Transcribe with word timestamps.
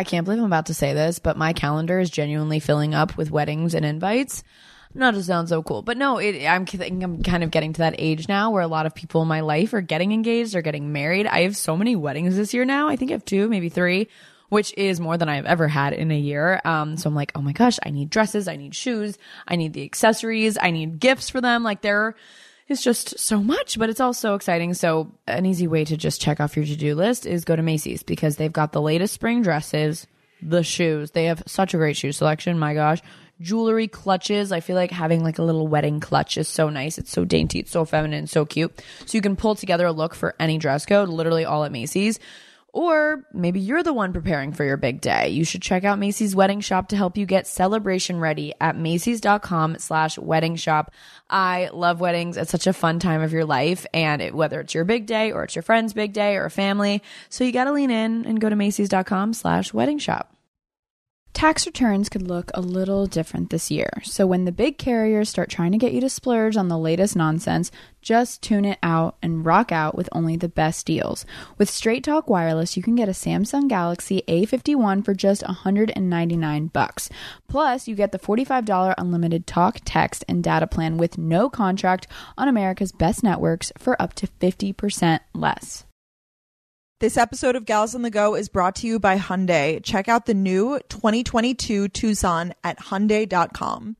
I 0.00 0.04
can't 0.04 0.24
believe 0.24 0.40
I'm 0.40 0.46
about 0.46 0.66
to 0.66 0.74
say 0.74 0.94
this, 0.94 1.18
but 1.18 1.36
my 1.36 1.52
calendar 1.52 2.00
is 2.00 2.08
genuinely 2.08 2.58
filling 2.58 2.94
up 2.94 3.18
with 3.18 3.30
weddings 3.30 3.74
and 3.74 3.84
invites. 3.84 4.42
Not 4.94 5.12
to 5.12 5.22
sound 5.22 5.50
so 5.50 5.62
cool, 5.62 5.82
but 5.82 5.98
no, 5.98 6.16
it, 6.16 6.46
I'm, 6.46 6.66
I'm 6.80 7.22
kind 7.22 7.44
of 7.44 7.50
getting 7.50 7.74
to 7.74 7.78
that 7.80 7.96
age 7.98 8.26
now 8.26 8.50
where 8.50 8.62
a 8.62 8.66
lot 8.66 8.86
of 8.86 8.94
people 8.94 9.20
in 9.20 9.28
my 9.28 9.40
life 9.40 9.74
are 9.74 9.82
getting 9.82 10.12
engaged 10.12 10.54
or 10.54 10.62
getting 10.62 10.90
married. 10.90 11.26
I 11.26 11.42
have 11.42 11.54
so 11.54 11.76
many 11.76 11.96
weddings 11.96 12.34
this 12.34 12.54
year 12.54 12.64
now. 12.64 12.88
I 12.88 12.96
think 12.96 13.10
I 13.10 13.14
have 13.14 13.26
two, 13.26 13.46
maybe 13.50 13.68
three, 13.68 14.08
which 14.48 14.72
is 14.78 15.00
more 15.00 15.18
than 15.18 15.28
I've 15.28 15.44
ever 15.44 15.68
had 15.68 15.92
in 15.92 16.10
a 16.10 16.18
year. 16.18 16.62
Um, 16.64 16.96
so 16.96 17.06
I'm 17.06 17.14
like, 17.14 17.32
oh 17.34 17.42
my 17.42 17.52
gosh, 17.52 17.78
I 17.84 17.90
need 17.90 18.08
dresses, 18.08 18.48
I 18.48 18.56
need 18.56 18.74
shoes, 18.74 19.18
I 19.46 19.56
need 19.56 19.74
the 19.74 19.84
accessories, 19.84 20.56
I 20.58 20.70
need 20.70 20.98
gifts 20.98 21.28
for 21.28 21.42
them. 21.42 21.62
Like 21.62 21.82
there 21.82 22.16
is 22.70 22.82
just 22.82 23.18
so 23.18 23.42
much, 23.42 23.78
but 23.78 23.90
it's 23.90 24.00
all 24.00 24.14
so 24.14 24.34
exciting. 24.34 24.72
So 24.74 25.12
an 25.26 25.44
easy 25.44 25.66
way 25.66 25.84
to 25.84 25.96
just 25.96 26.20
check 26.20 26.40
off 26.40 26.56
your 26.56 26.64
to-do 26.64 26.94
list 26.94 27.26
is 27.26 27.44
go 27.44 27.56
to 27.56 27.62
Macy's 27.62 28.02
because 28.02 28.36
they've 28.36 28.52
got 28.52 28.72
the 28.72 28.80
latest 28.80 29.12
spring 29.12 29.42
dresses, 29.42 30.06
the 30.40 30.62
shoes. 30.62 31.10
They 31.10 31.26
have 31.26 31.42
such 31.46 31.74
a 31.74 31.76
great 31.76 31.96
shoe 31.96 32.12
selection. 32.12 32.58
My 32.58 32.74
gosh. 32.74 33.02
Jewelry, 33.40 33.88
clutches. 33.88 34.52
I 34.52 34.60
feel 34.60 34.76
like 34.76 34.90
having 34.90 35.24
like 35.24 35.38
a 35.38 35.42
little 35.42 35.66
wedding 35.66 35.98
clutch 35.98 36.36
is 36.36 36.46
so 36.46 36.68
nice. 36.68 36.98
It's 36.98 37.10
so 37.10 37.24
dainty. 37.24 37.58
It's 37.58 37.70
so 37.70 37.84
feminine, 37.84 38.26
so 38.26 38.44
cute. 38.44 38.82
So 39.06 39.16
you 39.16 39.22
can 39.22 39.34
pull 39.34 39.54
together 39.54 39.86
a 39.86 39.92
look 39.92 40.14
for 40.14 40.34
any 40.38 40.58
dress 40.58 40.84
code, 40.86 41.08
literally 41.08 41.46
all 41.46 41.64
at 41.64 41.72
Macy's. 41.72 42.20
Or 42.72 43.24
maybe 43.32 43.58
you're 43.60 43.82
the 43.82 43.92
one 43.92 44.12
preparing 44.12 44.52
for 44.52 44.64
your 44.64 44.76
big 44.76 45.00
day. 45.00 45.30
You 45.30 45.44
should 45.44 45.62
check 45.62 45.84
out 45.84 45.98
Macy's 45.98 46.36
Wedding 46.36 46.60
Shop 46.60 46.88
to 46.88 46.96
help 46.96 47.16
you 47.16 47.26
get 47.26 47.46
celebration 47.46 48.20
ready 48.20 48.54
at 48.60 48.76
Macy's.com 48.76 49.78
slash 49.78 50.18
wedding 50.18 50.56
shop. 50.56 50.92
I 51.28 51.70
love 51.72 52.00
weddings. 52.00 52.36
It's 52.36 52.52
such 52.52 52.66
a 52.66 52.72
fun 52.72 53.00
time 53.00 53.22
of 53.22 53.32
your 53.32 53.44
life. 53.44 53.86
And 53.92 54.22
it, 54.22 54.34
whether 54.34 54.60
it's 54.60 54.74
your 54.74 54.84
big 54.84 55.06
day 55.06 55.32
or 55.32 55.44
it's 55.44 55.56
your 55.56 55.62
friend's 55.62 55.92
big 55.92 56.12
day 56.12 56.36
or 56.36 56.44
a 56.44 56.50
family. 56.50 57.02
So 57.28 57.44
you 57.44 57.52
got 57.52 57.64
to 57.64 57.72
lean 57.72 57.90
in 57.90 58.24
and 58.24 58.40
go 58.40 58.48
to 58.48 58.56
Macy's.com 58.56 59.34
slash 59.34 59.74
wedding 59.74 59.98
shop. 59.98 60.34
Tax 61.32 61.64
returns 61.64 62.08
could 62.08 62.26
look 62.26 62.50
a 62.54 62.60
little 62.60 63.06
different 63.06 63.50
this 63.50 63.70
year. 63.70 63.88
So 64.04 64.26
when 64.26 64.44
the 64.44 64.52
big 64.52 64.78
carriers 64.78 65.28
start 65.28 65.48
trying 65.48 65.72
to 65.72 65.78
get 65.78 65.92
you 65.92 66.00
to 66.00 66.10
splurge 66.10 66.56
on 66.56 66.68
the 66.68 66.76
latest 66.76 67.16
nonsense, 67.16 67.70
just 68.02 68.42
tune 68.42 68.64
it 68.64 68.78
out 68.82 69.16
and 69.22 69.46
rock 69.46 69.72
out 69.72 69.94
with 69.94 70.08
only 70.12 70.36
the 70.36 70.48
best 70.48 70.86
deals. 70.86 71.24
With 71.56 71.70
Straight 71.70 72.04
Talk 72.04 72.28
Wireless, 72.28 72.76
you 72.76 72.82
can 72.82 72.94
get 72.94 73.08
a 73.08 73.12
Samsung 73.12 73.68
Galaxy 73.68 74.22
A51 74.28 75.04
for 75.04 75.14
just 75.14 75.42
199 75.46 76.66
bucks. 76.66 77.08
Plus, 77.48 77.86
you 77.86 77.94
get 77.94 78.12
the 78.12 78.18
$45 78.18 78.94
unlimited 78.98 79.46
talk, 79.46 79.78
text, 79.84 80.24
and 80.28 80.42
data 80.42 80.66
plan 80.66 80.98
with 80.98 81.16
no 81.16 81.48
contract 81.48 82.06
on 82.36 82.48
America's 82.48 82.92
best 82.92 83.22
networks 83.22 83.72
for 83.78 84.00
up 84.02 84.14
to 84.14 84.26
50% 84.26 85.20
less. 85.32 85.84
This 87.00 87.16
episode 87.16 87.56
of 87.56 87.64
Gals 87.64 87.94
on 87.94 88.02
the 88.02 88.10
Go 88.10 88.34
is 88.34 88.50
brought 88.50 88.74
to 88.76 88.86
you 88.86 88.98
by 89.00 89.16
Hyundai. 89.16 89.82
Check 89.82 90.06
out 90.06 90.26
the 90.26 90.34
new 90.34 90.78
2022 90.90 91.88
Tucson 91.88 92.52
at 92.62 92.78
Hyundai.com. 92.78 93.96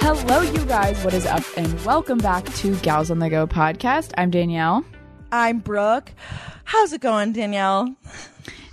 Hello, 0.00 0.40
you 0.40 0.64
guys. 0.64 1.04
What 1.04 1.14
is 1.14 1.24
up? 1.26 1.44
And 1.56 1.84
welcome 1.84 2.18
back 2.18 2.44
to 2.54 2.74
Gals 2.78 3.12
on 3.12 3.20
the 3.20 3.30
Go 3.30 3.46
podcast. 3.46 4.10
I'm 4.18 4.32
Danielle. 4.32 4.84
I'm 5.32 5.60
Brooke. 5.60 6.12
How's 6.64 6.92
it 6.92 7.00
going, 7.00 7.32
Danielle? 7.32 7.94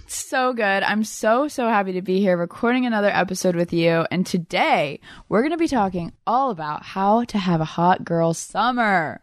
so 0.07 0.53
good. 0.53 0.83
I'm 0.83 1.03
so, 1.03 1.47
so 1.47 1.67
happy 1.67 1.93
to 1.93 2.01
be 2.01 2.19
here 2.19 2.35
recording 2.35 2.85
another 2.85 3.09
episode 3.09 3.55
with 3.55 3.73
you. 3.73 4.07
And 4.09 4.25
today 4.25 4.99
we're 5.29 5.41
going 5.41 5.51
to 5.51 5.57
be 5.57 5.67
talking 5.67 6.13
all 6.25 6.49
about 6.49 6.83
how 6.83 7.25
to 7.25 7.37
have 7.37 7.61
a 7.61 7.65
hot 7.65 8.03
girl 8.03 8.33
summer. 8.33 9.21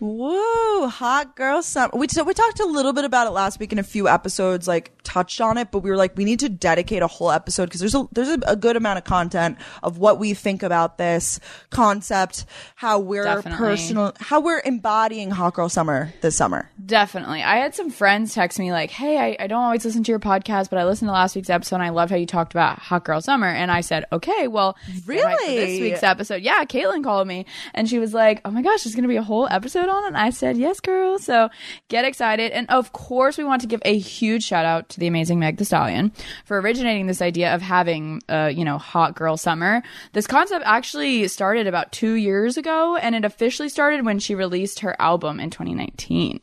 Woo, 0.00 0.88
hot 0.88 1.36
girl 1.36 1.62
summer. 1.62 1.90
We, 1.94 2.08
so 2.08 2.24
we 2.24 2.34
talked 2.34 2.60
a 2.60 2.66
little 2.66 2.92
bit 2.92 3.04
about 3.04 3.26
it 3.26 3.30
last 3.30 3.60
week 3.60 3.72
in 3.72 3.78
a 3.78 3.82
few 3.82 4.08
episodes, 4.08 4.66
like 4.66 4.92
touched 5.04 5.40
on 5.40 5.56
it, 5.58 5.70
but 5.70 5.80
we 5.80 5.90
were 5.90 5.96
like, 5.96 6.16
we 6.16 6.24
need 6.24 6.40
to 6.40 6.48
dedicate 6.48 7.02
a 7.02 7.06
whole 7.06 7.30
episode 7.30 7.66
because 7.66 7.80
there's 7.80 7.94
a, 7.94 8.08
there's 8.12 8.28
a, 8.28 8.38
a, 8.46 8.56
good 8.56 8.76
amount 8.76 8.98
of 8.98 9.04
content 9.04 9.58
of 9.82 9.98
what 9.98 10.18
we 10.18 10.34
think 10.34 10.62
about 10.62 10.98
this 10.98 11.38
concept, 11.70 12.46
how 12.74 12.98
we're 12.98 13.24
Definitely. 13.24 13.58
personal, 13.58 14.12
how 14.18 14.40
we're 14.40 14.62
embodying 14.64 15.30
hot 15.30 15.54
girl 15.54 15.68
summer 15.68 16.12
this 16.22 16.34
summer. 16.34 16.70
Definitely. 16.84 17.42
I 17.42 17.56
had 17.56 17.74
some 17.74 17.90
friends 17.90 18.34
text 18.34 18.58
me 18.58 18.72
like, 18.72 18.90
Hey, 18.90 19.18
I, 19.18 19.44
I 19.44 19.46
don't 19.46 19.62
always 19.62 19.84
listen 19.84 20.02
to 20.04 20.12
your 20.12 20.18
podcast, 20.18 20.70
but 20.70 20.78
I 20.78 20.84
listened 20.84 21.08
to 21.08 21.12
last 21.12 21.36
week's 21.36 21.50
episode 21.50 21.76
and 21.76 21.84
I 21.84 21.90
loved 21.90 22.10
how 22.10 22.16
you 22.16 22.26
talked 22.26 22.52
about 22.52 22.78
hot 22.78 23.04
girl 23.04 23.20
summer. 23.20 23.48
And 23.48 23.70
I 23.70 23.82
said, 23.82 24.04
okay, 24.10 24.48
well, 24.48 24.76
really 25.06 25.56
this 25.56 25.80
week's 25.80 26.02
episode. 26.02 26.42
Yeah. 26.42 26.64
Caitlin 26.64 27.04
called 27.04 27.28
me 27.28 27.46
and 27.74 27.88
she 27.88 27.98
was 27.98 28.12
like, 28.12 28.40
Oh 28.44 28.50
my 28.50 28.62
gosh, 28.62 28.84
it's 28.86 28.94
going 28.94 29.02
to 29.02 29.08
be 29.08 29.16
a 29.16 29.22
whole 29.22 29.46
episode 29.48 29.83
on. 29.88 30.06
And 30.06 30.16
I 30.16 30.30
said, 30.30 30.56
yes, 30.56 30.80
girl. 30.80 31.18
So 31.18 31.48
get 31.88 32.04
excited. 32.04 32.52
And 32.52 32.68
of 32.70 32.92
course, 32.92 33.38
we 33.38 33.44
want 33.44 33.60
to 33.62 33.66
give 33.66 33.82
a 33.84 33.98
huge 33.98 34.44
shout 34.44 34.64
out 34.64 34.88
to 34.90 35.00
the 35.00 35.06
amazing 35.06 35.38
Meg 35.38 35.56
Thee 35.56 35.64
Stallion 35.64 36.12
for 36.44 36.60
originating 36.60 37.06
this 37.06 37.22
idea 37.22 37.54
of 37.54 37.62
having 37.62 38.20
a, 38.28 38.50
you 38.50 38.64
know, 38.64 38.78
hot 38.78 39.14
girl 39.14 39.36
summer. 39.36 39.82
This 40.12 40.26
concept 40.26 40.64
actually 40.66 41.28
started 41.28 41.66
about 41.66 41.92
two 41.92 42.14
years 42.14 42.56
ago 42.56 42.96
and 42.96 43.14
it 43.14 43.24
officially 43.24 43.68
started 43.68 44.04
when 44.04 44.18
she 44.18 44.34
released 44.34 44.80
her 44.80 45.00
album 45.00 45.40
in 45.40 45.50
2019. 45.50 46.40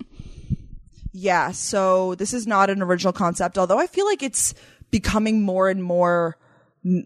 Yeah. 1.13 1.51
So 1.51 2.15
this 2.15 2.33
is 2.33 2.47
not 2.47 2.69
an 2.69 2.81
original 2.81 3.13
concept, 3.13 3.57
although 3.57 3.79
I 3.79 3.87
feel 3.87 4.05
like 4.05 4.23
it's 4.23 4.53
becoming 4.91 5.41
more 5.41 5.69
and 5.69 5.83
more 5.83 6.37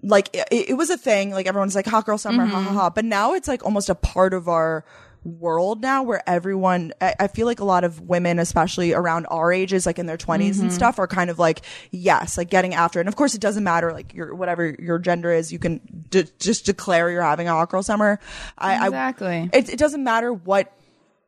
like 0.03 0.29
it, 0.33 0.69
it 0.69 0.77
was 0.77 0.89
a 0.89 0.97
thing. 0.97 1.31
Like 1.31 1.47
everyone's 1.47 1.75
like 1.75 1.85
hot 1.85 2.05
girl 2.05 2.17
summer, 2.17 2.43
mm-hmm. 2.43 2.53
ha 2.53 2.61
ha 2.61 2.73
ha. 2.73 2.89
But 2.89 3.05
now 3.05 3.33
it's 3.33 3.47
like 3.47 3.63
almost 3.65 3.89
a 3.89 3.95
part 3.95 4.33
of 4.33 4.47
our 4.47 4.85
world 5.25 5.81
now 5.81 6.03
where 6.03 6.21
everyone 6.29 6.93
I, 7.01 7.15
I, 7.21 7.27
feel 7.27 7.47
like 7.47 7.59
a 7.59 7.65
lot 7.65 7.83
of 7.83 8.01
women 8.01 8.37
especially 8.37 8.93
around 8.93 9.25
our 9.25 9.51
ages 9.51 9.85
like 9.85 9.97
in 9.97 10.05
their 10.05 10.17
20s 10.17 10.51
mm-hmm. 10.51 10.61
and 10.61 10.73
stuff 10.73 10.99
are 10.99 11.07
kind 11.07 11.31
of 11.31 11.39
like 11.39 11.61
yes 11.91 12.37
like 12.37 12.49
getting 12.49 12.75
after 12.75 12.99
it. 12.99 13.01
And 13.01 13.09
of 13.09 13.15
course 13.15 13.33
it 13.33 13.41
doesn't 13.41 13.63
matter 13.63 13.91
like 13.91 14.13
your 14.13 14.35
whatever 14.35 14.75
your 14.77 14.99
gender 14.99 15.33
is 15.33 15.51
you 15.51 15.57
can 15.57 15.81
d- 16.09 16.27
just 16.39 16.65
declare 16.65 17.09
you're 17.09 17.23
having 17.23 17.47
a 17.47 17.51
hot 17.51 17.69
girl 17.69 17.81
summer. 17.81 18.19
I, 18.57 18.85
exactly. 18.85 19.49
I, 19.51 19.57
it, 19.57 19.69
it 19.69 19.79
doesn't 19.79 20.03
matter 20.03 20.31
what 20.31 20.71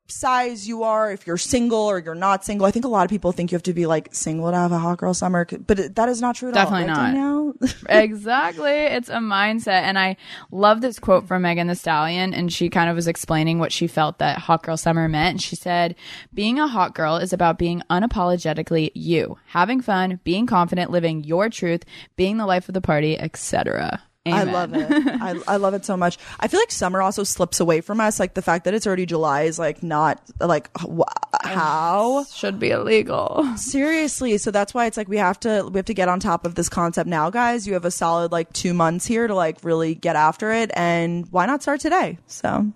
size 0.07 0.68
you 0.68 0.84
are, 0.84 1.12
if 1.12 1.28
you're 1.28 1.38
single 1.38 1.79
or 1.79 2.00
you're 2.00 2.16
not 2.16 2.45
single. 2.45 2.66
I 2.66 2.72
think 2.72 2.85
a 2.85 2.88
lot 2.88 3.03
of 3.03 3.09
people 3.09 3.31
think 3.31 3.51
you 3.51 3.56
have 3.56 3.63
to 3.63 3.73
be 3.73 3.85
like 3.85 4.13
single 4.13 4.50
to 4.50 4.57
have 4.57 4.72
a 4.72 4.79
hot 4.79 4.97
girl 4.97 5.13
summer, 5.13 5.45
but 5.45 5.95
that 5.95 6.09
is 6.09 6.22
not 6.22 6.35
true 6.35 6.50
at 6.50 6.56
Definitely 6.56 6.90
all. 6.90 6.95
Definitely 6.95 7.19
not. 7.19 7.38
exactly. 7.90 8.72
It's 8.72 9.09
a 9.09 9.18
mindset. 9.18 9.84
And 9.84 9.97
I 9.97 10.18
love 10.51 10.81
this 10.81 11.00
quote 11.00 11.28
from 11.28 11.41
Megan 11.41 11.68
Thee 11.68 11.75
Stallion. 11.75 12.34
And 12.34 12.51
she 12.51 12.69
kind 12.69 12.90
of 12.90 12.95
was 12.95 13.07
explaining 13.07 13.59
what 13.59 13.72
she 13.72 13.88
felt 13.88 14.19
that 14.19 14.40
hot 14.40 14.63
girl 14.63 14.78
summer 14.78 15.07
meant. 15.07 15.31
And 15.31 15.41
she 15.41 15.56
said, 15.56 15.95
being 16.34 16.59
a 16.59 16.68
hot 16.68 16.95
girl 16.95 17.18
is 17.18 17.34
about 17.34 17.57
being 17.57 17.81
unapologetically 17.89 18.91
you, 18.94 19.38
having 19.47 19.81
fun, 19.81 20.19
being 20.24 20.45
confident, 20.45 20.91
living 20.91 21.24
your 21.24 21.50
truth, 21.50 21.84
being 22.16 22.38
the 22.38 22.45
life 22.45 22.68
of 22.68 22.74
the 22.74 22.81
party, 22.81 23.18
etc. 23.18 24.01
Amen. 24.34 24.48
I 24.48 24.52
love 24.52 24.74
it. 24.74 25.08
I, 25.48 25.54
I 25.54 25.58
love 25.58 25.74
it 25.74 25.86
so 25.86 25.98
much. 25.98 26.18
I 26.40 26.48
feel 26.48 26.60
like 26.60 26.72
summer 26.72 27.02
also 27.02 27.24
slips 27.24 27.60
away 27.60 27.82
from 27.82 28.00
us. 28.00 28.20
Like 28.20 28.34
the 28.34 28.42
fact 28.42 28.66
that 28.66 28.74
it's 28.74 28.88
already 28.88 29.06
July 29.06 29.44
is 29.44 29.58
like 29.60 29.84
not 29.84 30.22
like 30.40 30.70
wh- 30.78 31.02
how 31.44 32.26
should 32.34 32.60
be 32.60 32.72
illegal. 32.72 33.46
Seriously. 33.58 34.38
So 34.38 34.52
that's 34.52 34.74
why 34.74 34.86
it's 34.86 34.98
like 34.98 35.08
we 35.08 35.18
have 35.18 35.40
to 35.42 35.70
we 35.72 35.78
have 35.78 35.86
to 35.86 35.94
get 35.94 36.10
on 36.10 36.20
top 36.20 36.46
of 36.46 36.56
this 36.56 36.70
concept 36.70 37.10
now, 37.10 37.30
guys. 37.30 37.68
You 37.68 37.74
have 37.74 37.86
a 37.86 37.92
solid 37.92 38.32
like 38.32 38.52
two 38.54 38.74
months 38.74 39.06
here 39.06 39.28
to 39.28 39.36
like 39.36 39.64
really 39.64 39.96
get 39.96 40.16
after 40.16 40.52
it, 40.52 40.72
and 40.74 41.28
why 41.32 41.46
not 41.46 41.62
start 41.62 41.80
today? 41.80 42.18
So 42.28 42.72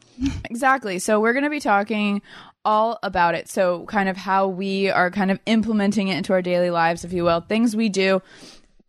exactly. 0.46 1.00
So 1.00 1.20
we're 1.20 1.34
gonna 1.34 1.50
be 1.50 1.60
talking 1.60 2.22
all 2.64 3.00
about 3.04 3.36
it. 3.36 3.50
So 3.50 3.86
kind 3.86 4.08
of 4.08 4.18
how 4.18 4.48
we 4.48 4.90
are 4.90 5.10
kind 5.10 5.32
of 5.32 5.40
implementing 5.46 6.10
it 6.10 6.18
into 6.18 6.34
our 6.34 6.42
daily 6.42 6.70
lives, 6.70 7.04
if 7.04 7.14
you 7.14 7.24
will, 7.24 7.42
things 7.42 7.76
we 7.76 7.90
do, 7.90 8.22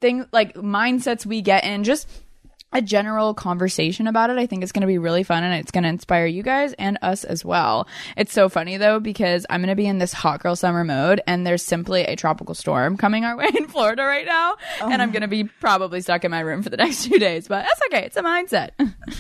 things 0.01 0.27
like 0.33 0.55
mindsets 0.55 1.25
we 1.25 1.41
get 1.41 1.65
in, 1.65 1.85
just 1.85 2.07
a 2.73 2.83
general 2.83 3.35
conversation 3.35 4.07
about 4.07 4.31
it. 4.31 4.39
I 4.39 4.47
think 4.47 4.63
it's 4.63 4.73
going 4.73 4.83
to 4.83 4.87
be 4.87 4.99
really 4.99 5.23
fun 5.23 5.45
and 5.45 5.55
it's 5.55 5.71
going 5.71 5.85
to 5.85 5.91
inspire 5.91 6.27
you 6.27 6.43
guys 6.43 6.73
and 6.75 6.99
us 7.03 7.25
as 7.25 7.45
well. 7.45 7.87
It's 8.17 8.33
so 8.33 8.49
funny 8.49 8.77
though 8.77 9.01
because 9.01 9.47
I'm 9.51 9.61
going 9.61 9.69
to 9.69 9.77
be 9.77 9.87
in 9.87 9.99
this 9.99 10.13
hot 10.13 10.43
girl 10.43 10.57
summer 10.57 10.85
mode 10.85 11.21
and 11.27 11.47
there's 11.47 11.63
simply 11.63 12.03
a 12.03 12.17
tropical 12.17 12.55
storm 12.55 12.97
coming 12.97 13.25
our 13.25 13.37
way 13.43 13.51
in 13.55 13.67
Florida 13.69 14.03
right 14.03 14.27
now 14.27 14.57
oh. 14.81 14.91
and 14.91 15.03
I'm 15.03 15.11
going 15.11 15.23
to 15.23 15.29
be 15.29 15.45
probably 15.45 16.01
stuck 16.01 16.25
in 16.25 16.31
my 16.31 16.41
room 16.41 16.63
for 16.63 16.71
the 16.71 16.77
next 16.83 17.05
two 17.05 17.19
days, 17.19 17.49
but 17.49 17.65
that's 17.65 17.81
okay. 17.87 18.07
It's 18.07 18.17
a 18.17 18.23
mindset. 18.23 18.71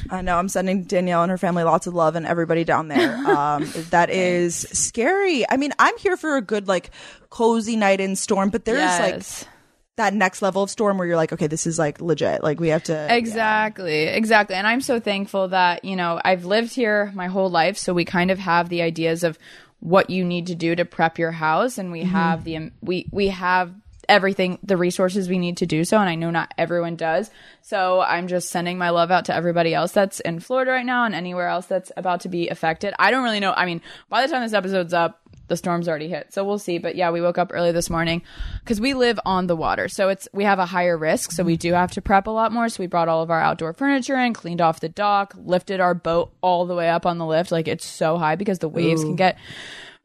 I 0.10 0.22
know. 0.22 0.36
I'm 0.36 0.48
sending 0.48 0.84
Danielle 0.84 1.22
and 1.22 1.30
her 1.30 1.38
family 1.38 1.64
lots 1.64 1.86
of 1.86 1.94
love 1.94 2.16
and 2.16 2.26
everybody 2.26 2.64
down 2.64 2.88
there. 2.88 3.16
Um, 3.16 3.70
that 3.90 4.10
is 4.10 4.56
scary. 4.56 5.48
I 5.48 5.56
mean, 5.56 5.72
I'm 5.78 5.96
here 5.98 6.16
for 6.16 6.36
a 6.36 6.42
good 6.42 6.68
like 6.68 6.90
cozy 7.30 7.76
night 7.76 8.00
in 8.00 8.16
storm, 8.16 8.50
but 8.50 8.64
there's 8.64 8.78
yes. 8.78 9.00
like 9.42 9.51
that 9.96 10.14
next 10.14 10.40
level 10.40 10.62
of 10.62 10.70
storm 10.70 10.96
where 10.96 11.06
you're 11.06 11.16
like, 11.16 11.32
okay, 11.32 11.46
this 11.46 11.66
is 11.66 11.78
like 11.78 12.00
legit. 12.00 12.42
Like 12.42 12.60
we 12.60 12.68
have 12.68 12.84
to 12.84 13.14
Exactly. 13.14 14.04
Yeah. 14.04 14.12
Exactly. 14.12 14.56
And 14.56 14.66
I'm 14.66 14.80
so 14.80 14.98
thankful 15.00 15.48
that, 15.48 15.84
you 15.84 15.96
know, 15.96 16.20
I've 16.24 16.44
lived 16.44 16.74
here 16.74 17.12
my 17.14 17.26
whole 17.26 17.50
life, 17.50 17.76
so 17.76 17.92
we 17.92 18.04
kind 18.04 18.30
of 18.30 18.38
have 18.38 18.68
the 18.68 18.82
ideas 18.82 19.22
of 19.22 19.38
what 19.80 20.10
you 20.10 20.24
need 20.24 20.46
to 20.46 20.54
do 20.54 20.74
to 20.76 20.84
prep 20.84 21.18
your 21.18 21.32
house 21.32 21.76
and 21.76 21.90
we 21.90 22.02
mm-hmm. 22.02 22.10
have 22.10 22.44
the 22.44 22.70
we 22.80 23.08
we 23.10 23.28
have 23.28 23.74
everything 24.08 24.58
the 24.62 24.76
resources 24.76 25.28
we 25.28 25.38
need 25.38 25.56
to 25.56 25.66
do 25.66 25.84
so 25.84 25.98
and 25.98 26.08
I 26.08 26.14
know 26.14 26.30
not 26.30 26.54
everyone 26.56 26.96
does. 26.96 27.30
So 27.62 28.00
I'm 28.00 28.28
just 28.28 28.50
sending 28.50 28.78
my 28.78 28.90
love 28.90 29.10
out 29.10 29.24
to 29.26 29.34
everybody 29.34 29.74
else 29.74 29.92
that's 29.92 30.20
in 30.20 30.40
Florida 30.40 30.70
right 30.70 30.86
now 30.86 31.04
and 31.04 31.14
anywhere 31.14 31.48
else 31.48 31.66
that's 31.66 31.90
about 31.96 32.20
to 32.20 32.28
be 32.28 32.48
affected. 32.48 32.94
I 32.98 33.10
don't 33.10 33.24
really 33.24 33.40
know. 33.40 33.52
I 33.52 33.66
mean, 33.66 33.82
by 34.08 34.24
the 34.24 34.32
time 34.32 34.42
this 34.42 34.52
episode's 34.52 34.94
up, 34.94 35.20
the 35.52 35.56
storm's 35.58 35.86
already 35.86 36.08
hit. 36.08 36.32
So 36.32 36.44
we'll 36.44 36.58
see. 36.58 36.78
But 36.78 36.96
yeah, 36.96 37.10
we 37.10 37.20
woke 37.20 37.36
up 37.36 37.50
early 37.52 37.72
this 37.72 37.90
morning 37.90 38.22
because 38.60 38.80
we 38.80 38.94
live 38.94 39.20
on 39.26 39.46
the 39.48 39.54
water. 39.54 39.86
So 39.86 40.08
it's 40.08 40.26
we 40.32 40.44
have 40.44 40.58
a 40.58 40.64
higher 40.64 40.96
risk. 40.96 41.30
So 41.30 41.44
we 41.44 41.58
do 41.58 41.74
have 41.74 41.90
to 41.92 42.00
prep 42.00 42.26
a 42.26 42.30
lot 42.30 42.52
more. 42.52 42.70
So 42.70 42.82
we 42.82 42.86
brought 42.86 43.08
all 43.08 43.22
of 43.22 43.30
our 43.30 43.40
outdoor 43.40 43.74
furniture 43.74 44.16
in, 44.16 44.32
cleaned 44.32 44.62
off 44.62 44.80
the 44.80 44.88
dock, 44.88 45.34
lifted 45.36 45.78
our 45.78 45.92
boat 45.92 46.32
all 46.40 46.64
the 46.64 46.74
way 46.74 46.88
up 46.88 47.04
on 47.04 47.18
the 47.18 47.26
lift. 47.26 47.52
Like 47.52 47.68
it's 47.68 47.84
so 47.84 48.16
high 48.16 48.36
because 48.36 48.60
the 48.60 48.68
waves 48.68 49.02
can 49.02 49.16
get 49.16 49.36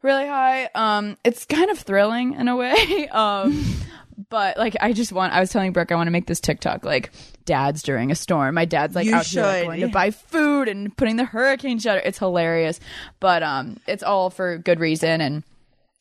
really 0.02 0.26
high. 0.26 0.68
Um, 0.74 1.16
it's 1.24 1.46
kind 1.46 1.70
of 1.70 1.78
thrilling 1.78 2.34
in 2.34 2.48
a 2.48 2.56
way. 2.56 3.08
um, 3.12 3.64
but 4.30 4.56
like 4.58 4.76
I 4.80 4.92
just 4.92 5.12
want. 5.12 5.32
I 5.32 5.40
was 5.40 5.50
telling 5.50 5.72
Brooke 5.72 5.92
I 5.92 5.94
want 5.94 6.08
to 6.08 6.12
make 6.12 6.26
this 6.26 6.40
TikTok 6.40 6.84
like 6.84 7.10
dads 7.44 7.82
during 7.82 8.10
a 8.10 8.14
storm. 8.14 8.54
My 8.54 8.64
dad's 8.64 8.94
like 8.94 9.06
You 9.06 9.14
out 9.14 9.26
here 9.26 9.42
like, 9.42 9.56
should. 9.60 9.66
going 9.66 9.80
to 9.80 9.88
buy 9.88 10.10
food 10.10 10.68
and 10.68 10.94
putting 10.96 11.16
the 11.16 11.24
hurricane 11.24 11.78
shutter. 11.78 12.00
It's 12.04 12.18
hilarious, 12.18 12.80
but 13.20 13.42
um, 13.42 13.78
it's 13.86 14.02
all 14.02 14.30
for 14.30 14.58
good 14.58 14.80
reason 14.80 15.20
and. 15.20 15.44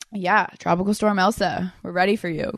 Yeah, 0.09 0.47
tropical 0.57 0.93
storm 0.93 1.19
Elsa. 1.19 1.73
We're 1.83 1.91
ready 1.91 2.15
for 2.15 2.29
you. 2.29 2.57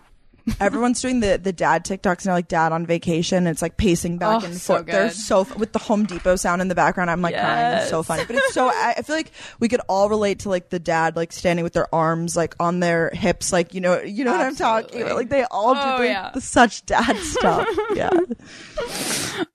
Everyone's 0.60 1.02
doing 1.02 1.20
the 1.20 1.40
the 1.42 1.52
dad 1.54 1.86
TikToks 1.86 2.26
now, 2.26 2.34
like 2.34 2.48
dad 2.48 2.72
on 2.72 2.86
vacation. 2.86 3.48
It's 3.48 3.62
like 3.62 3.78
pacing 3.78 4.18
back 4.18 4.44
Oh, 4.44 4.46
and 4.46 4.56
so 4.56 4.76
forth. 4.76 4.86
They're 4.88 5.10
so 5.12 5.42
f- 5.42 5.56
with 5.58 5.74
the 5.74 5.80
Home 5.80 6.06
Depot 6.06 6.36
sound 6.36 6.62
in 6.62 6.68
the 6.68 6.76
background. 6.76 7.10
I'm 7.12 7.22
like 7.22 7.36
crying. 7.36 7.78
It's 7.80 7.90
so 7.90 8.04
funny, 8.04 8.24
but 8.26 8.36
it's 8.36 8.54
so. 8.54 8.68
I, 8.70 8.96
I 8.98 9.02
feel 9.02 9.16
like 9.16 9.32
we 9.60 9.68
could 9.68 9.82
all 9.90 10.10
relate 10.10 10.40
to 10.40 10.50
like 10.50 10.70
the 10.70 10.80
dad, 10.80 11.16
like 11.16 11.32
standing 11.32 11.64
with 11.64 11.74
their 11.74 11.94
arms 11.94 12.36
like 12.38 12.56
on 12.60 12.80
their 12.80 13.10
hips, 13.12 13.52
like 13.52 13.74
you 13.74 13.82
know, 13.82 14.02
you 14.02 14.24
know 14.26 14.32
what 14.32 14.42
I'm 14.42 14.56
talking 14.56 15.02
about. 15.02 15.16
Like 15.16 15.30
they 15.30 15.44
all 15.52 15.72
oh, 15.72 15.98
do 15.98 16.04
Oh, 16.04 16.06
yeah. 16.06 16.32
the 16.34 16.42
such 16.42 16.86
dad 16.86 17.16
stuff. 17.18 17.68
yeah. 17.96 18.10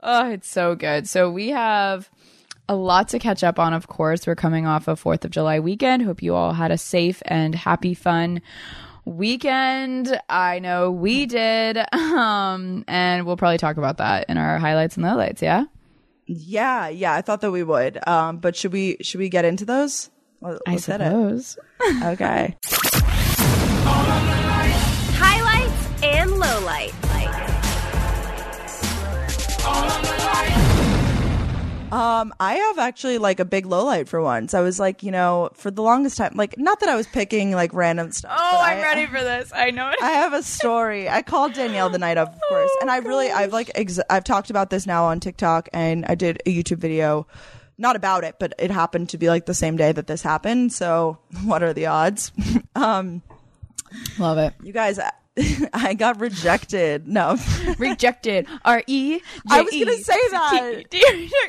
Oh, 0.02 0.30
it's 0.30 0.48
so 0.48 0.74
good. 0.74 1.08
So 1.08 1.30
we 1.30 1.48
have 1.50 2.10
a 2.68 2.74
lot 2.76 3.08
to 3.08 3.18
catch 3.18 3.44
up 3.44 3.58
on, 3.58 3.72
of 3.74 3.86
course. 3.88 4.26
We're 4.26 4.34
coming 4.34 4.66
off 4.66 4.88
a 4.88 4.92
4th 4.94 5.24
of 5.24 5.30
July 5.30 5.60
weekend. 5.60 6.02
Hope 6.02 6.22
you 6.22 6.34
all 6.34 6.52
had 6.54 6.70
a 6.70 6.78
safe 6.78 7.22
and 7.26 7.54
happy, 7.54 7.94
fun 7.94 8.40
weekend. 9.04 10.20
I 10.28 10.58
know 10.60 10.90
we 10.90 11.26
did. 11.26 11.78
Um, 12.14 12.84
and 12.86 13.26
we'll 13.26 13.36
probably 13.36 13.58
talk 13.58 13.76
about 13.76 13.96
that 13.98 14.26
in 14.28 14.38
our 14.38 14.58
highlights 14.58 14.96
and 14.96 15.04
lowlights. 15.04 15.42
Yeah. 15.42 15.64
Yeah, 16.26 16.88
yeah. 16.88 17.12
I 17.12 17.22
thought 17.22 17.40
that 17.40 17.50
we 17.50 17.64
would. 17.64 17.98
Um, 18.06 18.38
but 18.38 18.54
should 18.54 18.72
we 18.72 18.96
should 19.02 19.18
we 19.18 19.28
get 19.28 19.44
into 19.44 19.64
those? 19.64 20.10
Let- 20.40 20.60
I 20.66 20.72
let's 20.72 20.86
hit 20.86 21.00
it. 21.00 21.04
suppose. 21.06 21.58
Okay. 22.04 22.56
Highlights 25.18 26.04
and 26.04 26.30
lowlights. 26.30 27.03
Um, 31.94 32.34
I 32.40 32.54
have 32.54 32.78
actually 32.80 33.18
like 33.18 33.38
a 33.38 33.44
big 33.44 33.66
low 33.66 33.84
light 33.84 34.08
for 34.08 34.20
once. 34.20 34.52
I 34.52 34.60
was 34.62 34.80
like, 34.80 35.04
you 35.04 35.12
know, 35.12 35.50
for 35.54 35.70
the 35.70 35.80
longest 35.82 36.16
time, 36.16 36.32
like 36.34 36.58
not 36.58 36.80
that 36.80 36.88
I 36.88 36.96
was 36.96 37.06
picking 37.06 37.52
like 37.52 37.72
random 37.72 38.10
stuff. 38.10 38.32
Oh, 38.36 38.60
I'm 38.60 38.78
I- 38.78 38.82
ready 38.82 39.06
for 39.06 39.20
this. 39.22 39.52
I 39.54 39.70
know 39.70 39.88
it. 39.90 39.96
I 40.02 40.10
have 40.22 40.32
a 40.32 40.42
story. 40.42 41.08
I 41.08 41.22
called 41.22 41.52
Danielle 41.52 41.90
the 41.90 41.98
night 41.98 42.18
of, 42.18 42.28
of 42.28 42.40
course, 42.48 42.70
and 42.80 42.90
I 42.90 42.96
really, 42.98 43.30
I've 43.30 43.52
like, 43.52 43.70
ex- 43.76 44.00
I've 44.10 44.24
talked 44.24 44.50
about 44.50 44.70
this 44.70 44.86
now 44.86 45.04
on 45.04 45.20
TikTok, 45.20 45.68
and 45.72 46.04
I 46.06 46.16
did 46.16 46.42
a 46.46 46.50
YouTube 46.62 46.78
video, 46.78 47.28
not 47.78 47.94
about 47.94 48.24
it, 48.24 48.36
but 48.40 48.54
it 48.58 48.72
happened 48.72 49.10
to 49.10 49.18
be 49.18 49.28
like 49.28 49.46
the 49.46 49.54
same 49.54 49.76
day 49.76 49.92
that 49.92 50.08
this 50.08 50.22
happened. 50.22 50.72
So, 50.72 51.18
what 51.44 51.62
are 51.62 51.72
the 51.72 51.86
odds? 51.86 52.32
um, 52.74 53.22
Love 54.18 54.38
it. 54.38 54.54
you 54.64 54.72
guys, 54.72 54.98
I 55.72 55.94
got 55.94 56.20
rejected. 56.20 57.08
No, 57.08 57.36
Rejected. 57.78 58.46
R 58.64 58.82
E. 58.86 59.20
I 59.50 59.62
was 59.62 59.72
gonna 59.72 59.96
say 59.98 60.20
that. 60.30 60.82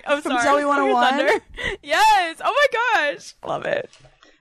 I'm 0.07 0.21
From 0.21 0.31
sorry. 0.39 0.63
Zoey 0.63 0.67
101? 0.67 1.41
Yes. 1.83 2.41
Oh 2.43 2.67
my 2.73 3.11
gosh. 3.13 3.35
Love 3.45 3.65
it. 3.65 3.89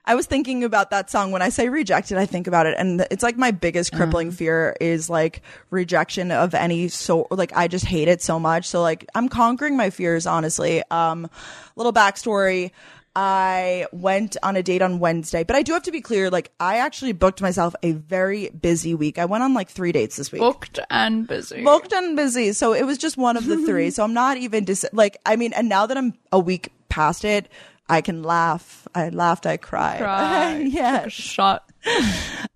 I 0.07 0.13
was 0.13 0.27
thinking 0.27 0.63
about 0.63 0.91
that 0.91 1.09
song 1.09 1.31
when 1.31 1.41
I 1.41 1.49
say 1.49 1.67
rejected. 1.67 2.17
I 2.17 2.27
think 2.27 2.45
about 2.45 2.67
it, 2.67 2.75
and 2.77 3.07
it's 3.09 3.23
like 3.23 3.37
my 3.37 3.49
biggest 3.49 3.91
crippling 3.91 4.29
fear 4.29 4.75
is 4.79 5.09
like 5.09 5.41
rejection 5.71 6.31
of 6.31 6.53
any 6.53 6.89
so. 6.89 7.27
Like 7.31 7.51
I 7.55 7.67
just 7.67 7.85
hate 7.85 8.07
it 8.07 8.21
so 8.21 8.39
much. 8.39 8.67
So 8.67 8.81
like 8.83 9.07
I'm 9.15 9.29
conquering 9.29 9.75
my 9.75 9.89
fears. 9.89 10.27
Honestly, 10.27 10.83
um, 10.91 11.27
little 11.75 11.93
backstory. 11.93 12.69
I 13.15 13.87
went 13.93 14.35
on 14.43 14.55
a 14.57 14.63
date 14.63 14.81
on 14.81 14.99
Wednesday, 14.99 15.43
but 15.43 15.55
I 15.55 15.61
do 15.61 15.71
have 15.73 15.83
to 15.83 15.91
be 15.91 16.01
clear. 16.01 16.29
Like 16.29 16.51
I 16.59 16.77
actually 16.79 17.13
booked 17.13 17.41
myself 17.41 17.73
a 17.81 17.93
very 17.93 18.49
busy 18.49 18.93
week. 18.93 19.17
I 19.17 19.25
went 19.25 19.43
on 19.43 19.53
like 19.53 19.69
three 19.69 19.91
dates 19.93 20.17
this 20.17 20.31
week 20.31 20.41
Booked 20.41 20.79
and 20.89 21.25
busy. 21.27 21.63
booked 21.63 21.93
and 21.93 22.15
busy. 22.17 22.51
So 22.51 22.73
it 22.73 22.83
was 22.83 22.97
just 22.97 23.15
one 23.17 23.37
of 23.37 23.45
the 23.45 23.57
three. 23.65 23.89
So 23.89 24.03
I'm 24.03 24.13
not 24.13 24.35
even 24.37 24.65
dis- 24.65 24.85
like 24.91 25.17
I 25.25 25.37
mean, 25.37 25.53
and 25.53 25.69
now 25.69 25.85
that 25.85 25.97
I'm 25.97 26.13
a 26.33 26.39
week 26.39 26.73
past 26.89 27.23
it, 27.23 27.47
I 27.87 28.01
can 28.01 28.21
laugh. 28.23 28.87
I 28.93 29.09
laughed. 29.09 29.45
I 29.45 29.57
cried. 29.57 29.99
Cried. 29.99 30.67
yeah. 30.67 31.07
Shot. 31.07 31.69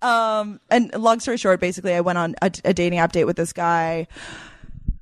Um. 0.01 0.59
And 0.69 0.94
long 0.94 1.19
story 1.19 1.38
short, 1.38 1.59
basically, 1.59 1.94
I 1.94 2.01
went 2.01 2.17
on 2.17 2.35
a, 2.41 2.51
a 2.65 2.73
dating 2.73 3.00
app 3.00 3.12
date 3.12 3.25
with 3.25 3.38
this 3.38 3.53
guy. 3.53 4.07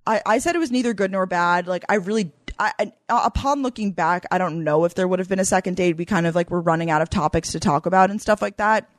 I, 0.05 0.21
I 0.25 0.37
said 0.39 0.55
it 0.55 0.59
was 0.59 0.71
neither 0.71 0.93
good 0.93 1.11
nor 1.11 1.25
bad. 1.25 1.67
Like 1.67 1.83
I 1.89 1.95
really, 1.95 2.31
I, 2.59 2.73
I, 2.79 2.91
upon 3.09 3.61
looking 3.63 3.91
back, 3.91 4.25
I 4.31 4.37
don't 4.37 4.63
know 4.63 4.85
if 4.85 4.95
there 4.95 5.07
would 5.07 5.19
have 5.19 5.29
been 5.29 5.39
a 5.39 5.45
second 5.45 5.77
date. 5.77 5.97
We 5.97 6.05
kind 6.05 6.27
of 6.27 6.35
like 6.35 6.49
were 6.49 6.61
running 6.61 6.89
out 6.89 7.01
of 7.01 7.09
topics 7.09 7.51
to 7.51 7.59
talk 7.59 7.85
about 7.85 8.09
and 8.09 8.21
stuff 8.21 8.41
like 8.41 8.57
that. 8.57 8.89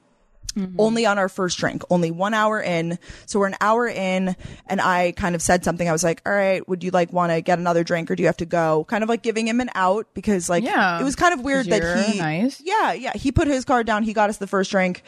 Mm-hmm. 0.57 0.81
Only 0.81 1.05
on 1.07 1.19
our 1.19 1.29
first 1.29 1.59
drink, 1.59 1.83
only 1.91 2.11
one 2.11 2.33
hour 2.35 2.61
in. 2.61 2.99
So 3.27 3.39
we're 3.39 3.49
an 3.49 3.57
hour 3.61 3.87
in, 3.87 4.35
and 4.67 4.81
I 4.81 5.13
kind 5.13 5.35
of 5.35 5.43
said 5.43 5.63
something. 5.63 5.87
I 5.89 5.93
was 5.93 6.03
like, 6.03 6.23
"All 6.25 6.33
right, 6.33 6.67
would 6.67 6.83
you 6.83 6.91
like 6.91 7.13
want 7.13 7.33
to 7.33 7.43
get 7.43 7.59
another 7.59 7.85
drink, 7.85 8.11
or 8.11 8.17
do 8.17 8.23
you 8.23 8.27
have 8.29 8.39
to 8.39 8.47
go?" 8.47 8.85
Kind 8.89 9.03
of 9.05 9.11
like 9.11 9.23
giving 9.23 9.47
him 9.47 9.61
an 9.61 9.69
out 9.75 10.07
because 10.15 10.49
like 10.49 10.65
Yeah. 10.65 11.01
it 11.01 11.05
was 11.05 11.17
kind 11.17 11.35
of 11.35 11.43
weird 11.43 11.67
that 11.67 12.11
he 12.11 12.19
nice. 12.19 12.63
yeah 12.65 12.93
yeah 12.95 13.13
he 13.15 13.31
put 13.31 13.47
his 13.47 13.65
card 13.67 13.87
down. 13.87 14.03
He 14.05 14.15
got 14.15 14.31
us 14.31 14.39
the 14.39 14.47
first 14.47 14.71
drink. 14.71 15.03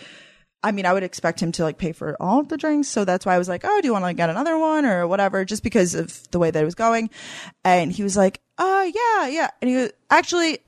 I 0.62 0.73
mean, 0.73 0.85
I 0.85 0.93
would 0.93 1.03
expect 1.03 1.41
him 1.41 1.53
to 1.53 1.62
like 1.62 1.79
pay 1.79 1.93
for 1.93 2.17
all 2.21 2.41
of 2.41 2.49
the 2.49 2.57
drinks. 2.59 2.89
So 2.89 3.05
that's 3.05 3.25
why 3.25 3.35
I 3.35 3.39
was 3.39 3.49
like, 3.49 3.62
oh, 3.65 3.81
do 3.81 3.89
you 3.89 3.93
want 3.93 4.03
to 4.03 4.07
like, 4.07 4.17
get 4.17 4.29
another 4.29 4.59
one 4.59 4.85
or 4.85 5.07
whatever? 5.07 5.45
Just 5.45 5.62
because 5.62 5.95
of 5.95 6.31
the 6.31 6.39
way 6.39 6.51
that 6.51 6.61
it 6.61 6.65
was 6.65 6.75
going. 6.75 7.09
And 7.65 7.91
he 7.91 8.03
was 8.03 8.17
like, 8.17 8.41
uh, 8.59 8.87
yeah, 8.93 9.27
yeah. 9.29 9.51
And 9.62 9.71
he 9.71 9.77
was 9.77 9.93
actually, 10.11 10.59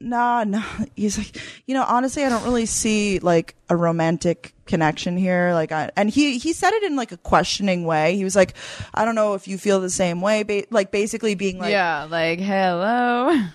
nah, 0.00 0.42
nah. 0.42 0.64
He's 0.96 1.16
like, 1.16 1.40
you 1.66 1.74
know, 1.74 1.84
honestly, 1.86 2.24
I 2.24 2.28
don't 2.28 2.42
really 2.42 2.66
see 2.66 3.20
like 3.20 3.54
a 3.68 3.76
romantic 3.76 4.52
connection 4.66 5.16
here. 5.16 5.52
Like, 5.52 5.70
I, 5.70 5.90
and 5.96 6.10
he, 6.10 6.38
he 6.38 6.52
said 6.52 6.72
it 6.72 6.82
in 6.82 6.96
like 6.96 7.12
a 7.12 7.16
questioning 7.16 7.84
way. 7.84 8.16
He 8.16 8.24
was 8.24 8.34
like, 8.34 8.54
I 8.94 9.04
don't 9.04 9.14
know 9.14 9.34
if 9.34 9.46
you 9.46 9.58
feel 9.58 9.80
the 9.80 9.90
same 9.90 10.20
way. 10.20 10.42
Ba- 10.42 10.66
like 10.70 10.90
basically 10.90 11.36
being 11.36 11.58
like, 11.60 11.70
yeah. 11.70 12.08
Like 12.10 12.40
hello. 12.40 13.46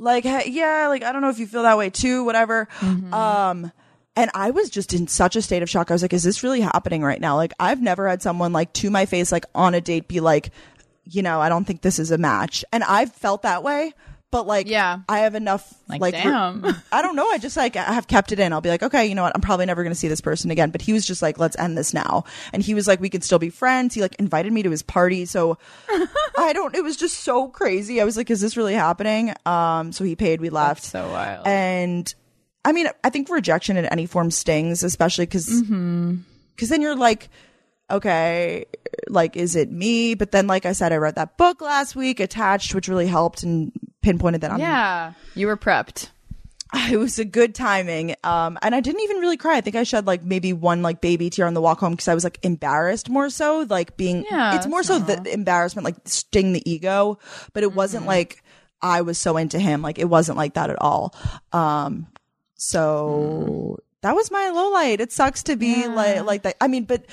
like 0.00 0.24
yeah 0.24 0.86
like 0.88 1.02
i 1.02 1.10
don't 1.10 1.22
know 1.22 1.28
if 1.28 1.40
you 1.40 1.46
feel 1.48 1.64
that 1.64 1.76
way 1.76 1.90
too 1.90 2.22
whatever 2.22 2.68
um 3.12 3.72
and 4.18 4.30
i 4.34 4.50
was 4.50 4.68
just 4.70 4.92
in 4.92 5.06
such 5.08 5.36
a 5.36 5.42
state 5.42 5.62
of 5.62 5.70
shock. 5.70 5.90
I 5.90 5.94
was 5.94 6.02
like 6.02 6.12
is 6.12 6.22
this 6.22 6.42
really 6.42 6.60
happening 6.60 7.02
right 7.02 7.20
now? 7.20 7.36
Like 7.36 7.52
i've 7.58 7.80
never 7.80 8.08
had 8.08 8.20
someone 8.22 8.52
like 8.52 8.72
to 8.74 8.90
my 8.90 9.06
face 9.06 9.32
like 9.32 9.46
on 9.54 9.74
a 9.74 9.80
date 9.80 10.08
be 10.08 10.20
like 10.20 10.50
you 11.04 11.22
know 11.22 11.40
i 11.40 11.48
don't 11.48 11.64
think 11.64 11.80
this 11.80 11.98
is 11.98 12.10
a 12.10 12.18
match. 12.18 12.64
And 12.72 12.84
i've 12.84 13.12
felt 13.12 13.42
that 13.42 13.62
way 13.62 13.92
but 14.30 14.46
like 14.46 14.66
Yeah. 14.68 14.98
i 15.08 15.20
have 15.20 15.34
enough 15.34 15.72
Like, 15.88 16.02
like, 16.02 16.12
re- 16.14 16.20
damn. 16.22 16.62
i 16.92 17.00
don't 17.00 17.16
know. 17.16 17.26
I 17.26 17.38
just 17.38 17.56
like 17.56 17.76
i 17.76 17.82
have 17.94 18.06
kept 18.08 18.30
it 18.30 18.38
in. 18.38 18.52
I'll 18.52 18.60
be 18.60 18.68
like 18.68 18.82
okay 18.82 19.06
you 19.06 19.14
know 19.14 19.22
what? 19.22 19.32
I'm 19.34 19.40
probably 19.40 19.64
never 19.64 19.82
going 19.82 19.94
to 19.94 19.98
see 19.98 20.08
this 20.08 20.20
person 20.20 20.50
again. 20.50 20.70
But 20.70 20.82
he 20.82 20.92
was 20.92 21.06
just 21.06 21.22
like 21.22 21.38
let's 21.38 21.56
end 21.58 21.78
this 21.78 21.94
now. 21.94 22.24
And 22.52 22.62
he 22.62 22.74
was 22.74 22.86
like 22.86 23.00
we 23.00 23.08
can 23.08 23.22
still 23.22 23.38
be 23.38 23.48
friends. 23.48 23.94
He 23.94 24.02
like 24.02 24.16
invited 24.18 24.52
me 24.52 24.62
to 24.64 24.70
his 24.70 24.82
party. 24.82 25.24
So 25.24 25.56
i 26.36 26.52
don't 26.52 26.74
it 26.74 26.84
was 26.84 26.96
just 26.98 27.20
so 27.20 27.48
crazy. 27.48 28.02
I 28.02 28.04
was 28.04 28.18
like 28.18 28.28
is 28.30 28.42
this 28.42 28.54
really 28.56 28.74
happening? 28.74 29.32
Um 29.46 29.92
so 29.92 30.04
he 30.04 30.14
paid. 30.14 30.42
We 30.42 30.50
left. 30.50 30.82
so 30.82 31.08
wild. 31.08 31.46
and 31.46 32.14
i 32.68 32.72
mean 32.72 32.86
i 33.04 33.10
think 33.10 33.28
rejection 33.30 33.76
in 33.76 33.86
any 33.86 34.06
form 34.06 34.30
stings 34.30 34.82
especially 34.84 35.24
because 35.26 35.48
because 36.54 36.68
then 36.68 36.82
you're 36.82 36.96
like 36.96 37.28
okay 37.90 38.66
like 39.08 39.36
is 39.36 39.56
it 39.56 39.70
me? 39.72 40.14
But 40.14 40.30
then 40.32 40.46
like 40.46 40.66
i 40.66 40.72
said 40.72 40.92
i 40.92 40.96
read 40.96 41.14
that 41.14 41.38
book 41.38 41.60
last 41.60 41.96
week 41.96 42.20
attached 42.20 42.74
which 42.74 42.88
really 42.88 43.06
helped 43.06 43.42
and 43.42 43.72
pinpointed 44.02 44.42
that 44.42 44.52
i'm 44.52 44.60
yeah. 44.60 45.12
You 45.34 45.46
were 45.46 45.56
prepped. 45.56 46.10
it 46.92 46.98
was 46.98 47.18
a 47.18 47.24
good 47.24 47.54
timing. 47.54 48.14
Um 48.24 48.58
and 48.60 48.74
i 48.74 48.80
didn't 48.80 49.00
even 49.00 49.16
really 49.18 49.38
cry. 49.38 49.56
I 49.56 49.60
think 49.62 49.76
i 49.76 49.84
shed 49.84 50.06
like 50.06 50.22
maybe 50.22 50.52
one 50.52 50.82
like 50.82 51.00
baby 51.00 51.30
tear 51.30 51.46
on 51.46 51.54
the 51.54 51.62
walk 51.62 51.78
home 51.80 51.92
because 51.92 52.08
i 52.08 52.14
was 52.14 52.24
like 52.24 52.38
embarrassed 52.42 53.08
more 53.08 53.30
so 53.30 53.64
like 53.70 53.96
being 53.96 54.26
Yeah, 54.30 54.56
it's 54.56 54.66
more 54.66 54.82
so 54.82 54.98
the 54.98 55.32
embarrassment 55.32 55.84
like 55.86 55.96
sting 56.04 56.52
the 56.52 56.62
ego 56.70 57.18
but 57.54 57.62
it 57.62 57.72
wasn't 57.74 58.02
Mm-hmm. 58.02 58.08
like 58.08 58.42
i 58.82 59.00
was 59.00 59.16
so 59.18 59.36
into 59.38 59.58
him. 59.58 59.80
Like 59.82 59.98
it 59.98 60.08
wasn't 60.08 60.36
like 60.36 60.54
that 60.54 60.68
at 60.70 60.80
all. 60.80 61.14
Um 61.52 62.06
so 62.62 63.76
Mm. 63.78 63.84
that 64.02 64.14
was 64.14 64.30
my 64.30 64.50
low 64.50 64.70
light 64.70 65.00
it 65.00 65.10
sucks 65.12 65.42
to 65.44 65.56
be 65.56 65.86
like 65.88 66.22
like 66.24 66.42
that 66.42 66.56
i 66.60 66.68
mean 66.68 66.84
but 66.84 67.04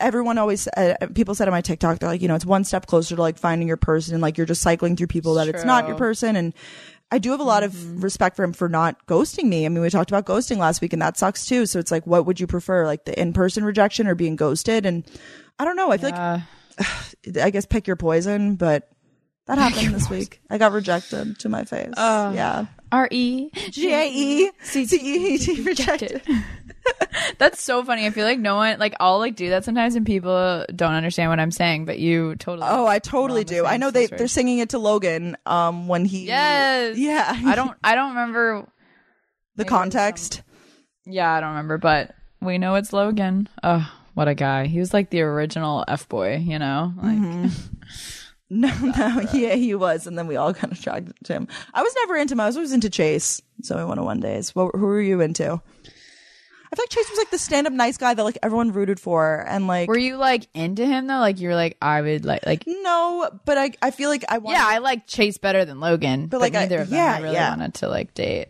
everyone 0.00 0.36
always 0.38 0.68
uh, 0.68 0.94
people 1.14 1.34
said 1.34 1.48
on 1.48 1.52
my 1.52 1.60
tiktok 1.62 1.98
they're 1.98 2.08
like 2.08 2.22
you 2.22 2.28
know 2.28 2.34
it's 2.34 2.44
one 2.46 2.62
step 2.64 2.86
closer 2.86 3.16
to 3.16 3.20
like 3.22 3.38
finding 3.38 3.66
your 3.68 3.76
person 3.76 4.14
and 4.14 4.22
like 4.22 4.36
you're 4.36 4.46
just 4.46 4.62
cycling 4.62 4.94
through 4.96 5.06
people 5.08 5.34
that 5.34 5.48
it's 5.48 5.64
not 5.64 5.86
your 5.88 5.96
person 5.96 6.36
and 6.36 6.54
I 7.10 7.18
do 7.18 7.30
have 7.32 7.40
a 7.40 7.44
lot 7.44 7.62
Mm-hmm. 7.62 7.96
of 7.96 8.02
respect 8.02 8.36
for 8.36 8.42
him 8.42 8.54
for 8.54 8.70
not 8.70 9.06
ghosting 9.06 9.44
me. 9.44 9.66
I 9.66 9.68
mean, 9.68 9.82
we 9.82 9.90
talked 9.90 10.10
about 10.10 10.24
ghosting 10.24 10.56
last 10.56 10.80
week 10.80 10.94
and 10.94 11.02
that 11.02 11.18
sucks 11.18 11.44
too. 11.44 11.66
So 11.66 11.78
it's 11.78 11.90
like, 11.90 12.06
what 12.06 12.24
would 12.24 12.40
you 12.40 12.46
prefer? 12.46 12.86
Like 12.86 13.04
the 13.04 13.12
in-person 13.20 13.66
rejection 13.66 14.06
or 14.06 14.14
being 14.14 14.34
ghosted? 14.34 14.86
And 14.86 15.04
I 15.58 15.66
don't 15.66 15.76
know. 15.76 15.92
I 15.92 15.98
feel 15.98 16.14
Uh, 16.14 16.40
like, 16.78 17.36
I 17.44 17.50
guess 17.50 17.66
pick 17.66 17.86
your 17.86 17.96
poison, 17.96 18.54
but 18.56 18.88
that 19.44 19.58
happened 19.58 19.94
this 19.94 20.08
week. 20.16 20.40
I 20.48 20.56
got 20.56 20.72
rejected 20.72 21.38
to 21.40 21.50
my 21.50 21.64
face. 21.64 21.92
Uh, 21.98 22.32
yeah. 22.34 22.64
R 22.92 23.08
E 23.10 23.50
G 23.70 23.92
A 23.92 24.08
E 24.08 24.50
C 24.62 24.86
T 24.86 24.96
E 24.96 25.38
T 25.38 25.62
rejected. 25.62 26.22
That's 27.38 27.60
so 27.62 27.82
funny. 27.84 28.06
I 28.06 28.10
feel 28.10 28.26
like 28.26 28.38
no 28.38 28.56
one 28.56 28.78
like 28.78 28.94
I'll 29.00 29.18
like 29.18 29.34
do 29.34 29.50
that 29.50 29.64
sometimes 29.64 29.94
and 29.94 30.04
people 30.04 30.64
don't 30.74 30.92
understand 30.92 31.30
what 31.30 31.40
I'm 31.40 31.50
saying, 31.50 31.86
but 31.86 31.98
you 31.98 32.36
totally 32.36 32.66
Oh, 32.70 32.86
I 32.86 32.98
totally 32.98 33.44
do. 33.44 33.64
I 33.64 33.76
know 33.78 33.90
they 33.90 34.06
they're 34.06 34.28
singing 34.28 34.58
it 34.58 34.70
to 34.70 34.78
Logan 34.78 35.36
um 35.46 35.88
when 35.88 36.04
he 36.04 36.26
Yes. 36.26 36.98
Yeah. 36.98 37.34
I 37.46 37.54
don't 37.54 37.76
I 37.82 37.94
don't 37.94 38.10
remember 38.10 38.68
the 39.56 39.64
context. 39.64 40.42
Yeah, 41.06 41.30
I 41.32 41.40
don't 41.40 41.50
remember, 41.50 41.78
but 41.78 42.14
we 42.40 42.58
know 42.58 42.74
it's 42.76 42.92
Logan. 42.92 43.48
Oh, 43.62 43.90
what 44.14 44.28
a 44.28 44.34
guy. 44.34 44.66
He 44.66 44.78
was 44.78 44.92
like 44.92 45.10
the 45.10 45.22
original 45.22 45.84
F 45.88 46.08
boy, 46.08 46.36
you 46.36 46.58
know? 46.58 46.92
Like 46.96 47.16
Mm-hmm. 47.18 47.46
No, 48.54 48.68
no, 48.98 49.26
yeah, 49.32 49.54
he 49.54 49.74
was, 49.74 50.06
and 50.06 50.18
then 50.18 50.26
we 50.26 50.36
all 50.36 50.52
kind 50.52 50.72
of 50.72 50.78
attracted 50.78 51.14
to 51.24 51.32
him. 51.32 51.48
I 51.72 51.82
was 51.82 51.94
never 51.96 52.16
into 52.16 52.32
him. 52.34 52.40
I 52.40 52.46
was 52.46 52.56
always 52.56 52.72
into 52.72 52.90
Chase. 52.90 53.40
Zoey 53.62 53.76
101 53.76 54.20
days. 54.20 54.54
What, 54.54 54.74
who 54.74 54.84
were 54.86 55.00
you 55.00 55.22
into? 55.22 55.44
I 55.54 56.74
feel 56.76 56.82
like 56.84 56.88
Chase 56.90 57.08
was 57.08 57.18
like 57.18 57.30
the 57.30 57.38
stand-up 57.38 57.72
nice 57.72 57.96
guy 57.96 58.12
that 58.12 58.22
like 58.22 58.36
everyone 58.42 58.72
rooted 58.72 59.00
for, 59.00 59.44
and 59.48 59.66
like 59.66 59.88
Were 59.88 59.96
you 59.98 60.16
like 60.16 60.48
into 60.54 60.84
him 60.86 61.06
though? 61.06 61.18
Like 61.18 61.40
you're 61.40 61.54
like 61.54 61.76
I 61.80 62.00
would 62.00 62.24
like 62.26 62.44
like 62.46 62.64
no, 62.66 63.30
but 63.44 63.56
I 63.58 63.72
I 63.80 63.90
feel 63.90 64.08
like 64.10 64.24
I 64.28 64.38
wanted, 64.38 64.56
Yeah, 64.58 64.66
I 64.66 64.78
like 64.78 65.06
Chase 65.06 65.38
better 65.38 65.64
than 65.64 65.80
Logan, 65.80 66.26
but, 66.26 66.40
like, 66.40 66.54
I- 66.54 66.60
neither 66.60 66.80
of 66.80 66.90
them 66.90 66.96
yeah, 66.98 67.14
I 67.14 67.20
really 67.20 67.34
yeah. 67.34 67.50
wanted 67.50 67.74
to 67.74 67.88
like 67.88 68.12
date. 68.14 68.48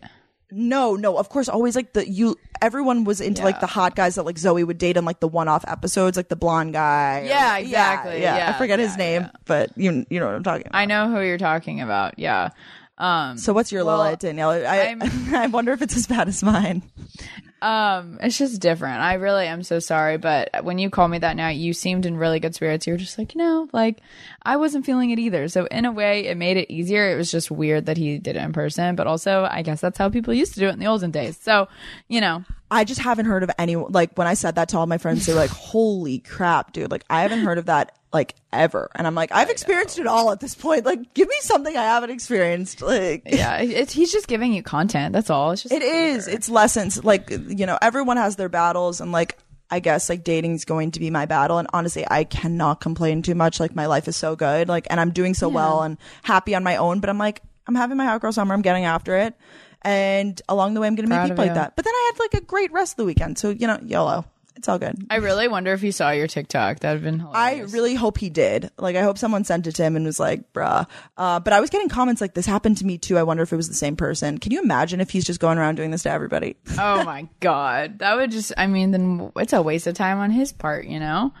No 0.53 0.95
no 0.95 1.17
of 1.17 1.29
course 1.29 1.49
always 1.49 1.75
like 1.75 1.93
the 1.93 2.07
you 2.09 2.37
everyone 2.61 3.03
was 3.03 3.19
into 3.19 3.43
like 3.43 3.59
the 3.59 3.67
hot 3.67 3.95
guys 3.95 4.15
that 4.15 4.23
like 4.23 4.35
Zoey 4.37 4.65
would 4.65 4.77
date 4.77 4.95
in 4.97 5.03
like 5.05 5.19
the 5.19 5.27
one-off 5.27 5.65
episodes 5.67 6.15
like 6.15 6.29
the 6.29 6.35
blonde 6.35 6.73
guy. 6.73 7.21
or- 7.21 7.25
Yeah, 7.25 7.57
exactly. 7.57 8.21
Yeah, 8.21 8.33
I 8.35 8.37
Yeah, 8.37 8.57
forget 8.57 8.79
his 8.79 8.95
name, 8.97 9.23
yeah. 9.23 9.29
but 9.45 9.71
you 9.77 10.05
you 10.09 10.19
know 10.19 10.27
what 10.27 10.35
I'm 10.35 10.43
talking 10.43 10.67
about. 10.67 10.77
I 10.77 10.85
know 10.85 11.09
who 11.09 11.21
you're 11.21 11.37
talking 11.37 11.81
about. 11.81 12.19
Yeah. 12.19 12.49
Um 12.97 13.37
so 13.37 13.53
what's 13.53 13.71
your 13.71 13.83
Well, 13.83 13.97
Lola 13.97 14.15
Danielle? 14.15 14.51
I 14.51 14.95
I 15.33 15.47
wonder 15.47 15.71
if 15.73 15.81
it's 15.81 15.95
as 15.97 16.05
bad 16.07 16.27
as 16.27 16.43
mine. 16.43 16.83
Um, 17.63 18.19
it's 18.21 18.37
just 18.37 18.59
different. 18.59 18.99
I 18.99 19.13
really 19.13 19.47
am 19.47 19.63
so 19.63 19.79
sorry, 19.79 20.17
but 20.17 20.65
when 20.65 20.79
you 20.79 20.89
called 20.89 21.11
me 21.11 21.19
that 21.19 21.37
night, 21.37 21.55
you 21.55 21.71
seemed 21.71 22.05
in 22.05 22.17
really 22.17 22.41
good 22.41 22.53
spirits. 22.53 22.85
You 22.85 22.91
were 22.91 22.97
just 22.97 23.17
like, 23.17 23.33
you 23.33 23.39
know, 23.39 23.69
like 23.71 24.01
I 24.41 24.57
wasn't 24.57 24.85
feeling 24.85 25.11
it 25.11 25.19
either. 25.19 25.47
So 25.47 25.65
in 25.67 25.85
a 25.85 25.91
way, 25.91 26.25
it 26.25 26.35
made 26.35 26.57
it 26.57 26.69
easier. 26.69 27.09
It 27.09 27.15
was 27.15 27.31
just 27.31 27.49
weird 27.49 27.85
that 27.85 27.95
he 27.95 28.19
did 28.19 28.35
it 28.35 28.43
in 28.43 28.51
person, 28.51 28.97
but 28.97 29.07
also 29.07 29.47
I 29.49 29.61
guess 29.61 29.79
that's 29.79 29.97
how 29.97 30.09
people 30.09 30.33
used 30.33 30.55
to 30.55 30.59
do 30.59 30.67
it 30.67 30.73
in 30.73 30.79
the 30.79 30.87
olden 30.87 31.11
days. 31.11 31.37
So, 31.41 31.69
you 32.09 32.19
know, 32.19 32.43
I 32.69 32.83
just 32.83 32.99
haven't 32.99 33.27
heard 33.27 33.43
of 33.43 33.51
anyone 33.57 33.93
like 33.93 34.17
when 34.17 34.27
I 34.27 34.33
said 34.33 34.55
that 34.55 34.67
to 34.69 34.77
all 34.77 34.85
my 34.85 34.97
friends, 34.97 35.25
they 35.25 35.31
were 35.31 35.39
like, 35.39 35.49
"Holy 35.51 36.19
crap, 36.19 36.73
dude!" 36.73 36.91
Like 36.91 37.05
I 37.09 37.21
haven't 37.21 37.45
heard 37.45 37.59
of 37.59 37.67
that 37.67 37.97
like 38.13 38.35
ever, 38.51 38.89
and 38.95 39.07
I'm 39.07 39.15
like, 39.15 39.31
I've 39.31 39.49
experienced 39.49 39.97
it 39.99 40.07
all 40.07 40.31
at 40.31 40.39
this 40.39 40.55
point. 40.55 40.85
Like, 40.85 41.13
give 41.13 41.27
me 41.27 41.35
something 41.41 41.75
I 41.75 41.83
haven't 41.83 42.11
experienced. 42.11 42.81
Like, 42.81 43.23
yeah, 43.25 43.61
he's 43.61 44.11
just 44.11 44.27
giving 44.27 44.53
you 44.53 44.61
content. 44.63 45.13
That's 45.13 45.29
all. 45.29 45.51
It's 45.51 45.63
just 45.63 45.73
it 45.73 45.81
is. 45.81 46.27
It's 46.27 46.47
lessons. 46.47 47.03
Like, 47.03 47.29
you 47.31 47.65
know, 47.65 47.77
everyone 47.81 48.17
has 48.17 48.35
their 48.35 48.49
battles, 48.49 49.01
and 49.01 49.11
like, 49.11 49.37
I 49.71 49.79
guess 49.79 50.07
like 50.09 50.23
dating 50.23 50.53
is 50.53 50.65
going 50.65 50.91
to 50.91 50.99
be 50.99 51.09
my 51.09 51.25
battle. 51.25 51.57
And 51.57 51.67
honestly, 51.73 52.05
I 52.09 52.23
cannot 52.23 52.79
complain 52.79 53.23
too 53.23 53.33
much. 53.33 53.59
Like, 53.59 53.75
my 53.75 53.87
life 53.87 54.07
is 54.07 54.15
so 54.15 54.35
good. 54.35 54.67
Like, 54.67 54.85
and 54.91 54.99
I'm 54.99 55.11
doing 55.11 55.33
so 55.33 55.49
well 55.49 55.81
and 55.81 55.97
happy 56.21 56.53
on 56.53 56.63
my 56.63 56.77
own. 56.77 56.99
But 56.99 57.09
I'm 57.09 57.17
like, 57.17 57.41
I'm 57.65 57.73
having 57.73 57.97
my 57.97 58.05
hot 58.05 58.21
girl 58.21 58.31
summer. 58.31 58.53
I'm 58.53 58.61
getting 58.61 58.85
after 58.85 59.17
it. 59.17 59.33
And 59.81 60.39
along 60.47 60.75
the 60.75 60.81
way, 60.81 60.87
I'm 60.87 60.95
going 60.95 61.09
to 61.09 61.15
meet 61.15 61.29
people 61.29 61.43
like 61.43 61.55
that. 61.55 61.75
But 61.75 61.83
then 61.83 61.93
I 61.93 62.11
had 62.13 62.19
like 62.19 62.35
a 62.35 62.45
great 62.45 62.71
rest 62.71 62.93
of 62.93 62.97
the 62.97 63.05
weekend. 63.05 63.39
So, 63.39 63.49
you 63.49 63.65
know, 63.65 63.79
YOLO. 63.81 64.25
It's 64.55 64.69
all 64.69 64.77
good. 64.77 64.95
I 65.09 65.17
really 65.17 65.47
wonder 65.47 65.73
if 65.73 65.81
he 65.81 65.91
saw 65.91 66.11
your 66.11 66.27
TikTok. 66.27 66.79
That 66.79 66.93
would 66.93 67.03
have 67.03 67.19
been 67.19 67.27
I 67.33 67.61
really 67.69 67.95
hope 67.95 68.17
he 68.17 68.29
did. 68.29 68.69
Like, 68.77 68.95
I 68.95 69.01
hope 69.01 69.17
someone 69.17 69.43
sent 69.43 69.67
it 69.67 69.75
to 69.75 69.83
him 69.83 69.95
and 69.95 70.05
was 70.05 70.19
like, 70.19 70.53
bruh. 70.53 70.87
Uh, 71.17 71.39
but 71.39 71.53
I 71.53 71.59
was 71.59 71.69
getting 71.69 71.89
comments 71.89 72.21
like, 72.21 72.33
this 72.33 72.45
happened 72.45 72.77
to 72.77 72.85
me 72.85 72.97
too. 72.97 73.17
I 73.17 73.23
wonder 73.23 73.43
if 73.43 73.51
it 73.51 73.55
was 73.55 73.67
the 73.67 73.73
same 73.73 73.95
person. 73.95 74.37
Can 74.37 74.51
you 74.51 74.61
imagine 74.61 75.01
if 75.01 75.09
he's 75.09 75.25
just 75.25 75.39
going 75.39 75.57
around 75.57 75.75
doing 75.75 75.91
this 75.91 76.03
to 76.03 76.11
everybody? 76.11 76.55
oh 76.79 77.03
my 77.03 77.27
god, 77.39 77.99
that 77.99 78.15
would 78.15 78.31
just. 78.31 78.53
I 78.57 78.67
mean, 78.67 78.91
then 78.91 79.31
it's 79.35 79.53
a 79.53 79.61
waste 79.61 79.87
of 79.87 79.95
time 79.95 80.19
on 80.19 80.31
his 80.31 80.51
part. 80.53 80.85
You 80.85 80.99
know. 80.99 81.33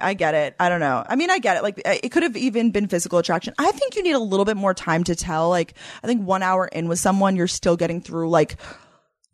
I 0.00 0.14
get 0.14 0.34
it. 0.34 0.56
I 0.58 0.68
don't 0.68 0.80
know. 0.80 1.04
I 1.08 1.14
mean, 1.16 1.30
I 1.30 1.38
get 1.38 1.56
it. 1.56 1.62
Like, 1.62 1.80
it 1.84 2.10
could 2.10 2.24
have 2.24 2.36
even 2.36 2.72
been 2.72 2.88
physical 2.88 3.18
attraction. 3.18 3.54
I 3.58 3.70
think 3.70 3.94
you 3.94 4.02
need 4.02 4.12
a 4.12 4.18
little 4.18 4.44
bit 4.44 4.56
more 4.56 4.74
time 4.74 5.04
to 5.04 5.14
tell. 5.14 5.48
Like, 5.48 5.74
I 6.02 6.08
think 6.08 6.26
one 6.26 6.42
hour 6.42 6.66
in 6.66 6.88
with 6.88 6.98
someone, 6.98 7.36
you're 7.36 7.46
still 7.46 7.76
getting 7.76 8.00
through, 8.00 8.28
like, 8.28 8.56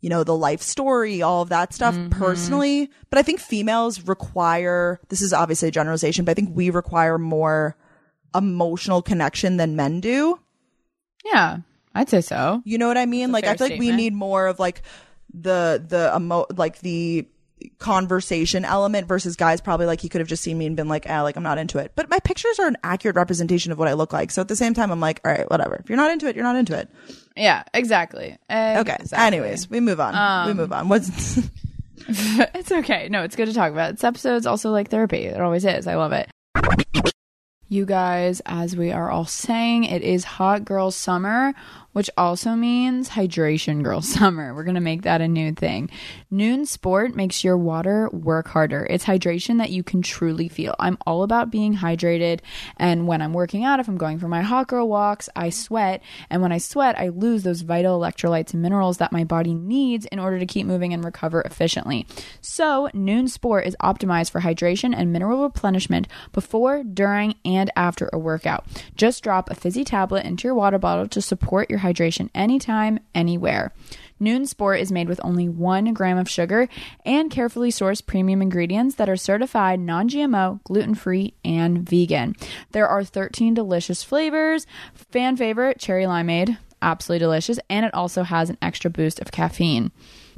you 0.01 0.09
know, 0.09 0.23
the 0.23 0.35
life 0.35 0.61
story, 0.61 1.21
all 1.21 1.41
of 1.43 1.49
that 1.49 1.73
stuff 1.73 1.95
mm-hmm. 1.95 2.09
personally. 2.09 2.89
But 3.09 3.19
I 3.19 3.21
think 3.21 3.39
females 3.39 4.07
require, 4.07 4.99
this 5.09 5.21
is 5.21 5.31
obviously 5.31 5.69
a 5.69 5.71
generalization, 5.71 6.25
but 6.25 6.31
I 6.31 6.33
think 6.33 6.55
we 6.55 6.69
require 6.69 7.17
more 7.17 7.77
emotional 8.35 9.01
connection 9.01 9.57
than 9.57 9.75
men 9.75 10.01
do. 10.01 10.39
Yeah, 11.23 11.57
I'd 11.93 12.09
say 12.09 12.21
so. 12.21 12.61
You 12.65 12.77
know 12.77 12.87
what 12.87 12.97
I 12.97 13.05
mean? 13.05 13.31
Like 13.31 13.45
I 13.45 13.55
feel 13.55 13.69
like 13.69 13.79
we 13.79 13.91
need 13.91 14.13
more 14.13 14.47
of 14.47 14.59
like 14.59 14.81
the 15.33 15.83
the 15.87 16.11
emo 16.15 16.45
like 16.55 16.79
the 16.79 17.27
conversation 17.79 18.65
element 18.65 19.07
versus 19.07 19.35
guys 19.35 19.61
probably 19.61 19.85
like 19.85 20.01
he 20.01 20.09
could 20.09 20.21
have 20.21 20.27
just 20.27 20.43
seen 20.43 20.57
me 20.57 20.65
and 20.65 20.75
been 20.75 20.87
like, 20.87 21.05
ah, 21.09 21.21
like 21.21 21.35
I'm 21.35 21.43
not 21.43 21.57
into 21.57 21.77
it. 21.77 21.93
But 21.95 22.09
my 22.09 22.19
pictures 22.19 22.59
are 22.59 22.67
an 22.67 22.77
accurate 22.83 23.15
representation 23.15 23.71
of 23.71 23.77
what 23.77 23.87
I 23.87 23.93
look 23.93 24.13
like. 24.13 24.31
So 24.31 24.41
at 24.41 24.47
the 24.47 24.55
same 24.55 24.73
time, 24.73 24.91
I'm 24.91 24.99
like, 24.99 25.21
all 25.25 25.31
right, 25.31 25.49
whatever. 25.49 25.75
If 25.75 25.89
you're 25.89 25.97
not 25.97 26.11
into 26.11 26.27
it, 26.27 26.35
you're 26.35 26.43
not 26.45 26.55
into 26.55 26.77
it. 26.77 26.89
Yeah, 27.35 27.63
exactly. 27.73 28.37
Okay. 28.49 28.97
Anyways, 29.13 29.69
we 29.69 29.79
move 29.79 29.99
on. 29.99 30.47
we 30.47 30.53
move 30.53 30.71
on. 30.71 30.89
What's 30.89 31.39
it's 32.07 32.71
okay. 32.71 33.07
No, 33.09 33.23
it's 33.23 33.35
good 33.35 33.47
to 33.47 33.53
talk 33.53 33.71
about. 33.71 33.93
This 33.93 34.03
episode's 34.03 34.45
also 34.45 34.71
like 34.71 34.89
therapy. 34.89 35.25
It 35.25 35.39
always 35.39 35.65
is. 35.65 35.87
I 35.87 35.95
love 35.95 36.11
it. 36.13 36.29
You 37.67 37.85
guys, 37.85 38.41
as 38.45 38.75
we 38.75 38.91
are 38.91 39.09
all 39.09 39.25
saying, 39.25 39.85
it 39.85 40.01
is 40.01 40.25
hot 40.25 40.65
girl 40.65 40.91
summer, 40.91 41.53
which 41.93 42.09
also 42.17 42.55
means 42.55 43.09
hydration 43.09 43.83
girl 43.83 44.01
summer. 44.01 44.53
We're 44.53 44.63
going 44.63 44.75
to 44.75 44.81
make 44.81 45.03
that 45.03 45.21
a 45.21 45.27
new 45.27 45.51
thing. 45.53 45.89
Nuun 46.31 46.65
Sport 46.67 47.15
makes 47.15 47.43
your 47.43 47.57
water 47.57 48.09
work 48.11 48.47
harder. 48.47 48.85
It's 48.89 49.05
hydration 49.05 49.57
that 49.57 49.69
you 49.71 49.83
can 49.83 50.01
truly 50.01 50.47
feel. 50.47 50.75
I'm 50.79 50.97
all 51.05 51.23
about 51.23 51.51
being 51.51 51.75
hydrated. 51.75 52.39
And 52.77 53.07
when 53.07 53.21
I'm 53.21 53.33
working 53.33 53.63
out, 53.63 53.79
if 53.79 53.87
I'm 53.87 53.97
going 53.97 54.19
for 54.19 54.27
my 54.27 54.41
hot 54.41 54.67
girl 54.67 54.87
walks, 54.87 55.29
I 55.35 55.49
sweat. 55.49 56.01
And 56.29 56.41
when 56.41 56.51
I 56.51 56.57
sweat, 56.57 56.97
I 56.97 57.09
lose 57.09 57.43
those 57.43 57.61
vital 57.61 57.99
electrolytes 57.99 58.53
and 58.53 58.61
minerals 58.61 58.97
that 58.97 59.11
my 59.11 59.23
body 59.23 59.53
needs 59.53 60.05
in 60.05 60.19
order 60.19 60.39
to 60.39 60.45
keep 60.45 60.65
moving 60.65 60.93
and 60.93 61.03
recover 61.03 61.41
efficiently. 61.41 62.07
So, 62.39 62.89
Nuun 62.93 63.29
Sport 63.29 63.65
is 63.65 63.75
optimized 63.81 64.31
for 64.31 64.41
hydration 64.41 64.93
and 64.95 65.11
mineral 65.11 65.43
replenishment 65.43 66.07
before, 66.31 66.83
during, 66.83 67.35
and 67.43 67.71
after 67.75 68.09
a 68.13 68.19
workout. 68.19 68.65
Just 68.95 69.23
drop 69.23 69.49
a 69.49 69.55
fizzy 69.55 69.83
tablet 69.83 70.25
into 70.25 70.47
your 70.47 70.55
water 70.55 70.79
bottle 70.79 71.07
to 71.09 71.21
support 71.21 71.69
your 71.69 71.79
hydration 71.81 72.29
anytime, 72.33 72.99
anywhere. 73.13 73.73
Nuun 74.21 74.47
Sport 74.47 74.79
is 74.79 74.91
made 74.91 75.09
with 75.09 75.19
only 75.23 75.49
one 75.49 75.93
gram 75.93 76.17
of 76.17 76.29
sugar 76.29 76.69
and 77.03 77.31
carefully 77.31 77.71
sourced 77.71 78.05
premium 78.05 78.41
ingredients 78.41 78.95
that 78.95 79.09
are 79.09 79.15
certified 79.15 79.79
non 79.79 80.07
GMO, 80.07 80.63
gluten 80.63 80.93
free, 80.93 81.33
and 81.43 81.79
vegan. 81.79 82.35
There 82.71 82.87
are 82.87 83.03
13 83.03 83.55
delicious 83.55 84.03
flavors. 84.03 84.67
Fan 84.93 85.37
favorite, 85.37 85.79
cherry 85.79 86.03
limeade, 86.03 86.57
absolutely 86.81 87.19
delicious, 87.19 87.59
and 87.69 87.85
it 87.85 87.93
also 87.93 88.23
has 88.23 88.49
an 88.49 88.57
extra 88.61 88.89
boost 88.89 89.19
of 89.19 89.31
caffeine. 89.31 89.91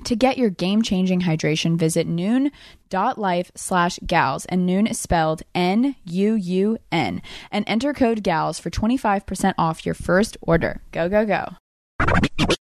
To 0.05 0.15
get 0.15 0.37
your 0.37 0.49
game-changing 0.49 1.21
hydration, 1.21 1.77
visit 1.77 2.07
nuun.life 2.07 3.51
slash 3.55 3.99
gals, 4.05 4.45
and 4.45 4.67
nuun 4.67 4.89
is 4.89 4.99
spelled 4.99 5.43
N-U-U-N, 5.55 7.21
and 7.51 7.65
enter 7.67 7.93
code 7.93 8.23
GALS 8.23 8.59
for 8.59 8.69
25% 8.69 9.53
off 9.57 9.85
your 9.85 9.95
first 9.95 10.37
order. 10.41 10.81
Go, 10.91 11.09
go, 11.09 11.25
go. 11.25 11.49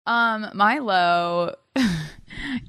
Um, 0.06 0.50
my 0.54 0.78
low... 0.78 1.54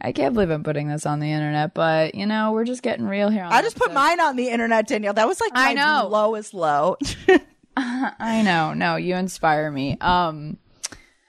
I 0.02 0.12
can't 0.12 0.34
believe 0.34 0.52
I'm 0.52 0.64
putting 0.64 0.88
this 0.88 1.06
on 1.06 1.20
the 1.20 1.32
internet, 1.32 1.74
but, 1.74 2.16
you 2.16 2.26
know, 2.26 2.52
we're 2.52 2.66
just 2.66 2.82
getting 2.82 3.08
real 3.08 3.30
here 3.30 3.44
on 3.44 3.52
I 3.52 3.62
just 3.62 3.76
put 3.76 3.88
episode. 3.88 3.96
mine 3.96 4.20
on 4.20 4.36
the 4.36 4.50
internet, 4.50 4.88
Danielle. 4.88 5.14
That 5.14 5.28
was 5.28 5.42
like 5.42 5.52
I 5.56 5.74
know. 5.74 6.08
lowest 6.10 6.54
low. 6.54 6.98
I 7.78 8.42
know. 8.44 8.74
No, 8.74 8.96
you 8.96 9.16
inspire 9.16 9.70
me. 9.72 9.98
Um 10.00 10.58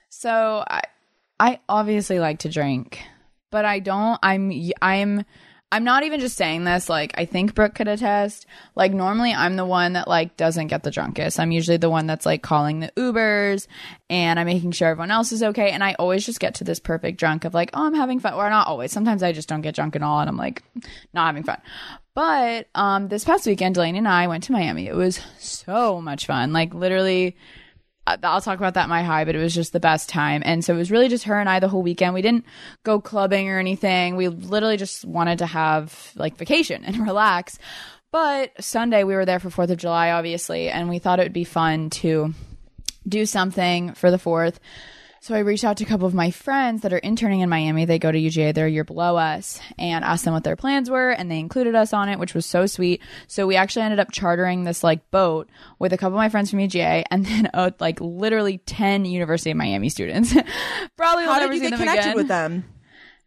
so 0.09 0.63
I 0.67 0.81
I 1.39 1.59
obviously 1.69 2.19
like 2.19 2.39
to 2.39 2.49
drink, 2.49 3.01
but 3.51 3.65
I 3.65 3.79
don't 3.79 4.19
I'm 4.23 4.51
I'm 4.81 5.25
I'm 5.69 5.83
not 5.83 6.03
even 6.03 6.21
just 6.21 6.37
saying 6.37 6.63
this 6.63 6.87
like 6.87 7.11
I 7.17 7.25
think 7.25 7.53
Brooke 7.53 7.75
could 7.75 7.89
attest. 7.89 8.45
Like 8.75 8.93
normally 8.93 9.33
I'm 9.33 9.57
the 9.57 9.65
one 9.65 9.93
that 9.93 10.07
like 10.07 10.37
doesn't 10.37 10.67
get 10.67 10.83
the 10.83 10.91
drunkest. 10.91 11.39
I'm 11.39 11.51
usually 11.51 11.75
the 11.75 11.89
one 11.89 12.07
that's 12.07 12.25
like 12.25 12.41
calling 12.41 12.79
the 12.79 12.91
Ubers 12.95 13.67
and 14.09 14.39
I'm 14.39 14.45
making 14.45 14.71
sure 14.71 14.87
everyone 14.87 15.11
else 15.11 15.33
is 15.33 15.43
okay 15.43 15.71
and 15.71 15.83
I 15.83 15.93
always 15.95 16.25
just 16.25 16.39
get 16.39 16.55
to 16.55 16.63
this 16.63 16.79
perfect 16.79 17.19
drunk 17.19 17.43
of 17.43 17.53
like, 17.53 17.71
"Oh, 17.73 17.85
I'm 17.85 17.93
having 17.93 18.19
fun." 18.21 18.33
Or 18.33 18.49
not 18.49 18.67
always. 18.67 18.93
Sometimes 18.93 19.23
I 19.23 19.33
just 19.33 19.49
don't 19.49 19.61
get 19.61 19.75
drunk 19.75 19.97
at 19.97 20.03
all 20.03 20.21
and 20.21 20.29
I'm 20.29 20.37
like 20.37 20.63
not 21.13 21.27
having 21.27 21.43
fun. 21.43 21.61
But 22.15 22.69
um 22.73 23.09
this 23.09 23.25
past 23.25 23.45
weekend 23.45 23.75
Delaney 23.75 23.97
and 23.97 24.07
I 24.07 24.27
went 24.27 24.45
to 24.45 24.53
Miami. 24.53 24.87
It 24.87 24.95
was 24.95 25.19
so 25.37 25.99
much 25.99 26.27
fun. 26.27 26.53
Like 26.53 26.73
literally 26.73 27.35
Uh, 28.07 28.17
I'll 28.23 28.41
talk 28.41 28.57
about 28.57 28.75
that 28.75 28.85
in 28.85 28.89
my 28.89 29.03
high, 29.03 29.25
but 29.25 29.35
it 29.35 29.39
was 29.39 29.53
just 29.53 29.73
the 29.73 29.79
best 29.79 30.07
time. 30.07 30.41
And 30.45 30.63
so 30.63 30.73
it 30.73 30.77
was 30.77 30.89
really 30.89 31.09
just 31.09 31.25
her 31.25 31.37
and 31.37 31.49
I 31.49 31.59
the 31.59 31.67
whole 31.67 31.83
weekend. 31.83 32.13
We 32.13 32.21
didn't 32.21 32.45
go 32.83 33.01
clubbing 33.01 33.49
or 33.49 33.59
anything. 33.59 34.15
We 34.15 34.29
literally 34.29 34.77
just 34.77 35.03
wanted 35.03 35.39
to 35.39 35.45
have 35.45 36.11
like 36.15 36.37
vacation 36.37 36.85
and 36.85 36.97
relax. 37.05 37.59
But 38.11 38.63
Sunday 38.63 39.03
we 39.03 39.13
were 39.13 39.25
there 39.25 39.39
for 39.39 39.49
4th 39.49 39.71
of 39.71 39.77
July, 39.77 40.11
obviously, 40.11 40.69
and 40.69 40.87
we 40.87 40.99
thought 40.99 41.19
it 41.19 41.23
would 41.23 41.33
be 41.33 41.43
fun 41.43 41.89
to 41.89 42.33
do 43.07 43.25
something 43.25 43.93
for 43.93 44.09
the 44.09 44.17
4th. 44.17 44.55
So 45.21 45.35
I 45.35 45.39
reached 45.39 45.63
out 45.63 45.77
to 45.77 45.83
a 45.83 45.87
couple 45.87 46.07
of 46.07 46.13
my 46.13 46.31
friends 46.31 46.81
that 46.81 46.93
are 46.93 46.99
interning 46.99 47.41
in 47.41 47.49
Miami. 47.49 47.85
They 47.85 47.99
go 47.99 48.11
to 48.11 48.17
UGA, 48.17 48.53
they're 48.53 48.67
a 48.67 48.71
year 48.71 48.83
below 48.83 49.17
us, 49.17 49.59
and 49.77 50.05
asked 50.05 50.25
them 50.25 50.33
what 50.33 50.43
their 50.43 50.55
plans 50.55 50.89
were, 50.89 51.09
and 51.09 51.29
they 51.29 51.39
included 51.39 51.75
us 51.75 51.93
on 51.93 52.09
it, 52.09 52.19
which 52.19 52.33
was 52.33 52.45
so 52.45 52.65
sweet. 52.65 53.01
So 53.27 53.47
we 53.47 53.55
actually 53.55 53.83
ended 53.83 53.99
up 53.99 54.11
chartering 54.11 54.63
this 54.63 54.83
like 54.83 55.09
boat 55.11 55.49
with 55.79 55.93
a 55.93 55.97
couple 55.97 56.17
of 56.17 56.21
my 56.21 56.29
friends 56.29 56.49
from 56.49 56.59
UGA, 56.59 57.03
and 57.09 57.25
then 57.25 57.49
uh, 57.53 57.71
like 57.79 57.99
literally 57.99 58.59
ten 58.59 59.05
University 59.05 59.51
of 59.51 59.57
Miami 59.57 59.89
students. 59.89 60.33
Probably 60.97 61.25
How 61.25 61.39
did 61.39 61.53
you 61.53 61.69
get 61.69 61.77
connected 61.77 62.01
again. 62.01 62.15
with 62.15 62.27
them? 62.27 62.63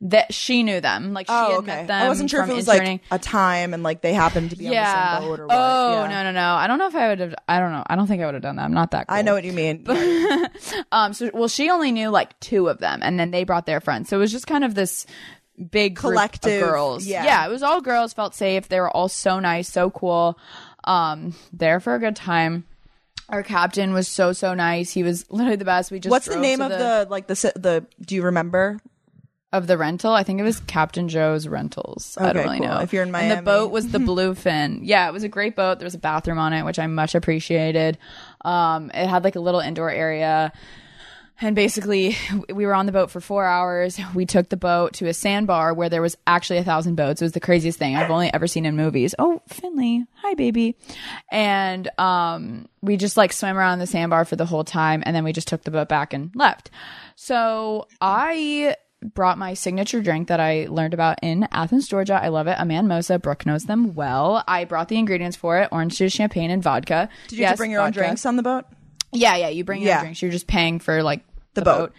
That 0.02 0.32
she 0.32 0.62
knew 0.62 0.80
them, 0.80 1.12
like 1.12 1.26
she 1.26 1.32
Oh, 1.34 1.50
had 1.50 1.58
okay. 1.58 1.66
met 1.66 1.86
them. 1.88 2.02
I 2.02 2.08
wasn't 2.08 2.30
sure 2.30 2.42
if 2.42 2.48
it 2.48 2.54
was 2.54 2.66
interning. 2.66 3.00
like 3.10 3.20
a 3.20 3.22
time 3.22 3.74
and 3.74 3.82
like 3.82 4.00
they 4.00 4.14
happened 4.14 4.48
to 4.48 4.56
be 4.56 4.64
yeah. 4.64 4.70
on 4.88 4.94
the 5.14 5.20
same 5.20 5.28
boat 5.28 5.40
or 5.40 5.46
what. 5.46 5.54
Oh 5.58 5.92
Yeah. 6.04 6.08
no 6.08 6.22
no 6.22 6.32
no! 6.32 6.54
I 6.54 6.66
don't 6.66 6.78
know 6.78 6.86
if 6.86 6.94
I 6.94 7.08
would 7.08 7.20
have. 7.20 7.34
I 7.46 7.60
don't 7.60 7.70
know. 7.72 7.82
I 7.86 7.96
don't 7.96 8.06
think 8.06 8.22
I 8.22 8.24
would 8.24 8.32
have 8.34 8.42
done 8.42 8.56
that. 8.56 8.64
I'm 8.64 8.72
not 8.72 8.92
that. 8.92 9.08
Cool. 9.08 9.18
I 9.18 9.20
know 9.20 9.34
what 9.34 9.44
you 9.44 9.52
mean. 9.52 9.84
Um, 10.92 11.12
so 11.12 11.30
well, 11.34 11.48
she 11.48 11.68
only 11.70 11.92
knew 11.92 12.08
like 12.08 12.38
two 12.40 12.68
of 12.68 12.78
them, 12.78 13.00
and 13.02 13.18
then 13.20 13.30
they 13.30 13.44
brought 13.44 13.66
their 13.66 13.80
friends. 13.80 14.08
So 14.08 14.16
it 14.16 14.20
was 14.20 14.32
just 14.32 14.46
kind 14.46 14.64
of 14.64 14.74
this 14.74 15.06
big 15.70 15.96
group 15.96 16.12
Collective, 16.12 16.62
of 16.62 16.68
girls. 16.68 17.06
yeah. 17.06 17.24
yeah, 17.24 17.46
it 17.46 17.50
was 17.50 17.62
all 17.62 17.80
girls. 17.80 18.12
Felt 18.14 18.34
safe. 18.34 18.68
They 18.68 18.80
were 18.80 18.90
all 18.90 19.08
so 19.08 19.38
nice, 19.38 19.68
so 19.68 19.90
cool. 19.90 20.38
Um, 20.84 21.34
there 21.52 21.78
for 21.80 21.94
a 21.94 21.98
good 21.98 22.16
time. 22.16 22.64
Our 23.28 23.42
captain 23.42 23.92
was 23.92 24.08
so 24.08 24.32
so 24.32 24.54
nice. 24.54 24.90
He 24.92 25.02
was 25.02 25.30
literally 25.30 25.56
the 25.56 25.64
best. 25.64 25.90
We 25.90 26.00
just 26.00 26.10
What's 26.10 26.26
the 26.26 26.36
name 26.40 26.60
of 26.60 26.70
the, 26.70 27.06
like 27.10 27.26
the 27.26 27.34
the? 27.54 27.86
Do 28.04 28.14
you 28.14 28.22
remember? 28.22 28.78
Of 29.52 29.66
the 29.66 29.76
rental? 29.76 30.12
I 30.12 30.22
think 30.22 30.40
it 30.40 30.44
was 30.44 30.60
Captain 30.60 31.08
Joe's 31.08 31.48
Rentals. 31.48 32.16
I 32.18 32.32
don't 32.32 32.44
really 32.44 32.58
cool. 32.58 32.68
know. 32.68 32.78
If 32.80 32.92
you're 32.92 33.02
in 33.02 33.08
and 33.08 33.12
Miami. 33.12 33.34
the 33.36 33.42
boat 33.42 33.70
was 33.70 33.90
the 33.90 33.98
Bluefin. 34.10 34.80
yeah, 34.82 35.08
it 35.08 35.12
was 35.12 35.24
a 35.24 35.28
great 35.28 35.56
boat. 35.56 35.78
There 35.78 35.86
was 35.86 35.94
a 35.94 35.98
bathroom 35.98 36.38
on 36.38 36.52
it, 36.52 36.64
which 36.64 36.78
I 36.78 36.86
much 36.86 37.14
appreciated. 37.14 37.98
Um, 38.44 38.90
it 38.94 39.06
had 39.06 39.24
like 39.24 39.36
a 39.36 39.40
little 39.40 39.60
indoor 39.60 39.90
area. 39.90 40.52
And 41.42 41.56
basically, 41.56 42.16
we 42.52 42.66
were 42.66 42.74
on 42.74 42.84
the 42.84 42.92
boat 42.92 43.10
for 43.10 43.18
four 43.18 43.46
hours. 43.46 43.98
We 44.14 44.26
took 44.26 44.50
the 44.50 44.58
boat 44.58 44.92
to 44.94 45.06
a 45.06 45.14
sandbar 45.14 45.72
where 45.72 45.88
there 45.88 46.02
was 46.02 46.14
actually 46.26 46.58
a 46.58 46.64
thousand 46.64 46.96
boats. 46.96 47.22
It 47.22 47.24
was 47.24 47.32
the 47.32 47.40
craziest 47.40 47.78
thing 47.78 47.96
I've 47.96 48.10
only 48.10 48.30
ever 48.32 48.46
seen 48.46 48.66
in 48.66 48.76
movies. 48.76 49.14
Oh, 49.18 49.40
Finley, 49.48 50.04
hi, 50.16 50.34
baby. 50.34 50.76
And 51.30 51.88
um, 51.98 52.68
we 52.82 52.98
just 52.98 53.16
like 53.16 53.32
swam 53.32 53.56
around 53.56 53.78
the 53.78 53.86
sandbar 53.86 54.26
for 54.26 54.36
the 54.36 54.44
whole 54.44 54.64
time, 54.64 55.02
and 55.06 55.16
then 55.16 55.24
we 55.24 55.32
just 55.32 55.48
took 55.48 55.62
the 55.64 55.70
boat 55.70 55.88
back 55.88 56.12
and 56.12 56.30
left. 56.34 56.70
So 57.16 57.88
I 58.02 58.76
brought 59.02 59.38
my 59.38 59.54
signature 59.54 60.00
drink 60.02 60.28
that 60.28 60.40
I 60.40 60.66
learned 60.68 60.92
about 60.94 61.18
in 61.22 61.48
Athens, 61.52 61.88
Georgia. 61.88 62.20
I 62.22 62.28
love 62.28 62.46
it. 62.46 62.56
A 62.58 62.64
man 62.64 62.86
mosa. 62.86 63.20
Brooke 63.20 63.46
knows 63.46 63.64
them 63.64 63.94
well. 63.94 64.44
I 64.48 64.64
brought 64.64 64.88
the 64.88 64.98
ingredients 64.98 65.36
for 65.36 65.58
it: 65.58 65.68
orange 65.72 65.96
juice, 65.96 66.12
champagne, 66.12 66.50
and 66.50 66.62
vodka. 66.62 67.08
Did 67.28 67.38
you 67.38 67.46
to 67.48 67.56
bring 67.56 67.70
your 67.70 67.82
own 67.82 67.92
drinks 67.92 68.26
on 68.26 68.36
the 68.36 68.42
boat? 68.42 68.64
Yeah, 69.12 69.36
yeah. 69.36 69.48
You 69.48 69.64
bring 69.64 69.80
your 69.82 69.88
Yeah. 69.88 69.96
own 69.98 70.02
drinks. 70.04 70.22
You're 70.22 70.30
just 70.30 70.46
paying 70.46 70.78
for 70.80 71.02
like 71.02 71.24
the, 71.54 71.62
boat. 71.62 71.78
boat. 71.78 71.92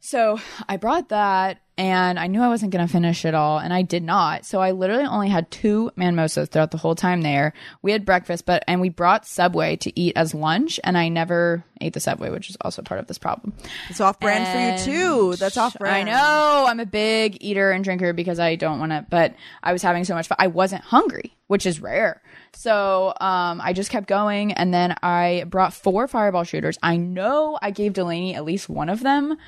So 0.00 0.40
I 0.68 0.76
brought 0.76 1.08
that 1.10 1.61
and 1.78 2.18
I 2.18 2.26
knew 2.26 2.42
I 2.42 2.48
wasn't 2.48 2.72
going 2.72 2.86
to 2.86 2.92
finish 2.92 3.24
it 3.24 3.34
all 3.34 3.58
and 3.58 3.72
I 3.72 3.82
did 3.82 4.02
not. 4.02 4.44
So 4.44 4.60
I 4.60 4.72
literally 4.72 5.04
only 5.04 5.28
had 5.28 5.50
two 5.50 5.90
manmosas 5.96 6.48
throughout 6.48 6.70
the 6.70 6.76
whole 6.76 6.94
time 6.94 7.22
there. 7.22 7.54
We 7.80 7.92
had 7.92 8.04
breakfast, 8.04 8.44
but, 8.44 8.62
and 8.68 8.80
we 8.80 8.90
brought 8.90 9.26
Subway 9.26 9.76
to 9.76 9.98
eat 9.98 10.16
as 10.16 10.34
lunch 10.34 10.78
and 10.84 10.98
I 10.98 11.08
never 11.08 11.64
ate 11.80 11.94
the 11.94 12.00
Subway, 12.00 12.30
which 12.30 12.50
is 12.50 12.56
also 12.60 12.82
part 12.82 13.00
of 13.00 13.06
this 13.06 13.18
problem. 13.18 13.54
It's 13.88 14.00
off 14.00 14.20
brand 14.20 14.84
for 14.86 14.92
you 14.92 14.94
too. 14.94 15.36
That's 15.36 15.56
off 15.56 15.78
brand. 15.78 16.10
I 16.10 16.12
know. 16.12 16.66
I'm 16.66 16.80
a 16.80 16.86
big 16.86 17.38
eater 17.40 17.70
and 17.70 17.82
drinker 17.82 18.12
because 18.12 18.38
I 18.38 18.56
don't 18.56 18.78
want 18.78 18.92
to, 18.92 19.06
but 19.08 19.34
I 19.62 19.72
was 19.72 19.82
having 19.82 20.04
so 20.04 20.14
much 20.14 20.28
fun. 20.28 20.36
I 20.38 20.48
wasn't 20.48 20.82
hungry, 20.82 21.36
which 21.46 21.64
is 21.64 21.80
rare. 21.80 22.22
So 22.54 23.14
um, 23.20 23.60
I 23.62 23.72
just 23.72 23.90
kept 23.90 24.08
going. 24.08 24.52
And 24.52 24.72
then 24.74 24.94
I 25.02 25.44
brought 25.48 25.72
four 25.72 26.06
fireball 26.06 26.44
shooters. 26.44 26.78
I 26.82 26.96
know 26.96 27.58
I 27.62 27.70
gave 27.70 27.94
Delaney 27.94 28.34
at 28.34 28.44
least 28.44 28.68
one 28.68 28.88
of 28.88 29.02
them. 29.02 29.38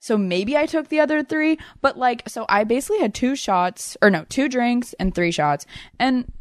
So 0.00 0.16
maybe 0.16 0.56
I 0.56 0.64
took 0.66 0.88
the 0.88 1.00
other 1.00 1.22
three, 1.22 1.58
but 1.82 1.98
like, 1.98 2.28
so 2.28 2.46
I 2.48 2.64
basically 2.64 3.00
had 3.00 3.14
two 3.14 3.36
shots, 3.36 3.96
or 4.02 4.10
no, 4.10 4.24
two 4.28 4.48
drinks 4.48 4.94
and 4.94 5.14
three 5.14 5.30
shots. 5.30 5.66
And 5.98 6.32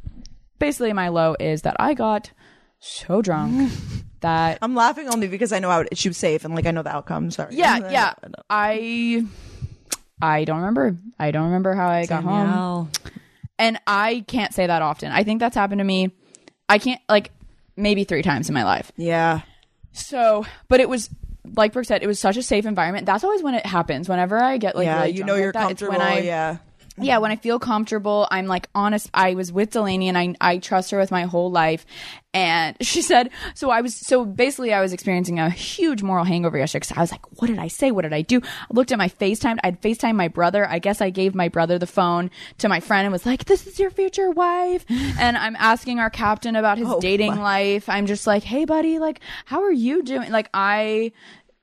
basically, 0.59 0.93
my 0.93 1.09
low 1.09 1.35
is 1.39 1.61
that 1.63 1.75
I 1.77 1.93
got 1.93 2.31
so 2.79 3.21
drunk 3.21 3.71
that 4.21 4.59
I'm 4.61 4.75
laughing 4.75 5.09
only 5.09 5.27
because 5.27 5.51
I 5.51 5.59
know 5.59 5.69
how 5.69 5.83
she 5.93 6.07
was 6.07 6.17
safe 6.17 6.45
and 6.45 6.55
like 6.55 6.65
I 6.65 6.71
know 6.71 6.83
the 6.83 6.95
outcome. 6.95 7.31
Sorry. 7.31 7.55
yeah, 7.55 7.77
yeah. 7.91 8.13
I 8.49 9.25
I 10.21 10.45
don't 10.45 10.59
remember. 10.59 10.97
I 11.19 11.31
don't 11.31 11.45
remember 11.45 11.73
how 11.75 11.89
I 11.89 12.05
got 12.05 12.23
home. 12.23 12.91
And 13.57 13.77
I 13.85 14.23
can't 14.27 14.53
say 14.53 14.67
that 14.67 14.81
often. 14.81 15.11
I 15.11 15.23
think 15.25 15.41
that's 15.41 15.55
happened 15.55 15.79
to 15.79 15.85
me. 15.85 16.11
I 16.69 16.77
can't 16.77 17.01
like 17.09 17.31
maybe 17.75 18.05
3 18.05 18.21
times 18.21 18.47
in 18.47 18.53
my 18.53 18.63
life. 18.63 18.93
Yeah. 18.95 19.41
So, 19.91 20.45
but 20.69 20.79
it 20.79 20.87
was 20.87 21.09
like 21.55 21.73
Brooke 21.73 21.85
said, 21.85 22.03
it 22.03 22.07
was 22.07 22.19
such 22.19 22.37
a 22.37 22.43
safe 22.43 22.65
environment. 22.65 23.05
That's 23.05 23.23
always 23.23 23.41
when 23.43 23.55
it 23.55 23.65
happens. 23.65 24.09
Whenever 24.09 24.37
I 24.37 24.57
get 24.57 24.75
like 24.75 24.85
yeah. 24.85 25.01
really 25.03 25.11
You 25.17 25.23
know 25.23 25.33
like 25.33 25.41
you're 25.41 25.51
that, 25.53 25.71
it's 25.71 25.81
comfortable. 25.81 26.05
when 26.05 26.17
I 26.17 26.19
yeah. 26.21 26.57
Yeah, 27.01 27.17
when 27.17 27.31
I 27.31 27.35
feel 27.35 27.59
comfortable, 27.59 28.27
I'm 28.31 28.45
like 28.47 28.67
honest. 28.75 29.09
I 29.13 29.33
was 29.35 29.51
with 29.51 29.71
Delaney 29.71 30.07
and 30.09 30.17
I 30.17 30.35
I 30.41 30.57
trust 30.57 30.91
her 30.91 30.99
with 30.99 31.11
my 31.11 31.23
whole 31.23 31.51
life. 31.51 31.85
And 32.31 32.77
she 32.81 33.01
said, 33.01 33.31
so 33.55 33.71
I 33.71 33.81
was 33.81 33.95
so 33.95 34.23
basically 34.25 34.73
I 34.73 34.81
was 34.81 34.93
experiencing 34.93 35.39
a 35.39 35.49
huge 35.49 36.03
moral 36.03 36.25
hangover 36.25 36.57
yesterday 36.57 36.81
because 36.81 36.97
I 36.97 37.01
was 37.01 37.11
like, 37.11 37.25
what 37.41 37.47
did 37.47 37.57
I 37.57 37.67
say? 37.67 37.91
What 37.91 38.03
did 38.03 38.13
I 38.13 38.21
do? 38.21 38.39
I 38.43 38.73
looked 38.73 38.91
at 38.91 38.97
my 38.97 39.09
FaceTime. 39.09 39.57
I'd 39.63 39.81
FaceTime 39.81 40.15
my 40.15 40.27
brother. 40.27 40.67
I 40.67 40.79
guess 40.79 41.01
I 41.01 41.09
gave 41.09 41.33
my 41.33 41.49
brother 41.49 41.79
the 41.79 41.87
phone 41.87 42.29
to 42.59 42.69
my 42.69 42.79
friend 42.79 43.05
and 43.05 43.11
was 43.11 43.25
like, 43.25 43.45
this 43.45 43.65
is 43.65 43.79
your 43.79 43.89
future 43.89 44.29
wife. 44.29 44.85
and 45.19 45.37
I'm 45.37 45.55
asking 45.55 45.99
our 45.99 46.09
captain 46.09 46.55
about 46.55 46.77
his 46.77 46.87
Oh, 46.87 46.99
dating 46.99 47.39
life. 47.39 47.89
I'm 47.89 48.05
just 48.05 48.27
like, 48.27 48.43
hey 48.43 48.65
buddy, 48.65 48.99
like 48.99 49.21
how 49.45 49.63
are 49.63 49.71
you 49.71 50.03
doing? 50.03 50.31
Like 50.31 50.49
I 50.53 51.11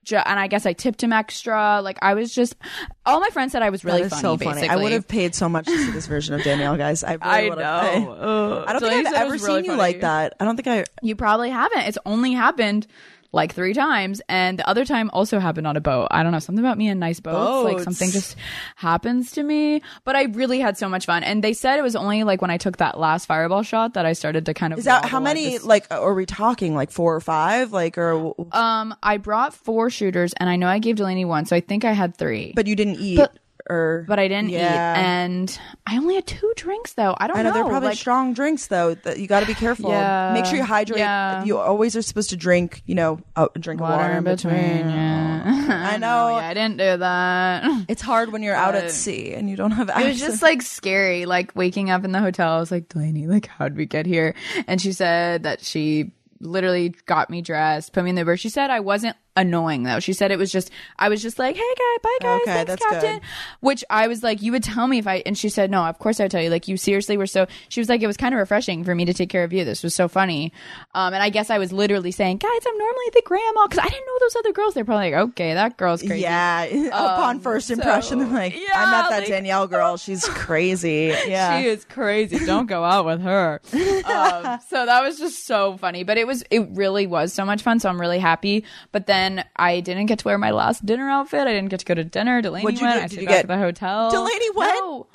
ju- 0.06 0.16
and 0.16 0.40
I 0.40 0.46
guess 0.46 0.64
I 0.64 0.72
tipped 0.72 1.02
him 1.02 1.12
extra. 1.12 1.80
Like 1.82 1.98
I 2.00 2.14
was 2.14 2.34
just, 2.34 2.56
all 3.04 3.20
my 3.20 3.28
friends 3.28 3.52
said 3.52 3.62
I 3.62 3.68
was 3.68 3.84
really 3.84 4.08
funny. 4.08 4.22
so 4.22 4.36
funny. 4.38 4.52
Basically, 4.62 4.68
I 4.70 4.76
would 4.76 4.92
have 4.92 5.06
paid 5.06 5.34
so 5.34 5.48
much 5.50 5.66
to 5.66 5.76
see 5.76 5.90
this 5.90 6.06
version 6.06 6.34
of 6.34 6.42
Danielle, 6.42 6.76
guys. 6.78 7.04
I, 7.04 7.12
really 7.12 7.20
I 7.22 7.48
know. 7.50 8.64
I, 8.64 8.70
I 8.70 8.72
don't 8.72 8.80
Delaney 8.82 9.04
think 9.04 9.14
I've 9.14 9.26
ever 9.26 9.36
seen 9.38 9.46
really 9.48 9.60
you 9.64 9.66
funny. 9.72 9.78
like 9.78 10.00
that. 10.00 10.34
I 10.40 10.44
don't 10.46 10.56
think 10.56 10.68
I. 10.68 10.84
You 11.02 11.14
probably 11.16 11.50
haven't. 11.50 11.80
It's 11.80 11.98
only 12.06 12.32
happened 12.32 12.86
like 13.32 13.54
three 13.54 13.74
times, 13.74 14.20
and 14.28 14.58
the 14.58 14.68
other 14.68 14.84
time 14.84 15.10
also 15.12 15.38
happened 15.38 15.66
on 15.66 15.76
a 15.76 15.80
boat. 15.80 16.08
I 16.10 16.22
don't 16.22 16.32
know 16.32 16.38
something 16.38 16.64
about 16.64 16.78
me 16.78 16.88
and 16.88 16.98
nice 17.00 17.20
boats. 17.20 17.64
Like 17.64 17.80
something 17.82 18.10
just 18.10 18.36
happens 18.76 19.32
to 19.32 19.42
me. 19.42 19.82
But 20.04 20.16
I 20.16 20.24
really 20.24 20.60
had 20.60 20.76
so 20.78 20.88
much 20.88 21.06
fun, 21.06 21.22
and 21.24 21.42
they 21.44 21.52
said 21.52 21.78
it 21.78 21.82
was 21.82 21.96
only 21.96 22.24
like 22.24 22.40
when 22.42 22.50
I 22.50 22.56
took 22.58 22.78
that 22.78 22.98
last 22.98 23.26
fireball 23.26 23.62
shot 23.62 23.94
that 23.94 24.06
I 24.06 24.12
started 24.12 24.46
to 24.46 24.54
kind 24.54 24.72
of. 24.72 24.78
Is 24.78 24.84
that 24.86 25.04
how 25.04 25.20
many? 25.20 25.50
this- 25.50 25.64
Like, 25.64 25.86
are 25.90 26.14
we 26.14 26.26
talking 26.26 26.74
like 26.74 26.90
four 26.90 27.14
or 27.14 27.20
five? 27.20 27.72
Like, 27.72 27.98
or 27.98 28.34
Um, 28.52 28.94
I 29.02 29.16
brought 29.18 29.54
four 29.54 29.90
shooters, 29.90 30.32
and 30.38 30.48
I 30.48 30.56
know 30.56 30.68
I 30.68 30.78
gave 30.78 30.96
Delaney 30.96 31.24
one, 31.24 31.46
so 31.46 31.56
I 31.56 31.60
think 31.60 31.84
I 31.84 31.92
had 31.92 32.16
three. 32.16 32.52
but 32.54 32.66
you 32.66 32.76
didn't 32.76 32.96
eat, 33.00 33.16
But- 33.16 33.32
or 33.68 34.04
but 34.08 34.18
I 34.18 34.28
didn't 34.28 34.50
Yeah. 34.50 34.94
eat, 34.94 34.98
and 35.04 35.58
I 35.86 35.96
only 35.96 36.14
had 36.14 36.26
two 36.26 36.52
drinks 36.56 36.92
though. 36.94 37.14
I 37.18 37.26
don't 37.26 37.36
I 37.36 37.42
know, 37.42 37.48
know. 37.50 37.54
they're 37.54 37.64
probably 37.64 37.88
like, 37.90 37.98
strong 37.98 38.32
drinks 38.34 38.66
though. 38.68 38.94
That 38.94 39.18
you 39.18 39.26
got 39.26 39.40
to 39.40 39.46
be 39.46 39.54
careful. 39.54 39.90
Yeah. 39.90 40.32
Make 40.34 40.44
sure 40.46 40.56
you 40.56 40.64
hydrate. 40.64 40.98
Yeah. 40.98 41.44
You 41.44 41.58
always 41.58 41.96
are 41.96 42.02
supposed 42.02 42.30
to 42.30 42.36
drink. 42.36 42.82
You 42.86 42.94
know, 42.94 43.20
a 43.36 43.48
drink 43.58 43.80
of 43.80 43.88
water 43.88 44.12
in 44.14 44.24
between. 44.24 44.52
Yeah, 44.54 45.90
I 45.92 45.96
know. 45.98 46.34
I 46.34 46.54
didn't 46.54 46.76
do 46.78 46.96
that. 46.98 47.84
It's 47.88 48.02
hard 48.02 48.32
when 48.32 48.42
you're 48.42 48.54
out 48.54 48.74
at 48.74 48.90
sea 48.90 49.32
and 49.34 49.48
you 49.50 49.56
don't 49.56 49.72
have 49.72 49.88
It 49.90 50.06
was 50.06 50.18
just 50.20 50.42
like 50.42 50.62
scary, 50.62 51.26
like 51.26 51.54
waking 51.54 51.90
up 51.90 52.04
in 52.04 52.12
the 52.12 52.20
hotel. 52.20 52.52
I 52.52 52.58
was 52.60 52.70
like, 52.70 52.88
Delaney, 52.88 53.26
like, 53.26 53.46
how'd 53.46 53.76
we 53.76 53.86
get 53.86 54.06
here? 54.06 54.34
And 54.66 54.80
she 54.80 54.92
said 54.92 55.42
that 55.44 55.60
she 55.62 56.12
literally 56.40 56.94
got 57.06 57.30
me 57.30 57.40
dressed, 57.42 57.92
put 57.92 58.04
me 58.04 58.10
in 58.10 58.16
the 58.16 58.20
Uber. 58.20 58.36
She 58.36 58.48
said 58.50 58.70
I 58.70 58.80
wasn't 58.80 59.16
annoying 59.36 59.82
though. 59.82 60.00
She 60.00 60.12
said 60.12 60.30
it 60.30 60.38
was 60.38 60.50
just, 60.50 60.70
I 60.98 61.08
was 61.08 61.22
just 61.22 61.38
like, 61.38 61.56
hey 61.56 61.62
guy, 61.78 61.96
bye 62.02 62.18
guys, 62.20 62.40
Okay, 62.42 62.64
thanks 62.64 62.82
captain. 62.84 63.14
good. 63.18 63.22
Which 63.60 63.84
I 63.90 64.08
was 64.08 64.22
like, 64.22 64.42
you 64.42 64.52
would 64.52 64.62
tell 64.62 64.86
me 64.86 64.98
if 64.98 65.06
I, 65.06 65.22
and 65.26 65.36
she 65.36 65.48
said, 65.48 65.70
no, 65.70 65.84
of 65.84 65.98
course 65.98 66.20
I 66.20 66.24
would 66.24 66.30
tell 66.30 66.42
you. 66.42 66.50
Like, 66.50 66.68
you 66.68 66.76
seriously 66.76 67.16
were 67.16 67.26
so, 67.26 67.46
she 67.68 67.80
was 67.80 67.88
like, 67.88 68.02
it 68.02 68.06
was 68.06 68.16
kind 68.16 68.34
of 68.34 68.38
refreshing 68.38 68.84
for 68.84 68.94
me 68.94 69.04
to 69.04 69.14
take 69.14 69.28
care 69.28 69.44
of 69.44 69.52
you. 69.52 69.64
This 69.64 69.82
was 69.82 69.94
so 69.94 70.08
funny. 70.08 70.52
Um, 70.94 71.14
and 71.14 71.22
I 71.22 71.30
guess 71.30 71.50
I 71.50 71.58
was 71.58 71.72
literally 71.72 72.10
saying, 72.12 72.38
guys, 72.38 72.60
I'm 72.66 72.78
normally 72.78 73.04
the 73.12 73.22
grandma 73.24 73.66
because 73.68 73.78
I 73.84 73.88
didn't 73.88 74.06
know 74.06 74.18
those 74.20 74.36
other 74.36 74.52
girls. 74.52 74.74
They're 74.74 74.84
probably 74.84 75.10
like, 75.12 75.20
okay, 75.30 75.54
that 75.54 75.76
girl's 75.76 76.02
crazy. 76.02 76.22
yeah. 76.22 76.62
Upon 76.88 77.40
first 77.40 77.70
impression, 77.70 78.20
Um, 78.20 78.26
so- 78.26 78.28
I'm 78.30 78.34
like, 78.34 78.54
I 78.54 78.56
Yeah, 78.56 78.90
met 78.90 79.08
that 79.10 79.18
like- 79.20 79.28
Danielle 79.28 79.66
girl. 79.66 79.96
She's 80.06 80.24
crazy. 80.26 81.14
Yeah. 81.26 81.60
She 81.60 81.66
is 81.68 81.84
crazy. 81.84 82.44
Don't 82.46 82.66
go 82.66 82.84
out 82.84 83.04
with 83.04 83.20
her. 83.22 83.60
Um, 84.06 84.60
so 84.68 84.86
that 84.86 85.02
was 85.02 85.18
just 85.18 85.46
so 85.46 85.76
funny. 85.78 86.04
But 86.04 86.16
it 86.16 86.26
was, 86.26 86.42
it 86.50 86.68
really 86.70 87.06
was 87.06 87.32
so 87.32 87.44
much 87.44 87.62
fun. 87.62 87.80
So 87.80 87.88
I'm 87.88 88.00
really 88.00 88.18
happy. 88.18 88.64
But 88.92 89.06
then 89.06 89.25
I 89.56 89.80
didn't 89.80 90.06
get 90.06 90.18
to 90.20 90.24
wear 90.24 90.38
my 90.38 90.50
last 90.50 90.84
dinner 90.86 91.08
outfit. 91.08 91.40
I 91.46 91.52
didn't 91.52 91.68
get 91.70 91.80
to 91.80 91.86
go 91.86 91.94
to 91.94 92.04
dinner. 92.04 92.40
Delaney 92.42 92.64
What'd 92.64 92.80
you 92.80 92.86
went. 92.86 92.96
do? 92.98 93.04
I 93.04 93.08
Did 93.08 93.10
stayed 93.12 93.20
you 93.22 93.26
back 93.28 93.34
get- 93.36 93.44
at 93.44 93.48
the 93.48 93.58
hotel. 93.58 94.10
Delaney 94.10 94.50
went? 94.54 94.74
No. 94.74 95.06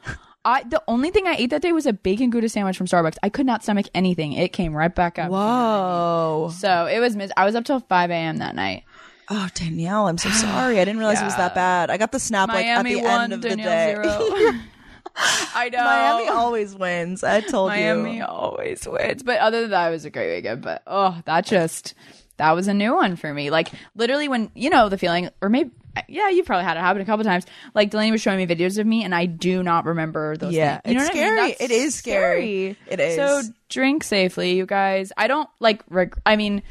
I 0.43 0.63
the 0.63 0.82
only 0.88 1.12
thing 1.12 1.28
I 1.28 1.36
ate 1.36 1.52
that 1.52 1.62
day 1.62 1.71
was 1.71 1.86
a 1.86 1.93
bacon 1.93 2.30
gouda 2.32 2.50
sandwich 2.50 2.76
from 2.78 2.88
Starbucks. 2.88 3.17
I 3.21 3.30
could 3.30 3.45
not 3.45 3.63
stomach 3.63 3.86
anything. 3.93 4.34
It 4.34 4.54
came 4.54 4.74
right 4.76 4.93
back 4.93 5.19
up. 5.19 5.30
Whoa. 5.30 6.52
So 6.58 6.86
it 6.88 7.00
was. 7.00 7.15
Mis- 7.15 7.32
I 7.38 7.45
was 7.45 7.54
up 7.56 7.63
till 7.65 7.80
five 7.82 8.10
a.m. 8.10 8.38
that 8.38 8.56
night. 8.56 8.84
Oh, 9.30 9.47
Danielle, 9.54 10.08
I'm 10.08 10.17
so 10.17 10.30
sorry. 10.32 10.80
I 10.80 10.84
didn't 10.84 10.97
realize 10.97 11.21
it 11.21 11.26
was 11.26 11.36
that 11.38 11.54
bad. 11.56 11.89
I 11.91 11.97
got 11.97 12.12
the 12.12 12.19
snap 12.19 12.50
like 12.50 12.65
at 12.65 12.84
the 12.84 12.95
won. 12.97 13.21
end 13.26 13.34
of 13.34 13.41
the 13.41 13.50
Danielle 13.50 13.69
day. 13.69 13.93
zero. 14.10 14.60
I 15.56 15.69
know. 15.69 15.84
Miami 15.84 16.30
always 16.30 16.74
wins. 16.76 17.24
I 17.24 17.41
told 17.41 17.71
you. 17.74 17.78
Miami 17.78 18.21
always 18.21 18.88
wins. 18.88 19.24
But 19.24 19.39
other 19.39 19.62
than 19.62 19.71
that, 19.71 19.89
it 19.89 19.91
was 19.91 20.06
a 20.06 20.10
great 20.10 20.36
weekend. 20.38 20.62
But 20.63 20.82
oh, 20.88 21.21
that 21.26 21.45
just 21.45 21.93
that 22.41 22.51
was 22.54 22.67
a 22.67 22.73
new 22.73 22.93
one 22.95 23.15
for 23.15 23.34
me. 23.34 23.49
Like 23.51 23.69
literally 23.95 24.27
when 24.27 24.51
you 24.56 24.69
know 24.69 24.89
the 24.89 24.97
feeling, 24.97 25.30
or 25.41 25.49
maybe 25.49 25.71
yeah, 26.08 26.30
you 26.30 26.43
probably 26.43 26.63
had 26.63 26.77
it 26.77 26.80
happen 26.80 27.01
a 27.01 27.06
couple 27.06 27.23
times. 27.23 27.45
Like 27.75 27.89
Delaney 27.91 28.12
was 28.12 28.21
showing 28.21 28.38
me 28.38 28.47
videos 28.47 28.77
of 28.80 28.88
me, 28.88 29.04
and 29.04 29.13
I 29.13 29.25
do 29.25 29.62
not 29.62 29.86
remember 29.86 30.38
those. 30.38 30.54
Yeah, 30.54 30.80
things. 30.80 30.93
You 30.93 30.97
know 30.99 31.06
it's 31.06 31.15
what 31.15 31.23
I 31.23 31.30
mean? 31.30 31.54
scary. 31.56 31.65
It 31.65 31.71
is 31.71 31.95
scary. 31.95 32.77
It 32.88 32.99
is. 32.99 33.15
So 33.15 33.41
drink 33.69 34.04
safely, 34.04 34.54
you 34.56 34.65
guys. 34.65 35.12
I 35.17 35.27
don't 35.27 35.49
like. 35.60 35.84
Reg- 35.89 36.17
I 36.25 36.36
mean, 36.38 36.63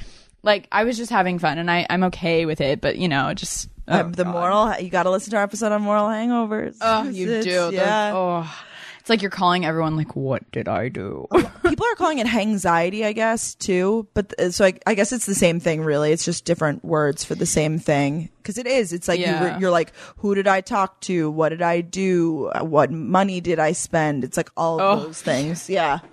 like 0.43 0.67
I 0.73 0.85
was 0.85 0.97
just 0.97 1.11
having 1.11 1.39
fun, 1.39 1.59
and 1.59 1.71
I 1.71 1.87
I'm 1.89 2.05
okay 2.05 2.47
with 2.47 2.61
it. 2.61 2.81
But 2.81 2.97
you 2.99 3.09
know, 3.09 3.33
just 3.35 3.69
oh, 3.89 4.01
Um, 4.01 4.13
the 4.13 4.25
God. 4.25 4.33
moral, 4.33 4.81
you 4.81 4.89
got 4.91 5.03
to 5.05 5.11
listen 5.11 5.31
to 5.33 5.37
our 5.37 5.43
episode 5.43 5.71
on 5.73 5.83
moral 5.83 6.07
hangovers. 6.09 6.77
Oh, 6.81 7.09
you 7.09 7.29
It's- 7.29 7.45
do. 7.45 7.51
Those- 7.53 7.75
Yeah. 7.75 8.13
oh, 8.15 8.65
like 9.11 9.21
you're 9.23 9.31
calling 9.31 9.65
everyone 9.67 9.97
like, 9.97 10.17
"What 10.17 10.51
did 10.53 10.69
I 10.69 10.89
do?" 10.89 11.27
People 11.63 11.87
are 11.87 11.95
calling 11.97 12.19
it 12.19 12.33
anxiety, 12.35 13.05
I 13.05 13.13
guess, 13.13 13.55
too. 13.55 14.09
But 14.15 14.33
uh, 14.41 14.51
so 14.51 14.65
I, 14.65 14.73
I 14.87 14.95
guess 14.95 15.13
it's 15.13 15.27
the 15.27 15.35
same 15.35 15.61
thing, 15.61 15.83
really. 15.83 16.13
It's 16.13 16.25
just 16.25 16.45
different 16.45 16.85
words 16.85 17.23
for 17.25 17.35
the 17.35 17.47
same 17.47 17.79
thing. 17.79 18.31
Because 18.39 18.57
it 18.57 18.67
is. 18.67 18.93
It's 18.93 19.07
like 19.09 19.21
Yeah. 19.21 19.45
you, 19.49 19.55
re- 19.55 19.61
you're 19.61 19.71
like, 19.71 19.93
who 20.17 20.35
did 20.35 20.49
I 20.49 20.63
talk 20.63 21.01
to? 21.03 21.31
What 21.31 21.51
did 21.51 21.61
I 21.63 21.83
do? 21.83 22.47
Uh, 22.47 22.65
What 22.65 22.91
money 22.91 23.41
did 23.43 23.59
I 23.59 23.73
spend? 23.73 24.25
It's 24.25 24.37
like 24.39 24.51
all 24.57 24.81
of 24.81 24.99
Oh. 24.99 25.05
those 25.05 25.21
things. 25.21 25.69
Yeah. 25.69 25.99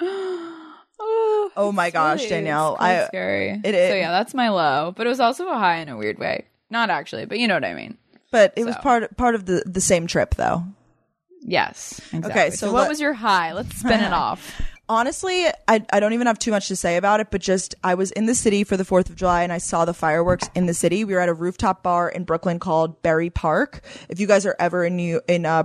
Oh 1.60 1.72
my 1.74 1.90
gosh, 1.90 2.20
Really, 2.20 2.30
Danielle. 2.30 2.78
I 2.80 3.06
scary. 3.08 3.60
it 3.64 3.74
is. 3.74 3.90
So 3.90 3.96
yeah, 3.96 4.12
that's 4.12 4.34
my 4.36 4.50
low, 4.50 4.94
but 4.96 5.08
it 5.08 5.10
was 5.10 5.20
also 5.20 5.48
a 5.48 5.58
high 5.58 5.78
in 5.78 5.90
a 5.90 5.98
weird 5.98 6.20
way. 6.20 6.46
Not 6.70 6.90
actually, 6.92 7.26
but 7.26 7.40
you 7.40 7.48
know 7.48 7.56
what 7.56 7.66
I 7.66 7.74
mean. 7.74 7.98
but 8.32 8.54
it 8.56 8.66
was 8.66 8.76
part 8.78 9.16
part 9.18 9.34
of 9.34 9.46
the 9.46 9.64
the 9.66 9.82
same 9.82 10.06
trip 10.06 10.36
though. 10.36 10.64
Yes. 11.48 12.00
Exactly. 12.14 12.30
Okay, 12.32 12.50
So, 12.52 12.68
so 12.68 12.74
what 12.74 12.82
let- 12.82 12.90
was 12.90 13.00
your 13.00 13.14
high? 13.14 13.54
Let's 13.54 13.76
spin 13.78 14.02
it 14.02 14.14
off. 14.14 14.62
Honestly, 14.90 15.46
I, 15.68 15.84
I 15.92 16.00
don't 16.00 16.14
even 16.14 16.28
have 16.28 16.40
too 16.40 16.52
much 16.52 16.68
to 16.70 16.76
say 16.76 16.96
about 16.96 17.20
it, 17.20 17.28
but 17.32 17.42
just 17.42 17.76
I 17.84 17.96
was 17.96 18.12
in 18.12 18.26
the 18.26 18.36
city 18.36 18.64
for 18.64 18.78
the 18.78 18.86
4th 18.86 19.10
of 19.10 19.16
July 19.18 19.44
and 19.44 19.52
I 19.52 19.58
saw 19.58 19.84
the 19.84 19.94
fireworks 19.94 20.50
in 20.56 20.66
the 20.66 20.74
city. 20.74 21.04
We 21.04 21.14
were 21.14 21.20
at 21.20 21.28
a 21.28 21.34
rooftop 21.34 21.84
bar 21.84 22.08
in 22.08 22.24
Brooklyn 22.24 22.58
called 22.60 23.02
Berry 23.02 23.30
Park. 23.30 23.82
If 24.08 24.20
you 24.22 24.28
guys 24.28 24.46
are 24.46 24.56
ever 24.60 24.86
in 24.86 24.96
New, 24.96 25.20
in, 25.28 25.46
uh, 25.46 25.64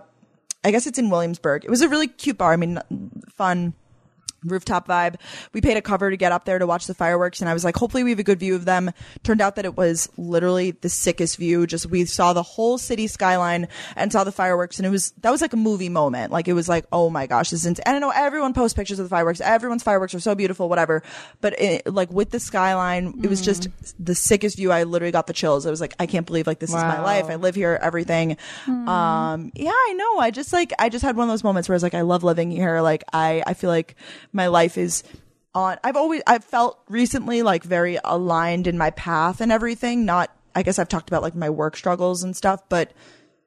I 0.65 0.71
guess 0.73 0.89
it's 0.89 0.99
in 0.99 1.09
Williamsburg. 1.11 1.65
It 1.65 1.71
was 1.71 1.83
a 1.83 1.89
really 1.89 2.09
cute 2.09 2.39
bar. 2.39 2.53
I 2.53 2.57
mean, 2.57 2.81
fun 3.33 3.75
rooftop 4.45 4.89
vibe. 4.89 5.17
We 5.53 5.61
paid 5.61 5.77
a 5.77 5.83
cover 5.83 6.11
to 6.11 6.17
get 6.17 6.33
up 6.33 6.45
there 6.45 6.59
to 6.59 6.67
watch 6.67 6.87
the 6.87 6.95
fireworks 6.95 7.41
and 7.41 7.49
I 7.49 7.55
was 7.55 7.65
like, 7.65 7.77
hopefully 7.77 8.05
we 8.05 8.11
have 8.11 8.19
a 8.19 8.25
good 8.25 8.41
view 8.41 8.55
of 8.55 8.65
them. 8.65 8.91
Turned 9.23 9.41
out 9.41 9.57
that 9.57 9.65
it 9.65 9.77
was 9.77 10.09
literally 10.17 10.73
the 10.73 10.89
sickest 10.89 11.37
view. 11.37 11.67
Just 11.67 11.87
we 11.87 12.05
saw 12.05 12.33
the 12.33 12.43
whole 12.43 12.79
city 12.79 13.07
skyline 13.07 13.69
and 13.97 14.13
saw 14.13 14.25
the 14.25 14.33
fireworks 14.33 14.79
and 14.79 14.87
it 14.87 14.91
was, 14.91 15.13
that 15.23 15.31
was 15.31 15.41
like 15.41 15.53
a 15.53 15.57
movie 15.57 15.89
moment. 15.89 16.33
Like 16.33 16.49
it 16.49 16.55
was 16.55 16.69
like, 16.69 16.87
oh 16.93 17.11
my 17.11 17.27
gosh, 17.27 17.51
this 17.51 17.65
is, 17.65 17.81
I 17.87 17.99
know 17.99 18.11
everyone 18.11 18.55
posts 18.55 18.77
pictures 18.77 18.99
of 18.99 19.07
the 19.07 19.11
fireworks. 19.11 19.41
Everyone's 19.41 19.83
fireworks 19.83 20.15
are 20.15 20.21
so 20.21 20.35
beautiful, 20.35 20.69
whatever. 20.69 21.03
But 21.41 21.61
it, 21.61 21.93
like 21.93 22.11
with 22.11 22.31
the 22.31 22.41
skyline, 22.41 23.21
it 23.23 23.29
was 23.29 23.41
just 23.41 23.69
the 24.05 24.15
sickest 24.15 24.57
view. 24.57 24.73
I 24.73 24.85
literally 24.85 25.13
got 25.13 25.27
the 25.27 25.33
chills. 25.33 25.67
I 25.67 25.71
was 25.71 25.81
like, 25.81 25.95
I 25.99 26.07
can't 26.07 26.27
believe 26.27 26.47
like 26.47 26.59
this 26.59 26.71
is 26.71 26.77
my 26.77 27.01
life. 27.01 27.27
I 27.27 27.37
live 27.37 27.55
here, 27.55 27.79
everything. 27.81 28.37
Um, 28.67 29.53
yeah, 29.55 29.71
I 29.71 29.95
know. 29.97 30.19
I 30.19 30.31
just 30.31 30.53
like, 30.53 30.73
I 30.79 30.89
just 30.89 31.05
had 31.05 31.17
one 31.17 31.29
of 31.29 31.33
those 31.33 31.45
moments 31.45 31.69
where 31.69 31.75
I 31.75 31.77
was 31.77 31.83
like, 31.83 31.95
I 31.95 32.03
love 32.03 32.25
living 32.25 32.51
here. 32.51 32.81
Like, 32.81 33.05
I, 33.13 33.43
I 33.47 33.55
feel 33.55 33.71
like 33.71 33.97
my 34.33 34.47
life 34.49 34.79
is 34.79 35.03
on, 35.55 35.79
I've 35.85 35.97
always, 35.97 36.23
I've 36.27 36.45
felt 36.45 36.81
recently 36.89 37.43
like 37.43 37.63
very 37.63 37.99
aligned 38.03 38.67
in 38.67 38.79
my 38.79 38.91
path 38.91 39.41
and 39.41 39.53
everything. 39.53 40.05
Not, 40.05 40.35
I 40.55 40.63
guess 40.63 40.79
I've 40.79 40.89
talked 40.89 41.09
about 41.09 41.23
like 41.23 41.35
my 41.35 41.51
work 41.51 41.77
struggles 41.77 42.23
and 42.23 42.37
stuff, 42.37 42.63
but 42.69 42.93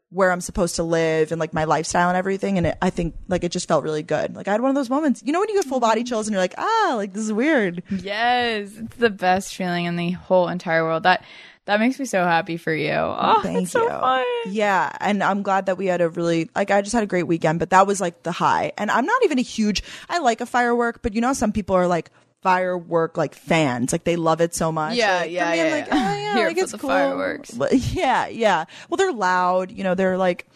where 0.10 0.32
I'm 0.32 0.42
supposed 0.42 0.76
to 0.76 0.84
live 0.84 1.32
and 1.32 1.40
like 1.40 1.54
my 1.54 1.66
lifestyle 1.66 2.08
and 2.08 2.18
everything. 2.18 2.58
And 2.58 2.68
it, 2.68 2.78
I 2.82 2.90
think 2.90 3.16
like 3.28 3.44
it 3.44 3.52
just 3.52 3.68
felt 3.68 3.84
really 3.84 4.04
good. 4.04 4.36
Like 4.36 4.48
I 4.48 4.52
had 4.52 4.62
one 4.62 4.70
of 4.70 4.76
those 4.76 4.90
moments, 4.90 5.22
you 5.26 5.34
know, 5.34 5.40
when 5.40 5.50
you 5.50 5.56
get 5.56 5.66
full 5.66 5.80
body 5.80 6.04
chills 6.04 6.28
and 6.28 6.34
you're 6.34 6.42
like, 6.42 6.56
ah, 6.58 6.94
like 6.96 7.14
this 7.14 7.24
is 7.24 7.34
weird. 7.34 7.84
Yes, 7.90 8.72
it's 8.78 8.96
the 8.98 9.10
best 9.10 9.56
feeling 9.56 9.86
in 9.86 9.96
the 9.96 10.12
whole 10.12 10.48
entire 10.48 10.84
world. 10.84 11.04
That 11.04 11.24
that 11.66 11.80
makes 11.80 12.00
me 12.00 12.06
so 12.06 12.24
happy 12.24 12.58
for 12.58 12.74
you. 12.74 12.92
Oh, 12.92 13.36
oh 13.38 13.42
Thank 13.42 13.64
it's 13.64 13.72
so 13.72 13.84
you. 13.84 13.90
fun. 13.90 14.26
Yeah, 14.48 14.92
and 15.00 15.24
I'm 15.24 15.42
glad 15.44 15.66
that 15.68 15.78
we 15.78 15.88
had 15.88 16.02
a 16.02 16.10
really 16.10 16.50
like 16.56 16.72
I 16.72 16.82
just 16.82 16.94
had 16.94 17.04
a 17.04 17.08
great 17.08 17.24
weekend, 17.28 17.60
but 17.60 17.72
that 17.72 17.88
was 17.88 18.00
like 18.00 18.24
the 18.24 18.32
high. 18.32 18.72
And 18.78 18.90
I'm 18.92 19.06
not 19.06 19.24
even 19.24 19.40
a 19.40 19.44
huge 19.44 19.84
I 20.10 20.20
like 20.20 20.42
a 20.42 20.46
firework, 20.46 21.02
but 21.02 21.14
you 21.14 21.22
know 21.22 21.34
some 21.34 21.52
people 21.52 21.76
are 21.76 21.88
like 21.88 22.12
firework 22.42 23.18
like 23.18 23.34
fans, 23.34 23.92
like 23.92 24.04
they 24.04 24.16
love 24.16 24.40
it 24.42 24.54
so 24.54 24.72
much. 24.72 24.96
Yeah, 24.96 25.22
Like, 25.22 25.32
yeah, 25.32 25.52
me, 25.52 25.60
I'm 25.62 25.68
yeah, 25.68 25.74
like, 25.76 25.88
yeah. 25.88 25.94
oh 25.94 26.16
yeah, 26.20 26.34
Here 26.36 26.48
like 26.50 26.58
it's 26.58 26.72
the 26.72 26.78
cool. 26.78 26.90
fireworks. 26.90 27.58
Yeah, 27.94 28.28
yeah. 28.28 28.66
Well, 28.90 28.98
they're 28.98 29.12
loud. 29.14 29.72
You 29.72 29.84
know, 29.84 29.96
they're 29.96 30.18
like 30.18 30.48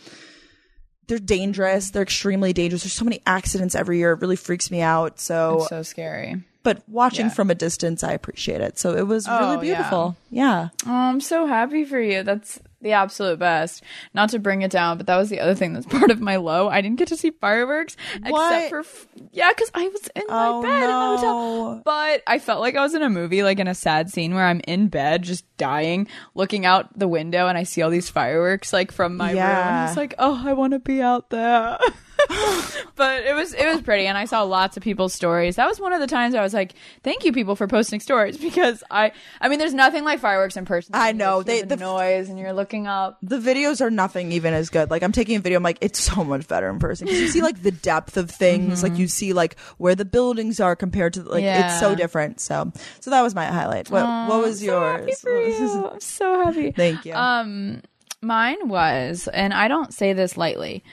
they're 1.08 1.18
dangerous. 1.18 1.90
They're 1.90 2.04
extremely 2.04 2.54
dangerous. 2.54 2.84
There's 2.84 2.94
so 2.94 3.04
many 3.06 3.22
accidents 3.26 3.74
every 3.74 3.98
year. 3.98 4.12
It 4.12 4.22
really 4.22 4.36
freaks 4.36 4.70
me 4.70 4.82
out. 4.82 5.20
So, 5.20 5.66
So 5.68 5.82
scary. 5.82 6.44
But 6.64 6.82
watching 6.88 7.28
Yeah. 7.28 7.32
from 7.34 7.50
a 7.50 7.56
distance, 7.56 8.04
I 8.04 8.12
appreciate 8.12 8.62
it. 8.62 8.78
So 8.80 8.96
it 8.96 9.08
was 9.08 9.26
Oh, 9.28 9.40
really 9.56 9.68
beautiful. 9.68 10.16
Yeah. 10.30 10.70
Oh, 10.86 10.92
I'm 10.94 11.22
so 11.22 11.46
happy 11.46 11.86
for 11.86 12.00
you. 12.00 12.24
That's 12.24 12.60
the 12.82 12.94
absolute 12.94 13.40
best. 13.40 13.84
Not 14.14 14.30
to 14.30 14.40
bring 14.40 14.62
it 14.62 14.72
down, 14.72 14.96
but 14.98 15.06
that 15.08 15.18
was 15.18 15.30
the 15.30 15.40
other 15.42 15.54
thing 15.56 15.74
that's 15.74 15.86
part 16.00 16.12
of 16.12 16.22
my 16.22 16.38
low. 16.38 16.70
I 16.70 16.80
didn't 16.82 16.98
get 16.98 17.10
to 17.10 17.18
see 17.18 17.32
fireworks 17.32 17.98
What? 18.28 18.54
except 18.54 18.70
for 18.70 18.80
f- 18.80 19.08
yeah, 19.34 19.50
because 19.52 19.70
I 19.74 19.88
was 19.90 20.08
in 20.16 20.24
Oh, 20.30 20.62
my 20.62 20.68
bed 20.70 20.84
in 20.84 20.88
the 20.90 21.18
hotel. 21.18 21.82
But 21.84 22.24
I 22.28 22.40
felt 22.40 22.62
like 22.62 22.76
I 22.76 22.82
was 22.82 22.94
in 22.94 23.02
a 23.02 23.10
movie, 23.10 23.44
like 23.44 23.60
in 23.60 23.68
a 23.68 23.76
sad 23.76 24.10
scene 24.10 24.34
where 24.34 24.46
I'm 24.46 24.62
in 24.68 24.88
bed, 24.88 25.24
just 25.24 25.44
dying, 25.58 26.08
looking 26.36 26.66
out 26.66 26.98
the 26.98 27.08
window, 27.08 27.48
and 27.48 27.58
I 27.58 27.64
see 27.64 27.82
all 27.82 27.90
these 27.90 28.10
fireworks 28.10 28.72
like 28.72 28.92
from 28.94 29.18
my 29.18 29.30
room. 29.30 29.38
Yeah. 29.38 29.82
And 29.82 29.90
it's 29.90 29.98
like, 29.98 30.14
oh, 30.20 30.42
I 30.46 30.54
want 30.54 30.72
to 30.74 30.80
be 30.80 31.02
out 31.02 31.30
there. 31.32 31.78
but 32.96 33.24
it 33.24 33.34
was 33.36 33.54
it 33.54 33.66
was 33.66 33.82
pretty, 33.82 34.06
and 34.06 34.18
I 34.18 34.26
saw 34.26 34.44
lots 34.44 34.78
of 34.78 34.84
people's 34.84 35.14
stories. 35.14 35.56
That 35.56 35.68
was 35.68 35.80
one 35.80 35.94
of 35.94 36.00
the 36.00 36.08
times 36.08 36.36
I 36.36 36.42
was 36.42 36.54
like, 36.54 36.76
thank 37.04 37.24
you, 37.26 37.34
people, 37.34 37.56
for 37.56 37.68
posting 37.68 38.00
stories 38.00 38.38
because 38.42 38.84
I 38.92 39.12
I 39.42 39.50
mean, 39.50 39.58
there's 39.60 39.74
nothing 39.74 40.04
like 40.04 40.20
fireworks 40.20 40.56
in 40.56 40.66
person. 40.66 40.92
I 40.96 41.12
know. 41.12 41.42
They- 41.44 41.62
the, 41.62 41.76
the- 41.76 41.78
noise, 41.78 42.30
and 42.30 42.38
you're 42.38 42.54
looking 42.54 42.86
up. 42.88 43.18
the 43.24 43.38
videos 43.40 43.82
are 43.82 43.90
nothing 43.90 44.32
even 44.32 44.54
as 44.54 44.70
good. 44.70 44.90
Like 44.92 45.02
I'm 45.04 45.12
taking 45.12 45.38
a 45.38 45.40
video, 45.40 45.58
I'm 45.58 45.64
like, 45.64 45.80
it's 45.82 46.00
so 46.00 46.24
much 46.24 46.48
better 46.48 46.70
in 46.70 46.78
person 46.80 47.06
because 47.08 47.20
you 47.22 47.28
see 47.30 47.42
like 47.42 47.62
the 47.64 47.72
depth 47.72 48.16
of 48.18 48.30
things, 48.30 48.84
like 48.84 48.98
you 48.98 49.08
see 49.08 49.34
like 49.34 49.60
where 49.78 49.96
the 49.96 50.06
buildings 50.06 50.60
are 50.60 50.76
compared 50.76 51.14
to 51.14 51.24
like 51.24 51.44
it's 51.44 51.80
so 51.80 51.96
different. 51.96 52.40
So, 52.40 52.72
so 53.00 53.10
that 53.12 53.22
was 53.22 53.34
my 53.34 53.46
highlight. 53.46 53.90
What 53.90 54.06
what 54.30 54.42
was 54.42 54.60
So 54.64 54.80
happy 54.80 55.06
yours? 55.08 55.20
for 55.22 55.42
you. 55.42 55.86
I'm 55.94 56.00
so 56.00 56.44
happy. 56.46 56.72
Thank 56.72 57.06
you. 57.06 57.14
Um, 57.14 57.82
mine 58.22 58.68
was, 58.68 59.28
and 59.34 59.54
I 59.54 59.68
don't 59.68 59.94
say 59.94 60.14
this 60.14 60.38
lightly. 60.38 60.84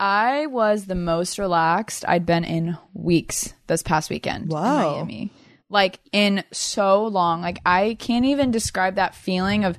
I 0.00 0.46
was 0.46 0.86
the 0.86 0.94
most 0.94 1.38
relaxed 1.38 2.04
I'd 2.06 2.26
been 2.26 2.44
in 2.44 2.76
weeks 2.92 3.54
this 3.66 3.82
past 3.82 4.10
weekend 4.10 4.50
Wow. 4.50 4.88
in 4.90 4.94
Miami. 4.96 5.32
Like 5.70 6.00
in 6.12 6.44
so 6.52 7.06
long. 7.06 7.40
Like 7.42 7.60
I 7.64 7.96
can't 7.98 8.24
even 8.24 8.50
describe 8.50 8.96
that 8.96 9.14
feeling 9.14 9.64
of 9.64 9.78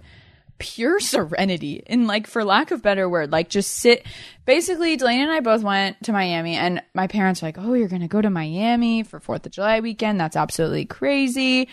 pure 0.58 1.00
serenity 1.02 1.84
and 1.88 2.08
like 2.08 2.28
for 2.28 2.46
lack 2.46 2.72
of 2.72 2.82
better 2.82 3.10
word 3.10 3.30
like 3.30 3.50
just 3.50 3.72
sit 3.74 4.06
basically 4.46 4.96
delaney 4.96 5.22
and 5.22 5.30
i 5.30 5.42
both 5.42 5.62
went 5.64 6.02
to 6.02 6.14
miami 6.14 6.56
and 6.56 6.82
my 6.94 7.08
parents 7.08 7.42
were 7.42 7.50
like 7.50 7.58
oh 7.58 7.74
you're 7.74 7.90
gonna 7.90 8.08
go 8.08 8.22
to 8.22 8.30
miami 8.30 9.04
for 9.04 9.20
fourth 9.20 9.46
of 9.46 9.52
july 9.52 9.82
weekend 9.82 10.18
that's 10.18 10.38
absolutely 10.38 10.86
crazy 10.86 11.68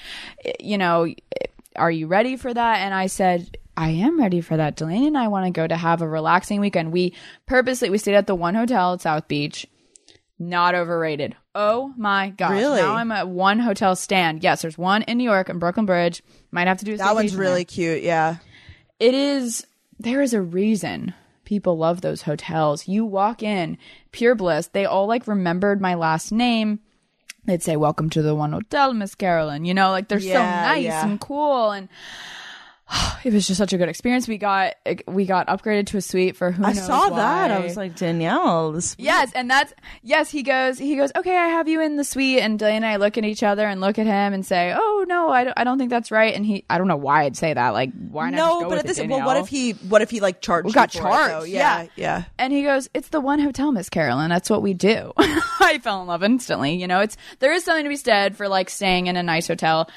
you 0.59 0.76
know 0.76 1.07
are 1.76 1.92
you 1.92 2.09
ready 2.09 2.35
for 2.35 2.52
that 2.52 2.78
and 2.78 2.92
i 2.92 3.07
said 3.07 3.57
i 3.76 3.90
am 3.90 4.18
ready 4.18 4.40
for 4.40 4.56
that 4.56 4.76
delaney 4.76 5.06
and 5.06 5.18
i 5.18 5.28
want 5.28 5.46
to 5.46 5.50
go 5.50 5.66
to 5.66 5.76
have 5.76 6.02
a 6.02 6.08
relaxing 6.08 6.61
weekend 6.61 6.92
we 6.92 7.14
purposely 7.46 7.90
we 7.90 7.98
stayed 7.98 8.14
at 8.14 8.26
the 8.26 8.35
one 8.35 8.54
hotel 8.54 8.94
at 8.94 9.00
south 9.00 9.28
beach 9.28 9.66
not 10.38 10.74
overrated. 10.74 11.37
Oh 11.54 11.92
my 11.96 12.30
gosh. 12.30 12.50
Really? 12.50 12.80
Now 12.80 12.96
I'm 12.96 13.12
at 13.12 13.28
one 13.28 13.61
hotel 13.61 13.94
stand. 13.94 14.42
Yes, 14.42 14.62
there's 14.62 14.76
one 14.76 15.02
in 15.02 15.18
New 15.18 15.24
York 15.24 15.48
and 15.48 15.61
Brooklyn 15.61 15.87
Bridge. 15.87 16.22
Might 16.50 16.66
have 16.66 16.78
to 16.78 16.85
do 16.85 16.94
a 16.94 16.96
that 16.96 17.14
one's 17.14 17.37
really 17.37 17.61
there 17.61 17.64
cute. 17.64 18.02
Yeah. 18.02 18.37
it 18.98 19.14
is 19.14 19.66
there 19.98 20.20
is 20.20 20.35
a 20.35 20.42
reason 20.42 21.14
people 21.44 21.76
love 21.76 22.00
those 22.00 22.22
hotels 22.22 22.88
you 22.88 23.04
walk 23.04 23.42
in 23.42 23.76
pure 24.11 24.35
bliss 24.35 24.68
they 24.68 24.85
all 24.85 25.06
like 25.06 25.26
remembered 25.26 25.80
my 25.80 25.94
last 25.94 26.32
name 26.32 26.80
they'd 27.44 27.62
say 27.62 27.76
welcome 27.76 28.08
to 28.08 28.22
the 28.22 28.35
one 28.35 28.52
hotel 28.52 28.92
miss 28.94 29.14
carolyn 29.14 29.64
you 29.64 29.74
know 29.74 29.90
like 29.90 30.08
they're 30.08 30.20
so 30.20 30.32
nice 30.32 30.85
yeah. 30.85 31.04
and 31.04 31.20
cool 31.20 31.70
and 31.70 31.88
it 33.24 33.33
was 33.33 33.46
just 33.46 33.59
such 33.59 33.72
a 33.72 33.78
good 33.78 33.88
experience. 33.88 34.28
We 34.28 34.38
got 34.38 34.74
we 35.07 35.26
got 35.26 35.46
upgraded 35.48 35.87
to 35.88 35.96
a 35.96 36.00
suite 36.00 36.37
for 36.37 36.50
who 36.50 36.64
I 36.64 36.72
saw 36.72 37.11
that. 37.11 37.50
I 37.50 37.61
was 37.61 37.76
like, 37.76 37.96
Danielle, 37.96 38.78
Yes, 38.98 39.33
and 39.35 39.50
that's 39.50 39.72
yes. 40.02 40.31
He 40.31 40.42
goes. 40.42 40.78
He 40.78 40.96
goes. 40.96 41.12
Okay, 41.16 41.37
I 41.37 41.48
have 41.48 41.68
you 41.68 41.81
in 41.81 41.96
the 41.96 42.05
suite, 42.05 42.40
and 42.40 42.59
Delaney 42.59 42.76
and 42.76 42.87
I 42.87 42.96
look 42.96 43.18
at 43.18 43.24
each 43.24 43.42
other 43.42 43.66
and 43.66 43.81
look 43.81 43.98
at 43.98 44.07
him 44.07 44.33
and 44.33 44.44
say, 44.44 44.74
"Oh 44.76 45.05
no, 45.09 45.31
I 45.31 45.44
don't, 45.44 45.59
I 45.59 45.64
don't 45.64 45.78
think 45.78 45.90
that's 45.90 46.11
right." 46.11 46.35
And 46.35 46.44
he, 46.44 46.64
I 46.68 46.78
don't 46.78 46.88
know 46.88 46.96
why 46.96 47.24
I'd 47.24 47.37
say 47.37 47.52
that. 47.55 47.70
Like, 47.70 47.92
why 48.09 48.31
not? 48.31 48.37
No, 48.37 48.61
go 48.62 48.68
but 48.70 48.78
at 48.78 48.85
it, 48.85 48.88
this, 48.88 49.00
well, 49.00 49.24
what 49.24 49.37
if 49.37 49.48
he, 49.48 49.72
what 49.72 50.02
if 50.02 50.11
he 50.11 50.20
like 50.20 50.40
charged? 50.40 50.66
We 50.66 50.72
got 50.72 50.92
for 50.92 50.98
it, 50.98 51.02
charged, 51.02 51.48
yeah, 51.48 51.83
yeah. 51.83 51.88
yeah. 51.96 52.24
And 52.38 52.52
he 52.52 52.62
goes, 52.62 52.88
"It's 52.94 53.09
the 53.09 53.20
one 53.20 53.40
hotel, 53.40 53.72
Miss 53.72 53.88
Carolyn. 53.88 54.28
That's 54.28 54.50
what 54.50 54.62
we 54.62 54.74
do." 54.74 55.12
I 55.18 55.78
fell 55.83 56.02
in 56.02 56.09
love 56.09 56.22
instantly. 56.22 56.74
You 56.74 56.87
know, 56.87 57.00
it's 57.00 57.16
there 57.38 57.52
is 57.52 57.64
something 57.64 57.85
to 57.85 57.88
be 57.88 57.96
said 57.96 58.37
for 58.37 58.48
like 58.48 58.68
staying 58.70 59.07
in 59.07 59.16
a 59.16 59.22
nice 59.22 59.48
hotel, 59.48 59.88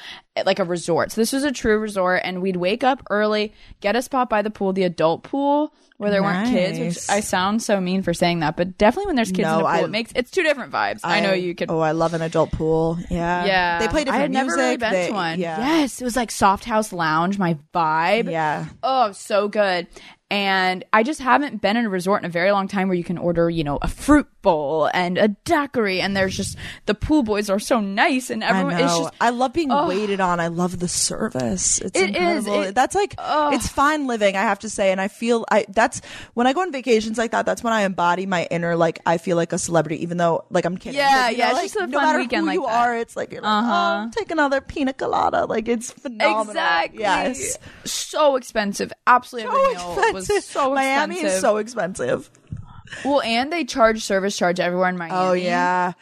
like 0.44 0.58
a 0.58 0.64
resort. 0.64 1.12
So 1.12 1.20
this 1.20 1.32
was 1.32 1.44
a 1.44 1.52
true 1.52 1.78
resort, 1.78 2.20
and 2.24 2.42
we'd 2.42 2.56
wake 2.56 2.84
up 2.84 3.02
early, 3.08 3.54
get 3.80 3.96
a 3.96 4.02
spot 4.02 4.28
by 4.28 4.42
the 4.42 4.50
pool, 4.50 4.72
the 4.72 4.82
adult 4.84 5.22
pool 5.22 5.72
where 5.98 6.10
there 6.10 6.22
weren't 6.22 6.50
kids. 6.50 6.78
Which 6.78 7.08
I 7.08 7.20
sound 7.20 7.62
so 7.62 7.80
mean 7.80 8.02
for 8.02 8.12
saying 8.12 8.40
that, 8.40 8.54
but 8.54 8.76
definitely 8.76 9.06
when 9.06 9.16
there's 9.16 9.30
kids 9.32 9.48
in 9.48 9.54
the 9.54 9.58
pool, 9.60 9.66
I- 9.66 9.80
it 9.80 9.88
makes 9.90 10.12
it's 10.14 10.30
two 10.30 10.42
different 10.42 10.70
vibes. 10.70 11.00
I, 11.02 11.20
know 11.20 11.32
you 11.32 11.54
could. 11.54 11.70
Oh, 11.70 11.78
I 11.78 11.92
love 11.92 12.12
an 12.12 12.20
adult 12.20 12.52
pool. 12.52 12.98
Yeah, 13.10 13.46
Yeah, 13.46 13.78
They 13.78 13.88
play 13.88 14.04
different 14.04 14.18
I 14.18 14.22
had 14.22 14.30
music. 14.30 14.46
never 14.46 14.56
really 14.60 14.76
been 14.76 14.92
they- 14.92 15.06
to 15.06 15.12
one. 15.14 15.40
Yeah, 15.40 15.58
Yes, 15.58 15.98
it 16.02 16.04
was 16.04 16.14
like 16.16 16.30
soft 16.30 16.64
house 16.66 16.92
lounge, 16.92 17.38
my 17.38 17.56
vibe. 17.72 18.30
yeah. 18.30 18.66
Oh, 18.82 19.12
so 19.12 19.48
good. 19.48 19.86
And 20.28 20.84
I 20.92 21.04
just 21.04 21.20
haven't 21.20 21.62
been 21.62 21.76
in 21.76 21.84
a 21.86 21.88
resort 21.88 22.20
in 22.22 22.26
a 22.26 22.28
very 22.28 22.50
long 22.50 22.66
time 22.66 22.88
where 22.88 22.96
you 22.96 23.04
can 23.04 23.16
order, 23.16 23.48
you 23.48 23.62
know, 23.62 23.78
a 23.80 23.86
fruit 23.86 24.26
bowl 24.42 24.90
and 24.92 25.18
a 25.18 25.28
daiquiri, 25.28 26.00
and 26.00 26.16
there's 26.16 26.36
just 26.36 26.56
the 26.86 26.94
pool 26.94 27.22
boys 27.22 27.48
are 27.48 27.60
so 27.60 27.78
nice, 27.80 28.28
and 28.30 28.42
I 28.42 28.48
everyone 28.48 28.76
know. 28.76 28.84
it's 28.84 28.98
just 28.98 29.14
I 29.20 29.30
love 29.30 29.52
being 29.52 29.70
Oh. 29.70 29.86
waited 29.88 30.18
on. 30.20 30.40
I 30.40 30.48
love 30.48 30.80
the 30.80 30.88
service. 30.88 31.80
It's 31.80 31.96
It 32.00 32.10
is. 32.10 32.16
incredible. 32.46 32.62
It- 32.62 32.74
that's 32.74 32.96
like 32.96 33.14
Oh. 33.18 33.52
it's 33.54 33.68
fine 33.68 34.08
living. 34.08 34.36
I 34.36 34.42
have 34.42 34.58
to 34.60 34.68
say, 34.70 34.90
and 34.90 35.00
I 35.00 35.06
feel 35.08 35.44
I. 35.50 35.64
That's 35.68 36.00
when 36.34 36.48
I 36.48 36.52
go 36.52 36.60
on 36.62 36.72
vacations 36.72 37.18
like 37.18 37.30
that. 37.30 37.46
That's 37.46 37.62
when 37.62 37.72
I 37.72 37.82
embody 37.82 38.26
my 38.26 38.48
inner 38.50 38.74
like 38.74 38.98
I 39.06 39.18
feel 39.18 39.36
like 39.36 39.52
a 39.52 39.58
celebrity, 39.58 40.02
even 40.02 40.16
though 40.16 40.44
like 40.50 40.64
I'm 40.64 40.76
kidding. 40.76 40.98
Yeah, 40.98 41.28
yeah, 41.30 41.44
know, 41.44 41.50
it's 41.50 41.54
like, 41.58 41.62
just 41.66 41.76
a 41.76 41.86
no 41.86 41.98
fun 41.98 42.06
matter 42.06 42.18
weekend 42.18 42.40
who 42.42 42.46
like 42.48 42.54
you 42.56 42.66
that. 42.66 42.74
are, 42.88 42.96
it's 42.96 43.14
like 43.16 43.32
like, 43.32 43.40
Uh-huh. 43.44 44.06
oh, 44.06 44.10
take 44.16 44.32
another 44.32 44.60
pina 44.60 44.92
colada. 44.92 45.44
Like 45.46 45.68
it's 45.68 45.92
phenomenal. 45.92 46.50
exactly 46.50 47.00
Yes. 47.00 47.58
so 47.84 48.34
expensive. 48.36 48.92
Absolutely 49.06 49.52
So 49.76 49.94
was 50.16 50.44
so 50.44 50.74
Miami 50.74 51.14
expensive. 51.16 51.36
is 51.36 51.40
so 51.40 51.56
expensive. 51.58 52.30
well, 53.04 53.20
and 53.22 53.52
they 53.52 53.64
charge 53.64 54.02
service 54.02 54.36
charge 54.36 54.60
everywhere 54.60 54.88
in 54.88 54.96
Miami. 54.96 55.14
Oh 55.16 55.32
yeah. 55.32 55.92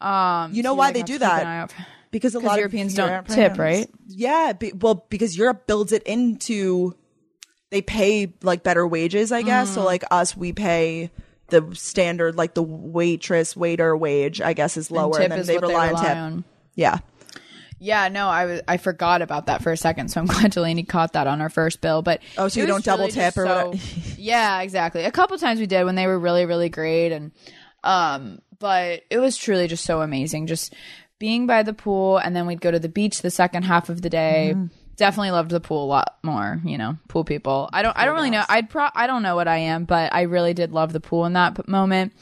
um, 0.00 0.52
You 0.52 0.62
know 0.62 0.70
so 0.70 0.74
why 0.74 0.86
like, 0.86 0.94
they 0.94 1.02
do 1.02 1.18
that? 1.18 1.42
an 1.42 1.46
eye 1.46 1.58
out. 1.58 1.74
because 2.10 2.34
a 2.34 2.40
lot 2.40 2.58
Europeans 2.58 2.92
of 2.92 2.98
Europeans 2.98 3.34
don't 3.36 3.36
tip, 3.50 3.58
right? 3.58 3.90
Yeah, 4.08 4.52
be, 4.52 4.72
well, 4.72 5.06
because 5.08 5.36
Europe 5.36 5.66
builds 5.66 5.92
it 5.92 6.02
into 6.04 6.94
they 7.70 7.82
pay 7.82 8.32
like 8.42 8.62
better 8.62 8.86
wages, 8.86 9.32
I 9.32 9.42
guess. 9.42 9.70
Mm. 9.70 9.74
So 9.74 9.84
like 9.84 10.04
us, 10.10 10.36
we 10.36 10.52
pay 10.52 11.10
the 11.48 11.68
standard 11.74 12.36
like 12.36 12.54
the 12.54 12.62
waitress 12.62 13.56
waiter 13.56 13.96
wage, 13.96 14.40
I 14.40 14.52
guess, 14.52 14.76
is 14.76 14.90
lower, 14.90 15.14
tip 15.14 15.22
and 15.30 15.32
then 15.32 15.46
they 15.46 15.54
what 15.56 15.62
they 15.62 15.72
rely 15.74 15.92
on 15.92 16.02
tip. 16.04 16.16
on. 16.16 16.44
Yeah, 16.76 16.98
Yeah, 17.84 18.08
no, 18.08 18.28
I 18.28 18.46
was 18.46 18.60
I 18.66 18.78
forgot 18.78 19.20
about 19.20 19.46
that 19.46 19.62
for 19.62 19.70
a 19.70 19.76
second, 19.76 20.08
so 20.08 20.18
I'm 20.20 20.26
glad 20.34 20.52
Delaney 20.52 20.84
caught 20.84 21.12
that 21.12 21.26
on 21.26 21.42
our 21.42 21.50
first 21.50 21.82
bill. 21.82 22.00
But 22.00 22.20
Oh, 22.38 22.48
so 22.48 22.60
you 22.60 22.66
don't 22.66 22.82
double 22.84 23.02
really 23.04 23.12
tip 23.12 23.36
or 23.36 23.46
so- 23.46 23.74
yeah, 24.16 24.62
exactly. 24.62 25.04
A 25.04 25.10
couple 25.10 25.36
times 25.36 25.60
we 25.60 25.66
did 25.66 25.84
when 25.84 25.94
they 25.94 26.06
were 26.06 26.18
really 26.18 26.46
really 26.46 26.70
great, 26.70 27.12
and 27.12 27.32
um, 27.82 28.40
but 28.58 29.02
it 29.10 29.18
was 29.18 29.36
truly 29.36 29.68
just 29.68 29.84
so 29.84 30.00
amazing. 30.00 30.46
Just 30.46 30.72
being 31.18 31.46
by 31.46 31.62
the 31.62 31.74
pool, 31.74 32.16
and 32.16 32.34
then 32.34 32.46
we'd 32.46 32.60
go 32.60 32.70
to 32.70 32.78
the 32.78 32.88
beach 32.88 33.20
the 33.22 33.30
second 33.30 33.64
half 33.64 33.88
of 33.90 34.00
the 34.02 34.10
day. 34.10 34.52
Mm-hmm. 34.54 34.66
Definitely 34.96 35.32
loved 35.32 35.50
the 35.50 35.60
pool 35.60 35.84
a 35.84 35.86
lot 35.86 36.18
more. 36.22 36.60
You 36.64 36.78
know, 36.78 36.96
pool 37.08 37.24
people. 37.24 37.68
I 37.72 37.82
don't. 37.82 37.96
I 37.98 38.04
don't 38.06 38.14
really 38.14 38.30
know. 38.30 38.44
I'd 38.48 38.70
pro. 38.70 38.86
I 38.94 39.06
don't 39.06 39.22
know 39.22 39.34
what 39.36 39.48
I 39.48 39.58
am, 39.58 39.84
but 39.84 40.14
I 40.14 40.22
really 40.22 40.54
did 40.54 40.72
love 40.72 40.92
the 40.92 41.00
pool 41.00 41.26
in 41.26 41.32
that 41.34 41.56
p- 41.56 41.62
moment, 41.66 42.12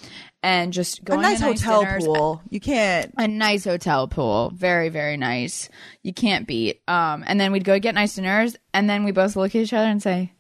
and 0.43 0.73
just 0.73 0.99
a 1.01 1.03
going 1.03 1.23
nice 1.23 1.41
to 1.41 1.47
nice 1.47 1.61
hotel 1.63 1.81
dinners. 1.85 2.05
pool. 2.05 2.43
You 2.51 2.61
can't. 2.61 3.13
A 3.19 3.29
nice 3.29 3.65
hotel 3.65 4.09
pool, 4.09 4.51
very 4.55 4.89
very 4.89 5.17
nice. 5.17 5.69
You 6.03 6.13
can't 6.13 6.47
beat. 6.47 6.81
Um, 6.89 7.25
and 7.27 7.41
then 7.41 7.53
we'd 7.53 7.65
go 7.65 7.79
get 7.79 7.95
nice 7.95 8.15
dinners, 8.15 8.57
and 8.75 8.89
then 8.91 9.05
we 9.05 9.13
both 9.13 9.37
look 9.37 9.55
at 9.55 9.63
each 9.63 9.73
other 9.73 9.89
and 9.89 10.03
say, 10.03 10.33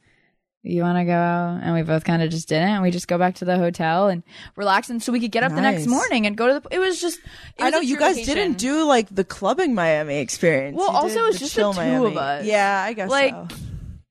"You 0.63 0.83
want 0.83 0.99
to 0.99 1.05
go 1.05 1.13
out?" 1.13 1.61
And 1.63 1.75
we 1.75 1.83
both 1.83 2.05
kind 2.05 2.23
of 2.23 2.31
just 2.31 2.49
didn't, 2.49 2.69
and 2.69 2.83
we 2.83 2.91
just 2.91 3.07
go 3.09 3.19
back 3.19 3.37
to 3.37 3.45
the 3.45 3.59
hotel 3.59 4.09
and 4.09 4.23
relax, 4.57 4.91
and 4.91 5.03
so 5.03 5.13
we 5.13 5.21
could 5.21 5.31
get 5.33 5.45
up 5.45 5.55
the 5.55 5.61
next 5.61 5.87
morning 5.87 6.27
and 6.27 6.37
go 6.37 6.49
to 6.53 6.61
the. 6.61 6.75
It 6.75 6.79
was 6.81 7.01
just. 7.01 7.19
It 7.59 7.63
I 7.65 7.71
know 7.71 7.81
you 7.81 7.97
guys 7.97 8.17
vacation. 8.17 8.35
didn't 8.35 8.59
do 8.59 8.85
like 8.85 9.15
the 9.15 9.25
clubbing 9.25 9.75
Miami 9.75 10.19
experience. 10.19 10.77
Well, 10.77 10.91
You 10.91 10.97
also 10.97 11.27
it's 11.27 11.39
just 11.39 11.55
the 11.55 11.63
two 11.63 11.73
Miami. 11.77 12.07
of 12.07 12.17
us. 12.17 12.45
Yeah, 12.45 12.83
I 12.87 12.93
guess 12.93 13.09
Like, 13.11 13.33
so. 13.35 13.57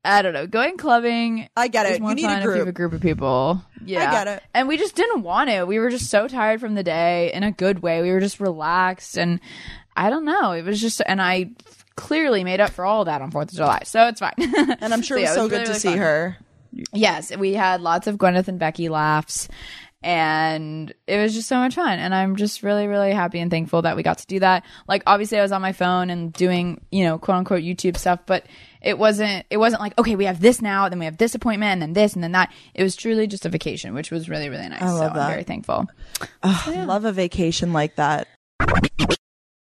I 0.04 0.22
don't 0.22 0.34
know. 0.34 0.48
Going 0.48 0.78
clubbing. 0.78 1.48
I 1.56 1.68
get 1.68 1.86
it. 1.86 2.02
You 2.02 2.16
need 2.16 2.24
a 2.24 2.28
fun 2.28 2.38
if 2.38 2.44
you 2.44 2.50
have 2.50 2.64
group. 2.64 2.68
a 2.68 2.72
group 2.72 2.94
of 2.94 3.02
people. 3.02 3.64
Yeah, 3.86 4.10
I 4.10 4.12
get 4.12 4.28
it. 4.28 4.44
And 4.54 4.68
we 4.68 4.78
just 4.78 4.96
didn't 4.96 5.22
want 5.22 5.50
to. 5.50 5.64
We 5.66 5.78
were 5.80 5.90
just 5.90 6.10
so 6.10 6.28
tired 6.28 6.60
from 6.60 6.74
the 6.74 6.84
day 6.84 7.32
in 7.34 7.44
a 7.44 7.52
good 7.52 7.82
way. 7.84 8.02
We 8.02 8.12
were 8.12 8.20
just 8.20 8.40
relaxed, 8.40 9.18
and 9.18 9.40
I 9.96 10.10
don't 10.10 10.26
know. 10.26 10.54
It 10.54 10.64
was 10.64 10.82
just, 10.82 11.02
and 11.06 11.22
I 11.22 11.52
clearly 11.96 12.44
made 12.44 12.60
up 12.60 12.72
for 12.72 12.84
all 12.84 13.06
that 13.06 13.22
on 13.22 13.30
Fourth 13.30 13.50
of 13.50 13.58
July, 13.58 13.82
so 13.84 14.08
it's 14.08 14.20
fine. 14.20 14.34
And 14.82 14.94
I'm 14.94 15.04
sure 15.04 15.18
it 15.18 15.22
was 15.22 15.30
yeah, 15.30 15.36
so 15.36 15.44
was 15.44 15.50
good 15.52 15.56
really, 15.58 15.66
to 15.66 15.70
really 15.70 15.80
see 15.80 15.90
fun. 15.90 15.98
her. 16.00 16.38
Yes, 16.94 17.36
we 17.36 17.54
had 17.54 17.82
lots 17.82 18.08
of 18.08 18.16
Gwyneth 18.16 18.48
and 18.48 18.58
Becky 18.58 18.90
laughs. 18.90 19.50
And 20.04 20.92
it 21.06 21.18
was 21.18 21.36
just 21.36 21.48
so 21.48 21.58
much 21.58 21.76
fun. 21.76 22.00
And 22.00 22.16
I'm 22.16 22.36
just 22.36 22.64
really, 22.64 22.88
really 22.88 23.12
happy 23.12 23.40
and 23.40 23.52
thankful 23.52 23.84
that 23.84 23.96
we 23.96 24.02
got 24.02 24.18
to 24.18 24.26
do 24.26 24.40
that. 24.40 24.66
Like, 24.88 25.04
obviously, 25.06 25.38
I 25.38 25.44
was 25.44 25.52
on 25.52 25.62
my 25.62 25.74
phone 25.74 26.10
and 26.10 26.34
doing, 26.34 26.82
you 26.92 27.04
know, 27.04 27.20
quote 27.20 27.38
unquote 27.38 27.62
YouTube 27.62 27.98
stuff, 27.98 28.22
but 28.26 28.48
it 28.82 28.98
wasn't, 28.98 29.46
it 29.50 29.58
wasn't 29.58 29.82
like, 29.82 29.98
okay, 30.00 30.16
we 30.16 30.26
have 30.26 30.42
this 30.42 30.62
now, 30.62 30.90
then 30.90 31.00
we 31.00 31.06
have 31.06 31.18
this 31.18 31.36
appointment, 31.36 31.74
and 31.74 31.82
then 31.82 31.94
this, 31.94 32.14
and 32.14 32.24
then 32.24 32.32
that. 32.32 32.52
It 32.74 32.84
was 32.84 32.96
truly 32.96 33.28
just 33.28 33.46
a 33.46 33.50
vacation, 33.50 33.94
which 33.94 34.12
was 34.12 34.30
really, 34.30 34.50
really 34.50 34.68
nice. 34.70 34.82
I 34.82 34.92
love 34.92 35.12
so 35.12 35.20
that. 35.20 35.26
I'm 35.26 35.32
very 35.32 35.44
thankful. 35.44 35.88
I 36.42 36.84
love 36.86 37.06
a 37.06 37.12
vacation 37.12 37.74
like 37.74 37.96
that. 37.98 38.28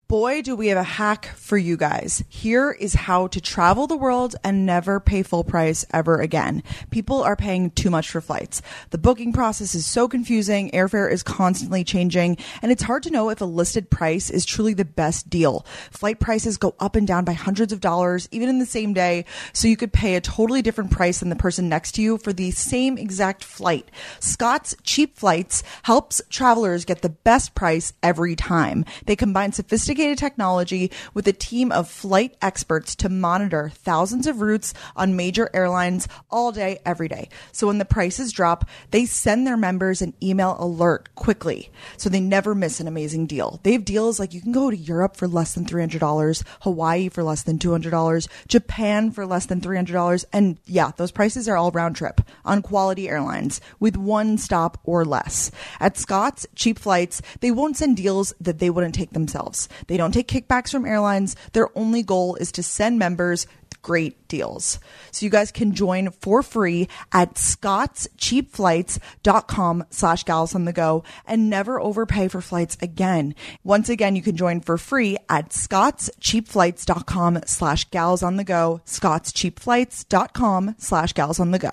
Boy, 0.09 0.41
do 0.41 0.55
we 0.55 0.69
have 0.69 0.79
a 0.79 0.85
hack 0.85 1.27
for 1.35 1.59
you 1.59 1.77
guys. 1.77 2.23
Here 2.29 2.71
is 2.71 2.95
how 2.95 3.27
to 3.27 3.41
travel 3.41 3.89
the 3.89 3.97
world 3.97 4.37
and 4.45 4.65
never 4.65 5.01
pay 5.01 5.25
full 5.25 5.43
price 5.43 5.85
ever 5.93 6.21
again. 6.21 6.63
People 6.91 7.25
are 7.25 7.35
paying 7.35 7.73
too 7.73 7.91
much 7.91 8.09
for 8.09 8.21
flights. 8.21 8.63
The 8.91 8.99
booking 8.99 9.33
process 9.33 9.75
is 9.75 9.85
so 9.85 10.07
confusing, 10.07 10.71
airfare 10.71 11.11
is 11.11 11.25
constantly 11.25 11.83
changing, 11.83 12.37
and 12.63 12.71
it's 12.71 12.85
hard 12.85 13.03
to 13.03 13.11
know 13.11 13.31
if 13.31 13.41
a 13.41 13.47
listed 13.47 13.91
price 13.91 14.31
is 14.31 14.45
truly 14.45 14.75
the 14.75 14.85
best 14.85 15.29
deal. 15.29 15.67
Flight 15.91 16.21
prices 16.21 16.57
go 16.57 16.77
up 16.79 16.95
and 16.95 17.05
down 17.05 17.25
by 17.25 17.33
hundreds 17.33 17.73
of 17.73 17.81
dollars, 17.81 18.29
even 18.31 18.49
in 18.49 18.61
the 18.61 18.65
same 18.65 18.95
day, 18.95 19.25
so 19.53 19.67
you 19.67 19.77
could 19.77 19.93
pay 19.93 20.15
a 20.15 20.21
totally 20.21 20.63
different 20.63 20.93
price 20.93 21.19
than 21.19 21.31
the 21.31 21.37
person 21.37 21.69
next 21.69 21.97
to 21.97 22.03
you 22.03 22.17
for 22.17 22.33
the 22.33 22.53
same 22.53 22.97
exact 22.97 23.43
flight. 23.43 23.91
Scott's 24.21 24.77
Cheap 24.85 25.19
Flights 25.19 25.65
helps 25.83 26.23
travelers 26.31 26.85
get 26.85 27.03
the 27.03 27.09
best 27.09 27.57
price 27.57 27.93
every 28.05 28.37
time. 28.37 28.85
They 29.07 29.17
combine 29.17 29.51
sophisticated 29.51 29.96
technology 29.97 30.91
with 31.15 31.27
a 31.27 31.33
team 31.33 31.73
of 31.73 31.89
flight 31.89 32.37
experts 32.43 32.95
to 32.97 33.09
monitor 33.09 33.71
thousands 33.75 34.27
of 34.27 34.41
routes 34.41 34.75
on 34.95 35.17
major 35.17 35.49
airlines 35.55 36.07
all 36.31 36.53
day, 36.53 36.79
every 36.85 37.09
day. 37.09 37.29
So 37.53 37.67
when 37.67 37.79
the 37.79 37.85
prices 37.85 38.33
drop, 38.33 38.69
they 38.91 39.07
send 39.07 39.47
their 39.47 39.57
members 39.57 40.03
an 40.03 40.15
email 40.23 40.57
alert 40.59 41.15
quickly 41.15 41.71
so 41.97 42.09
they 42.09 42.21
never 42.21 42.55
miss 42.55 42.81
an 42.81 42.89
amazing 42.89 43.27
deal. 43.27 43.61
They 43.63 43.73
have 43.73 43.85
deals 43.85 44.21
like 44.21 44.35
you 44.35 44.41
can 44.41 44.53
go 44.53 44.71
to 44.71 44.77
Europe 44.77 45.17
for 45.17 45.29
less 45.29 45.55
than 45.55 45.65
$300, 45.65 46.43
Hawaii 46.61 47.09
for 47.09 47.23
less 47.23 47.43
than 47.43 47.59
$200, 47.59 48.29
Japan 48.49 49.11
for 49.11 49.27
less 49.27 49.47
than 49.47 49.61
$300. 49.61 50.25
And 50.33 50.59
yeah, 50.67 50.93
those 50.97 51.11
prices 51.11 51.49
are 51.49 51.57
all 51.57 51.71
round 51.71 51.97
trip 51.97 52.21
on 52.45 52.63
quality 52.63 53.09
airlines 53.09 53.61
with 53.81 53.97
one 53.97 54.39
stop 54.39 54.79
or 54.85 55.05
less. 55.05 55.51
At 55.81 55.97
Scott's 55.97 56.47
Cheap 56.55 56.79
Flights, 56.79 57.23
they 57.41 57.51
won't 57.51 57.77
send 57.77 57.97
deals 57.97 58.35
that 58.41 58.59
they 58.59 58.71
wouldn't 58.71 58.95
take 58.95 59.11
themselves. 59.11 59.69
They 59.87 59.97
don't 59.97 60.13
take 60.13 60.29
kickbacks 60.29 60.71
from 60.71 60.87
airlines. 60.87 61.37
Their 61.53 61.77
only 61.77 62.03
goal 62.03 62.37
is 62.37 62.53
to 62.53 62.63
send 62.63 62.99
members 62.99 63.47
great 63.87 64.27
deals. 64.27 64.81
So 65.13 65.25
you 65.25 65.31
guys 65.31 65.53
can 65.53 65.73
join 65.73 66.11
for 66.11 66.43
free 66.43 66.89
at 67.13 67.35
scottscheapflights.com 67.35 69.85
slash 69.91 70.25
gals 70.25 70.57
on 70.57 70.65
the 70.65 70.73
go 70.73 71.05
and 71.25 71.49
never 71.49 71.81
overpay 71.81 72.27
for 72.27 72.41
flights 72.41 72.77
again. 72.83 73.37
Once 73.63 73.89
again, 73.89 74.17
you 74.17 74.23
can 74.23 74.37
join 74.37 74.61
for 74.61 74.77
free 74.77 75.17
at 75.29 75.51
scottscheapflights.com 75.51 77.43
slash 77.47 77.89
gals 77.91 78.25
on 78.25 78.37
the 78.37 78.43
go, 78.43 78.81
scottscheapflights.com 78.87 80.75
slash 80.79 81.13
gals 81.13 81.39
on 81.39 81.53
the 81.53 81.61
go. 81.61 81.71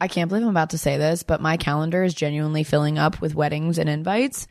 I 0.00 0.08
can't 0.08 0.30
believe 0.30 0.44
I'm 0.44 0.48
about 0.48 0.70
to 0.70 0.78
say 0.78 0.96
this, 0.96 1.22
but 1.22 1.42
my 1.42 1.58
calendar 1.58 2.02
is 2.02 2.14
genuinely 2.14 2.64
filling 2.64 2.98
up 2.98 3.20
with 3.20 3.34
weddings 3.34 3.76
and 3.78 3.90
invites. 3.90 4.48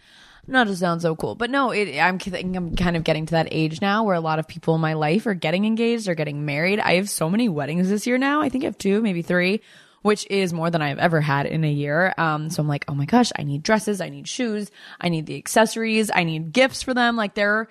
Not 0.48 0.68
to 0.68 0.76
sound 0.76 1.02
so 1.02 1.16
cool, 1.16 1.36
but 1.36 1.50
no, 1.50 1.72
it, 1.72 2.00
I'm 2.00 2.20
I'm 2.34 2.76
kind 2.76 2.98
of 2.98 3.04
getting 3.04 3.28
to 3.28 3.32
that 3.32 3.48
age 3.52 3.80
now 3.80 4.04
where 4.04 4.16
a 4.16 4.20
lot 4.20 4.40
of 4.40 4.48
people 4.48 4.74
in 4.76 4.82
my 4.82 4.94
life 4.94 5.28
are 5.28 5.36
getting 5.36 5.66
engaged 5.66 6.08
or 6.08 6.16
getting 6.16 6.46
married. 6.46 6.80
I 6.80 6.96
have 6.96 7.10
so 7.10 7.30
many 7.30 7.48
weddings 7.48 7.90
this 7.90 8.08
year 8.08 8.18
now. 8.18 8.42
I 8.42 8.50
think 8.50 8.64
I 8.64 8.68
have 8.68 8.78
two, 8.78 9.02
maybe 9.02 9.22
three, 9.22 9.62
which 10.02 10.26
is 10.32 10.52
more 10.52 10.72
than 10.72 10.82
I've 10.82 10.98
ever 10.98 11.22
had 11.22 11.46
in 11.46 11.64
a 11.64 11.72
year. 11.72 12.14
Um, 12.18 12.50
so 12.50 12.62
I'm 12.62 12.68
like, 12.68 12.86
oh 12.88 12.96
my 12.96 13.06
gosh, 13.06 13.32
I 13.38 13.44
need 13.44 13.62
dresses, 13.62 14.02
I 14.02 14.10
need 14.10 14.28
shoes, 14.28 14.72
I 15.00 15.10
need 15.10 15.28
the 15.28 15.38
accessories, 15.38 16.10
I 16.14 16.24
need 16.24 16.54
gifts 16.54 16.82
for 16.82 16.94
them. 16.96 17.16
Like 17.16 17.36
they're 17.36 17.68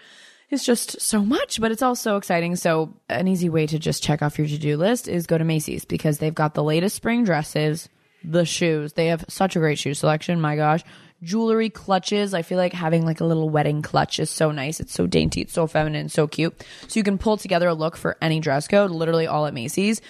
just 0.59 1.01
so 1.01 1.25
much, 1.25 1.61
but 1.61 1.73
it's 1.73 1.83
all 1.83 1.97
so 1.97 2.17
exciting. 2.17 2.57
So 2.57 2.95
an 3.09 3.29
easy 3.29 3.49
way 3.49 3.67
to 3.67 3.79
just 3.79 4.03
check 4.03 4.23
off 4.23 4.39
your 4.39 4.47
to-do 4.47 4.77
list 4.77 5.09
is 5.09 5.27
go 5.27 5.39
to 5.39 5.45
Macy's 5.45 5.85
because 5.85 6.19
they've 6.19 6.35
got 6.35 6.55
the 6.55 6.65
latest 6.65 6.97
spring 6.97 7.25
dresses, 7.25 7.89
the 8.25 8.45
shoes. 8.45 8.93
They 8.93 9.09
have 9.09 9.25
such 9.29 9.57
a 9.57 9.59
great 9.59 9.79
shoe 9.79 9.95
selection. 9.95 10.41
My 10.41 10.57
gosh. 10.57 10.83
Jewelry, 11.23 11.71
clutches. 11.71 12.35
I 12.35 12.43
feel 12.43 12.59
like 12.59 12.73
having 12.73 13.05
like 13.05 13.21
a 13.21 13.25
little 13.25 13.51
wedding 13.51 13.83
clutch 13.83 14.19
is 14.19 14.31
so 14.31 14.51
nice. 14.51 14.81
It's 14.81 14.93
so 14.93 15.07
dainty. 15.07 15.43
It's 15.43 15.53
so 15.53 15.67
feminine, 15.67 16.09
so 16.09 16.27
cute. 16.27 16.65
So 16.89 16.99
you 16.99 17.05
can 17.05 17.19
pull 17.19 17.37
together 17.37 17.69
a 17.69 17.75
look 17.75 17.97
for 17.97 18.17
any 18.23 18.41
dress 18.41 18.69
code, 18.69 18.91
literally 18.91 19.27
all 19.27 19.47
at 19.47 19.55
Macy's. 19.55 20.01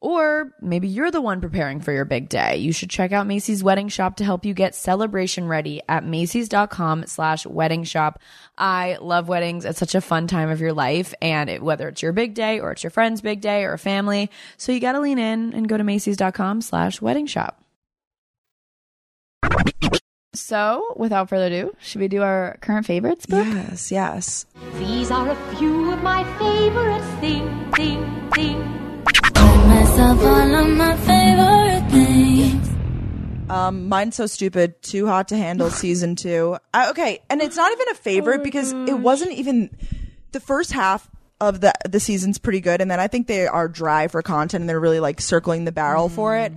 Or 0.00 0.52
maybe 0.60 0.88
you're 0.88 1.10
the 1.10 1.22
one 1.22 1.40
preparing 1.40 1.80
for 1.80 1.90
your 1.90 2.04
big 2.04 2.28
day. 2.28 2.58
You 2.58 2.72
should 2.72 2.90
check 2.90 3.12
out 3.12 3.26
Macy's 3.26 3.64
Wedding 3.64 3.88
Shop 3.88 4.16
to 4.16 4.24
help 4.24 4.44
you 4.44 4.52
get 4.52 4.74
celebration 4.74 5.48
ready 5.48 5.80
at 5.88 6.04
Macy's.com 6.04 7.06
slash 7.06 7.46
wedding 7.46 7.82
shop. 7.82 8.20
I 8.58 8.98
love 9.00 9.26
weddings. 9.26 9.64
It's 9.64 9.78
such 9.78 9.94
a 9.94 10.02
fun 10.02 10.26
time 10.26 10.50
of 10.50 10.60
your 10.60 10.74
life. 10.74 11.14
And 11.22 11.48
it, 11.48 11.62
whether 11.62 11.88
it's 11.88 12.02
your 12.02 12.12
big 12.12 12.34
day 12.34 12.60
or 12.60 12.72
it's 12.72 12.84
your 12.84 12.90
friend's 12.90 13.22
big 13.22 13.40
day 13.40 13.64
or 13.64 13.72
a 13.72 13.78
family. 13.78 14.30
So 14.58 14.70
you 14.70 14.80
got 14.80 14.92
to 14.92 15.00
lean 15.00 15.18
in 15.18 15.54
and 15.54 15.68
go 15.68 15.78
to 15.78 15.84
Macy's.com 15.84 16.60
slash 16.60 17.00
wedding 17.00 17.26
shop. 17.26 17.62
So, 20.36 20.92
without 20.96 21.30
further 21.30 21.46
ado, 21.46 21.74
should 21.80 22.00
we 22.00 22.08
do 22.08 22.22
our 22.22 22.58
current 22.60 22.84
favorites 22.86 23.24
book? 23.26 23.46
Yes, 23.46 23.90
yes. 23.90 24.46
These 24.74 25.10
are 25.10 25.30
a 25.30 25.56
few 25.56 25.92
of 25.92 26.02
my 26.02 26.24
favorite 26.38 27.02
things, 27.20 27.74
things, 27.74 28.34
things. 28.34 28.64
myself 29.66 30.20
all 30.22 30.54
of 30.54 30.68
my 30.68 30.96
favorite 30.98 31.90
things. 31.90 32.68
Um, 33.48 33.88
mine's 33.88 34.16
so 34.16 34.26
stupid. 34.26 34.82
Too 34.82 35.06
hot 35.06 35.28
to 35.28 35.36
handle 35.38 35.70
season 35.84 36.16
two. 36.16 36.58
I, 36.74 36.90
okay, 36.90 37.20
and 37.30 37.40
it's 37.40 37.56
not 37.56 37.72
even 37.72 37.88
a 37.88 37.94
favorite 37.94 38.42
because 38.42 38.72
it 38.72 38.98
wasn't 38.98 39.32
even 39.32 39.70
the 40.32 40.40
first 40.40 40.72
half 40.72 41.08
of 41.40 41.60
the 41.60 41.72
the 41.88 42.00
season's 42.00 42.38
pretty 42.38 42.60
good, 42.60 42.80
and 42.82 42.90
then 42.90 43.00
I 43.00 43.08
think 43.08 43.26
they 43.26 43.46
are 43.46 43.68
dry 43.68 44.08
for 44.08 44.20
content 44.20 44.62
and 44.62 44.68
they're 44.68 44.80
really 44.80 45.00
like 45.00 45.20
circling 45.20 45.64
the 45.64 45.72
barrel 45.72 46.08
for 46.08 46.36
it. 46.36 46.52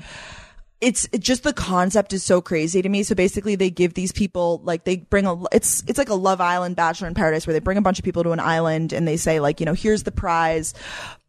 It's 0.82 1.10
it 1.12 1.20
just 1.20 1.44
the 1.44 1.52
concept 1.52 2.14
is 2.14 2.24
so 2.24 2.42
crazy 2.42 2.82
to 2.82 2.88
me. 2.88 3.04
So 3.04 3.14
basically, 3.16 3.56
they 3.56 3.70
give 3.70 3.96
these 3.96 4.12
people 4.12 4.62
like 4.64 4.86
they 4.86 4.98
bring 4.98 5.26
a 5.26 5.36
it's 5.52 5.84
it's 5.88 5.98
like 5.98 6.10
a 6.10 6.16
Love 6.16 6.40
Island 6.40 6.76
Bachelor 6.76 7.08
in 7.08 7.14
Paradise 7.14 7.46
where 7.46 7.54
they 7.54 7.60
bring 7.60 7.78
a 7.78 7.82
bunch 7.82 8.00
of 8.00 8.06
people 8.06 8.24
to 8.24 8.32
an 8.32 8.40
island 8.40 8.94
and 8.94 9.08
they 9.08 9.18
say 9.18 9.40
like 9.40 9.60
you 9.60 9.66
know 9.66 9.74
here's 9.74 10.04
the 10.04 10.12
prize, 10.12 10.74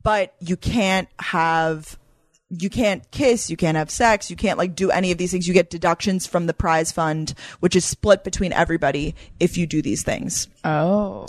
but 0.02 0.34
you 0.40 0.56
can't 0.56 1.08
have 1.18 1.98
you 2.50 2.68
can't 2.68 3.08
kiss, 3.12 3.48
you 3.48 3.56
can't 3.56 3.76
have 3.76 3.90
sex, 3.90 4.28
you 4.28 4.36
can't 4.36 4.58
like 4.58 4.74
do 4.74 4.90
any 4.90 5.12
of 5.12 5.18
these 5.18 5.30
things. 5.30 5.46
You 5.46 5.54
get 5.54 5.70
deductions 5.70 6.26
from 6.26 6.46
the 6.46 6.54
prize 6.54 6.90
fund, 6.90 7.34
which 7.60 7.76
is 7.76 7.84
split 7.84 8.24
between 8.24 8.52
everybody 8.52 9.14
if 9.38 9.56
you 9.56 9.66
do 9.66 9.80
these 9.80 10.02
things. 10.02 10.48
Oh. 10.64 11.26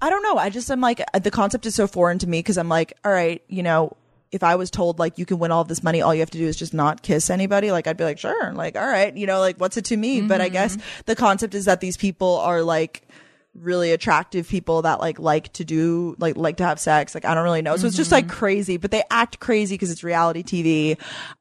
I 0.00 0.10
don't 0.10 0.22
know. 0.22 0.36
I 0.36 0.50
just 0.50 0.70
am 0.70 0.80
like 0.80 1.02
the 1.12 1.30
concept 1.30 1.66
is 1.66 1.74
so 1.74 1.86
foreign 1.86 2.18
to 2.18 2.28
me 2.28 2.38
because 2.38 2.58
I'm 2.58 2.68
like, 2.68 2.92
all 3.04 3.10
right, 3.10 3.42
you 3.48 3.62
know, 3.62 3.96
if 4.30 4.42
I 4.42 4.56
was 4.56 4.70
told 4.70 4.98
like 4.98 5.18
you 5.18 5.26
can 5.26 5.38
win 5.38 5.50
all 5.50 5.64
this 5.64 5.82
money, 5.82 6.02
all 6.02 6.14
you 6.14 6.20
have 6.20 6.30
to 6.30 6.38
do 6.38 6.46
is 6.46 6.56
just 6.56 6.74
not 6.74 7.02
kiss 7.02 7.30
anybody, 7.30 7.72
like 7.72 7.86
I'd 7.86 7.96
be 7.96 8.04
like, 8.04 8.18
sure, 8.18 8.52
like 8.52 8.76
all 8.76 8.86
right, 8.86 9.16
you 9.16 9.26
know, 9.26 9.40
like 9.40 9.56
what's 9.58 9.76
it 9.76 9.86
to 9.86 9.96
me? 9.96 10.20
But 10.20 10.40
I 10.40 10.46
mm-hmm. 10.46 10.52
guess 10.52 10.78
the 11.06 11.16
concept 11.16 11.54
is 11.54 11.64
that 11.64 11.80
these 11.80 11.96
people 11.96 12.36
are 12.36 12.62
like 12.62 13.08
really 13.54 13.90
attractive 13.90 14.46
people 14.48 14.82
that 14.82 15.00
like 15.00 15.18
like 15.18 15.52
to 15.52 15.64
do 15.64 16.14
like 16.20 16.36
like 16.36 16.58
to 16.58 16.64
have 16.64 16.78
sex 16.78 17.12
like 17.12 17.24
i 17.24 17.34
don't 17.34 17.42
really 17.42 17.62
know 17.62 17.76
so 17.76 17.88
it's 17.88 17.96
just 17.96 18.12
like 18.12 18.28
crazy 18.28 18.76
but 18.76 18.92
they 18.92 19.02
act 19.10 19.40
crazy 19.40 19.74
because 19.74 19.90
it's 19.90 20.04
reality 20.04 20.44
tv 20.44 20.92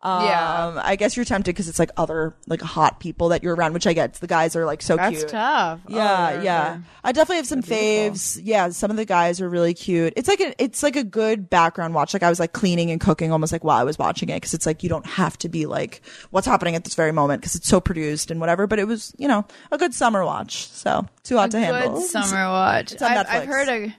um 0.02 0.26
Yeah. 0.26 0.82
i 0.84 0.96
guess 0.96 1.16
you're 1.16 1.26
tempted 1.26 1.52
because 1.54 1.68
it's 1.68 1.78
like 1.78 1.92
other 1.96 2.34
like 2.48 2.62
hot 2.62 3.00
people 3.00 3.30
that 3.30 3.44
you're 3.44 3.54
around 3.56 3.74
which 3.74 3.86
i 3.86 3.94
get 3.94 4.16
the 4.16 4.26
guys 4.26 4.56
are 4.56 4.66
like 4.66 4.82
so 4.82 4.96
That's 4.96 5.18
cute 5.18 5.30
tough. 5.30 5.82
Oh, 5.88 5.96
yeah, 5.96 6.32
they're- 6.34 6.44
yeah. 6.44 6.78
I 7.04 7.12
definitely 7.12 7.38
have 7.38 7.48
some 7.48 7.62
faves. 7.62 8.40
Yeah, 8.44 8.70
some 8.70 8.92
of 8.92 8.98
the 8.98 9.06
guys 9.06 9.40
are 9.40 9.48
really 9.50 9.74
cute. 9.74 10.12
It's 10.18 10.28
like 10.28 10.42
a, 10.42 10.54
it's 10.62 10.84
like 10.84 10.96
a 10.98 11.04
good 11.06 11.50
background 11.50 11.94
watch. 11.94 12.14
Like 12.14 12.24
I 12.24 12.30
was 12.30 12.38
like 12.40 12.52
cleaning 12.52 12.92
and 12.92 13.00
cooking 13.00 13.32
almost 13.32 13.52
like 13.54 13.64
while 13.64 13.78
I 13.78 13.84
was 13.86 13.98
watching 13.98 14.28
it 14.30 14.36
because 14.38 14.54
it's 14.54 14.66
like 14.66 14.84
you 14.84 14.90
don't 14.90 15.06
have 15.06 15.38
to 15.40 15.50
be 15.50 15.66
like 15.68 16.02
what's 16.32 16.46
happening 16.48 16.76
at 16.76 16.84
this 16.84 16.96
very 16.96 17.14
moment 17.14 17.42
because 17.42 17.56
it's 17.56 17.68
so 17.68 17.80
produced 17.80 18.30
and 18.30 18.42
whatever. 18.42 18.68
But 18.68 18.80
it 18.80 18.88
was 18.88 19.14
you 19.18 19.28
know 19.28 19.46
a 19.72 19.78
good 19.78 19.94
summer 19.94 20.26
watch. 20.26 20.68
So 20.68 21.06
too 21.28 21.38
hot 21.38 21.52
to 21.52 21.60
handle. 21.60 22.00
Good 22.00 22.10
summer 22.10 22.46
watch. 22.48 22.94
It's 22.94 23.02
on 23.02 23.12
I've. 23.12 23.28
I've 23.28 23.48
heard 23.48 23.68
a, 23.68 23.96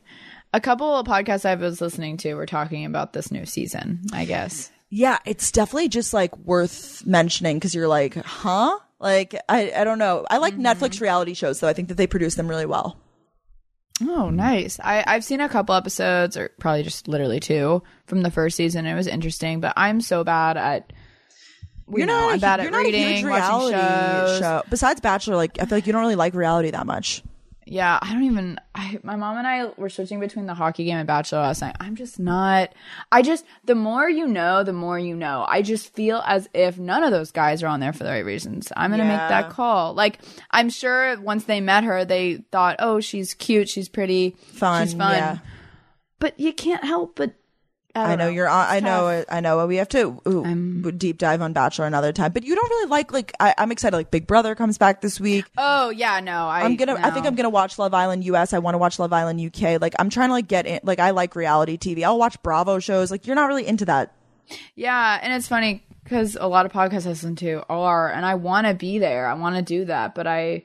a 0.55 0.61
couple 0.61 0.95
of 0.97 1.07
podcasts 1.07 1.45
I 1.45 1.55
was 1.55 1.81
listening 1.81 2.17
to 2.19 2.35
were 2.35 2.47
talking 2.47 2.85
about 2.85 3.13
this 3.13 3.31
new 3.31 3.47
season, 3.47 4.01
I 4.13 4.25
guess. 4.25 4.71
Yeah, 4.91 5.19
it's 5.27 5.53
definitely 5.53 5.89
just 5.91 6.15
like 6.15 6.37
worth 6.39 7.05
mentioning 7.07 7.57
because 7.57 7.75
you're 7.75 7.89
like, 7.89 8.15
huh? 8.15 8.79
Like 8.99 9.35
I 9.49 9.73
I 9.77 9.85
don't 9.85 9.99
know. 9.99 10.27
I 10.31 10.39
like 10.39 10.55
Mm-hmm. 10.55 10.67
Netflix 10.67 11.01
reality 11.01 11.35
shows 11.35 11.61
though. 11.61 11.69
I 11.69 11.73
think 11.75 11.89
that 11.89 11.97
they 11.97 12.07
produce 12.07 12.35
them 12.37 12.49
really 12.49 12.67
well. 12.67 12.99
Oh, 14.01 14.31
nice. 14.31 14.79
I, 14.83 15.03
I've 15.07 15.25
seen 15.25 15.41
a 15.41 15.49
couple 15.49 15.75
episodes, 15.75 16.37
or 16.37 16.51
probably 16.61 16.85
just 16.85 17.09
literally 17.09 17.41
two 17.41 17.83
from 18.07 18.23
the 18.23 18.31
first 18.31 18.57
season. 18.57 18.87
It 18.87 18.95
was 18.95 19.09
interesting, 19.09 19.61
but 19.61 19.73
I'm 19.77 20.01
so 20.01 20.23
bad 20.25 20.57
at. 20.57 20.93
You 21.91 21.99
You're 21.99 22.07
know, 22.07 22.21
not. 22.21 22.31
I'm 22.33 22.37
a, 22.37 22.41
bad 22.41 22.59
you're 22.61 22.67
at 22.67 22.73
not 22.73 22.81
a 22.81 22.85
reading, 22.85 23.27
watching 23.27 23.27
reality 23.27 23.77
shows. 23.77 24.39
show. 24.41 24.63
Besides 24.69 25.01
Bachelor, 25.01 25.37
like 25.37 25.59
I 25.61 25.65
feel 25.65 25.79
like 25.79 25.87
you 25.87 25.93
don't 25.93 26.03
really 26.03 26.17
like 26.17 26.35
reality 26.35 26.71
that 26.71 26.87
much. 26.87 27.23
Yeah, 27.71 27.99
I 28.01 28.13
don't 28.15 28.25
even. 28.25 28.59
I, 28.75 28.99
my 29.03 29.17
mom 29.17 29.37
and 29.37 29.47
I 29.47 29.67
were 29.77 29.91
switching 29.91 30.21
between 30.21 30.47
the 30.47 30.55
hockey 30.55 30.85
game 30.85 30.97
and 30.97 31.07
Bachelor 31.07 31.41
last 31.41 31.61
night. 31.61 31.77
I'm 31.81 31.97
just 31.97 32.19
not. 32.19 32.73
I 33.13 33.21
just 33.21 33.45
the 33.65 33.75
more 33.75 34.09
you 34.09 34.27
know, 34.27 34.65
the 34.65 34.73
more 34.73 34.99
you 34.99 35.15
know. 35.15 35.45
I 35.47 35.61
just 35.61 35.95
feel 35.95 36.23
as 36.27 36.49
if 36.55 36.79
none 36.79 37.05
of 37.05 37.11
those 37.11 37.31
guys 37.31 37.63
are 37.63 37.67
on 37.67 37.81
there 37.81 37.93
for 37.93 38.05
the 38.05 38.11
right 38.11 38.25
reasons. 38.25 38.73
I'm 38.75 38.91
gonna 38.91 39.05
make 39.05 39.17
that 39.17 39.51
call. 39.51 39.93
Like 39.93 40.19
I'm 40.51 40.71
sure 40.71 41.21
once 41.21 41.45
they 41.45 41.61
met 41.61 41.85
her, 41.85 42.07
they 42.07 42.45
thought, 42.51 42.77
oh, 42.79 43.01
she's 43.01 43.35
cute, 43.35 43.69
she's 43.69 43.89
pretty, 43.91 44.37
Fun, 44.53 44.87
she's 44.87 44.95
fun. 44.95 45.13
yeah. 45.17 45.39
But 46.21 46.41
you 46.41 46.53
can't 46.53 46.85
help 46.85 47.17
but. 47.17 47.35
I, 48.01 48.05
I 48.05 48.09
don't 48.09 48.19
know, 48.19 48.29
you're 48.29 48.49
on. 48.49 48.67
I 48.69 48.81
know 48.81 49.19
tough. 49.19 49.25
I 49.31 49.41
know. 49.41 49.67
We 49.67 49.77
have 49.77 49.89
to 49.91 50.21
ooh, 50.27 50.93
deep 50.93 51.19
dive 51.19 51.43
on 51.43 51.53
Bachelor 51.53 51.87
another 51.87 52.13
time. 52.13 52.33
But 52.33 52.45
you 52.45 52.55
don't 52.55 52.69
really 52.69 52.89
like 52.89 53.13
like. 53.13 53.33
I, 53.41 53.55
I'm 53.59 53.73
excited. 53.73 53.97
Like 53.97 54.11
Big 54.11 54.27
Brother 54.27 54.55
comes 54.55 54.79
back 54.79 55.01
this 55.01 55.21
week. 55.21 55.45
Oh 55.57 55.91
yeah, 55.91 56.21
no. 56.21 56.47
I, 56.47 56.63
I'm 56.63 56.77
gonna. 56.77 56.95
I 56.95 57.11
think. 57.11 57.27
I'm 57.27 57.35
gonna 57.35 57.51
watch 57.51 57.79
Love 57.79 57.95
Island 57.95 58.25
US. 58.25 58.53
I 58.53 58.59
want 58.59 58.75
to 58.75 58.79
watch 58.79 58.99
Love 58.99 59.13
Island 59.13 59.41
UK. 59.41 59.81
Like 59.81 59.95
I'm 59.99 60.11
trying 60.11 60.29
to 60.29 60.35
like 60.35 60.49
get 60.49 60.67
in. 60.67 60.81
Like 60.83 60.99
I 60.99 61.11
like 61.11 61.37
reality 61.37 61.77
TV. 61.77 62.05
I'll 62.05 62.19
watch 62.19 62.43
Bravo 62.43 62.79
shows. 62.79 63.11
Like 63.11 63.27
you're 63.27 63.37
not 63.37 63.47
really 63.47 63.67
into 63.67 63.85
that. 63.87 64.15
Yeah, 64.75 65.19
and 65.23 65.33
it's 65.33 65.49
funny 65.49 65.85
because 66.05 66.37
a 66.41 66.47
lot 66.47 66.65
of 66.67 66.73
podcasts 66.73 67.07
I 67.07 67.11
listen 67.11 67.37
to 67.37 67.63
are, 67.69 68.11
and 68.11 68.25
I 68.25 68.35
want 68.37 68.67
to 68.67 68.75
be 68.75 68.99
there. 68.99 69.27
I 69.27 69.35
want 69.35 69.57
to 69.57 69.63
do 69.63 69.85
that, 69.87 70.15
but 70.15 70.27
I, 70.27 70.65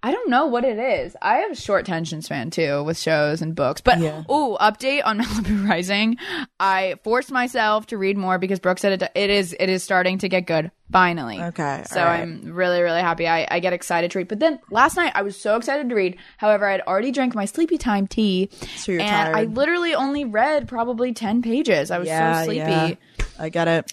I 0.00 0.12
don't 0.12 0.30
know 0.30 0.46
what 0.46 0.64
it 0.64 0.78
is. 0.78 1.16
I 1.20 1.38
have 1.38 1.50
a 1.50 1.56
short 1.56 1.80
attention 1.80 2.22
span 2.22 2.50
too 2.50 2.84
with 2.84 2.96
shows 2.96 3.42
and 3.42 3.54
books. 3.56 3.80
But 3.80 3.98
Yeah. 3.98 4.22
oh, 4.28 4.56
update 4.60 5.02
on 5.04 5.18
Malibu 5.20 5.68
Rising. 5.68 6.16
I 6.60 6.94
forced 7.02 7.32
myself 7.32 7.86
to 7.88 7.98
read 7.98 8.16
more 8.16 8.38
because 8.38 8.60
Brooke 8.60 8.78
said 8.78 9.02
it. 9.02 9.10
It 9.16 9.28
is. 9.30 9.56
It 9.58 9.68
is 9.68 9.82
starting 9.82 10.18
to 10.18 10.28
get 10.28 10.46
good. 10.46 10.70
Finally. 10.92 11.42
Okay, 11.42 11.82
So 11.86 12.02
right. 12.02 12.20
I'm 12.20 12.52
really, 12.54 12.80
really 12.80 13.00
happy. 13.00 13.26
I, 13.28 13.46
I 13.50 13.58
get 13.60 13.72
excited 13.72 14.10
to 14.12 14.18
read. 14.18 14.28
But 14.28 14.38
then 14.38 14.58
last 14.70 14.96
night 14.96 15.12
I 15.16 15.22
was 15.22 15.38
so 15.38 15.56
excited 15.56 15.88
to 15.88 15.94
read. 15.94 16.16
However, 16.38 16.64
I 16.66 16.72
had 16.72 16.80
already 16.82 17.10
drank 17.10 17.34
my 17.34 17.44
sleepy 17.44 17.76
time 17.76 18.06
tea, 18.06 18.50
So 18.76 18.92
you're 18.92 19.00
and 19.02 19.36
I 19.36 19.44
literally 19.44 19.94
only 19.96 20.24
read 20.24 20.68
probably 20.68 21.12
ten 21.12 21.42
pages. 21.42 21.90
I 21.90 21.98
was 21.98 22.08
so 22.08 22.42
sleepy. 22.44 22.58
yeah. 22.58 22.94
I 23.38 23.48
get 23.48 23.66
it. 23.68 23.92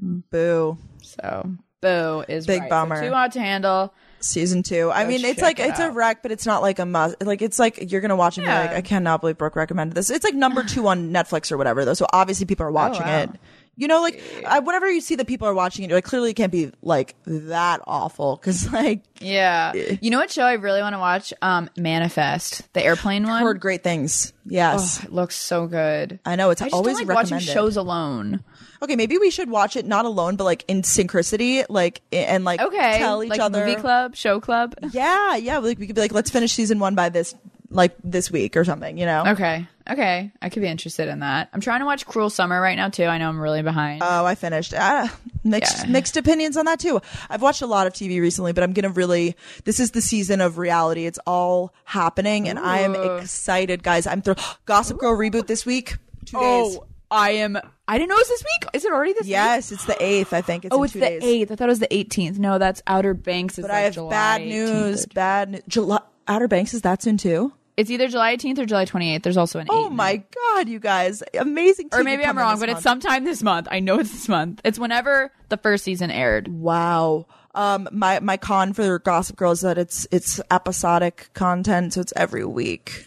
Boo. 0.00 0.78
So 1.02 1.50
boo 1.80 2.24
is 2.28 2.46
Big 2.46 2.60
right. 2.62 2.68
So 2.68 2.70
bummer. 2.70 3.02
too 3.02 3.12
hot 3.12 3.32
to 3.32 3.40
handle. 3.40 3.92
Season 4.20 4.62
two. 4.62 4.90
I 4.90 5.06
mean, 5.06 5.24
it's 5.24 5.40
like 5.42 5.58
it 5.58 5.68
it's 5.70 5.78
a 5.80 5.90
wreck, 5.90 6.22
but 6.22 6.32
it's 6.32 6.46
not 6.46 6.62
like 6.62 6.78
a 6.78 6.86
must. 6.86 7.22
Like 7.22 7.42
it's 7.42 7.58
like 7.58 7.90
you're 7.92 8.00
gonna 8.00 8.16
watch 8.16 8.38
and 8.38 8.46
Yeah. 8.46 8.62
be 8.62 8.68
like, 8.68 8.76
I 8.76 8.80
cannot 8.82 9.20
believe 9.20 9.38
Brooke 9.38 9.56
recommended 9.56 9.94
this. 9.94 10.10
It's 10.10 10.24
like 10.24 10.34
number 10.34 10.62
two 10.64 10.86
on 10.88 11.10
Netflix 11.12 11.50
or 11.52 11.56
whatever, 11.58 11.84
though. 11.84 11.94
So 11.94 12.06
obviously 12.12 12.46
people 12.46 12.66
are 12.66 12.70
watching 12.72 13.02
Oh, 13.02 13.06
wow. 13.06 13.20
it. 13.22 13.30
You 13.76 13.88
know, 13.88 14.02
like 14.02 14.22
I, 14.46 14.58
whenever 14.58 14.90
you 14.90 15.00
see 15.00 15.14
that 15.14 15.26
people 15.26 15.48
are 15.48 15.54
watching 15.54 15.84
it, 15.84 15.88
you're 15.88 15.96
like, 15.96 16.04
clearly 16.04 16.30
it 16.30 16.34
can't 16.34 16.52
be 16.52 16.70
like 16.82 17.14
that 17.24 17.80
awful 17.86 18.36
because 18.36 18.70
like 18.72 19.02
Yeah. 19.20 19.72
You 19.72 20.10
know 20.10 20.18
what 20.18 20.30
show 20.30 20.42
I 20.42 20.54
really 20.54 20.82
want 20.82 20.94
to 20.94 20.98
watch? 20.98 21.32
Um, 21.40 21.70
Manifest, 21.78 22.70
the 22.74 22.84
airplane 22.84 23.26
one. 23.26 23.42
heard 23.42 23.60
great 23.60 23.82
things. 23.82 24.32
Yes, 24.44 24.98
Oh, 25.00 25.06
it 25.06 25.12
looks 25.12 25.36
so 25.36 25.66
good. 25.66 26.18
I 26.26 26.36
know 26.36 26.50
it's 26.50 26.60
I 26.60 26.66
just 26.66 26.74
always 26.74 26.96
like 26.98 27.08
watching 27.08 27.38
shows 27.38 27.76
alone. 27.76 28.42
Okay, 28.82 28.96
maybe 28.96 29.18
we 29.18 29.30
should 29.30 29.50
watch 29.50 29.76
it 29.76 29.84
not 29.86 30.04
alone, 30.06 30.36
but 30.36 30.44
like 30.44 30.64
in 30.68 30.82
synchronicity, 30.82 31.64
like 31.68 32.00
and 32.12 32.44
like 32.44 32.60
Okay. 32.60 32.98
tell 32.98 33.22
each 33.22 33.30
like 33.30 33.40
other. 33.40 33.66
movie 33.66 33.80
club, 33.80 34.16
show 34.16 34.40
club. 34.40 34.74
Yeah, 34.92 35.36
yeah. 35.36 35.58
Like 35.58 35.78
we 35.78 35.86
could 35.86 35.94
be 35.96 36.00
like, 36.00 36.12
let's 36.12 36.30
finish 36.30 36.52
season 36.52 36.78
one 36.78 36.94
by 36.94 37.08
this 37.10 37.34
like 37.70 37.94
this 38.02 38.30
week 38.30 38.56
or 38.56 38.64
something. 38.64 38.96
You 38.98 39.06
know. 39.06 39.24
Okay. 39.28 39.66
Okay. 39.88 40.30
I 40.40 40.48
could 40.50 40.62
be 40.62 40.68
interested 40.68 41.08
in 41.08 41.18
that. 41.20 41.48
I'm 41.52 41.60
trying 41.60 41.80
to 41.80 41.86
watch 41.86 42.06
Cruel 42.06 42.30
Summer 42.30 42.60
right 42.60 42.76
now 42.76 42.88
too. 42.88 43.04
I 43.04 43.18
know 43.18 43.28
I'm 43.28 43.40
really 43.40 43.62
behind. 43.62 44.02
Oh, 44.04 44.24
I 44.24 44.34
finished. 44.34 44.72
Uh, 44.72 45.08
mixed 45.44 45.84
Yeah. 45.84 45.90
mixed 45.90 46.16
opinions 46.16 46.56
on 46.56 46.64
that 46.66 46.80
too. 46.80 47.00
I've 47.28 47.42
watched 47.42 47.60
a 47.62 47.66
lot 47.66 47.86
of 47.86 47.92
TV 47.92 48.20
recently, 48.20 48.52
but 48.52 48.62
I'm 48.64 48.72
gonna 48.72 48.88
really. 48.90 49.36
This 49.64 49.78
is 49.78 49.90
the 49.90 50.00
season 50.00 50.40
of 50.40 50.58
reality. 50.58 51.06
It's 51.06 51.18
all 51.26 51.74
happening, 51.84 52.48
and 52.48 52.58
I 52.58 52.78
am 52.80 52.94
excited, 52.94 53.82
guys. 53.82 54.06
I'm 54.06 54.22
through. 54.22 54.36
Gossip 54.64 54.98
Girl 54.98 55.16
reboot 55.16 55.46
this 55.48 55.66
week. 55.66 55.96
Two 56.24 56.38
days. 56.40 56.78
I 57.10 57.30
am. 57.32 57.58
I 57.88 57.98
didn't 57.98 58.08
know 58.10 58.16
it 58.16 58.18
was 58.18 58.28
this 58.28 58.44
week. 58.44 58.70
Is 58.74 58.84
it 58.84 58.92
already 58.92 59.12
this 59.12 59.22
week? 59.22 59.30
Yes, 59.30 59.72
it's 59.72 59.84
the 59.84 60.00
eighth. 60.02 60.32
I 60.32 60.40
think 60.42 60.64
it's. 60.64 60.74
Oh, 60.74 60.78
in 60.78 60.84
it's 60.84 60.92
two 60.92 61.00
the 61.00 61.24
eighth. 61.24 61.50
I 61.50 61.56
thought 61.56 61.68
it 61.68 61.72
was 61.72 61.80
the 61.80 61.88
18th. 61.88 62.38
No, 62.38 62.58
that's 62.58 62.82
Outer 62.86 63.14
Banks. 63.14 63.58
Is 63.58 63.62
But 63.64 63.70
like 63.70 63.78
I 63.78 63.80
have 63.82 63.94
July 63.94 64.10
bad 64.10 64.40
18th. 64.42 64.48
news. 64.48 65.06
Bad 65.06 65.50
news. 65.50 65.62
July, 65.68 66.00
Outer 66.28 66.48
Banks 66.48 66.74
is 66.74 66.82
that 66.82 67.02
soon 67.02 67.16
too. 67.16 67.52
It's 67.76 67.90
either 67.90 68.08
July 68.08 68.36
18th 68.36 68.58
or 68.58 68.66
July 68.66 68.84
28th. 68.84 69.22
There's 69.22 69.36
also 69.38 69.58
an. 69.58 69.66
Oh 69.70 69.88
my 69.88 70.22
god, 70.34 70.68
you 70.68 70.78
guys, 70.78 71.22
amazing! 71.38 71.88
Or 71.92 72.04
maybe 72.04 72.24
I'm 72.24 72.36
wrong, 72.36 72.60
but 72.60 72.68
it's 72.68 72.84
month. 72.84 73.02
sometime 73.02 73.24
this 73.24 73.42
month. 73.42 73.68
I 73.70 73.80
know 73.80 73.98
it's 73.98 74.12
this 74.12 74.28
month. 74.28 74.60
It's 74.64 74.78
whenever 74.78 75.32
the 75.48 75.56
first 75.56 75.82
season 75.84 76.10
aired. 76.10 76.46
Wow. 76.48 77.26
Um, 77.54 77.88
my 77.90 78.20
my 78.20 78.36
con 78.36 78.72
for 78.74 78.98
Gossip 79.00 79.36
Girl 79.36 79.50
is 79.52 79.62
that 79.62 79.78
it's 79.78 80.06
it's 80.12 80.40
episodic 80.50 81.30
content, 81.32 81.94
so 81.94 82.00
it's 82.02 82.12
every 82.14 82.44
week. 82.44 83.06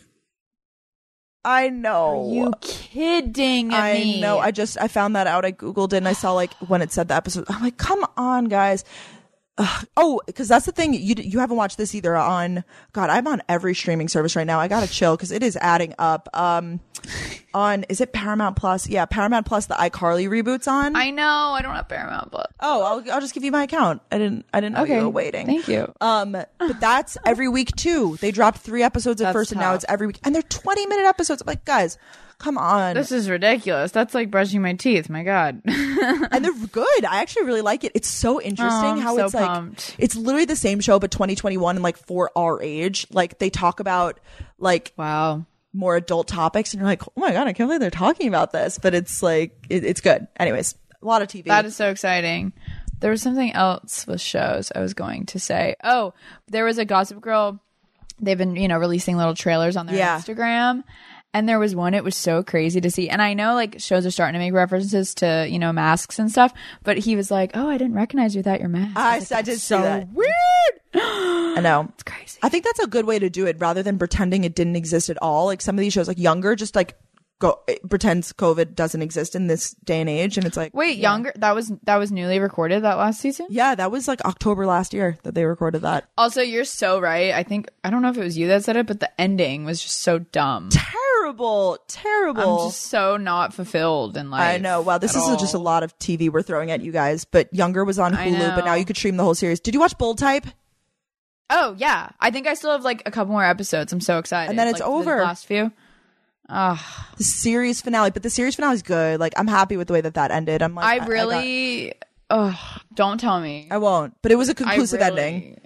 I 1.45 1.69
know. 1.69 2.29
You 2.31 2.53
kidding 2.61 3.73
I 3.73 3.93
me? 3.93 4.21
know. 4.21 4.39
I 4.39 4.51
just 4.51 4.77
I 4.79 4.87
found 4.87 5.15
that 5.15 5.27
out. 5.27 5.43
I 5.45 5.51
googled 5.51 5.93
it 5.93 5.97
and 5.97 6.07
I 6.07 6.13
saw 6.13 6.31
like 6.33 6.53
when 6.67 6.81
it 6.81 6.91
said 6.91 7.09
the 7.09 7.15
episode. 7.15 7.45
I'm 7.49 7.61
like, 7.61 7.77
come 7.77 8.05
on, 8.15 8.45
guys. 8.45 8.83
Ugh. 9.59 9.87
Oh, 9.95 10.21
because 10.25 10.47
that's 10.47 10.65
the 10.65 10.71
thing. 10.71 10.95
You 10.95 11.15
you 11.17 11.39
haven't 11.39 11.57
watched 11.57 11.77
this 11.77 11.93
either. 11.93 12.15
On 12.15 12.63
God, 12.91 13.11
I'm 13.11 13.27
on 13.27 13.43
every 13.47 13.75
streaming 13.75 14.07
service 14.07 14.35
right 14.35 14.47
now. 14.47 14.59
I 14.59 14.67
gotta 14.67 14.87
chill 14.87 15.15
because 15.15 15.31
it 15.31 15.43
is 15.43 15.55
adding 15.57 15.93
up. 15.99 16.27
Um, 16.33 16.79
on 17.53 17.83
is 17.83 18.01
it 18.01 18.13
Paramount 18.13 18.55
Plus? 18.55 18.89
Yeah, 18.89 19.05
Paramount 19.05 19.45
Plus. 19.45 19.67
The 19.67 19.75
iCarly 19.75 20.27
reboots 20.27 20.67
on. 20.67 20.95
I 20.95 21.11
know. 21.11 21.23
I 21.23 21.61
don't 21.61 21.75
have 21.75 21.87
Paramount 21.87 22.31
Plus. 22.31 22.47
oh, 22.61 22.83
I'll 22.83 23.13
I'll 23.13 23.21
just 23.21 23.35
give 23.35 23.43
you 23.43 23.51
my 23.51 23.63
account. 23.63 24.01
I 24.11 24.17
didn't 24.17 24.45
I 24.51 24.59
didn't 24.59 24.73
know 24.75 24.85
you 24.85 25.01
were 25.01 25.09
waiting. 25.09 25.45
Thank 25.45 25.67
you. 25.67 25.93
Um, 26.01 26.31
but 26.31 26.79
that's 26.79 27.17
every 27.23 27.47
week 27.47 27.75
too. 27.75 28.17
They 28.21 28.31
dropped 28.31 28.57
three 28.57 28.81
episodes 28.81 29.21
at 29.21 29.25
That's 29.25 29.33
first, 29.35 29.51
and 29.51 29.61
now 29.61 29.75
it's 29.75 29.85
every 29.87 30.07
week, 30.07 30.19
and 30.23 30.33
they're 30.33 30.41
20 30.41 30.87
minute 30.87 31.05
episodes. 31.05 31.43
I'm 31.43 31.45
like, 31.45 31.63
guys, 31.63 31.99
come 32.43 32.57
on. 32.57 32.93
This 32.95 33.11
is 33.11 33.29
ridiculous. 33.29 33.91
That's 33.91 34.13
like 34.13 34.29
brushing 34.29 34.61
my 34.61 34.73
teeth. 34.73 35.09
My 35.09 35.23
God. 35.23 35.61
and 35.65 36.45
they're 36.45 36.67
good. 36.71 37.05
I 37.05 37.21
actually 37.21 37.45
really 37.45 37.61
like 37.61 37.83
it. 37.83 37.93
It's 37.95 38.07
so 38.07 38.35
oh, 38.35 38.41
interesting 38.41 38.97
Oh, 38.97 38.99
how 38.99 39.15
so 39.15 39.25
it's 39.25 39.33
like 39.33 39.97
it's 39.97 40.15
literally 40.15 40.45
the 40.45 40.55
same 40.55 40.79
show 40.81 40.99
but 40.99 41.09
2021 41.11 41.77
and 41.77 41.83
like 41.83 41.97
for 41.97 42.31
our 42.35 42.61
age. 42.61 43.07
Like 43.11 43.39
they 43.39 43.49
talk 43.49 43.79
about 43.79 44.19
like 44.59 44.91
wow. 44.97 45.45
more 45.71 45.95
adult 45.95 46.27
topics 46.27 46.73
and 46.73 46.81
you're 46.81 46.89
like, 46.89 47.03
"Oh 47.07 47.11
my 47.15 47.31
god, 47.31 47.47
I 47.47 47.53
can't 47.53 47.69
believe 47.69 47.79
they're 47.79 47.89
talking 47.89 48.27
about 48.27 48.51
this." 48.51 48.77
But 48.77 48.93
it's 48.93 49.23
like 49.23 49.65
it, 49.69 49.85
it's 49.85 50.01
good. 50.01 50.27
Anyways, 50.37 50.75
a 51.01 51.05
lot 51.05 51.21
of 51.21 51.29
TV. 51.29 51.45
That 51.45 51.65
is 51.65 51.75
so 51.75 51.89
exciting. 51.89 52.53
There 52.99 53.11
was 53.11 53.21
something 53.21 53.51
else 53.53 54.05
with 54.07 54.21
shows 54.21 54.71
I 54.75 54.79
was 54.79 54.93
going 54.93 55.25
to 55.27 55.39
say. 55.39 55.75
Oh, 55.83 56.13
there 56.47 56.65
was 56.65 56.77
a 56.77 56.85
Gossip 56.85 57.19
Girl. 57.21 57.59
They've 58.19 58.37
been, 58.37 58.55
you 58.55 58.69
know, 58.69 58.77
releasing 58.77 59.17
little 59.17 59.33
trailers 59.33 59.75
on 59.75 59.87
their 59.87 59.97
Yeah. 59.97 60.17
Instagram. 60.17 60.83
And 61.33 61.49
there 61.49 61.57
was 61.57 61.75
one, 61.75 61.93
it 61.95 62.03
was 62.03 62.15
so 62.15 62.43
crazy 62.43 62.79
to 62.81 62.91
see. 62.91 63.09
And 63.09 63.21
I 63.21 63.33
know 63.33 63.55
like 63.55 63.79
shows 63.79 64.05
are 64.05 64.11
starting 64.11 64.33
to 64.33 64.39
make 64.39 64.53
references 64.53 65.15
to, 65.15 65.47
you 65.49 65.57
know, 65.57 65.73
masks 65.73 66.19
and 66.19 66.29
stuff, 66.29 66.53
but 66.83 66.97
he 66.97 67.15
was 67.15 67.31
like, 67.31 67.51
Oh, 67.55 67.67
I 67.67 67.77
didn't 67.77 67.95
recognize 67.95 68.35
you 68.35 68.39
without 68.39 68.59
your 68.59 68.69
mask. 68.69 68.95
I, 68.95 69.17
was 69.17 69.31
like, 69.31 69.39
I 69.39 69.41
did 69.41 69.51
"That's 69.53 69.63
so 69.63 69.81
that. 69.81 70.09
weird. 70.13 70.33
I 70.93 71.59
know. 71.61 71.89
It's 71.93 72.03
crazy. 72.03 72.37
I 72.43 72.49
think 72.49 72.65
that's 72.65 72.79
a 72.79 72.87
good 72.87 73.05
way 73.05 73.17
to 73.17 73.29
do 73.29 73.47
it 73.47 73.55
rather 73.59 73.81
than 73.81 73.97
pretending 73.97 74.43
it 74.43 74.53
didn't 74.53 74.75
exist 74.75 75.09
at 75.09 75.17
all. 75.21 75.45
Like 75.45 75.61
some 75.61 75.75
of 75.75 75.79
these 75.79 75.93
shows 75.93 76.07
like 76.07 76.19
Younger 76.19 76.55
just 76.55 76.75
like 76.75 76.97
go 77.43 77.59
it 77.67 77.87
pretends 77.89 78.31
COVID 78.33 78.73
doesn't 78.73 79.01
exist 79.01 79.35
in 79.35 79.47
this 79.47 79.73
day 79.83 79.99
and 79.99 80.09
age 80.09 80.37
and 80.37 80.47
it's 80.47 80.55
like 80.57 80.73
Wait, 80.73 80.97
younger 80.97 81.31
that 81.35 81.53
was 81.53 81.71
that 81.83 81.97
was 81.97 82.11
newly 82.11 82.39
recorded 82.39 82.83
that 82.83 82.97
last 82.97 83.19
season? 83.19 83.47
Yeah, 83.49 83.75
that 83.75 83.91
was 83.91 84.07
like 84.07 84.23
October 84.25 84.65
last 84.65 84.93
year 84.93 85.17
that 85.23 85.35
they 85.35 85.45
recorded 85.45 85.81
that. 85.81 86.05
Also, 86.17 86.41
you're 86.41 86.63
so 86.65 86.99
right. 86.99 87.33
I 87.33 87.43
think 87.43 87.67
I 87.83 87.89
don't 87.89 88.01
know 88.01 88.09
if 88.09 88.17
it 88.17 88.23
was 88.23 88.37
you 88.37 88.47
that 88.47 88.63
said 88.63 88.77
it, 88.77 88.87
but 88.87 88.99
the 88.99 89.21
ending 89.21 89.65
was 89.65 89.81
just 89.81 89.99
so 90.01 90.19
dumb. 90.19 90.69
Terrible, 90.69 91.77
terrible. 91.87 92.61
I'm 92.63 92.67
just 92.69 92.81
so 92.83 93.17
not 93.17 93.53
fulfilled 93.53 94.17
in 94.17 94.29
life. 94.29 94.55
I 94.55 94.57
know. 94.57 94.81
Well, 94.81 94.99
this 94.99 95.15
is 95.15 95.23
just 95.37 95.53
a 95.53 95.59
lot 95.59 95.83
of 95.83 95.97
TV 95.99 96.29
we're 96.31 96.41
throwing 96.41 96.71
at 96.71 96.81
you 96.81 96.91
guys. 96.91 97.25
But 97.25 97.53
Younger 97.53 97.83
was 97.85 97.99
on 97.99 98.13
Hulu, 98.13 98.55
but 98.55 98.65
now 98.65 98.73
you 98.75 98.85
could 98.85 98.97
stream 98.97 99.17
the 99.17 99.23
whole 99.23 99.35
series. 99.35 99.59
Did 99.59 99.73
you 99.73 99.79
watch 99.79 99.97
Bold 99.97 100.17
Type? 100.17 100.45
Oh 101.49 101.75
yeah, 101.77 102.09
I 102.19 102.31
think 102.31 102.47
I 102.47 102.53
still 102.55 102.71
have 102.71 102.83
like 102.83 103.03
a 103.05 103.11
couple 103.11 103.31
more 103.33 103.43
episodes. 103.43 103.91
I'm 103.93 104.01
so 104.01 104.17
excited. 104.17 104.49
And 104.49 104.57
then 104.57 104.67
it's 104.69 104.79
Like, 104.79 104.87
the 104.87 104.93
over. 104.93 105.21
last 105.23 105.45
few. 105.45 105.71
Ah, 106.49 107.09
The 107.17 107.23
series 107.23 107.81
finale, 107.81 108.11
but 108.11 108.21
the 108.23 108.29
series 108.29 108.55
finale 108.55 108.75
is 108.75 108.81
good. 108.83 109.19
Like 109.19 109.33
I'm 109.37 109.47
happy 109.47 109.77
with 109.77 109.87
the 109.87 109.93
way 109.93 110.01
that 110.01 110.13
that 110.15 110.31
ended. 110.31 110.61
I'm 110.61 110.75
like, 110.75 111.01
I 111.01 111.05
really. 111.05 111.93
Oh, 112.29 112.59
don't 112.93 113.19
tell 113.19 113.39
me. 113.39 113.67
I, 113.69 113.77
won't. 113.77 114.15
But 114.21 114.31
it 114.31 114.35
was 114.35 114.49
a 114.49 114.55
conclusive 114.55 114.99
really- 114.99 115.21
ending. 115.21 115.61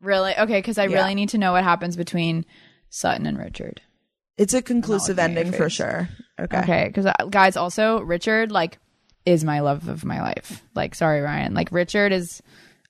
Really? 0.00 0.36
Okay, 0.36 0.58
because 0.58 0.76
I 0.76 0.86
Yeah. 0.86 0.96
really 0.98 1.14
need 1.14 1.30
to 1.30 1.38
know 1.38 1.52
what 1.52 1.64
happens 1.64 1.96
between 1.96 2.44
Sutton 2.90 3.26
and 3.26 3.38
Richard. 3.38 3.80
It's 4.36 4.52
a 4.52 4.60
conclusive 4.60 5.16
looking 5.16 5.30
at 5.30 5.30
your 5.36 5.44
ending 5.46 5.58
for 5.58 5.70
sure. 5.70 6.08
Okay. 6.38 6.58
Okay, 6.58 6.84
because 6.92 7.06
guys, 7.30 7.56
also 7.56 8.00
Richard 8.00 8.50
like 8.52 8.78
is 9.24 9.44
my 9.44 9.60
love 9.60 9.88
of 9.88 10.04
my 10.04 10.20
life. 10.20 10.62
Like, 10.74 10.94
sorry, 10.94 11.20
Ryan. 11.22 11.54
Like 11.54 11.70
Richard 11.72 12.12
is, 12.12 12.42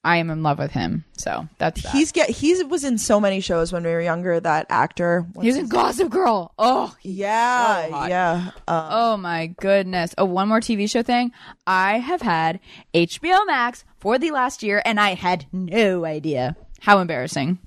I 0.04 0.18
am 0.18 0.28
in 0.30 0.42
love 0.42 0.58
with 0.58 0.70
him. 0.72 1.04
So 1.16 1.48
that's 1.58 1.82
that. 1.82 1.92
He's 1.92 2.12
get 2.12 2.28
he 2.28 2.62
was 2.64 2.84
in 2.84 2.98
so 2.98 3.18
many 3.20 3.40
shows 3.40 3.72
when 3.72 3.82
we 3.84 3.90
were 3.90 4.00
younger. 4.02 4.38
That 4.38 4.66
actor. 4.68 5.26
he 5.40 5.46
was 5.48 5.56
in 5.56 5.68
Gossip 5.68 6.10
Girl. 6.10 6.52
Oh, 6.58 6.94
Yeah, 7.02 7.88
so 7.88 8.06
yeah. 8.06 8.50
Um, 8.68 8.86
Oh 8.90 9.16
my 9.16 9.46
goodness. 9.46 10.14
Oh, 10.18 10.26
one 10.26 10.48
more 10.48 10.60
TV 10.60 10.90
show 10.90 11.02
thing. 11.02 11.32
I 11.66 11.98
have 12.00 12.20
had 12.20 12.60
HBO 12.92 13.46
Max 13.46 13.84
for 13.98 14.18
the 14.18 14.30
last 14.30 14.62
year 14.62 14.82
and 14.84 15.00
I 15.00 15.14
had 15.14 15.46
no 15.52 16.04
idea. 16.04 16.56
How 16.80 16.98
embarrassing. 16.98 17.58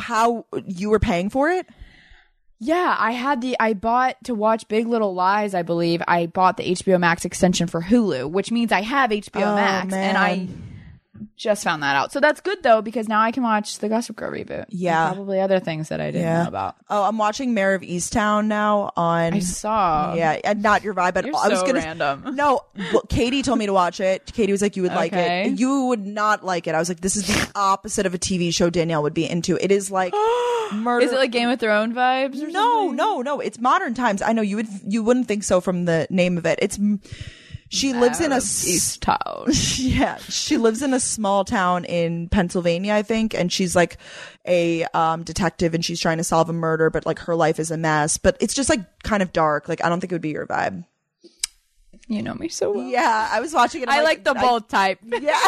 how 0.00 0.46
you 0.66 0.88
were 0.88 0.98
paying 0.98 1.28
for 1.28 1.50
it? 1.50 1.66
Yeah, 2.58 2.94
I 2.98 3.10
had 3.12 3.40
the 3.40 3.56
I 3.58 3.74
bought 3.74 4.16
to 4.24 4.34
watch 4.34 4.68
Big 4.68 4.86
Little 4.86 5.14
Lies, 5.14 5.52
I 5.52 5.62
believe. 5.62 6.00
I 6.06 6.26
bought 6.26 6.56
the 6.56 6.62
HBO 6.72 6.98
Max 6.98 7.24
extension 7.24 7.66
for 7.66 7.82
Hulu, 7.82 8.30
which 8.30 8.52
means 8.52 8.70
I 8.70 8.82
have 8.82 9.10
HBO 9.10 9.42
Oh, 9.52 9.56
Max 9.56 9.92
and 9.92 10.16
I 10.16 10.36
man. 10.36 10.68
Just 11.36 11.62
found 11.62 11.82
that 11.82 11.94
out. 11.94 12.10
So 12.10 12.20
that's 12.20 12.40
good 12.40 12.62
though 12.62 12.80
because 12.80 13.06
now 13.06 13.20
I 13.20 13.32
can 13.32 13.42
watch 13.42 13.78
the 13.80 13.88
Gossip 13.88 14.16
Girl 14.16 14.30
reboot. 14.32 14.64
Yeah. 14.70 15.08
And 15.08 15.16
probably 15.16 15.40
other 15.40 15.60
things 15.60 15.90
that 15.90 16.00
I 16.00 16.06
didn't 16.06 16.22
Yeah. 16.22 16.42
know 16.44 16.48
about. 16.48 16.76
Oh, 16.88 17.02
I'm 17.04 17.18
watching 17.18 17.52
Mare 17.52 17.74
of 17.74 17.82
Easttown 17.82 18.46
now 18.46 18.92
on. 18.96 19.34
I 19.34 19.38
saw. 19.40 20.14
Yeah, 20.14 20.38
and 20.42 20.62
not 20.62 20.82
your 20.82 20.94
vibe, 20.94 21.12
but 21.14 21.26
You're 21.26 21.36
I 21.36 21.48
was 21.48 21.60
so 21.60 21.66
gonna. 21.66 21.80
random. 21.80 22.34
No, 22.34 22.62
well, 22.92 23.02
Katie 23.10 23.42
told 23.42 23.58
me 23.58 23.66
to 23.66 23.74
watch 23.74 24.00
it. 24.00 24.32
Katie 24.32 24.52
was 24.52 24.62
like, 24.62 24.74
"You 24.74 24.82
would 24.82 24.94
like 24.94 25.12
Okay. 25.12 25.48
it. 25.48 25.58
You 25.60 25.84
would 25.86 26.04
not 26.06 26.44
like 26.44 26.66
it." 26.66 26.74
I 26.74 26.78
was 26.78 26.88
like, 26.88 27.00
"This 27.02 27.16
is 27.16 27.26
the 27.26 27.50
opposite 27.54 28.06
of 28.06 28.14
a 28.14 28.18
TV 28.18 28.52
show 28.52 28.70
Danielle 28.70 29.02
would 29.02 29.14
be 29.14 29.28
into. 29.28 29.62
It 29.62 29.70
is 29.70 29.90
like 29.90 30.14
murder." 30.72 31.04
Is 31.04 31.12
it 31.12 31.16
like 31.16 31.30
Game 31.30 31.50
of 31.50 31.60
Thrones 31.60 31.94
vibes 31.94 32.42
or 32.42 32.46
no, 32.48 32.80
something? 32.88 32.96
no, 32.96 33.20
no. 33.20 33.40
It's 33.40 33.58
modern 33.60 33.92
times. 33.92 34.22
I 34.22 34.32
know 34.32 34.42
you 34.42 34.56
would 34.56 34.68
you 34.86 35.02
wouldn't 35.02 35.28
think 35.28 35.44
so 35.44 35.60
from 35.60 35.84
the 35.84 36.06
name 36.08 36.38
of 36.38 36.46
it. 36.46 36.58
It's 36.62 36.78
she 37.72 37.92
lives 37.92 38.20
in 38.20 38.32
a 38.32 38.36
s- 38.36 38.64
Easttown. 38.66 39.78
yeah 39.78 40.18
she 40.28 40.56
lives 40.58 40.82
in 40.82 40.92
a 40.94 41.00
small 41.00 41.44
town 41.44 41.84
in 41.86 42.28
pennsylvania 42.28 42.94
i 42.94 43.02
think 43.02 43.34
and 43.34 43.52
she's 43.52 43.74
like 43.74 43.96
a 44.46 44.84
um, 44.94 45.22
detective 45.22 45.72
and 45.74 45.84
she's 45.84 46.00
trying 46.00 46.18
to 46.18 46.24
solve 46.24 46.48
a 46.48 46.52
murder 46.52 46.90
but 46.90 47.06
like 47.06 47.18
her 47.20 47.34
life 47.36 47.58
is 47.60 47.70
a 47.70 47.76
mess. 47.76 48.18
But 48.18 48.36
it's 48.40 48.54
just 48.54 48.68
like 48.68 48.80
kind 49.02 49.22
of 49.22 49.32
dark. 49.32 49.68
Like 49.68 49.84
i 49.84 49.88
don't 49.88 50.00
think 50.00 50.12
it 50.12 50.14
would 50.16 50.22
be 50.22 50.30
your 50.30 50.46
vibe 50.46 50.84
You 52.08 52.22
know 52.22 52.34
me 52.34 52.48
so 52.48 52.72
well. 52.72 52.84
yeah 52.86 53.28
i 53.32 53.40
was 53.40 53.54
watching 53.54 53.82
it 53.82 53.88
I 53.88 54.02
like 54.02 54.24
the 54.24 54.36
I- 54.36 54.40
bold 54.40 54.68
type. 54.68 54.98
yeah 55.06 55.38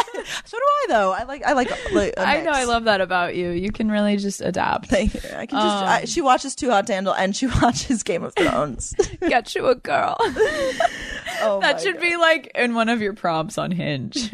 so 0.45 0.57
do 0.57 0.63
i 0.63 0.85
though 0.87 1.11
i 1.11 1.23
like 1.23 1.43
i 1.45 1.53
like, 1.53 1.69
like 1.93 2.13
I 2.17 2.41
know 2.41 2.51
I 2.51 2.63
love 2.63 2.85
that 2.85 3.01
about 3.01 3.35
you. 3.35 3.49
You 3.51 3.71
can 3.71 3.91
really 3.91 4.17
just 4.17 4.41
adapt. 4.41 4.87
Thank 4.87 5.13
you. 5.13 5.19
I 5.35 5.45
can 5.45 5.59
just. 5.59 5.83
I, 5.85 6.05
she 6.05 6.21
watches 6.21 6.55
Too 6.55 6.69
Hot 6.71 6.87
to 6.87 6.93
Handle 6.93 7.13
and 7.13 7.35
she 7.35 7.47
watches 7.61 8.01
Game 8.03 8.23
of 8.23 8.33
Thrones. 8.35 8.95
Get 9.19 9.53
you 9.55 9.67
a 9.67 9.75
girl. 9.75 10.15
oh 10.19 11.59
that 11.61 11.81
should 11.81 11.95
God. 11.95 12.01
be 12.01 12.15
like 12.17 12.51
in 12.55 12.73
one 12.73 12.89
of 12.89 13.01
your 13.01 13.13
prompts 13.13 13.57
on 13.57 13.71
Hinge 13.71 14.31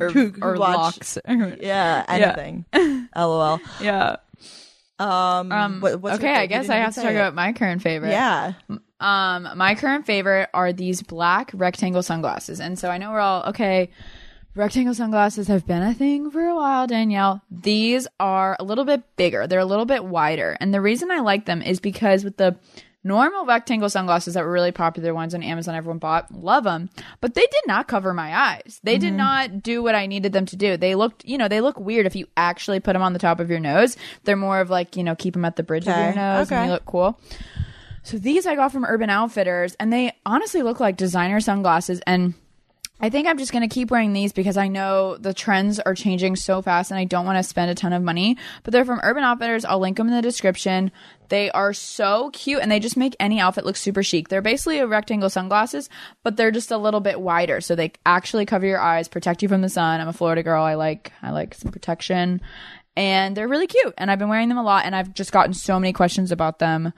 or, 0.00 0.10
Who- 0.10 0.34
or 0.40 0.56
watch- 0.56 0.76
locks. 0.76 1.18
Yeah, 1.26 2.04
anything. 2.08 2.64
LOL. 3.16 3.60
yeah. 3.80 4.16
Um. 4.98 5.50
Um, 5.52 5.80
what- 5.80 6.00
what's 6.00 6.18
okay, 6.18 6.32
I 6.34 6.46
guess 6.46 6.68
I 6.68 6.76
have 6.76 6.94
to 6.94 7.00
talk 7.02 7.10
it. 7.10 7.16
about 7.16 7.34
my 7.34 7.52
current 7.52 7.82
favorite. 7.82 8.10
Yeah. 8.10 8.52
Um, 9.02 9.48
my 9.56 9.74
current 9.74 10.06
favorite 10.06 10.48
are 10.54 10.72
these 10.72 11.02
black 11.02 11.50
rectangle 11.54 12.02
sunglasses. 12.02 12.60
And 12.60 12.78
so 12.78 12.88
I 12.88 12.98
know 12.98 13.10
we're 13.10 13.20
all 13.20 13.42
okay. 13.48 13.90
Rectangle 14.54 14.94
sunglasses 14.94 15.48
have 15.48 15.66
been 15.66 15.82
a 15.82 15.94
thing 15.94 16.30
for 16.30 16.42
a 16.42 16.54
while, 16.54 16.86
Danielle. 16.86 17.42
These 17.50 18.06
are 18.20 18.54
a 18.60 18.64
little 18.64 18.84
bit 18.84 19.02
bigger. 19.16 19.46
They're 19.46 19.58
a 19.58 19.64
little 19.64 19.86
bit 19.86 20.04
wider. 20.04 20.56
And 20.60 20.72
the 20.72 20.80
reason 20.80 21.10
I 21.10 21.20
like 21.20 21.46
them 21.46 21.62
is 21.62 21.80
because 21.80 22.22
with 22.22 22.36
the 22.36 22.56
normal 23.02 23.44
rectangle 23.44 23.88
sunglasses 23.88 24.34
that 24.34 24.44
were 24.44 24.52
really 24.52 24.70
popular 24.70 25.12
ones 25.14 25.34
on 25.34 25.42
Amazon 25.42 25.74
everyone 25.74 25.98
bought, 25.98 26.32
love 26.32 26.64
them, 26.64 26.88
but 27.20 27.34
they 27.34 27.40
did 27.40 27.66
not 27.66 27.88
cover 27.88 28.14
my 28.14 28.36
eyes. 28.36 28.78
They 28.84 28.98
did 28.98 29.14
not 29.14 29.62
do 29.62 29.82
what 29.82 29.94
I 29.96 30.06
needed 30.06 30.32
them 30.32 30.46
to 30.46 30.56
do. 30.56 30.76
They 30.76 30.94
looked, 30.94 31.24
you 31.24 31.36
know, 31.36 31.48
they 31.48 31.60
look 31.60 31.80
weird 31.80 32.06
if 32.06 32.14
you 32.14 32.26
actually 32.36 32.78
put 32.78 32.92
them 32.92 33.02
on 33.02 33.12
the 33.12 33.18
top 33.18 33.40
of 33.40 33.50
your 33.50 33.58
nose. 33.58 33.96
They're 34.22 34.36
more 34.36 34.60
of 34.60 34.70
like, 34.70 34.96
you 34.96 35.02
know, 35.02 35.16
keep 35.16 35.34
them 35.34 35.44
at 35.44 35.56
the 35.56 35.64
bridge 35.64 35.88
of 35.88 35.96
your 35.96 36.10
Okay, 36.10 36.14
nose 36.16 36.52
and 36.52 36.66
you 36.66 36.72
look 36.72 36.84
cool. 36.84 37.18
So 38.02 38.18
these 38.18 38.46
I 38.46 38.56
got 38.56 38.72
from 38.72 38.84
Urban 38.84 39.10
Outfitters 39.10 39.74
and 39.78 39.92
they 39.92 40.12
honestly 40.26 40.62
look 40.62 40.80
like 40.80 40.96
designer 40.96 41.40
sunglasses 41.40 42.00
and 42.06 42.34
I 43.04 43.10
think 43.10 43.26
I'm 43.26 43.36
just 43.36 43.50
going 43.50 43.68
to 43.68 43.74
keep 43.74 43.90
wearing 43.90 44.12
these 44.12 44.32
because 44.32 44.56
I 44.56 44.68
know 44.68 45.16
the 45.16 45.34
trends 45.34 45.80
are 45.80 45.94
changing 45.94 46.36
so 46.36 46.62
fast 46.62 46.92
and 46.92 46.98
I 46.98 47.04
don't 47.04 47.26
want 47.26 47.36
to 47.36 47.42
spend 47.42 47.68
a 47.68 47.74
ton 47.74 47.92
of 47.92 48.00
money. 48.00 48.36
But 48.62 48.70
they're 48.70 48.84
from 48.84 49.00
Urban 49.02 49.24
Outfitters. 49.24 49.64
I'll 49.64 49.80
link 49.80 49.96
them 49.96 50.06
in 50.06 50.14
the 50.14 50.22
description. 50.22 50.92
They 51.28 51.50
are 51.50 51.72
so 51.72 52.30
cute 52.30 52.62
and 52.62 52.70
they 52.70 52.78
just 52.78 52.96
make 52.96 53.16
any 53.18 53.40
outfit 53.40 53.66
look 53.66 53.74
super 53.74 54.04
chic. 54.04 54.28
They're 54.28 54.40
basically 54.40 54.78
a 54.78 54.86
rectangle 54.86 55.30
sunglasses, 55.30 55.90
but 56.22 56.36
they're 56.36 56.52
just 56.52 56.70
a 56.70 56.78
little 56.78 57.00
bit 57.00 57.20
wider. 57.20 57.60
So 57.60 57.74
they 57.74 57.90
actually 58.06 58.46
cover 58.46 58.66
your 58.66 58.80
eyes, 58.80 59.08
protect 59.08 59.42
you 59.42 59.48
from 59.48 59.62
the 59.62 59.68
sun. 59.68 60.00
I'm 60.00 60.06
a 60.06 60.12
Florida 60.12 60.44
girl. 60.44 60.62
I 60.62 60.74
like, 60.74 61.10
I 61.22 61.32
like 61.32 61.54
some 61.54 61.72
protection. 61.72 62.40
And 62.96 63.36
they're 63.36 63.48
really 63.48 63.66
cute. 63.66 63.94
And 63.96 64.10
I've 64.10 64.18
been 64.18 64.28
wearing 64.28 64.48
them 64.48 64.58
a 64.58 64.62
lot, 64.62 64.84
and 64.84 64.94
I've 64.94 65.14
just 65.14 65.32
gotten 65.32 65.54
so 65.54 65.78
many 65.80 65.92
questions 65.92 66.30
about 66.32 66.58
them. 66.58 66.92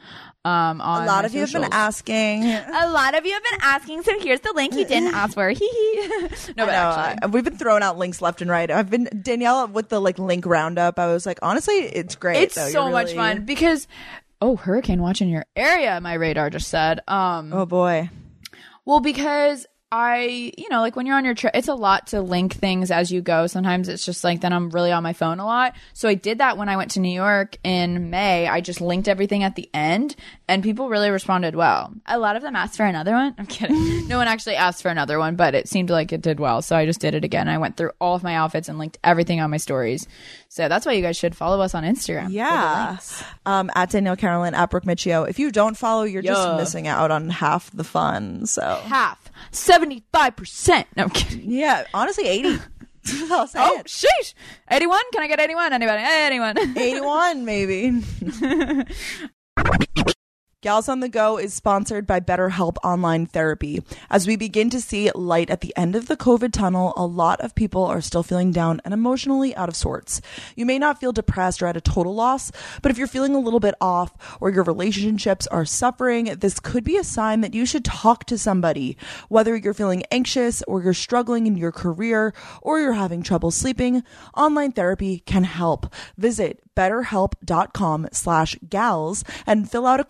Um, 0.44 0.80
on 0.82 1.04
A 1.04 1.06
lot 1.06 1.24
of 1.24 1.32
you 1.34 1.40
have 1.40 1.52
been 1.52 1.64
asking. 1.72 2.44
A 2.44 2.88
lot 2.90 3.16
of 3.16 3.24
you 3.24 3.32
have 3.32 3.42
been 3.42 3.60
asking, 3.62 4.02
so 4.02 4.18
here's 4.20 4.40
the 4.40 4.52
link 4.54 4.74
you 4.74 4.84
didn't 4.84 5.14
ask 5.14 5.34
for. 5.34 5.48
Hee 5.50 5.56
hee. 5.56 6.08
no, 6.56 6.66
but 6.66 6.74
actually, 6.74 7.18
I- 7.22 7.26
we've 7.30 7.44
been 7.44 7.56
throwing 7.56 7.82
out 7.82 7.96
links 7.96 8.20
left 8.20 8.42
and 8.42 8.50
right. 8.50 8.70
I've 8.70 8.90
been 8.90 9.08
Danielle 9.22 9.68
with 9.68 9.88
the 9.88 10.00
like 10.00 10.18
link 10.18 10.44
roundup. 10.44 10.98
I 10.98 11.06
was 11.06 11.24
like, 11.24 11.38
honestly, 11.40 11.74
it's 11.74 12.14
great. 12.16 12.42
it's 12.42 12.54
though. 12.56 12.68
so 12.68 12.82
You're 12.84 12.92
much 12.92 13.14
fun 13.14 13.44
because 13.46 13.88
oh, 14.42 14.56
hurricane 14.56 15.00
watch 15.00 15.22
in 15.22 15.28
your 15.28 15.46
area. 15.56 15.98
My 16.00 16.14
radar 16.14 16.50
just 16.50 16.68
said. 16.68 17.00
Um, 17.08 17.52
Oh 17.52 17.64
boy. 17.64 18.10
Well, 18.84 19.00
because 19.00 19.66
I, 19.92 20.52
you 20.58 20.68
know, 20.70 20.80
like 20.80 20.96
when 20.96 21.06
you're 21.06 21.16
on 21.16 21.24
your 21.24 21.34
trip, 21.34 21.52
it's 21.54 21.68
a 21.68 21.74
lot 21.74 22.08
to 22.08 22.20
link 22.20 22.54
things 22.54 22.90
as 22.90 23.12
you 23.12 23.20
go. 23.20 23.46
Sometimes 23.46 23.88
it's 23.88 24.04
just 24.04 24.24
like 24.24 24.40
then 24.40 24.52
I'm 24.52 24.70
really 24.70 24.90
on 24.90 25.04
my 25.04 25.12
phone 25.12 25.38
a 25.38 25.46
lot. 25.46 25.76
So 25.92 26.08
I 26.08 26.14
did 26.14 26.38
that 26.38 26.58
when 26.58 26.68
I 26.68 26.76
went 26.76 26.90
to 26.92 27.00
New 27.00 27.14
York 27.14 27.58
in 27.62 28.10
May. 28.10 28.48
I 28.48 28.60
just 28.60 28.80
linked 28.80 29.06
everything 29.06 29.44
at 29.44 29.54
the 29.54 29.70
end 29.72 30.16
and 30.48 30.64
people 30.64 30.88
really 30.88 31.10
responded 31.10 31.54
well. 31.54 31.92
A 32.06 32.18
lot 32.18 32.34
of 32.34 32.42
them 32.42 32.56
asked 32.56 32.76
for 32.76 32.84
another 32.84 33.12
one. 33.12 33.34
I'm 33.38 33.46
kidding. 33.46 34.08
no 34.08 34.18
one 34.18 34.26
actually 34.26 34.56
asked 34.56 34.82
for 34.82 34.88
another 34.88 35.18
one, 35.20 35.36
but 35.36 35.54
it 35.54 35.68
seemed 35.68 35.90
like 35.90 36.12
it 36.12 36.22
did 36.22 36.40
well. 36.40 36.60
So 36.60 36.74
I 36.74 36.86
just 36.86 37.00
did 37.00 37.14
it 37.14 37.24
again. 37.24 37.48
I 37.48 37.58
went 37.58 37.76
through 37.76 37.92
all 38.00 38.16
of 38.16 38.24
my 38.24 38.34
outfits 38.34 38.68
and 38.68 38.78
linked 38.78 38.98
everything 39.04 39.40
on 39.40 39.50
my 39.50 39.58
stories. 39.58 40.08
So 40.48 40.68
that's 40.68 40.86
why 40.86 40.92
you 40.92 41.02
guys 41.02 41.16
should 41.16 41.36
follow 41.36 41.60
us 41.60 41.72
on 41.72 41.84
Instagram. 41.84 42.30
Yeah. 42.30 42.96
Um, 43.46 43.70
at 43.76 43.90
Danielle 43.90 44.16
Carolan, 44.16 44.54
at 44.54 44.70
Brooke 44.70 44.84
Miccio. 44.84 45.28
If 45.28 45.38
you 45.38 45.52
don't 45.52 45.76
follow, 45.76 46.02
you're 46.02 46.22
just 46.22 46.56
missing 46.56 46.88
out 46.88 47.12
on 47.12 47.30
half 47.30 47.70
the 47.70 47.84
fun. 47.84 48.46
So 48.46 48.80
Half. 48.86 49.23
75%. 49.52 50.84
No, 50.96 51.04
I'm 51.04 51.10
kidding. 51.10 51.50
yeah, 51.50 51.84
honestly, 51.94 52.26
80. 52.26 52.58
I'll 53.30 53.46
say 53.46 53.58
Oh, 53.62 53.78
it. 53.78 53.86
sheesh. 53.86 54.34
81? 54.70 55.00
Can 55.12 55.22
I 55.22 55.28
get 55.28 55.38
81? 55.40 55.72
Anybody? 55.72 56.02
Anyone? 56.04 56.58
81 56.78 57.44
maybe. 57.44 58.02
Gals 60.64 60.88
on 60.88 61.00
the 61.00 61.10
Go 61.10 61.36
is 61.36 61.52
sponsored 61.52 62.06
by 62.06 62.20
BetterHelp 62.20 62.78
Online 62.82 63.26
Therapy. 63.26 63.82
As 64.08 64.26
we 64.26 64.34
begin 64.34 64.70
to 64.70 64.80
see 64.80 65.10
light 65.14 65.50
at 65.50 65.60
the 65.60 65.76
end 65.76 65.94
of 65.94 66.08
the 66.08 66.16
COVID 66.16 66.52
tunnel, 66.52 66.94
a 66.96 67.04
lot 67.04 67.38
of 67.42 67.54
people 67.54 67.84
are 67.84 68.00
still 68.00 68.22
feeling 68.22 68.50
down 68.50 68.80
and 68.82 68.94
emotionally 68.94 69.54
out 69.56 69.68
of 69.68 69.76
sorts. 69.76 70.22
You 70.56 70.64
may 70.64 70.78
not 70.78 70.98
feel 70.98 71.12
depressed 71.12 71.60
or 71.60 71.66
at 71.66 71.76
a 71.76 71.82
total 71.82 72.14
loss, 72.14 72.50
but 72.80 72.90
if 72.90 72.96
you're 72.96 73.06
feeling 73.06 73.34
a 73.34 73.40
little 73.40 73.60
bit 73.60 73.74
off 73.78 74.38
or 74.40 74.48
your 74.48 74.64
relationships 74.64 75.46
are 75.48 75.66
suffering, 75.66 76.34
this 76.38 76.58
could 76.58 76.82
be 76.82 76.96
a 76.96 77.04
sign 77.04 77.42
that 77.42 77.52
you 77.52 77.66
should 77.66 77.84
talk 77.84 78.24
to 78.24 78.38
somebody. 78.38 78.96
Whether 79.28 79.54
you're 79.56 79.74
feeling 79.74 80.04
anxious 80.10 80.62
or 80.62 80.82
you're 80.82 80.94
struggling 80.94 81.46
in 81.46 81.58
your 81.58 81.72
career 81.72 82.32
or 82.62 82.80
you're 82.80 82.94
having 82.94 83.22
trouble 83.22 83.50
sleeping, 83.50 84.02
online 84.34 84.72
therapy 84.72 85.18
can 85.26 85.44
help. 85.44 85.92
Visit 86.16 86.62
betterhelp.com 86.74 88.08
slash 88.12 88.56
gals 88.68 89.24
and 89.46 89.70
fill 89.70 89.86
out 89.86 90.00
a 90.00 90.04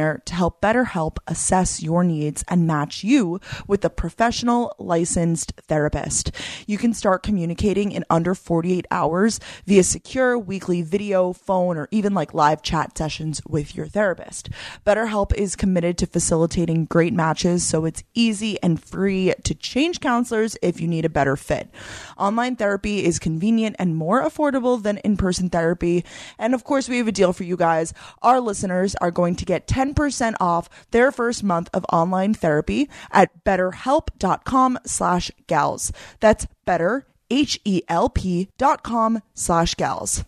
questionnaire 0.00 0.22
to 0.24 0.34
help 0.34 0.60
BetterHelp 0.60 1.18
assess 1.26 1.82
your 1.82 2.04
needs 2.04 2.44
and 2.48 2.66
match 2.66 3.04
you 3.04 3.40
with 3.66 3.84
a 3.84 3.90
professional 3.90 4.74
licensed 4.78 5.52
therapist. 5.68 6.32
You 6.66 6.78
can 6.78 6.94
start 6.94 7.22
communicating 7.22 7.92
in 7.92 8.04
under 8.10 8.34
48 8.34 8.86
hours 8.90 9.40
via 9.66 9.82
secure 9.82 10.38
weekly 10.38 10.82
video, 10.82 11.32
phone, 11.32 11.76
or 11.76 11.88
even 11.90 12.14
like 12.14 12.34
live 12.34 12.62
chat 12.62 12.96
sessions 12.96 13.42
with 13.48 13.74
your 13.76 13.86
therapist. 13.86 14.50
BetterHelp 14.86 15.34
is 15.34 15.56
committed 15.56 15.98
to 15.98 16.06
facilitating 16.06 16.86
great 16.86 17.12
matches 17.12 17.66
so 17.66 17.84
it's 17.84 18.02
easy 18.14 18.58
and 18.62 18.82
free 18.82 19.32
to 19.44 19.54
change 19.54 20.00
counselors 20.00 20.56
if 20.62 20.80
you 20.80 20.88
need 20.88 21.04
a 21.04 21.08
better 21.08 21.36
fit. 21.36 21.68
Online 22.16 22.56
therapy 22.56 23.04
is 23.04 23.18
convenient 23.18 23.76
and 23.78 23.96
more 23.96 24.22
affordable 24.22 24.82
than 24.82 24.98
in-person 24.98 25.50
therapy. 25.50 26.04
And 26.38 26.54
of 26.54 26.64
course, 26.64 26.88
we 26.88 26.98
have 26.98 27.08
a 27.08 27.12
deal 27.12 27.32
for 27.32 27.44
you 27.44 27.56
guys. 27.56 27.92
Our 28.22 28.40
listeners 28.40 28.94
are 28.96 29.10
going 29.10 29.36
to 29.36 29.44
get 29.44 29.66
10% 29.66 29.89
off 30.40 30.68
their 30.90 31.12
first 31.12 31.42
month 31.42 31.68
of 31.72 31.84
online 31.92 32.34
therapy 32.34 32.88
at 33.10 33.44
betterhelp.com 33.44 34.78
slash 34.86 35.30
gals. 35.46 35.92
That's 36.20 36.46
better, 36.64 37.06
H-E-L-P 37.30 38.48
com 38.82 39.22
slash 39.34 39.74
gals. 39.74 40.24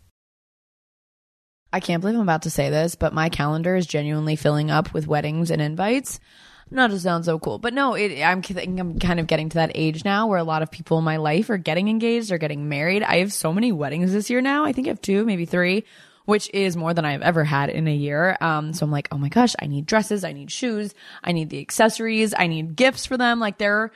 I 1.72 1.80
can't 1.80 2.02
believe 2.02 2.16
I'm 2.16 2.22
about 2.22 2.42
to 2.42 2.50
say 2.50 2.68
this, 2.68 2.94
but 2.94 3.14
my 3.14 3.30
calendar 3.30 3.74
is 3.74 3.86
genuinely 3.86 4.36
filling 4.36 4.70
up 4.70 4.92
with 4.92 5.06
weddings 5.06 5.50
and 5.50 5.62
invites. 5.62 6.20
Not 6.70 6.90
to 6.90 6.98
sound 6.98 7.24
so 7.24 7.38
cool, 7.38 7.58
but 7.58 7.74
no, 7.74 7.94
it, 7.94 8.22
I'm 8.22 8.42
I'm 8.56 8.98
kind 8.98 9.20
of 9.20 9.26
getting 9.26 9.50
to 9.50 9.54
that 9.56 9.72
age 9.74 10.04
now 10.04 10.26
where 10.26 10.38
a 10.38 10.44
lot 10.44 10.62
of 10.62 10.70
people 10.70 10.98
in 10.98 11.04
my 11.04 11.18
life 11.18 11.50
are 11.50 11.58
getting 11.58 11.88
engaged 11.88 12.30
or 12.32 12.38
getting 12.38 12.68
married. 12.68 13.02
I 13.02 13.18
have 13.18 13.32
so 13.32 13.52
many 13.52 13.72
weddings 13.72 14.12
this 14.12 14.30
year 14.30 14.40
now. 14.40 14.64
I 14.64 14.72
think 14.72 14.86
I 14.86 14.90
have 14.90 15.02
two, 15.02 15.24
maybe 15.26 15.44
three, 15.44 15.84
which 16.24 16.50
is 16.54 16.76
more 16.76 16.94
than 16.94 17.04
I've 17.04 17.22
ever 17.22 17.44
had 17.44 17.70
in 17.70 17.88
a 17.88 17.94
year. 17.94 18.36
Um, 18.40 18.72
so 18.72 18.84
I'm 18.84 18.92
like, 18.92 19.08
oh 19.10 19.18
my 19.18 19.28
gosh, 19.28 19.54
I 19.60 19.66
need 19.66 19.86
dresses, 19.86 20.24
I 20.24 20.32
need 20.32 20.50
shoes, 20.50 20.94
I 21.22 21.32
need 21.32 21.50
the 21.50 21.60
accessories, 21.60 22.34
I 22.36 22.46
need 22.46 22.76
gifts 22.76 23.06
for 23.06 23.16
them. 23.16 23.40
Like 23.40 23.58
there 23.58 23.90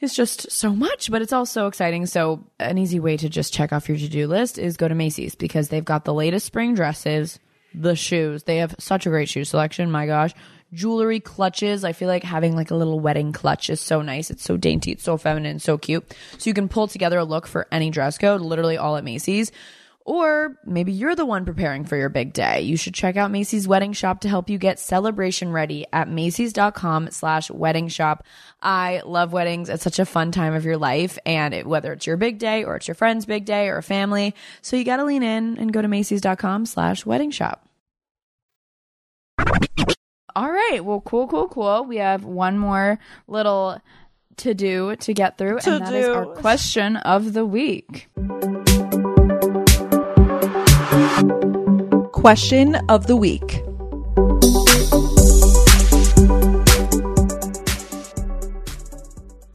is 0.00 0.14
just 0.14 0.50
so 0.50 0.74
much, 0.74 1.10
but 1.10 1.22
it's 1.22 1.32
all 1.32 1.46
so 1.46 1.66
exciting. 1.66 2.06
So 2.06 2.44
an 2.58 2.78
easy 2.78 3.00
way 3.00 3.16
to 3.16 3.28
just 3.28 3.52
check 3.52 3.72
off 3.72 3.88
your 3.88 3.98
to-do 3.98 4.26
list 4.26 4.58
is 4.58 4.76
go 4.76 4.88
to 4.88 4.94
Macy's 4.94 5.34
because 5.34 5.68
they've 5.68 5.84
got 5.84 6.04
the 6.04 6.14
latest 6.14 6.46
spring 6.46 6.74
dresses, 6.74 7.38
the 7.74 7.96
shoes. 7.96 8.44
They 8.44 8.58
have 8.58 8.74
such 8.78 9.06
a 9.06 9.10
great 9.10 9.28
shoe 9.28 9.44
selection. 9.44 9.90
My 9.90 10.06
gosh. 10.06 10.32
Jewelry, 10.72 11.18
clutches. 11.18 11.82
I 11.82 11.94
feel 11.94 12.08
like 12.08 12.22
having 12.22 12.54
like 12.54 12.70
a 12.70 12.74
little 12.74 13.00
wedding 13.00 13.32
clutch 13.32 13.70
is 13.70 13.80
so 13.80 14.02
nice. 14.02 14.30
It's 14.30 14.42
so 14.42 14.58
dainty. 14.58 14.92
It's 14.92 15.02
so 15.02 15.16
feminine, 15.16 15.60
so 15.60 15.78
cute. 15.78 16.14
So 16.36 16.50
you 16.50 16.54
can 16.54 16.68
pull 16.68 16.88
together 16.88 17.18
a 17.18 17.24
look 17.24 17.46
for 17.46 17.66
any 17.72 17.88
dress 17.90 18.18
code, 18.18 18.42
literally 18.42 18.76
all 18.76 18.96
at 18.96 19.04
Macy's. 19.04 19.50
Or 20.08 20.56
maybe 20.64 20.90
you're 20.90 21.14
the 21.14 21.26
one 21.26 21.44
preparing 21.44 21.84
for 21.84 21.94
your 21.94 22.08
big 22.08 22.32
day. 22.32 22.62
You 22.62 22.78
should 22.78 22.94
check 22.94 23.18
out 23.18 23.30
Macy's 23.30 23.68
Wedding 23.68 23.92
Shop 23.92 24.20
to 24.20 24.28
help 24.30 24.48
you 24.48 24.56
get 24.56 24.78
celebration 24.78 25.52
ready 25.52 25.84
at 25.92 26.08
Macy's.com 26.08 27.10
slash 27.10 27.50
wedding 27.50 27.88
shop. 27.88 28.24
I 28.62 29.02
love 29.04 29.34
weddings. 29.34 29.68
It's 29.68 29.84
such 29.84 29.98
a 29.98 30.06
fun 30.06 30.32
time 30.32 30.54
of 30.54 30.64
your 30.64 30.78
life. 30.78 31.18
And 31.26 31.52
it, 31.52 31.66
whether 31.66 31.92
it's 31.92 32.06
your 32.06 32.16
big 32.16 32.38
day 32.38 32.64
or 32.64 32.76
it's 32.76 32.88
your 32.88 32.94
friend's 32.94 33.26
big 33.26 33.44
day 33.44 33.68
or 33.68 33.76
a 33.76 33.82
family. 33.82 34.34
So 34.62 34.76
you 34.76 34.84
got 34.84 34.96
to 34.96 35.04
lean 35.04 35.22
in 35.22 35.58
and 35.58 35.74
go 35.74 35.82
to 35.82 35.88
Macy's.com 35.88 36.64
slash 36.64 37.04
wedding 37.04 37.30
shop. 37.30 37.68
All 40.34 40.50
right. 40.50 40.82
Well, 40.82 41.02
cool, 41.02 41.26
cool, 41.28 41.48
cool. 41.48 41.84
We 41.84 41.96
have 41.98 42.24
one 42.24 42.56
more 42.56 42.98
little 43.26 43.78
to 44.38 44.54
do 44.54 44.96
to 44.96 45.12
get 45.12 45.36
through, 45.36 45.58
and 45.66 45.82
that 45.84 45.92
is 45.92 46.06
To-do. 46.06 46.14
our 46.14 46.26
question 46.26 46.96
of 46.96 47.34
the 47.34 47.44
week. 47.44 48.08
Question 52.12 52.76
of 52.88 53.08
the 53.08 53.16
week. 53.16 53.62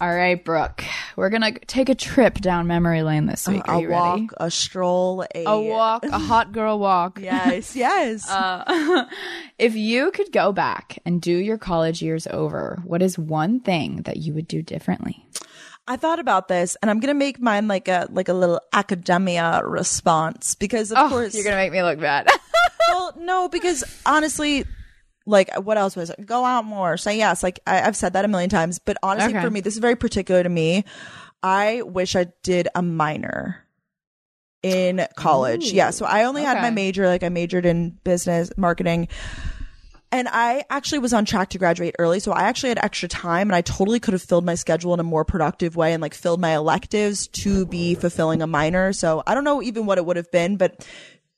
All 0.01 0.13
right, 0.13 0.43
Brooke. 0.43 0.83
We're 1.15 1.29
gonna 1.29 1.53
take 1.67 1.87
a 1.87 1.95
trip 1.95 2.39
down 2.39 2.67
memory 2.67 3.03
lane 3.03 3.25
this 3.27 3.47
week. 3.47 3.65
Are 3.69 3.77
a 3.77 3.81
you 3.81 3.89
walk, 3.89 4.15
ready? 4.15 4.27
a 4.35 4.51
stroll, 4.51 5.23
a, 5.33 5.45
A 5.45 5.61
walk, 5.61 6.03
a 6.03 6.17
hot 6.19 6.51
girl 6.51 6.77
walk. 6.79 7.19
Yes, 7.21 7.73
yes. 7.77 8.29
Uh, 8.29 9.05
if 9.57 9.75
you 9.75 10.11
could 10.11 10.33
go 10.33 10.51
back 10.51 10.99
and 11.05 11.21
do 11.21 11.31
your 11.37 11.57
college 11.57 12.01
years 12.01 12.27
over, 12.31 12.81
what 12.83 13.01
is 13.01 13.17
one 13.17 13.61
thing 13.61 14.01
that 14.01 14.17
you 14.17 14.33
would 14.33 14.47
do 14.49 14.61
differently? 14.61 15.25
I 15.87 15.97
thought 15.97 16.19
about 16.19 16.47
this, 16.47 16.77
and 16.81 16.89
I'm 16.89 16.99
gonna 16.99 17.13
make 17.13 17.39
mine 17.41 17.67
like 17.67 17.87
a 17.87 18.07
like 18.09 18.29
a 18.29 18.33
little 18.33 18.61
academia 18.71 19.61
response 19.65 20.55
because 20.55 20.91
of 20.91 20.97
Oh, 20.97 21.09
course 21.09 21.35
you're 21.35 21.43
gonna 21.43 21.57
make 21.57 21.71
me 21.73 21.83
look 21.83 21.99
bad. 21.99 22.27
well, 22.89 23.13
no, 23.19 23.49
because 23.49 23.83
honestly, 24.05 24.63
like 25.25 25.53
what 25.59 25.77
else 25.77 25.95
was 25.95 26.09
it? 26.09 26.25
Go 26.25 26.45
out 26.45 26.63
more, 26.65 26.95
say 26.97 27.17
yes. 27.17 27.43
Like 27.43 27.59
I, 27.67 27.81
I've 27.81 27.95
said 27.97 28.13
that 28.13 28.23
a 28.23 28.27
million 28.29 28.49
times, 28.49 28.79
but 28.79 28.97
honestly, 29.03 29.33
Okay. 29.33 29.41
for 29.43 29.49
me, 29.51 29.59
this 29.59 29.73
is 29.73 29.79
very 29.79 29.95
particular 29.95 30.41
to 30.43 30.49
me. 30.49 30.85
I 31.41 31.81
wish 31.81 32.15
I 32.15 32.27
did 32.43 32.69
a 32.75 32.81
minor 32.81 33.65
in 34.61 35.05
college. 35.17 35.73
yeah, 35.73 35.89
so 35.89 36.05
I 36.05 36.23
only 36.23 36.43
had 36.43 36.61
my 36.61 36.69
major. 36.69 37.07
Like 37.07 37.23
I 37.23 37.27
majored 37.29 37.65
in 37.65 37.89
business 38.05 38.49
marketing. 38.55 39.09
And 40.13 40.27
I 40.27 40.63
actually 40.69 40.99
was 40.99 41.11
on 41.11 41.25
track 41.25 41.49
to 41.49 41.57
graduate 41.57 41.95
early, 41.97 42.19
so 42.19 42.33
I 42.33 42.43
actually 42.43 42.69
had 42.69 42.77
extra 42.77 43.09
time 43.09 43.49
and 43.49 43.55
I 43.55 43.61
totally 43.61 43.99
could 43.99 44.13
have 44.13 44.21
filled 44.21 44.45
my 44.45 44.53
schedule 44.53 44.93
in 44.93 44.99
a 44.99 45.03
more 45.03 45.25
productive 45.25 45.75
way 45.75 45.91
and 45.91 46.03
like 46.03 46.13
filled 46.13 46.39
my 46.39 46.53
electives 46.53 47.25
to 47.29 47.65
be 47.65 47.95
fulfilling 47.95 48.43
a 48.43 48.45
minor. 48.45 48.93
So 48.93 49.23
I 49.25 49.33
don't 49.33 49.43
know 49.43 49.63
even 49.63 49.87
what 49.87 49.97
it 49.97 50.05
would 50.05 50.17
have 50.17 50.29
been, 50.29 50.57
but 50.57 50.87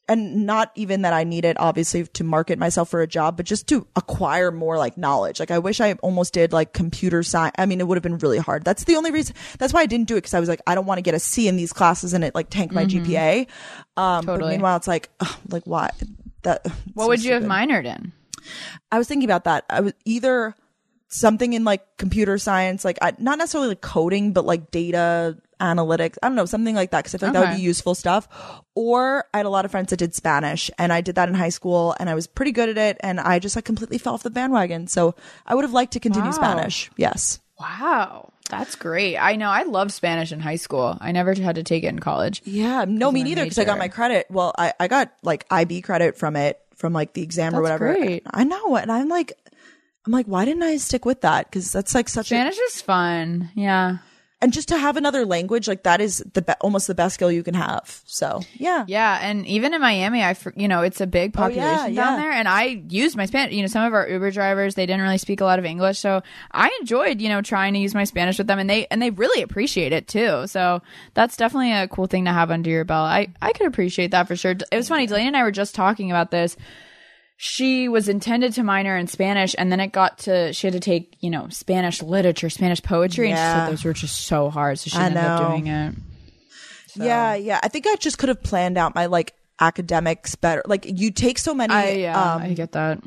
and 0.09 0.45
not 0.45 0.73
even 0.75 1.03
that 1.03 1.13
I 1.13 1.23
need 1.23 1.45
it 1.45 1.55
obviously 1.57 2.03
to 2.03 2.25
market 2.25 2.59
myself 2.59 2.89
for 2.89 3.01
a 3.01 3.07
job, 3.07 3.37
but 3.37 3.45
just 3.45 3.65
to 3.67 3.87
acquire 3.95 4.51
more 4.51 4.77
like 4.77 4.97
knowledge. 4.97 5.39
Like 5.39 5.51
I 5.51 5.59
wish 5.59 5.79
I 5.79 5.93
almost 6.01 6.33
did 6.33 6.51
like 6.51 6.73
computer 6.73 7.23
science. 7.23 7.55
I 7.57 7.67
mean, 7.67 7.79
it 7.79 7.87
would 7.87 7.95
have 7.95 8.03
been 8.03 8.17
really 8.17 8.39
hard. 8.39 8.65
That's 8.65 8.83
the 8.83 8.97
only 8.97 9.11
reason. 9.11 9.37
That's 9.57 9.71
why 9.71 9.83
I 9.83 9.85
didn't 9.85 10.09
do 10.09 10.15
it 10.15 10.17
because 10.17 10.33
I 10.33 10.41
was 10.41 10.49
like, 10.49 10.59
I 10.67 10.75
don't 10.75 10.85
want 10.85 10.97
to 10.97 11.01
get 11.01 11.13
a 11.13 11.19
C 11.19 11.47
in 11.47 11.55
these 11.55 11.71
classes 11.71 12.13
and 12.13 12.25
it 12.25 12.35
like 12.35 12.49
tank 12.49 12.73
my 12.73 12.83
GPA. 12.83 13.47
Um, 13.95 14.25
but 14.25 14.41
meanwhile, 14.41 14.75
it's 14.75 14.87
like, 14.87 15.11
ugh, 15.21 15.33
like 15.47 15.63
why? 15.63 15.91
That 16.41 16.67
what 16.93 17.07
would 17.07 17.23
you 17.23 17.31
have 17.31 17.43
minored 17.43 17.85
in? 17.85 18.11
I 18.91 18.97
was 18.97 19.07
thinking 19.07 19.27
about 19.27 19.43
that. 19.45 19.65
I 19.69 19.81
was 19.81 19.93
either 20.05 20.55
something 21.07 21.53
in 21.53 21.63
like 21.63 21.97
computer 21.97 22.37
science, 22.37 22.83
like 22.83 22.97
I, 23.01 23.13
not 23.19 23.37
necessarily 23.37 23.69
like 23.69 23.81
coding, 23.81 24.33
but 24.33 24.45
like 24.45 24.71
data 24.71 25.37
analytics. 25.61 26.17
I 26.21 26.27
don't 26.27 26.35
know, 26.35 26.45
something 26.45 26.75
like 26.75 26.91
that. 26.91 27.05
Cause 27.05 27.15
I 27.15 27.17
feel 27.19 27.29
like 27.29 27.33
that 27.33 27.49
would 27.51 27.55
be 27.57 27.61
useful 27.61 27.95
stuff. 27.95 28.27
Or 28.75 29.23
I 29.33 29.37
had 29.37 29.45
a 29.45 29.49
lot 29.49 29.65
of 29.65 29.71
friends 29.71 29.91
that 29.91 29.97
did 29.97 30.13
Spanish 30.13 30.69
and 30.77 30.91
I 30.91 31.01
did 31.01 31.15
that 31.15 31.29
in 31.29 31.35
high 31.35 31.49
school 31.49 31.95
and 31.99 32.09
I 32.09 32.15
was 32.15 32.27
pretty 32.27 32.51
good 32.51 32.69
at 32.69 32.77
it. 32.77 32.97
And 33.01 33.19
I 33.19 33.39
just 33.39 33.55
like 33.55 33.65
completely 33.65 33.97
fell 33.97 34.15
off 34.15 34.23
the 34.23 34.29
bandwagon. 34.29 34.87
So 34.87 35.15
I 35.45 35.55
would 35.55 35.63
have 35.63 35.73
liked 35.73 35.93
to 35.93 35.99
continue 35.99 36.29
Wow. 36.31 36.35
Spanish. 36.35 36.91
Yes. 36.97 37.39
Wow, 37.57 38.33
that's 38.49 38.75
great. 38.75 39.15
I 39.17 39.37
know 39.37 39.47
I 39.49 39.63
loved 39.63 39.91
Spanish 39.91 40.33
in 40.33 40.41
high 40.41 40.57
school. 40.57 40.97
I 40.99 41.13
never 41.13 41.33
had 41.33 41.55
to 41.55 41.63
take 41.63 41.85
it 41.85 41.87
in 41.87 41.99
college. 41.99 42.41
Yeah. 42.43 42.83
No, 42.85 43.13
me 43.13 43.23
neither. 43.23 43.45
Cause 43.45 43.57
I 43.57 43.63
got 43.63 43.77
my 43.77 43.87
credit. 43.87 44.25
Well, 44.29 44.53
I, 44.57 44.73
I 44.77 44.89
got 44.89 45.13
like 45.23 45.45
IB 45.49 45.81
credit 45.81 46.17
from 46.17 46.35
it 46.35 46.59
from 46.75 46.93
like 46.93 47.13
the 47.13 47.21
exam 47.21 47.55
or 47.55 47.61
whatever. 47.61 47.93
great. 47.93 48.23
I 48.29 48.43
know. 48.43 48.75
And 48.75 48.91
I'm 48.91 49.09
like, 49.09 49.33
I'm 50.05 50.11
like, 50.11 50.27
why 50.27 50.45
didn't 50.45 50.63
I 50.63 50.77
stick 50.77 51.05
with 51.05 51.21
that? 51.21 51.51
Cause 51.51 51.71
that's 51.71 51.95
like 51.95 52.09
such 52.09 52.27
a, 52.27 52.35
Spanish 52.35 52.57
is 52.57 52.81
fun. 52.81 53.49
Yeah. 53.55 53.97
And 54.41 54.51
just 54.53 54.67
to 54.67 54.77
have 54.77 54.97
another 54.97 55.25
language 55.25 55.67
like 55.67 55.83
that 55.83 56.01
is 56.01 56.23
the 56.33 56.41
be- 56.41 56.53
almost 56.61 56.87
the 56.87 56.93
best 56.95 57.15
skill 57.15 57.31
you 57.31 57.41
can 57.41 57.53
have 57.53 58.01
so 58.05 58.41
yeah 58.53 58.83
Yeah, 58.87 59.17
and 59.21 59.45
even 59.47 59.73
in 59.73 59.81
Miami, 59.81 60.21
I 60.23 60.35
you 60.55 60.67
know 60.67 60.81
it's 60.81 60.99
a 61.01 61.07
big 61.07 61.33
Oh, 61.37 61.47
yeah, 61.47 61.47
population 61.47 61.95
down 61.95 62.13
yeah. 62.13 62.23
there, 62.23 62.31
and 62.31 62.47
I 62.47 62.83
used 62.89 63.15
my 63.15 63.25
Spanish. 63.25 63.53
You 63.55 63.61
know, 63.61 63.67
some 63.67 63.83
of 63.85 63.93
our 63.93 64.07
Uber 64.07 64.31
drivers 64.31 64.75
they 64.75 64.85
didn't 64.85 65.01
really 65.01 65.17
speak 65.17 65.41
a 65.41 65.45
lot 65.45 65.57
of 65.59 65.65
English, 65.65 65.99
so 65.99 66.21
I 66.51 66.69
enjoyed 66.81 67.21
you 67.21 67.29
know 67.29 67.41
trying 67.41 67.73
to 67.73 67.79
use 67.79 67.95
my 67.95 68.03
Spanish 68.03 68.37
with 68.37 68.47
them, 68.47 68.59
and 68.59 68.69
they 68.69 68.85
and 68.91 69.01
they 69.01 69.09
really 69.11 69.41
appreciate 69.41 69.93
it 69.93 70.07
too. 70.07 70.45
So 70.47 70.81
that's 71.13 71.37
definitely 71.37 71.71
a 71.71 71.87
cool 71.87 72.07
thing 72.07 72.25
to 72.25 72.31
have 72.33 72.51
under 72.51 72.69
your 72.69 72.85
belt. 72.85 73.07
I 73.07 73.29
I 73.41 73.53
could 73.53 73.67
appreciate 73.67 74.11
that 74.11 74.27
for 74.27 74.35
sure. 74.35 74.51
It 74.51 74.75
was 74.75 74.87
funny. 74.89 75.07
Delaney 75.07 75.27
and 75.27 75.37
I 75.37 75.43
were 75.43 75.51
just 75.51 75.73
talking 75.75 76.11
about 76.11 76.31
this. 76.31 76.55
She 77.37 77.89
was 77.89 78.07
intended 78.07 78.53
to 78.53 78.63
minor 78.63 78.95
in 78.95 79.07
Spanish, 79.07 79.55
and 79.57 79.71
then 79.71 79.79
it 79.81 79.91
got 79.91 80.19
to 80.19 80.53
she 80.53 80.67
had 80.67 80.73
to 80.73 80.79
take 80.79 81.17
you 81.19 81.29
know 81.29 81.47
Spanish 81.49 82.01
literature, 82.01 82.49
Spanish 82.49 82.81
poetry, 82.81 83.29
and 83.29 83.37
she 83.37 83.41
said 83.41 83.69
those 83.69 83.83
were 83.83 83.93
just 83.93 84.25
so 84.25 84.49
hard, 84.49 84.79
so 84.79 84.89
she 84.89 84.97
I 84.97 85.05
ended 85.07 85.23
up 85.23 85.49
doing 85.49 85.67
it. 85.67 85.95
yeah 86.95 87.35
yeah. 87.35 87.59
I 87.61 87.67
think 87.67 87.87
i 87.87 87.95
just 87.95 88.17
could 88.17 88.29
have 88.29 88.41
planned 88.41 88.77
out 88.77 88.95
my 88.95 89.07
like 89.07 89.33
academics 89.59 90.35
better. 90.35 90.63
Like 90.65 90.85
you 90.85 91.11
take 91.11 91.37
so 91.37 91.53
many 91.53 91.73
I 91.73 91.89
yeah, 91.91 92.35
um 92.35 92.41
I 92.41 92.53
get 92.53 92.71
that. 92.71 93.03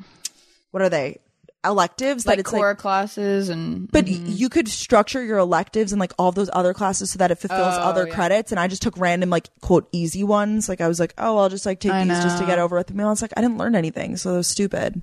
what 0.73 0.83
are 0.83 0.91
they 0.91 1.19
electives 1.65 2.25
like 2.25 2.37
that 2.37 2.41
it's 2.41 2.51
core 2.51 2.69
like 2.69 2.79
classes 2.79 3.49
and 3.49 3.91
but 3.91 4.05
mm-hmm. 4.05 4.27
you 4.29 4.49
could 4.49 4.69
structure 4.69 5.25
your 5.25 5.39
electives 5.39 5.93
and 5.93 5.99
like 5.99 6.13
all 6.17 6.31
those 6.31 6.49
other 6.53 6.73
classes 6.73 7.11
so 7.11 7.19
that 7.19 7.33
it 7.33 7.35
fulfills 7.35 7.75
Oh, 7.77 7.81
other 7.81 8.07
yeah. 8.07 8.15
credits 8.15 8.53
and 8.53 8.61
i 8.61 8.69
just 8.69 8.81
took 8.81 8.97
random 8.97 9.29
like 9.29 9.49
quote 9.61 9.89
easy 9.91 10.23
ones 10.23 10.69
like 10.69 10.81
i 10.81 10.87
was 10.87 11.01
like 11.01 11.15
oh 11.19 11.37
i'll 11.39 11.49
just 11.49 11.67
like 11.67 11.81
take 11.81 11.91
I 11.91 12.05
these 12.05 12.23
just 12.23 12.39
to 12.39 12.47
get 12.47 12.61
over 12.61 12.77
with 12.77 12.95
me 12.95 13.03
i 13.03 13.09
was 13.09 13.23
like 13.23 13.33
i 13.37 13.41
didn't 13.41 13.59
learn 13.59 13.75
anything 13.75 14.17
so 14.17 14.35
it 14.35 14.37
was 14.37 14.47
stupid 14.47 15.03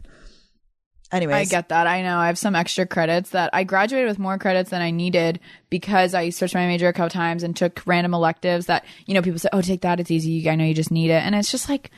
anyways 1.11 1.35
I 1.35 1.45
get 1.49 1.69
that. 1.69 1.87
I 1.87 2.01
know. 2.01 2.17
I 2.17 2.27
have 2.27 2.37
some 2.37 2.55
extra 2.55 2.85
credits 2.85 3.31
that 3.31 3.49
I 3.53 3.63
graduated 3.63 4.07
with 4.07 4.19
more 4.19 4.37
credits 4.37 4.69
than 4.69 4.81
I 4.81 4.91
needed 4.91 5.39
because 5.69 6.13
I 6.13 6.29
switched 6.29 6.55
my 6.55 6.67
major 6.67 6.87
a 6.87 6.93
couple 6.93 7.09
times 7.09 7.43
and 7.43 7.55
took 7.55 7.81
random 7.85 8.13
electives 8.13 8.67
that, 8.67 8.85
you 9.05 9.13
know, 9.13 9.21
people 9.21 9.39
say, 9.39 9.49
oh, 9.53 9.61
take 9.61 9.81
that. 9.81 9.99
It's 9.99 10.11
easy. 10.11 10.49
I 10.49 10.55
know 10.55 10.65
you 10.65 10.73
just 10.73 10.91
need 10.91 11.11
it. 11.11 11.23
And 11.23 11.35
it's 11.35 11.51
just 11.51 11.69
like, 11.69 11.91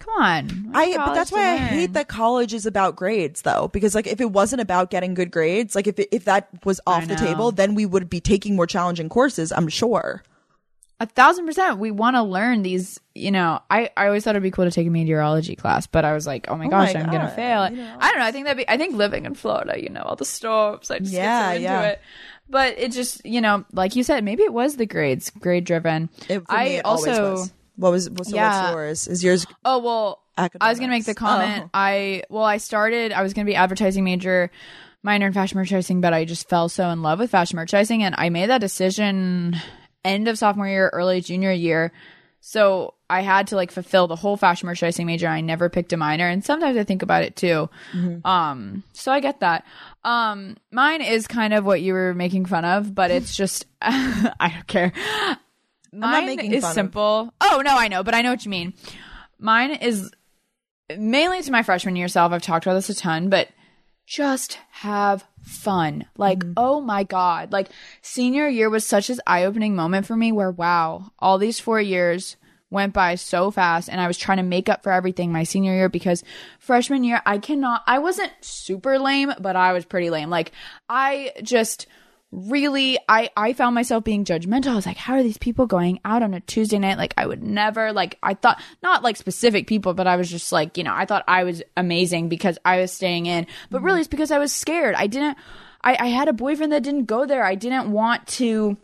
come 0.00 0.14
on. 0.22 0.72
I 0.74 0.96
but 0.96 1.14
that's 1.14 1.30
why 1.30 1.52
I 1.52 1.56
hate 1.56 1.92
that 1.92 2.08
college 2.08 2.52
is 2.52 2.66
about 2.66 2.96
grades 2.96 3.42
though 3.42 3.68
because 3.72 3.94
like 3.94 4.08
if 4.08 4.20
it 4.20 4.32
wasn't 4.32 4.60
about 4.60 4.90
getting 4.90 5.14
good 5.14 5.30
grades 5.30 5.74
like 5.76 5.86
if 5.86 5.98
it, 6.00 6.08
if 6.10 6.24
that 6.24 6.48
was 6.64 6.80
off 6.86 7.06
the 7.06 7.14
table 7.14 7.52
then 7.52 7.76
we 7.76 7.86
would 7.86 8.10
be 8.10 8.20
taking 8.20 8.56
more 8.56 8.66
challenging 8.66 9.08
courses 9.08 9.52
I'm 9.52 9.68
sure. 9.68 10.22
A 11.02 11.06
thousand 11.06 11.46
percent. 11.46 11.78
We 11.78 11.90
want 11.90 12.16
to 12.16 12.22
learn 12.22 12.60
these, 12.60 13.00
you 13.14 13.30
know, 13.30 13.60
I, 13.70 13.88
I 13.96 14.04
always 14.08 14.22
thought 14.22 14.32
it'd 14.32 14.42
be 14.42 14.50
cool 14.50 14.66
to 14.66 14.70
take 14.70 14.86
a 14.86 14.90
meteorology 14.90 15.56
class, 15.56 15.86
but 15.86 16.04
I 16.04 16.12
was 16.12 16.26
like, 16.26 16.50
oh 16.50 16.56
my 16.56 16.66
oh 16.66 16.68
gosh, 16.68 16.92
my 16.92 17.00
I'm 17.00 17.08
going 17.08 17.22
to 17.22 17.28
fail. 17.28 17.70
you 17.70 17.76
know. 17.76 17.96
I 17.98 18.10
don't 18.10 18.18
know. 18.18 18.26
I 18.26 18.32
think 18.32 18.44
that'd 18.44 18.58
be, 18.58 18.68
I 18.68 18.76
think 18.76 18.94
living 18.94 19.24
in 19.24 19.34
Florida, 19.34 19.82
you 19.82 19.88
know, 19.88 20.02
all 20.02 20.16
the 20.16 20.26
storms, 20.26 20.90
I 20.90 20.98
just 20.98 21.12
Yeah, 21.14 21.22
get 21.22 21.48
so 21.48 21.54
into 21.54 21.62
yeah. 21.62 21.82
it. 21.92 22.00
But 22.50 22.78
it 22.78 22.92
just, 22.92 23.24
you 23.24 23.40
know, 23.40 23.64
like 23.72 23.96
you 23.96 24.04
said, 24.04 24.24
maybe 24.24 24.42
it 24.42 24.52
was 24.52 24.76
the 24.76 24.84
grades, 24.84 25.30
grade 25.30 25.64
driven. 25.64 26.10
I 26.50 26.80
also. 26.84 27.46
What 27.80 27.92
was 27.92 28.04
so 28.04 28.34
Yeah. 28.34 28.62
what's 28.62 28.72
yours? 28.72 29.08
Is 29.08 29.24
yours 29.24 29.46
Oh 29.64 29.78
well, 29.78 30.22
I 30.36 30.68
was 30.68 30.78
gonna 30.78 30.92
make 30.92 31.06
the 31.06 31.14
comment. 31.14 31.64
Oh. 31.64 31.70
I 31.72 32.22
well, 32.28 32.44
I 32.44 32.58
started. 32.58 33.12
I 33.12 33.22
was 33.22 33.32
gonna 33.32 33.46
be 33.46 33.56
advertising 33.56 34.04
major, 34.04 34.50
minor 35.02 35.26
in 35.26 35.32
fashion 35.32 35.56
merchandising, 35.58 36.00
but 36.00 36.12
I 36.12 36.24
just 36.26 36.48
fell 36.48 36.68
so 36.68 36.90
in 36.90 37.02
love 37.02 37.18
with 37.18 37.30
fashion 37.30 37.56
merchandising, 37.56 38.02
and 38.02 38.14
I 38.18 38.28
made 38.28 38.50
that 38.50 38.60
decision 38.60 39.56
end 40.04 40.28
of 40.28 40.38
sophomore 40.38 40.68
year, 40.68 40.90
early 40.92 41.20
junior 41.22 41.52
year. 41.52 41.92
So 42.42 42.94
I 43.10 43.20
had 43.20 43.48
to 43.48 43.56
like 43.56 43.70
fulfill 43.70 44.06
the 44.06 44.16
whole 44.16 44.36
fashion 44.36 44.66
merchandising 44.66 45.06
major. 45.06 45.28
I 45.28 45.40
never 45.40 45.68
picked 45.68 45.92
a 45.92 45.96
minor, 45.96 46.28
and 46.28 46.44
sometimes 46.44 46.76
I 46.76 46.84
think 46.84 47.02
about 47.02 47.22
it 47.22 47.34
too. 47.36 47.68
Um, 48.24 48.82
so 48.92 49.10
I 49.10 49.20
get 49.20 49.40
that. 49.40 49.64
Um, 50.04 50.56
mine 50.70 51.02
is 51.02 51.26
kind 51.26 51.54
of 51.54 51.64
what 51.64 51.80
you 51.80 51.92
were 51.94 52.14
making 52.14 52.44
fun 52.46 52.64
of, 52.64 52.94
but 52.94 53.10
it's 53.10 53.34
just 53.36 53.66
I 53.82 54.52
don't 54.54 54.66
care. 54.66 54.92
Mine 55.92 56.26
making 56.26 56.52
is 56.52 56.62
fun 56.62 56.70
of- 56.70 56.74
simple. 56.74 57.34
Oh 57.40 57.62
no, 57.64 57.76
I 57.76 57.88
know, 57.88 58.02
but 58.02 58.14
I 58.14 58.22
know 58.22 58.30
what 58.30 58.44
you 58.44 58.50
mean. 58.50 58.74
Mine 59.38 59.72
is 59.72 60.10
mainly 60.96 61.42
to 61.42 61.52
my 61.52 61.62
freshman 61.62 61.96
year 61.96 62.08
self. 62.08 62.32
I've 62.32 62.42
talked 62.42 62.66
about 62.66 62.74
this 62.74 62.90
a 62.90 62.94
ton, 62.94 63.28
but 63.28 63.48
just 64.06 64.58
have 64.70 65.24
fun. 65.42 66.04
Like, 66.16 66.40
mm-hmm. 66.40 66.54
oh 66.56 66.80
my 66.80 67.04
God. 67.04 67.52
Like, 67.52 67.68
senior 68.02 68.48
year 68.48 68.68
was 68.68 68.84
such 68.86 69.08
an 69.08 69.18
eye 69.26 69.44
opening 69.44 69.76
moment 69.76 70.06
for 70.06 70.16
me 70.16 70.32
where, 70.32 70.50
wow, 70.50 71.12
all 71.18 71.38
these 71.38 71.60
four 71.60 71.80
years 71.80 72.36
went 72.70 72.92
by 72.92 73.14
so 73.14 73.50
fast 73.50 73.88
and 73.88 74.00
I 74.00 74.06
was 74.06 74.18
trying 74.18 74.38
to 74.38 74.42
make 74.42 74.68
up 74.68 74.82
for 74.82 74.92
everything 74.92 75.32
my 75.32 75.42
senior 75.42 75.74
year 75.74 75.88
because 75.88 76.22
freshman 76.58 77.04
year, 77.04 77.20
I 77.26 77.38
cannot, 77.38 77.82
I 77.86 77.98
wasn't 77.98 78.32
super 78.40 78.98
lame, 78.98 79.32
but 79.40 79.56
I 79.56 79.72
was 79.72 79.84
pretty 79.84 80.10
lame. 80.10 80.30
Like, 80.30 80.52
I 80.88 81.32
just 81.42 81.86
really 82.32 82.98
I 83.08 83.30
I 83.36 83.52
found 83.52 83.74
myself 83.74 84.04
being 84.04 84.24
judgmental. 84.24 84.68
I 84.68 84.74
was 84.76 84.86
like, 84.86 84.96
how 84.96 85.14
are 85.14 85.22
these 85.22 85.38
people 85.38 85.66
going 85.66 86.00
out 86.04 86.22
on 86.22 86.34
a 86.34 86.40
Tuesday 86.40 86.78
night? 86.78 86.98
Like 86.98 87.14
I 87.16 87.26
would 87.26 87.42
never 87.42 87.92
like 87.92 88.18
I 88.22 88.34
thought 88.34 88.60
not 88.82 89.02
like 89.02 89.16
specific 89.16 89.66
people, 89.66 89.94
but 89.94 90.06
I 90.06 90.16
was 90.16 90.30
just 90.30 90.52
like, 90.52 90.78
you 90.78 90.84
know, 90.84 90.94
I 90.94 91.06
thought 91.06 91.24
I 91.26 91.44
was 91.44 91.62
amazing 91.76 92.28
because 92.28 92.58
I 92.64 92.80
was 92.80 92.92
staying 92.92 93.26
in. 93.26 93.46
But 93.70 93.78
mm-hmm. 93.78 93.86
really 93.86 94.00
it's 94.00 94.08
because 94.08 94.30
I 94.30 94.38
was 94.38 94.52
scared. 94.52 94.94
I 94.94 95.06
didn't 95.06 95.36
I, 95.82 95.96
I 95.98 96.06
had 96.08 96.28
a 96.28 96.32
boyfriend 96.32 96.72
that 96.72 96.82
didn't 96.82 97.06
go 97.06 97.26
there. 97.26 97.44
I 97.44 97.54
didn't 97.54 97.90
want 97.90 98.26
to 98.28 98.76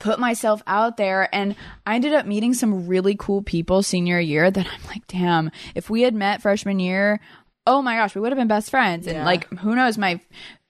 put 0.00 0.18
myself 0.18 0.62
out 0.66 0.96
there 0.96 1.32
and 1.32 1.54
I 1.86 1.94
ended 1.94 2.14
up 2.14 2.26
meeting 2.26 2.54
some 2.54 2.88
really 2.88 3.14
cool 3.16 3.42
people 3.42 3.82
senior 3.82 4.18
year 4.18 4.50
that 4.50 4.66
I'm 4.66 4.86
like, 4.88 5.06
damn, 5.06 5.50
if 5.74 5.88
we 5.88 6.02
had 6.02 6.14
met 6.14 6.42
freshman 6.42 6.80
year, 6.80 7.20
oh 7.66 7.80
my 7.80 7.96
gosh, 7.96 8.14
we 8.14 8.20
would 8.20 8.32
have 8.32 8.38
been 8.38 8.48
best 8.48 8.70
friends. 8.70 9.06
And 9.06 9.24
like, 9.24 9.48
who 9.58 9.74
knows, 9.74 9.96
my, 9.96 10.20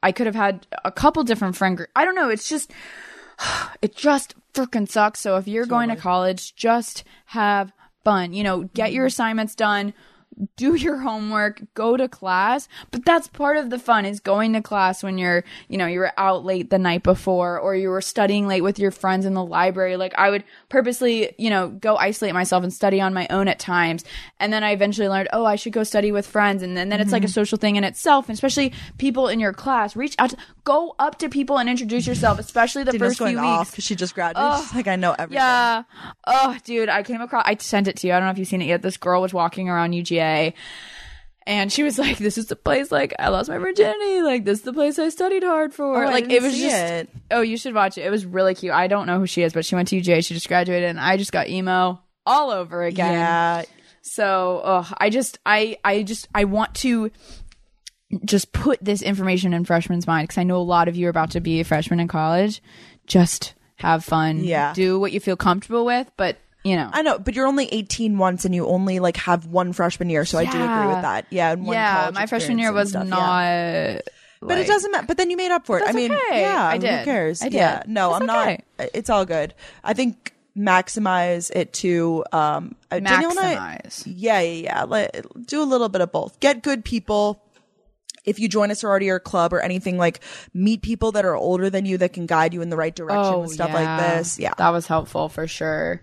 I 0.04 0.12
could 0.12 0.26
have 0.26 0.34
had 0.34 0.66
a 0.84 0.92
couple 0.92 1.24
different 1.24 1.56
friend 1.56 1.78
groups. 1.78 1.90
I 1.96 2.04
don't 2.04 2.14
know. 2.14 2.28
It's 2.28 2.46
just, 2.46 2.70
it 3.82 3.96
just 3.96 4.34
freaking 4.52 4.88
sucks. 4.88 5.18
So 5.18 5.36
if 5.38 5.48
you're 5.48 5.66
going 5.66 5.88
to 5.88 5.96
college, 5.96 6.54
just 6.54 7.04
have 7.26 7.72
fun. 8.04 8.34
You 8.34 8.44
know, 8.44 8.64
get 8.74 8.92
your 8.92 9.06
assignments 9.06 9.54
done. 9.54 9.94
Do 10.56 10.74
your 10.74 10.98
homework, 10.98 11.62
go 11.74 11.96
to 11.96 12.08
class, 12.08 12.68
but 12.90 13.04
that's 13.04 13.28
part 13.28 13.56
of 13.56 13.70
the 13.70 13.78
fun 13.78 14.04
is 14.04 14.20
going 14.20 14.52
to 14.54 14.62
class 14.62 15.02
when 15.02 15.18
you're, 15.18 15.44
you 15.68 15.78
know, 15.78 15.86
you 15.86 15.98
were 16.00 16.12
out 16.16 16.44
late 16.44 16.70
the 16.70 16.78
night 16.78 17.02
before 17.02 17.58
or 17.58 17.74
you 17.74 17.88
were 17.88 18.00
studying 18.00 18.46
late 18.46 18.62
with 18.62 18.78
your 18.78 18.90
friends 18.90 19.26
in 19.26 19.34
the 19.34 19.44
library. 19.44 19.96
Like 19.96 20.14
I 20.16 20.30
would 20.30 20.44
purposely, 20.68 21.34
you 21.38 21.50
know, 21.50 21.68
go 21.68 21.96
isolate 21.96 22.34
myself 22.34 22.62
and 22.62 22.72
study 22.72 23.00
on 23.00 23.14
my 23.14 23.26
own 23.30 23.48
at 23.48 23.58
times. 23.58 24.04
And 24.40 24.52
then 24.52 24.64
I 24.64 24.72
eventually 24.72 25.08
learned, 25.08 25.28
oh, 25.32 25.44
I 25.44 25.56
should 25.56 25.72
go 25.72 25.84
study 25.84 26.12
with 26.12 26.26
friends. 26.26 26.62
And 26.62 26.76
then, 26.76 26.88
then 26.88 27.00
it's 27.00 27.12
like 27.12 27.22
a 27.22 27.26
mm-hmm. 27.26 27.32
social 27.32 27.58
thing 27.58 27.76
in 27.76 27.84
itself, 27.84 28.28
and 28.28 28.34
especially 28.34 28.72
people 28.98 29.28
in 29.28 29.40
your 29.40 29.52
class. 29.52 29.96
Reach 29.96 30.14
out, 30.18 30.30
to, 30.30 30.36
go 30.64 30.94
up 30.98 31.18
to 31.18 31.28
people 31.28 31.58
and 31.58 31.68
introduce 31.68 32.06
yourself, 32.06 32.38
especially 32.38 32.84
the 32.84 32.92
Dina's 32.92 33.10
first 33.10 33.18
going 33.18 33.36
few 33.36 33.44
off 33.44 33.60
weeks. 33.60 33.70
because 33.70 33.84
she 33.84 33.94
just 33.94 34.14
graduated. 34.14 34.60
She's 34.60 34.74
like, 34.74 34.88
I 34.88 34.96
know 34.96 35.14
everything. 35.18 35.36
Yeah. 35.36 35.82
Oh, 36.26 36.56
dude, 36.64 36.88
I 36.88 37.02
came 37.02 37.20
across. 37.20 37.44
I 37.46 37.56
sent 37.56 37.88
it 37.88 37.96
to 37.98 38.06
you. 38.06 38.12
I 38.12 38.18
don't 38.18 38.26
know 38.26 38.32
if 38.32 38.38
you've 38.38 38.48
seen 38.48 38.62
it 38.62 38.66
yet. 38.66 38.82
This 38.82 38.96
girl 38.96 39.20
was 39.22 39.34
walking 39.34 39.68
around 39.68 39.92
UGA, 39.92 40.18
and 41.46 41.72
she 41.72 41.82
was 41.82 41.98
like, 41.98 42.18
"This 42.18 42.38
is 42.38 42.46
the 42.46 42.56
place. 42.56 42.90
Like, 42.90 43.14
I 43.18 43.28
lost 43.28 43.48
my 43.48 43.58
virginity. 43.58 44.22
Like, 44.22 44.44
this 44.44 44.60
is 44.60 44.64
the 44.64 44.72
place 44.72 44.98
I 44.98 45.10
studied 45.10 45.42
hard 45.42 45.74
for. 45.74 46.04
Oh, 46.04 46.08
like, 46.08 46.30
it 46.30 46.42
was 46.42 46.58
just. 46.58 46.74
it. 46.74 47.10
Oh, 47.30 47.42
you 47.42 47.56
should 47.56 47.74
watch 47.74 47.98
it. 47.98 48.06
It 48.06 48.10
was 48.10 48.24
really 48.24 48.54
cute. 48.54 48.72
I 48.72 48.86
don't 48.86 49.06
know 49.06 49.18
who 49.18 49.26
she 49.26 49.42
is, 49.42 49.52
but 49.52 49.64
she 49.64 49.74
went 49.74 49.88
to 49.88 50.00
UJ. 50.00 50.24
She 50.24 50.34
just 50.34 50.48
graduated, 50.48 50.88
and 50.88 51.00
I 51.00 51.16
just 51.16 51.32
got 51.32 51.48
emo 51.48 52.00
all 52.24 52.50
over 52.50 52.82
again. 52.82 53.12
Yeah. 53.12 53.62
So, 54.02 54.60
ugh, 54.64 54.94
I 54.98 55.10
just, 55.10 55.38
I, 55.46 55.78
I 55.82 56.02
just, 56.02 56.28
I 56.34 56.44
want 56.44 56.74
to 56.76 57.10
just 58.24 58.52
put 58.52 58.78
this 58.82 59.02
information 59.02 59.54
in 59.54 59.64
freshmen's 59.64 60.06
mind 60.06 60.28
because 60.28 60.38
I 60.38 60.44
know 60.44 60.58
a 60.58 60.58
lot 60.58 60.88
of 60.88 60.96
you 60.96 61.06
are 61.06 61.10
about 61.10 61.30
to 61.32 61.40
be 61.40 61.60
a 61.60 61.64
freshman 61.64 62.00
in 62.00 62.08
college. 62.08 62.62
Just 63.06 63.54
have 63.76 64.04
fun. 64.04 64.44
Yeah. 64.44 64.72
Do 64.74 65.00
what 65.00 65.12
you 65.12 65.20
feel 65.20 65.36
comfortable 65.36 65.84
with, 65.84 66.10
but 66.16 66.36
you 66.64 66.76
know. 66.76 66.90
I 66.92 67.02
know, 67.02 67.18
but 67.18 67.34
you're 67.34 67.46
only 67.46 67.66
18 67.72 68.18
once 68.18 68.44
and 68.44 68.54
you 68.54 68.66
only 68.66 68.98
like 68.98 69.16
have 69.18 69.46
one 69.46 69.72
freshman 69.72 70.10
year. 70.10 70.24
So 70.24 70.38
I 70.38 70.44
do 70.44 70.50
agree 70.62 70.86
with 70.86 71.02
that. 71.02 71.26
Yeah. 71.30 71.52
And 71.52 71.64
one 71.66 71.74
yeah, 71.74 72.00
college 72.00 72.14
my 72.14 72.26
freshman 72.26 72.58
year 72.58 72.72
was 72.72 72.90
stuff, 72.90 73.04
yeah. 73.04 73.10
not. 73.96 74.02
But 74.40 74.58
it 74.58 74.60
like- 74.62 74.66
doesn't 74.66 74.90
matter. 74.90 75.06
But 75.06 75.16
then 75.16 75.30
you 75.30 75.36
made 75.36 75.50
up 75.52 75.66
for 75.66 75.78
it. 75.78 75.82
I 75.82 75.86
That's 75.86 75.96
mean, 75.96 76.12
okay. 76.12 76.40
yeah, 76.40 76.64
I 76.66 76.78
did. 76.78 76.98
Who 77.00 77.04
cares? 77.04 77.40
I 77.42 77.46
did. 77.46 77.54
Yeah, 77.54 77.82
no, 77.86 78.10
That's 78.10 78.22
I'm 78.22 78.30
okay. 78.30 78.64
not. 78.78 78.90
It's 78.94 79.08
all 79.10 79.24
good. 79.24 79.54
I 79.82 79.92
think 79.94 80.32
maximize 80.56 81.50
it 81.54 81.72
to 81.72 82.24
um 82.30 82.76
uh, 82.90 83.00
Danielle 83.00 83.30
and 83.30 83.38
I- 83.40 83.80
Maximize. 83.84 84.02
yeah, 84.06 84.40
yeah, 84.40 84.62
yeah. 84.62 84.82
Let, 84.84 85.46
do 85.46 85.62
a 85.62 85.64
little 85.64 85.88
bit 85.88 86.00
of 86.00 86.12
both. 86.12 86.38
Get 86.40 86.62
good 86.62 86.84
people 86.84 87.40
if 88.24 88.38
you 88.38 88.48
join 88.48 88.70
a 88.70 88.74
sorority 88.74 89.10
or 89.10 89.16
a 89.16 89.20
club 89.20 89.52
or 89.52 89.60
anything 89.60 89.98
like 89.98 90.20
meet 90.54 90.80
people 90.82 91.12
that 91.12 91.24
are 91.24 91.36
older 91.36 91.68
than 91.70 91.84
you 91.86 91.98
that 91.98 92.12
can 92.12 92.24
guide 92.26 92.54
you 92.54 92.62
in 92.62 92.70
the 92.70 92.76
right 92.76 92.94
direction 92.94 93.40
with 93.42 93.50
stuff 93.52 93.72
like 93.72 94.00
this. 94.00 94.38
Yeah, 94.38 94.54
that 94.56 94.70
was 94.70 94.86
helpful 94.86 95.28
for 95.28 95.46
sure. 95.46 96.00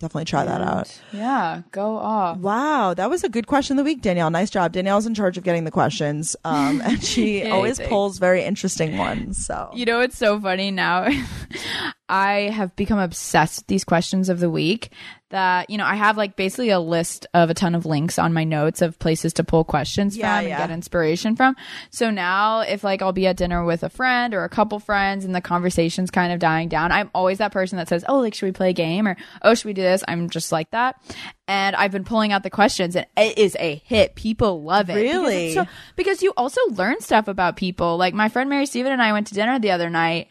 Definitely 0.00 0.24
try 0.24 0.44
that 0.44 0.60
out. 0.60 1.00
Yeah, 1.12 1.62
go 1.70 1.96
off. 1.96 2.38
Wow, 2.38 2.94
that 2.94 3.08
was 3.08 3.22
a 3.22 3.28
good 3.28 3.46
question 3.46 3.78
of 3.78 3.84
the 3.84 3.88
week, 3.88 4.02
Danielle. 4.02 4.30
Nice 4.30 4.50
job. 4.50 4.72
Danielle's 4.72 5.06
in 5.06 5.14
charge 5.14 5.38
of 5.38 5.44
getting 5.44 5.62
the 5.64 5.70
questions, 5.70 6.34
um, 6.44 6.80
and 6.80 7.02
she 7.04 7.42
always 7.50 7.78
pulls 7.78 8.18
very 8.18 8.42
interesting 8.42 8.96
ones. 8.98 9.46
So 9.46 9.70
You 9.72 9.84
know, 9.84 10.00
it's 10.00 10.18
so 10.18 10.40
funny 10.40 10.70
now. 10.72 11.08
I 12.10 12.50
have 12.52 12.74
become 12.74 12.98
obsessed 12.98 13.60
with 13.60 13.66
these 13.68 13.84
questions 13.84 14.28
of 14.28 14.40
the 14.40 14.50
week 14.50 14.90
that, 15.28 15.70
you 15.70 15.78
know, 15.78 15.84
I 15.84 15.94
have 15.94 16.16
like 16.16 16.34
basically 16.34 16.70
a 16.70 16.80
list 16.80 17.24
of 17.34 17.50
a 17.50 17.54
ton 17.54 17.76
of 17.76 17.86
links 17.86 18.18
on 18.18 18.32
my 18.32 18.42
notes 18.42 18.82
of 18.82 18.98
places 18.98 19.32
to 19.34 19.44
pull 19.44 19.62
questions 19.62 20.16
Yeah, 20.16 20.34
from 20.34 20.38
and 20.40 20.48
yeah. 20.48 20.58
get 20.58 20.70
inspiration 20.72 21.36
from. 21.36 21.54
So 21.90 22.10
now 22.10 22.62
if 22.62 22.82
like 22.82 23.00
I'll 23.00 23.12
be 23.12 23.28
at 23.28 23.36
dinner 23.36 23.64
with 23.64 23.84
a 23.84 23.88
friend 23.88 24.34
or 24.34 24.42
a 24.42 24.48
couple 24.48 24.80
friends 24.80 25.24
and 25.24 25.32
the 25.36 25.40
conversation's 25.40 26.10
kind 26.10 26.32
of 26.32 26.40
dying 26.40 26.68
down, 26.68 26.90
I'm 26.90 27.10
always 27.14 27.38
that 27.38 27.52
person 27.52 27.76
that 27.78 27.88
says, 27.88 28.04
Oh, 28.08 28.18
like, 28.18 28.34
should 28.34 28.46
we 28.46 28.50
play 28.52 28.70
a 28.70 28.72
game? 28.72 29.06
Or, 29.06 29.16
Oh, 29.42 29.54
should 29.54 29.66
we 29.66 29.72
do 29.72 29.82
this? 29.82 30.02
I'm 30.08 30.30
just 30.30 30.50
like 30.50 30.72
that. 30.72 30.96
And 31.46 31.76
I've 31.76 31.92
been 31.92 32.02
pulling 32.02 32.32
out 32.32 32.42
the 32.42 32.50
questions 32.50 32.96
and 32.96 33.06
it 33.16 33.38
is 33.38 33.56
a 33.60 33.76
hit. 33.84 34.16
People 34.16 34.64
love 34.64 34.90
it. 34.90 34.94
Because 34.94 35.12
Really? 35.12 35.54
so- 35.54 35.66
because 35.94 36.24
you 36.24 36.32
also 36.36 36.60
learn 36.72 37.00
stuff 37.02 37.28
about 37.28 37.54
people. 37.56 37.96
Like 37.96 38.14
my 38.14 38.28
friend 38.30 38.50
Mary 38.50 38.66
Steven 38.66 38.90
and 38.90 39.00
I 39.00 39.12
went 39.12 39.28
to 39.28 39.34
dinner 39.34 39.60
the 39.60 39.70
other 39.70 39.90
night 39.90 40.26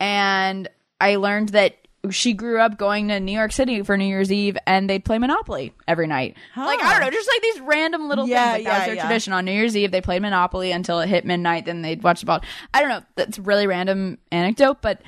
and 0.00 0.68
I 1.02 1.16
learned 1.16 1.50
that 1.50 1.76
she 2.10 2.32
grew 2.32 2.58
up 2.58 2.78
going 2.78 3.06
to 3.08 3.20
New 3.20 3.30
York 3.30 3.52
City 3.52 3.80
for 3.84 3.96
New 3.96 4.06
Year's 4.06 4.32
Eve 4.32 4.58
and 4.66 4.90
they'd 4.90 5.04
play 5.04 5.18
Monopoly 5.18 5.72
every 5.86 6.08
night. 6.08 6.36
Like, 6.56 6.82
I 6.82 6.94
don't 6.94 7.00
know, 7.00 7.10
just 7.10 7.28
like 7.28 7.42
these 7.42 7.60
random 7.60 8.08
little 8.08 8.26
Yeah, 8.26 8.54
things. 8.54 8.64
Like, 8.64 8.72
that 8.72 8.78
was 8.78 8.80
yeah, 8.80 8.86
their 8.86 8.94
yeah. 8.96 9.02
tradition. 9.02 9.32
On 9.34 9.44
New 9.44 9.52
Year's 9.52 9.76
Eve, 9.76 9.92
they 9.92 10.00
played 10.00 10.20
Monopoly 10.20 10.72
until 10.72 10.98
it 10.98 11.08
hit 11.08 11.24
midnight, 11.24 11.64
then 11.64 11.82
they'd 11.82 12.02
watch 12.02 12.18
the 12.18 12.26
ball. 12.26 12.40
I 12.74 12.80
don't 12.80 12.88
know. 12.88 13.02
That's 13.14 13.38
a 13.38 13.42
really 13.42 13.68
random 13.68 14.18
anecdote, 14.32 14.78
but 14.82 15.00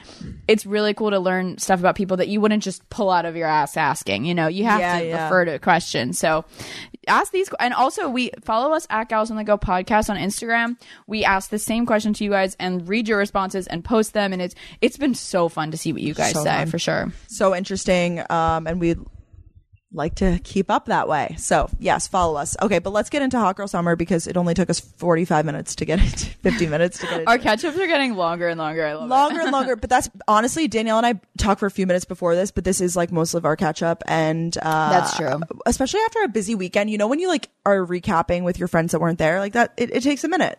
it's 0.46 0.66
really 0.66 0.94
cool 0.94 1.10
to 1.10 1.18
learn 1.18 1.58
stuff 1.58 1.80
about 1.80 1.96
people 1.96 2.16
that 2.18 2.28
you 2.28 2.40
wouldn't 2.40 2.62
just 2.62 2.88
pull 2.90 3.10
out 3.10 3.24
of 3.24 3.34
your 3.34 3.48
ass 3.48 3.76
asking. 3.76 4.24
You 4.24 4.34
know, 4.36 4.46
you 4.46 4.62
have 4.62 4.78
Yeah, 4.78 5.00
to 5.00 5.06
yeah. 5.06 5.24
refer 5.24 5.44
to 5.46 5.58
questions. 5.58 6.16
So 6.20 6.44
ask 7.06 7.32
these 7.32 7.48
and 7.60 7.74
also 7.74 8.08
we 8.08 8.30
follow 8.42 8.72
us 8.74 8.86
at 8.90 9.08
Gals 9.08 9.30
on 9.30 9.36
the 9.36 9.44
Go 9.44 9.56
podcast 9.58 10.10
on 10.10 10.16
Instagram. 10.16 10.76
We 11.06 11.24
ask 11.24 11.50
the 11.50 11.58
same 11.58 11.86
question 11.86 12.12
to 12.14 12.24
you 12.24 12.30
guys 12.30 12.56
and 12.58 12.88
read 12.88 13.08
your 13.08 13.18
responses 13.18 13.66
and 13.66 13.84
post 13.84 14.12
them 14.12 14.32
and 14.32 14.40
it's 14.42 14.54
it's 14.80 14.96
been 14.96 15.14
so 15.14 15.48
fun 15.48 15.70
to 15.70 15.76
see 15.76 15.92
what 15.92 16.02
you 16.02 16.14
guys 16.14 16.32
So 16.32 16.42
say 16.44 16.56
fun. 16.58 16.66
for 16.68 16.78
sure. 16.78 17.12
so 17.28 17.54
interesting, 17.54 18.20
um, 18.30 18.66
and 18.66 18.80
we 18.80 18.96
like 19.94 20.16
to 20.16 20.38
keep 20.44 20.70
up 20.70 20.86
that 20.86 21.08
way. 21.08 21.36
So 21.38 21.70
yes, 21.78 22.08
follow 22.08 22.36
us. 22.36 22.56
Okay, 22.60 22.78
but 22.80 22.90
let's 22.90 23.10
get 23.10 23.22
into 23.22 23.38
Hot 23.38 23.56
Girl 23.56 23.68
Summer 23.68 23.96
because 23.96 24.26
it 24.26 24.36
only 24.36 24.54
took 24.54 24.68
us 24.68 24.80
forty 24.80 25.24
five 25.24 25.44
minutes 25.46 25.76
to 25.76 25.84
get 25.84 25.98
into 26.04 26.26
fifty 26.26 26.66
minutes 26.66 26.98
to 26.98 27.06
get 27.06 27.20
into 27.20 27.30
Our 27.30 27.38
catch 27.38 27.64
ups 27.64 27.78
are 27.78 27.86
getting 27.86 28.14
longer 28.14 28.48
and 28.48 28.58
longer. 28.58 28.84
I 28.84 28.94
love 28.94 29.08
longer 29.08 29.40
it. 29.40 29.44
and 29.44 29.52
longer. 29.52 29.76
But 29.84 29.90
that's 29.90 30.08
honestly, 30.26 30.66
Danielle 30.68 30.98
and 30.98 31.06
I 31.06 31.20
talked 31.38 31.60
for 31.60 31.66
a 31.66 31.70
few 31.70 31.86
minutes 31.86 32.04
before 32.04 32.34
this, 32.34 32.50
but 32.50 32.64
this 32.64 32.80
is 32.80 32.96
like 32.96 33.12
most 33.12 33.34
of 33.34 33.44
our 33.44 33.56
catch 33.56 33.82
up. 33.82 34.02
And 34.06 34.56
uh, 34.58 34.90
That's 34.90 35.16
true. 35.16 35.40
Especially 35.66 36.00
after 36.00 36.22
a 36.22 36.28
busy 36.28 36.54
weekend, 36.54 36.90
you 36.90 36.98
know, 36.98 37.06
when 37.08 37.18
you 37.18 37.28
like 37.28 37.48
are 37.66 37.84
recapping 37.84 38.44
with 38.44 38.58
your 38.58 38.68
friends 38.68 38.92
that 38.92 39.00
weren't 39.00 39.18
there, 39.18 39.40
like 39.40 39.52
that, 39.54 39.72
it, 39.76 39.90
it 39.94 40.02
takes 40.02 40.24
a 40.24 40.28
minute. 40.28 40.58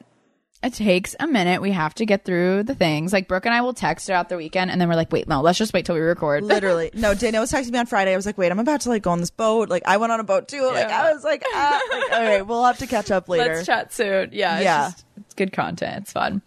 It 0.65 0.73
takes 0.73 1.15
a 1.19 1.27
minute. 1.27 1.61
We 1.61 1.69
have 1.71 1.93
to 1.95 2.07
get 2.07 2.25
through 2.25 2.63
the 2.63 2.73
things. 2.73 3.13
Like 3.13 3.27
Brooke 3.27 3.45
and 3.45 3.53
I 3.53 3.61
will 3.61 3.75
text 3.75 4.07
throughout 4.07 4.29
the 4.29 4.35
weekend 4.37 4.71
and 4.71 4.81
then 4.81 4.89
we're 4.89 4.95
like, 4.95 5.11
wait, 5.11 5.27
no, 5.27 5.41
let's 5.41 5.59
just 5.59 5.73
wait 5.73 5.85
till 5.85 5.93
we 5.93 6.01
record. 6.01 6.43
Literally. 6.55 6.89
No, 6.95 7.13
Danielle 7.13 7.43
was 7.43 7.51
texting 7.51 7.71
me 7.71 7.77
on 7.77 7.85
Friday. 7.85 8.13
I 8.13 8.15
was 8.15 8.25
like, 8.25 8.37
wait, 8.39 8.51
I'm 8.51 8.57
about 8.57 8.81
to 8.81 8.89
like 8.89 9.03
go 9.03 9.11
on 9.11 9.19
this 9.19 9.29
boat. 9.29 9.69
Like 9.69 9.83
I 9.85 9.97
went 9.97 10.11
on 10.11 10.19
a 10.19 10.23
boat 10.23 10.47
too. 10.47 10.65
Like 10.65 10.89
Yeah. 10.89 11.03
I 11.03 11.13
was 11.13 11.23
like, 11.23 11.43
ah, 11.53 11.81
like, 11.91 12.11
all 12.13 12.23
right, 12.23 12.47
we'll 12.47 12.63
have 12.65 12.79
to 12.79 12.87
catch 12.87 13.11
up 13.11 13.29
later. 13.29 13.53
Let's 13.57 13.67
chat 13.67 13.93
soon. 13.93 14.31
Yeah. 14.33 14.59
Yeah. 14.59 14.87
It's, 14.87 14.95
just, 14.95 15.05
it's 15.17 15.33
good 15.35 15.53
content. 15.53 16.01
It's 16.03 16.11
fun. 16.13 16.41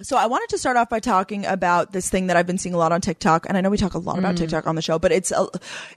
So 0.00 0.16
I 0.16 0.26
wanted 0.26 0.48
to 0.50 0.58
start 0.58 0.76
off 0.76 0.88
by 0.88 1.00
talking 1.00 1.44
about 1.44 1.90
this 1.90 2.08
thing 2.08 2.28
that 2.28 2.36
I've 2.36 2.46
been 2.46 2.56
seeing 2.58 2.72
a 2.74 2.78
lot 2.78 2.92
on 2.92 3.00
TikTok, 3.00 3.46
and 3.48 3.58
I 3.58 3.60
know 3.60 3.68
we 3.68 3.76
talk 3.76 3.94
a 3.94 3.98
lot 3.98 4.14
Mm. 4.14 4.20
about 4.20 4.36
TikTok 4.36 4.68
on 4.68 4.76
the 4.76 4.82
show, 4.82 4.96
but 4.98 5.10
it's 5.10 5.32
uh, 5.32 5.46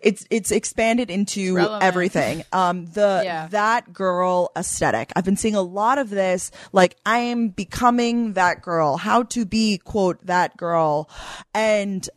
it's 0.01 0.25
it's 0.31 0.49
expanded 0.51 1.11
into 1.11 1.53
relevant. 1.55 1.83
everything. 1.83 2.43
Um, 2.51 2.87
the 2.87 3.21
Yeah. 3.25 3.47
that 3.51 3.93
girl 3.93 4.51
aesthetic. 4.55 5.11
I've 5.15 5.23
been 5.25 5.37
seeing 5.37 5.53
a 5.53 5.61
lot 5.61 5.99
of 5.99 6.09
this. 6.09 6.49
Like 6.71 6.95
I 7.05 7.19
am 7.19 7.49
becoming 7.49 8.33
that 8.33 8.63
girl. 8.63 8.97
How 8.97 9.21
to 9.23 9.45
be 9.45 9.77
quote 9.77 10.25
that 10.25 10.57
girl, 10.57 11.07
and 11.53 12.09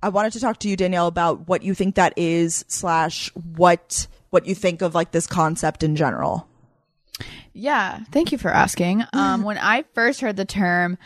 I 0.00 0.10
wanted 0.10 0.34
to 0.34 0.40
talk 0.40 0.60
to 0.60 0.68
you, 0.68 0.76
Danielle, 0.76 1.08
about 1.08 1.48
what 1.48 1.64
you 1.64 1.74
think 1.74 1.96
that 1.96 2.12
is 2.16 2.64
slash 2.68 3.32
what 3.56 4.06
what 4.30 4.46
you 4.46 4.54
think 4.54 4.82
of 4.82 4.94
like 4.94 5.10
this 5.10 5.26
concept 5.26 5.82
in 5.82 5.96
general. 5.96 6.46
Yeah, 7.52 8.00
thank 8.12 8.32
you 8.32 8.38
for 8.38 8.50
asking. 8.50 9.04
Um, 9.12 9.42
when 9.42 9.58
I 9.58 9.84
first 9.94 10.20
heard 10.20 10.36
the 10.36 10.44
term, 10.44 10.96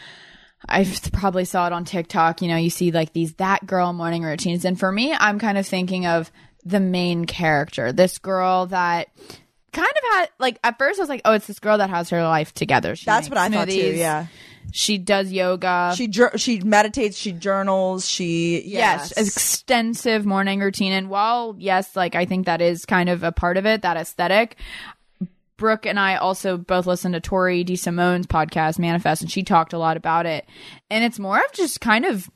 I 0.69 0.87
probably 1.13 1.45
saw 1.45 1.67
it 1.67 1.73
on 1.73 1.85
TikTok. 1.85 2.43
You 2.43 2.49
know, 2.49 2.57
you 2.57 2.71
see 2.71 2.91
like 2.91 3.13
these 3.13 3.35
that 3.35 3.67
girl 3.67 3.93
morning 3.93 4.23
routines, 4.23 4.65
and 4.65 4.79
for 4.79 4.93
me, 4.93 5.15
I'm 5.15 5.39
kind 5.39 5.57
of 5.57 5.67
thinking 5.67 6.07
of 6.07 6.31
the 6.65 6.81
main 6.81 7.25
character, 7.25 7.93
this 7.93 8.19
girl 8.19 8.67
that 8.67 9.09
kind 9.73 9.89
of 9.89 10.13
had 10.13 10.29
like 10.39 10.59
at 10.63 10.79
first 10.79 11.01
I 11.01 11.03
was 11.03 11.09
like, 11.09 11.23
oh, 11.25 11.33
it's 11.33 11.47
this 11.47 11.59
girl 11.59 11.79
that 11.79 11.91
has 11.91 12.11
her 12.11 12.23
life 12.23 12.53
together. 12.53 12.95
She 12.95 13.07
That's 13.07 13.29
what 13.29 13.39
I 13.39 13.49
thought 13.49 13.69
too. 13.69 13.75
smoothies. 13.75 13.97
Yeah, 13.97 14.27
she 14.73 14.99
does 14.99 15.33
yoga. 15.33 15.95
she 15.97 16.09
jour- 16.09 16.37
she 16.37 16.61
meditates, 16.61 17.17
she 17.17 17.33
journals, 17.33 18.09
she 18.09 18.63
yes, 18.67 19.13
extensive 19.13 20.25
morning 20.25 20.61
routine. 20.61 20.93
And 20.93 21.09
while 21.11 21.57
yes, 21.59 21.97
like 21.97 22.15
I 22.15 22.27
think 22.27 22.47
that 22.47 22.61
is 22.61 22.85
kind 22.85 23.09
of 23.09 23.23
a 23.23 23.33
part 23.33 23.57
of 23.57 23.67
it, 23.67 23.83
that 23.83 23.97
aesthetic. 23.97 24.57
Brooke 25.63 25.87
and 25.87 25.99
I 26.01 26.17
also 26.17 26.57
both 26.59 26.87
listened 26.89 27.15
to 27.15 27.21
Tori 27.21 27.63
D. 27.63 27.77
Simone's 27.77 28.27
podcast, 28.27 28.81
Manifest, 28.81 29.23
and 29.23 29.31
she 29.31 29.45
talked 29.45 29.73
a 29.73 29.79
lot 29.79 29.97
about 29.97 30.27
it. 30.27 30.45
And 30.91 31.05
it's 31.05 31.21
more 31.21 31.39
of 31.39 31.53
just 31.53 31.81
kind 31.81 32.05
of, 32.05 32.29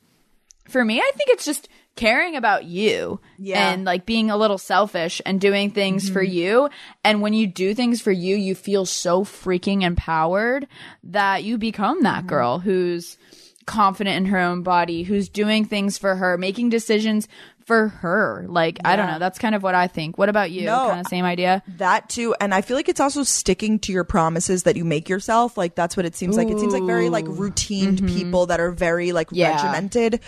for 0.69 0.83
me, 0.85 0.99
I 1.01 1.11
think 1.13 1.29
it's 1.31 1.43
just 1.43 1.67
caring 1.97 2.37
about 2.37 2.63
you 2.63 3.19
Yeah. 3.37 3.71
and 3.71 3.83
like 3.83 4.05
being 4.05 4.29
a 4.31 4.37
little 4.37 4.57
selfish 4.57 5.21
and 5.25 5.41
doing 5.41 5.71
things 5.71 6.09
for 6.09 6.23
Mm-hmm. 6.23 6.33
you. 6.33 6.69
And 7.03 7.21
when 7.21 7.33
you 7.33 7.47
do 7.47 7.73
things 7.73 8.01
for 8.01 8.11
you, 8.13 8.37
you 8.37 8.55
feel 8.55 8.85
so 8.85 9.25
freaking 9.25 9.81
empowered 9.83 10.65
that 11.03 11.43
you 11.43 11.57
become 11.57 12.03
that 12.03 12.19
Mm-hmm. 12.19 12.27
girl 12.29 12.59
who's 12.59 13.17
confident 13.65 14.15
in 14.15 14.25
her 14.27 14.39
own 14.39 14.63
body, 14.63 15.03
who's 15.03 15.27
doing 15.27 15.65
things 15.65 15.97
for 15.97 16.15
her, 16.15 16.37
making 16.37 16.69
decisions 16.69 17.27
for 17.67 17.89
her. 17.89 18.45
Like, 18.47 18.79
I 18.85 18.95
don't 18.95 19.07
know. 19.07 19.19
That's 19.19 19.37
kind 19.37 19.53
of 19.53 19.61
what 19.61 19.75
I 19.75 19.87
think. 19.87 20.17
What 20.17 20.29
about 20.29 20.51
you? 20.51 20.65
No, 20.65 20.87
kind 20.87 21.01
of 21.01 21.07
same 21.07 21.25
idea? 21.25 21.61
That 21.77 22.07
too, 22.07 22.33
and 22.39 22.53
I 22.53 22.61
feel 22.61 22.77
like 22.77 22.87
it's 22.87 23.01
also 23.01 23.23
sticking 23.23 23.77
to 23.79 23.91
your 23.91 24.05
promises 24.05 24.63
that 24.63 24.77
you 24.77 24.85
make 24.85 25.09
yourself. 25.09 25.57
Like 25.57 25.75
that's 25.75 25.97
what 25.97 26.05
it 26.05 26.15
seems 26.15 26.37
like. 26.37 26.47
It 26.47 26.59
seems 26.59 26.71
like 26.71 26.83
very 26.83 27.09
like 27.09 27.25
routine 27.27 27.97
mm-hmm. 27.97 28.07
people 28.07 28.45
that 28.47 28.61
are 28.61 28.71
very 28.71 29.11
like 29.11 29.27
Yeah. 29.31 29.51
regimented. 29.55 30.21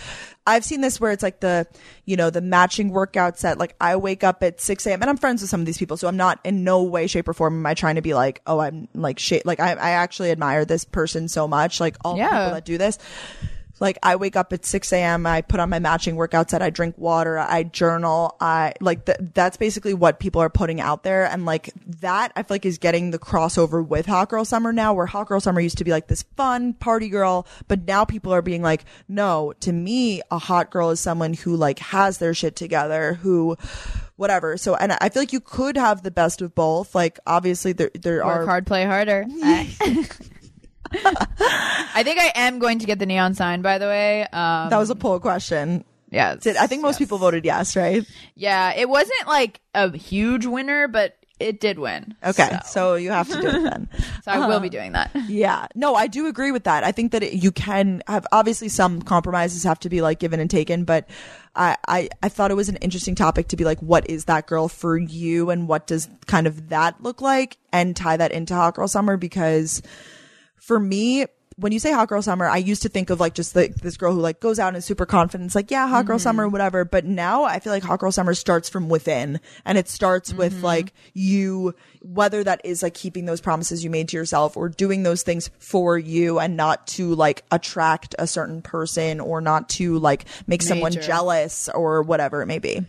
I've 0.46 0.66
seen 0.66 0.82
this 0.82 1.00
where 1.00 1.12
it's 1.12 1.24
like 1.24 1.40
the, 1.40 1.66
you 2.06 2.18
know, 2.18 2.30
the 2.30 2.42
matching 2.42 2.90
workout 2.90 3.40
set. 3.40 3.58
Like 3.58 3.76
I 3.80 3.96
wake 3.96 4.24
up 4.24 4.44
at 4.44 4.60
6 4.60 4.86
a.m. 4.88 5.02
and 5.02 5.10
I'm 5.10 5.18
friends 5.18 5.42
with 5.42 5.50
some 5.50 5.62
of 5.62 5.66
these 5.66 5.78
people. 5.78 5.96
So 5.96 6.08
I'm 6.10 6.18
not 6.18 6.40
in 6.44 6.64
no 6.66 6.84
way, 6.84 7.08
shape 7.08 7.28
or 7.30 7.34
form 7.34 7.60
am 7.60 7.66
I 7.66 7.74
trying 7.74 7.96
to 7.96 8.02
be 8.02 8.14
like, 8.14 8.42
oh, 8.48 8.60
I'm 8.60 8.90
like 8.94 9.18
shit. 9.18 9.46
Like 9.46 9.62
I, 9.62 9.72
I 9.74 9.92
actually 9.92 10.32
admire 10.32 10.66
this 10.66 10.84
person 10.84 11.30
so 11.30 11.48
much. 11.48 11.80
Like 11.80 11.96
all 12.04 12.18
Yeah. 12.18 12.28
people 12.30 12.54
that 12.56 12.66
do 12.66 12.78
this. 12.78 12.98
Like 13.80 13.98
I 14.04 14.16
wake 14.16 14.36
up 14.36 14.52
at 14.54 14.66
6 14.66 14.92
a.m. 14.94 15.26
I 15.26 15.42
put 15.42 15.60
on 15.60 15.70
my 15.70 15.80
matching 15.80 16.16
workout 16.16 16.50
set. 16.50 16.62
I 16.62 16.70
drink 16.70 16.98
water. 16.98 17.38
I 17.38 17.64
journal. 17.64 18.36
I 18.40 18.74
like 18.82 19.06
th- 19.06 19.18
that's 19.34 19.58
basically 19.58 19.94
what 19.94 20.20
people 20.20 20.42
are 20.42 20.50
putting 20.50 20.82
out 20.82 21.04
there. 21.04 21.26
And 21.26 21.46
like 21.46 21.72
that 22.02 22.32
I 22.36 22.44
feel 22.44 22.56
like 22.56 22.66
is 22.66 22.78
getting 22.78 23.12
the 23.12 23.20
crossover 23.20 23.86
with 23.86 24.06
Hot 24.06 24.30
Girl 24.30 24.46
Summer 24.46 24.74
now 24.74 24.94
where 24.94 25.06
Hot 25.06 25.28
Girl 25.28 25.40
Summer 25.40 25.62
used 25.62 25.78
to 25.78 25.84
be 25.84 25.92
like 25.92 26.08
this 26.08 26.24
fun 26.36 26.74
party 26.74 27.10
girl. 27.10 27.48
But 27.68 27.88
now 27.88 28.06
people 28.06 28.34
are 28.34 28.42
being 28.42 28.62
like, 28.62 28.86
no, 29.08 29.54
to 29.62 29.72
me, 29.72 30.22
a 30.32 30.40
hot 30.40 30.72
girl 30.72 30.90
is 30.90 31.00
someone 31.00 31.34
who 31.34 31.56
like 31.56 31.80
has 31.80 32.18
their 32.18 32.34
shit 32.34 32.56
together, 32.56 33.14
who 33.16 33.58
whatever. 34.18 34.58
So, 34.58 34.76
and 34.76 34.92
I 34.92 35.10
feel 35.10 35.22
like 35.22 35.34
you 35.34 35.40
could 35.40 35.78
have 35.78 36.04
the 36.04 36.12
best 36.12 36.42
of 36.42 36.54
both. 36.54 36.94
Like 36.94 37.20
obviously 37.26 37.72
there, 37.74 37.92
there 37.94 38.18
Work 38.18 38.42
are 38.42 38.46
hard, 38.46 38.68
play 38.68 38.86
harder. 38.86 39.26
I 40.92 42.02
think 42.04 42.20
I 42.20 42.32
am 42.36 42.60
going 42.60 42.80
to 42.80 42.86
get 42.86 43.00
the 43.00 43.06
neon 43.06 43.34
sign, 43.34 43.62
by 43.62 43.78
the 43.78 43.86
way. 43.86 44.24
Um, 44.24 44.70
that 44.70 44.78
was 44.78 44.90
a 44.90 44.96
poll 44.96 45.20
question. 45.20 45.84
yeah, 46.12 46.36
Did- 46.36 46.58
I 46.58 46.68
think 46.68 46.82
most 46.82 46.98
people 47.00 47.18
voted 47.18 47.46
yes, 47.46 47.76
right? 47.76 48.06
yeah, 48.36 48.74
it 48.76 48.90
wasn't 48.90 49.28
like 49.28 49.62
a 49.76 49.96
huge 49.96 50.46
winner, 50.46 50.88
but 50.88 51.16
it 51.40 51.62
did 51.62 51.80
win. 51.80 52.16
Okay, 52.22 52.50
So, 52.50 52.60
so 52.66 52.96
you 52.96 53.12
have 53.12 53.30
to 53.30 53.40
do 53.40 53.48
it 53.48 53.64
then. 53.64 53.88
so 54.24 54.32
I 54.32 54.46
will 54.48 54.60
be 54.60 54.68
doing 54.70 54.92
that. 54.92 55.10
Yeah, 55.28 55.68
no, 55.74 55.96
I 55.96 56.08
do 56.08 56.28
agree 56.28 56.52
with 56.52 56.66
that. 56.66 56.84
I 56.84 56.92
think 56.92 57.14
that 57.14 57.24
it, 57.24 57.34
you 57.34 57.52
can 57.54 58.04
have 58.08 58.28
obviously 58.34 58.68
some 58.68 59.02
compromises 59.02 59.64
have 59.64 59.80
to 59.82 59.90
be 59.90 60.02
like 60.02 60.20
given 60.20 60.42
and 60.42 60.50
taken, 60.50 60.84
but 60.84 61.08
I, 61.56 61.78
I 61.88 62.10
I 62.22 62.28
thought 62.30 62.52
it 62.52 62.56
was 62.56 62.68
an 62.68 62.76
interesting 62.78 63.16
topic 63.16 63.48
to 63.50 63.56
be 63.56 63.64
like, 63.64 63.80
what 63.80 64.10
is 64.10 64.26
that 64.26 64.48
girl 64.48 64.68
for 64.68 64.98
you, 64.98 65.50
and 65.50 65.68
what 65.68 65.88
does 65.88 66.10
kind 66.28 66.46
of 66.46 66.70
that 66.70 67.02
look 67.02 67.22
like, 67.22 67.58
and 67.72 67.96
tie 67.96 68.18
that 68.18 68.32
into 68.34 68.54
Hot 68.54 68.76
Girl 68.76 68.88
Summer 68.90 69.16
because 69.16 69.82
for 70.60 70.80
me, 70.80 71.26
when 71.60 71.74
you 71.74 71.80
say 71.80 71.92
hot 71.92 72.08
girl 72.08 72.22
summer, 72.22 72.48
I 72.48 72.58
used 72.58 72.84
to 72.84 72.90
think 72.90 73.10
of 73.10 73.20
like 73.20 73.34
just 73.34 73.56
like 73.56 73.76
this 73.76 73.98
girl 73.98 74.14
who 74.14 74.22
like 74.22 74.40
goes 74.40 74.60
out 74.60 74.70
and 74.70 74.78
is 74.78 74.86
super 74.86 75.06
confident. 75.06 75.48
It's 75.48 75.56
like, 75.56 75.72
yeah, 75.72 75.88
hot 75.88 76.06
girl 76.06 76.18
summer, 76.18 76.46
mm-hmm. 76.46 76.54
whatever. 76.54 76.86
But 76.86 77.04
now 77.04 77.44
I 77.44 77.60
feel 77.60 77.74
like 77.74 77.84
hot 77.84 78.00
girl 78.00 78.12
summer 78.12 78.34
starts 78.34 78.70
from 78.70 78.88
within 78.88 79.42
and 79.66 79.78
it 79.78 79.90
starts 79.90 80.34
with 80.34 80.54
mm-hmm. 80.54 80.66
like 80.66 80.94
you, 81.14 81.76
whether 82.02 82.44
that 82.44 82.62
is 82.64 82.82
like 82.82 82.94
keeping 82.94 83.26
those 83.26 83.42
promises 83.42 83.84
you 83.84 83.90
made 83.90 84.08
to 84.10 84.18
yourself 84.18 84.56
or 84.56 84.70
doing 84.70 85.04
those 85.04 85.24
things 85.24 85.50
for 85.60 85.98
you 85.98 86.40
and 86.40 86.56
not 86.56 86.88
to 86.88 87.14
like 87.16 87.44
attract 87.52 88.16
a 88.18 88.28
certain 88.28 88.62
person 88.62 89.20
or 89.20 89.42
not 89.42 89.68
to 89.70 90.00
like 90.00 90.26
make 90.48 90.62
someone 90.62 90.94
jealous 90.94 91.68
or 91.76 92.04
whatever 92.04 92.42
it 92.42 92.46
may 92.46 92.60
be. 92.60 92.86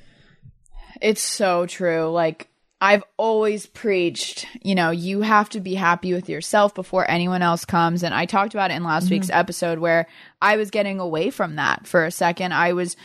It's 1.01 1.23
so 1.23 1.67
true. 1.67 2.09
Like 2.11 2.50
I've 2.81 3.05
always 3.19 3.67
preached, 3.67 4.47
you 4.63 4.75
know, 4.75 4.91
you 4.91 5.21
have 5.21 5.51
to 5.51 5.61
be 5.61 5.75
happy 5.75 6.15
with 6.15 6.31
yourself 6.31 6.75
before 6.75 7.09
anyone 7.11 7.43
else 7.43 7.67
comes. 7.67 8.03
And 8.03 8.15
I 8.15 8.25
talked 8.25 8.55
about 8.55 8.71
it 8.71 8.75
in 8.75 8.85
last 8.85 9.05
mm-hmm. 9.05 9.17
week's 9.17 9.31
episode 9.31 9.79
where 9.79 10.07
I 10.41 10.57
was 10.57 10.71
getting 10.71 10.99
away 10.99 11.31
from 11.31 11.57
that 11.57 11.87
for 11.87 12.07
a 12.07 12.11
second. 12.11 12.55
I 12.55 12.73
was, 12.73 12.97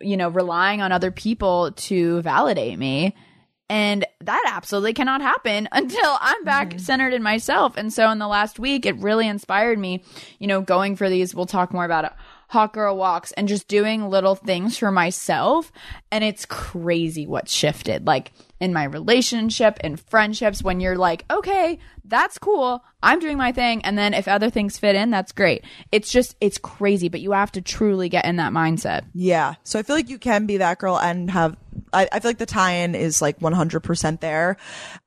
you 0.00 0.16
know, 0.16 0.30
relying 0.30 0.82
on 0.82 0.90
other 0.90 1.12
people 1.12 1.72
to 1.72 2.20
validate 2.22 2.76
me. 2.76 3.14
And 3.68 4.04
that 4.20 4.52
absolutely 4.52 4.94
cannot 4.94 5.20
happen 5.20 5.68
until 5.72 6.18
I'm 6.20 6.42
back 6.42 6.70
mm-hmm. 6.70 6.78
centered 6.78 7.12
in 7.12 7.22
myself. 7.22 7.76
And 7.76 7.92
so 7.92 8.10
in 8.10 8.18
the 8.18 8.28
last 8.28 8.58
week, 8.58 8.84
it 8.84 8.96
really 8.96 9.28
inspired 9.28 9.78
me, 9.78 10.02
you 10.40 10.48
know, 10.48 10.60
going 10.60 10.96
for 10.96 11.08
these, 11.08 11.36
we'll 11.36 11.46
talk 11.46 11.72
more 11.72 11.84
about 11.84 12.04
it, 12.04 12.12
hot 12.48 12.72
girl 12.72 12.96
walks 12.96 13.30
and 13.32 13.46
just 13.46 13.68
doing 13.68 14.08
little 14.08 14.34
things 14.34 14.76
for 14.76 14.90
myself. 14.90 15.70
And 16.10 16.24
it's 16.24 16.46
crazy 16.46 17.28
what 17.28 17.48
shifted. 17.48 18.08
Like 18.08 18.32
in 18.60 18.72
my 18.72 18.84
relationship 18.84 19.78
and 19.82 20.00
friendships, 20.00 20.62
when 20.62 20.80
you're 20.80 20.96
like, 20.96 21.24
okay, 21.30 21.78
that's 22.04 22.38
cool. 22.38 22.82
I'm 23.02 23.18
doing 23.18 23.36
my 23.36 23.52
thing. 23.52 23.84
And 23.84 23.98
then 23.98 24.14
if 24.14 24.28
other 24.28 24.48
things 24.50 24.78
fit 24.78 24.96
in, 24.96 25.10
that's 25.10 25.32
great. 25.32 25.64
It's 25.92 26.10
just, 26.10 26.36
it's 26.40 26.58
crazy, 26.58 27.08
but 27.08 27.20
you 27.20 27.32
have 27.32 27.52
to 27.52 27.60
truly 27.60 28.08
get 28.08 28.24
in 28.24 28.36
that 28.36 28.52
mindset. 28.52 29.04
Yeah. 29.12 29.54
So 29.64 29.78
I 29.78 29.82
feel 29.82 29.96
like 29.96 30.08
you 30.08 30.18
can 30.18 30.46
be 30.46 30.56
that 30.58 30.78
girl 30.78 30.98
and 30.98 31.30
have, 31.30 31.56
I, 31.92 32.08
I 32.10 32.20
feel 32.20 32.30
like 32.30 32.38
the 32.38 32.46
tie-in 32.46 32.94
is 32.94 33.20
like 33.20 33.38
100% 33.40 34.20
there. 34.20 34.56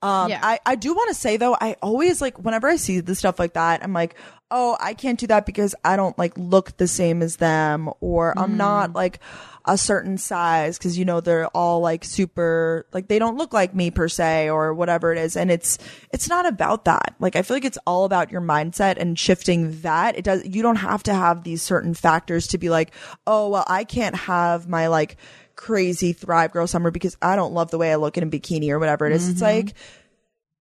Um, 0.01 0.29
Yeah. 0.29 0.39
I, 0.43 0.59
I 0.65 0.75
do 0.75 0.93
want 0.93 1.09
to 1.09 1.15
say 1.15 1.37
though, 1.37 1.57
I 1.59 1.75
always 1.81 2.21
like, 2.21 2.37
whenever 2.37 2.67
I 2.67 2.75
see 2.75 2.99
the 2.99 3.15
stuff 3.15 3.39
like 3.39 3.53
that, 3.53 3.83
I'm 3.83 3.93
like, 3.93 4.15
oh, 4.51 4.77
I 4.79 4.93
can't 4.93 5.19
do 5.19 5.27
that 5.27 5.45
because 5.45 5.75
I 5.83 5.95
don't 5.95 6.17
like 6.17 6.33
look 6.37 6.77
the 6.77 6.87
same 6.87 7.21
as 7.21 7.37
them 7.37 7.89
or 7.99 8.37
I'm 8.37 8.57
not 8.57 8.93
like 8.93 9.19
a 9.65 9.77
certain 9.77 10.17
size 10.17 10.77
because 10.77 10.97
you 10.97 11.05
know 11.05 11.21
they're 11.21 11.47
all 11.47 11.79
like 11.79 12.03
super 12.03 12.85
like 12.93 13.07
they 13.07 13.19
don't 13.19 13.37
look 13.37 13.53
like 13.53 13.75
me 13.75 13.91
per 13.91 14.07
se 14.07 14.49
or 14.49 14.73
whatever 14.73 15.11
it 15.11 15.17
is. 15.17 15.35
And 15.35 15.51
it's 15.51 15.77
it's 16.11 16.29
not 16.29 16.45
about 16.45 16.85
that. 16.85 17.15
Like 17.19 17.35
i 17.35 17.41
feel 17.41 17.55
like 17.57 17.65
it's 17.65 17.77
all 17.85 18.05
about 18.05 18.31
your 18.31 18.41
mindset 18.41 18.97
and 18.97 19.17
shifting 19.17 19.81
that. 19.81 20.17
It 20.17 20.23
does 20.23 20.45
you 20.45 20.61
don't 20.61 20.77
have 20.77 21.03
to 21.03 21.13
have 21.13 21.43
these 21.43 21.61
certain 21.61 21.93
factors 21.93 22.47
to 22.47 22.57
be 22.57 22.69
like 22.69 22.91
oh 23.27 23.49
well 23.49 23.65
i 23.67 23.83
can't 23.83 24.15
have 24.15 24.67
my 24.67 24.87
like 24.87 25.17
crazy 25.55 26.13
thrive 26.13 26.51
girl 26.53 26.67
summer 26.67 26.89
because 26.89 27.17
i 27.21 27.35
don't 27.35 27.53
love 27.53 27.69
the 27.69 27.77
way 27.77 27.91
i 27.91 27.95
look 27.95 28.17
in 28.17 28.23
a 28.23 28.27
bikini 28.27 28.69
or 28.69 28.79
whatever 28.79 29.05
it 29.05 29.11
is. 29.11 29.27
it's 29.27 29.41
mm-hmm. 29.41 29.67
like 29.67 29.75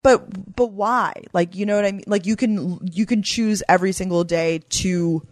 but 0.03 0.55
but 0.55 0.71
why? 0.71 1.13
Like 1.33 1.55
you 1.55 1.65
know 1.65 1.75
what 1.75 1.85
i 1.85 1.91
mean? 1.91 2.03
Like 2.07 2.25
you 2.25 2.35
can 2.35 2.79
you 2.91 3.05
can 3.05 3.23
choose 3.23 3.61
every 3.69 3.91
single 3.91 4.23
day 4.23 4.61
to 4.69 5.25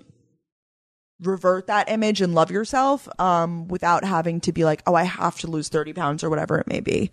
revert 1.22 1.68
that 1.68 1.90
image 1.90 2.22
and 2.22 2.34
love 2.34 2.52
yourself 2.52 3.08
um 3.20 3.68
without 3.68 4.04
having 4.04 4.40
to 4.40 4.52
be 4.52 4.64
like 4.66 4.82
oh 4.88 4.96
i 4.96 5.04
have 5.04 5.38
to 5.40 5.48
lose 5.48 5.70
30 5.70 5.94
pounds 5.94 6.24
or 6.24 6.30
whatever 6.30 6.58
it 6.58 6.68
may 6.68 6.80
be 6.80 7.12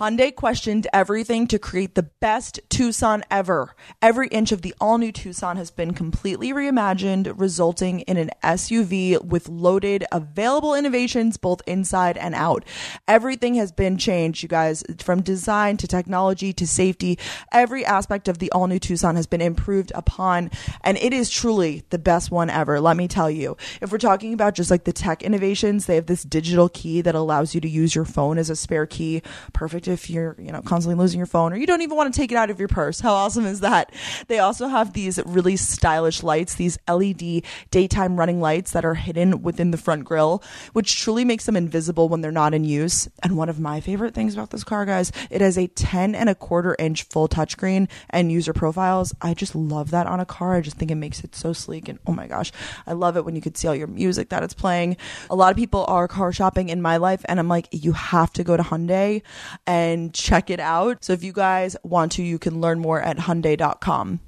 Hyundai 0.00 0.34
questioned 0.34 0.86
everything 0.94 1.46
to 1.46 1.58
create 1.58 1.94
the 1.94 2.02
best 2.02 2.58
Tucson 2.70 3.22
ever. 3.30 3.76
Every 4.00 4.28
inch 4.28 4.50
of 4.50 4.62
the 4.62 4.74
all 4.80 4.96
new 4.96 5.12
Tucson 5.12 5.58
has 5.58 5.70
been 5.70 5.92
completely 5.92 6.54
reimagined, 6.54 7.30
resulting 7.38 8.00
in 8.00 8.16
an 8.16 8.30
SUV 8.42 9.22
with 9.22 9.50
loaded, 9.50 10.06
available 10.10 10.74
innovations 10.74 11.36
both 11.36 11.60
inside 11.66 12.16
and 12.16 12.34
out. 12.34 12.64
Everything 13.06 13.56
has 13.56 13.72
been 13.72 13.98
changed, 13.98 14.42
you 14.42 14.48
guys, 14.48 14.82
from 15.00 15.20
design 15.20 15.76
to 15.76 15.86
technology 15.86 16.54
to 16.54 16.66
safety. 16.66 17.18
Every 17.52 17.84
aspect 17.84 18.26
of 18.26 18.38
the 18.38 18.50
all 18.52 18.68
new 18.68 18.78
Tucson 18.78 19.16
has 19.16 19.26
been 19.26 19.42
improved 19.42 19.92
upon, 19.94 20.50
and 20.82 20.96
it 20.96 21.12
is 21.12 21.28
truly 21.28 21.82
the 21.90 21.98
best 21.98 22.30
one 22.30 22.48
ever. 22.48 22.80
Let 22.80 22.96
me 22.96 23.06
tell 23.06 23.30
you. 23.30 23.58
If 23.82 23.92
we're 23.92 23.98
talking 23.98 24.32
about 24.32 24.54
just 24.54 24.70
like 24.70 24.84
the 24.84 24.94
tech 24.94 25.22
innovations, 25.22 25.84
they 25.84 25.96
have 25.96 26.06
this 26.06 26.22
digital 26.22 26.70
key 26.70 27.02
that 27.02 27.14
allows 27.14 27.54
you 27.54 27.60
to 27.60 27.68
use 27.68 27.94
your 27.94 28.06
phone 28.06 28.38
as 28.38 28.48
a 28.48 28.56
spare 28.56 28.86
key. 28.86 29.20
Perfect 29.52 29.89
if 29.90 30.08
you're, 30.08 30.36
you 30.38 30.52
know, 30.52 30.62
constantly 30.62 31.00
losing 31.00 31.18
your 31.18 31.26
phone 31.26 31.52
or 31.52 31.56
you 31.56 31.66
don't 31.66 31.82
even 31.82 31.96
want 31.96 32.12
to 32.12 32.18
take 32.18 32.32
it 32.32 32.36
out 32.36 32.50
of 32.50 32.58
your 32.58 32.68
purse. 32.68 33.00
How 33.00 33.12
awesome 33.12 33.44
is 33.44 33.60
that? 33.60 33.92
They 34.28 34.38
also 34.38 34.68
have 34.68 34.92
these 34.92 35.20
really 35.26 35.56
stylish 35.56 36.22
lights, 36.22 36.54
these 36.54 36.78
LED 36.88 37.42
daytime 37.70 38.16
running 38.16 38.40
lights 38.40 38.72
that 38.72 38.84
are 38.84 38.94
hidden 38.94 39.42
within 39.42 39.70
the 39.70 39.76
front 39.76 40.04
grille, 40.04 40.42
which 40.72 41.00
truly 41.00 41.24
makes 41.24 41.46
them 41.46 41.56
invisible 41.56 42.08
when 42.08 42.20
they're 42.20 42.30
not 42.30 42.54
in 42.54 42.64
use. 42.64 43.08
And 43.22 43.36
one 43.36 43.48
of 43.48 43.60
my 43.60 43.80
favorite 43.80 44.14
things 44.14 44.34
about 44.34 44.50
this 44.50 44.64
car, 44.64 44.86
guys, 44.86 45.12
it 45.30 45.40
has 45.40 45.58
a 45.58 45.66
10 45.66 46.14
and 46.14 46.28
a 46.28 46.34
quarter 46.34 46.76
inch 46.78 47.02
full 47.04 47.28
touchscreen 47.28 47.88
and 48.08 48.32
user 48.32 48.52
profiles. 48.52 49.14
I 49.20 49.34
just 49.34 49.54
love 49.54 49.90
that 49.90 50.06
on 50.06 50.20
a 50.20 50.26
car. 50.26 50.54
I 50.54 50.60
just 50.60 50.76
think 50.76 50.90
it 50.90 50.96
makes 50.96 51.24
it 51.24 51.34
so 51.34 51.52
sleek. 51.52 51.88
And 51.88 51.98
oh 52.06 52.12
my 52.12 52.26
gosh, 52.26 52.52
I 52.86 52.92
love 52.92 53.16
it 53.16 53.24
when 53.24 53.34
you 53.34 53.42
could 53.42 53.56
see 53.56 53.68
all 53.68 53.74
your 53.74 53.86
music 53.86 54.28
that 54.30 54.42
it's 54.42 54.54
playing. 54.54 54.96
A 55.28 55.34
lot 55.34 55.50
of 55.50 55.56
people 55.56 55.84
are 55.88 56.08
car 56.08 56.32
shopping 56.32 56.68
in 56.68 56.80
my 56.80 56.96
life, 56.96 57.24
and 57.28 57.38
I'm 57.38 57.48
like, 57.48 57.68
you 57.72 57.92
have 57.92 58.32
to 58.34 58.44
go 58.44 58.56
to 58.56 58.62
Hyundai 58.62 59.22
and 59.66 59.79
check 60.12 60.50
it 60.50 60.60
out. 60.60 61.04
So 61.04 61.12
if 61.12 61.22
you 61.24 61.32
guys 61.32 61.76
want 61.82 62.12
to, 62.12 62.22
you 62.22 62.38
can 62.38 62.60
learn 62.60 62.80
more 62.80 63.00
at 63.00 63.16
Hyundai.com. 63.16 64.20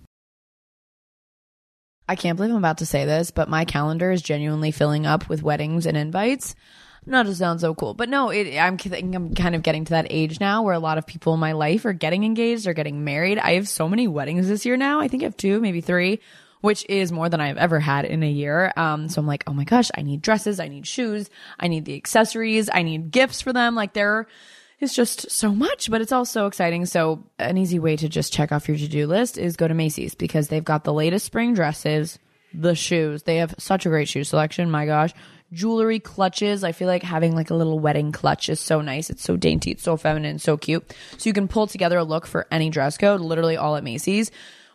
I 2.08 2.16
can't 2.16 2.36
believe 2.36 2.50
I'm 2.50 2.58
about 2.58 2.78
to 2.78 2.86
say 2.86 3.04
this, 3.04 3.30
but 3.30 3.48
my 3.48 3.64
calendar 3.64 4.10
is 4.10 4.22
genuinely 4.22 4.70
filling 4.70 5.06
up 5.06 5.28
with 5.28 5.42
weddings 5.42 5.86
and 5.86 5.96
invites. 5.96 6.54
Not 7.04 7.26
to 7.26 7.34
sound 7.34 7.60
so 7.60 7.74
cool, 7.74 7.94
but 7.94 8.08
no, 8.08 8.30
it, 8.30 8.56
I'm, 8.56 8.78
I'm 8.92 9.34
kind 9.34 9.54
of 9.56 9.62
getting 9.62 9.84
to 9.86 9.90
that 9.90 10.06
age 10.10 10.38
now 10.38 10.62
where 10.62 10.74
a 10.74 10.78
lot 10.78 10.98
of 10.98 11.06
people 11.06 11.34
in 11.34 11.40
my 11.40 11.52
life 11.52 11.84
are 11.84 11.92
getting 11.92 12.22
engaged 12.22 12.66
or 12.66 12.74
getting 12.74 13.02
married. 13.02 13.38
I 13.38 13.54
have 13.54 13.66
so 13.66 13.88
many 13.88 14.06
weddings 14.06 14.46
this 14.46 14.64
year 14.64 14.76
now. 14.76 15.00
I 15.00 15.08
think 15.08 15.22
I 15.22 15.26
have 15.26 15.36
two, 15.36 15.60
maybe 15.60 15.80
three, 15.80 16.20
which 16.60 16.86
is 16.88 17.10
more 17.10 17.28
than 17.28 17.40
I've 17.40 17.56
ever 17.56 17.80
had 17.80 18.04
in 18.04 18.22
a 18.22 18.30
year. 18.30 18.72
Um, 18.76 19.08
so 19.08 19.20
I'm 19.20 19.26
like, 19.26 19.42
oh 19.48 19.52
my 19.52 19.64
gosh, 19.64 19.90
I 19.96 20.02
need 20.02 20.22
dresses, 20.22 20.60
I 20.60 20.68
need 20.68 20.86
shoes, 20.86 21.28
I 21.58 21.66
need 21.66 21.86
the 21.86 21.96
accessories, 21.96 22.70
I 22.72 22.82
need 22.82 23.10
gifts 23.10 23.40
for 23.40 23.52
them. 23.52 23.74
Like 23.74 23.94
there 23.94 24.28
is 24.82 24.94
just 24.94 25.30
so 25.30 25.54
much, 25.54 25.90
but 25.90 26.00
it's 26.00 26.12
all 26.12 26.24
so 26.24 26.46
exciting. 26.46 26.84
So 26.86 27.24
an 27.38 27.56
easy 27.56 27.78
way 27.78 27.96
to 27.96 28.08
just 28.08 28.32
check 28.32 28.52
off 28.52 28.68
your 28.68 28.76
to-do 28.76 29.06
list 29.06 29.38
is 29.38 29.56
go 29.56 29.68
to 29.68 29.74
Macy's 29.74 30.14
because 30.14 30.48
they've 30.48 30.64
got 30.64 30.84
the 30.84 30.92
latest 30.92 31.24
spring 31.24 31.54
dresses, 31.54 32.18
the 32.52 32.74
shoes. 32.74 33.22
They 33.22 33.36
have 33.36 33.54
such 33.58 33.86
a 33.86 33.88
great 33.88 34.08
shoe 34.08 34.24
selection. 34.24 34.70
My 34.70 34.84
gosh. 34.84 35.12
Jewelry, 35.52 36.00
clutches. 36.00 36.64
I 36.64 36.72
feel 36.72 36.88
like 36.88 37.02
having 37.02 37.34
like 37.34 37.50
a 37.50 37.54
little 37.54 37.78
wedding 37.78 38.10
clutch 38.10 38.48
is 38.48 38.58
so 38.58 38.80
nice. 38.80 39.10
It's 39.10 39.22
so 39.22 39.36
dainty. 39.36 39.70
It's 39.70 39.82
so 39.82 39.96
feminine, 39.96 40.38
so 40.38 40.56
cute. 40.56 40.94
So 41.18 41.28
you 41.28 41.34
can 41.34 41.46
pull 41.46 41.66
together 41.66 41.98
a 41.98 42.04
look 42.04 42.26
for 42.26 42.46
any 42.50 42.70
dress 42.70 42.96
code, 42.96 43.20
literally 43.20 43.56
all 43.56 43.76
at 43.76 43.84
Macy's. 43.84 44.30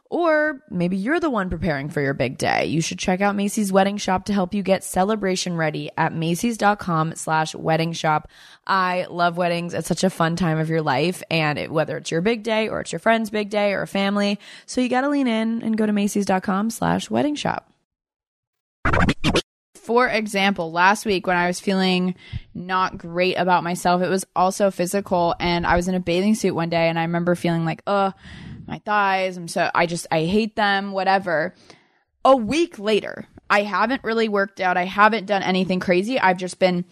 Or 0.10 0.62
maybe 0.70 0.96
you're 0.96 1.20
the 1.20 1.30
one 1.30 1.50
preparing 1.50 1.90
for 1.90 2.00
your 2.00 2.14
big 2.14 2.38
day. 2.38 2.68
You 2.68 2.80
should 2.80 3.00
check 3.00 3.20
out 3.20 3.36
Macy's 3.36 3.74
Wedding 3.74 3.98
Shop 3.98 4.26
to 4.26 4.34
help 4.34 4.54
you 4.54 4.64
get 4.64 4.84
celebration 4.84 5.58
ready 5.58 5.90
at 5.98 6.14
Macy's.com 6.14 7.16
slash 7.16 7.54
wedding 7.56 7.92
shop. 7.92 8.30
I 8.68 9.08
love 9.10 9.38
weddings. 9.38 9.74
It's 9.74 9.88
such 9.88 10.04
a 10.04 10.10
fun 10.10 10.36
time 10.36 10.60
of 10.60 10.70
your 10.70 10.82
life. 10.82 11.24
And 11.32 11.58
it, 11.58 11.72
whether 11.72 11.98
it's 11.98 12.12
your 12.12 12.22
big 12.22 12.44
day 12.44 12.68
or 12.68 12.82
it's 12.82 12.92
your 12.92 13.00
friend's 13.00 13.30
big 13.30 13.50
day 13.50 13.74
or 13.74 13.82
a 13.82 13.88
family. 13.88 14.40
So 14.66 14.82
you 14.82 14.90
got 14.90 15.02
to 15.02 15.10
lean 15.10 15.28
in 15.28 15.64
and 15.64 15.78
go 15.78 15.86
to 15.86 15.94
Macy's.com 15.94 16.70
slash 16.70 17.10
wedding 17.10 17.36
shop. 17.36 17.72
For 19.74 20.10
example, 20.10 20.74
last 20.74 21.06
week 21.06 21.28
when 21.28 21.38
I 21.38 21.48
was 21.48 21.62
feeling 21.62 22.16
not 22.54 22.98
great 22.98 23.36
about 23.36 23.64
myself, 23.64 24.02
it 24.02 24.10
was 24.10 24.26
also 24.36 24.70
physical 24.70 25.34
and 25.40 25.66
I 25.66 25.78
was 25.78 25.88
in 25.88 25.96
a 25.96 26.02
bathing 26.02 26.36
suit 26.36 26.54
one 26.54 26.70
day 26.70 26.90
and 26.90 27.00
I 27.00 27.04
remember 27.04 27.36
feeling 27.36 27.64
like, 27.64 27.84
"Uh, 27.88 28.12
my 28.68 28.80
thighs, 28.80 29.38
I'm 29.38 29.48
so 29.48 29.72
I 29.74 29.86
just 29.86 30.06
I 30.12 30.26
hate 30.26 30.58
them, 30.58 30.92
whatever." 30.92 31.56
A 32.26 32.36
week 32.36 32.78
later, 32.78 33.28
I 33.50 33.62
haven't 33.62 34.04
really 34.04 34.28
worked 34.28 34.60
out. 34.60 34.76
I 34.76 34.84
haven't 34.84 35.26
done 35.26 35.42
anything 35.42 35.80
crazy. 35.80 36.20
I've 36.20 36.38
just 36.38 36.60
been 36.60 36.84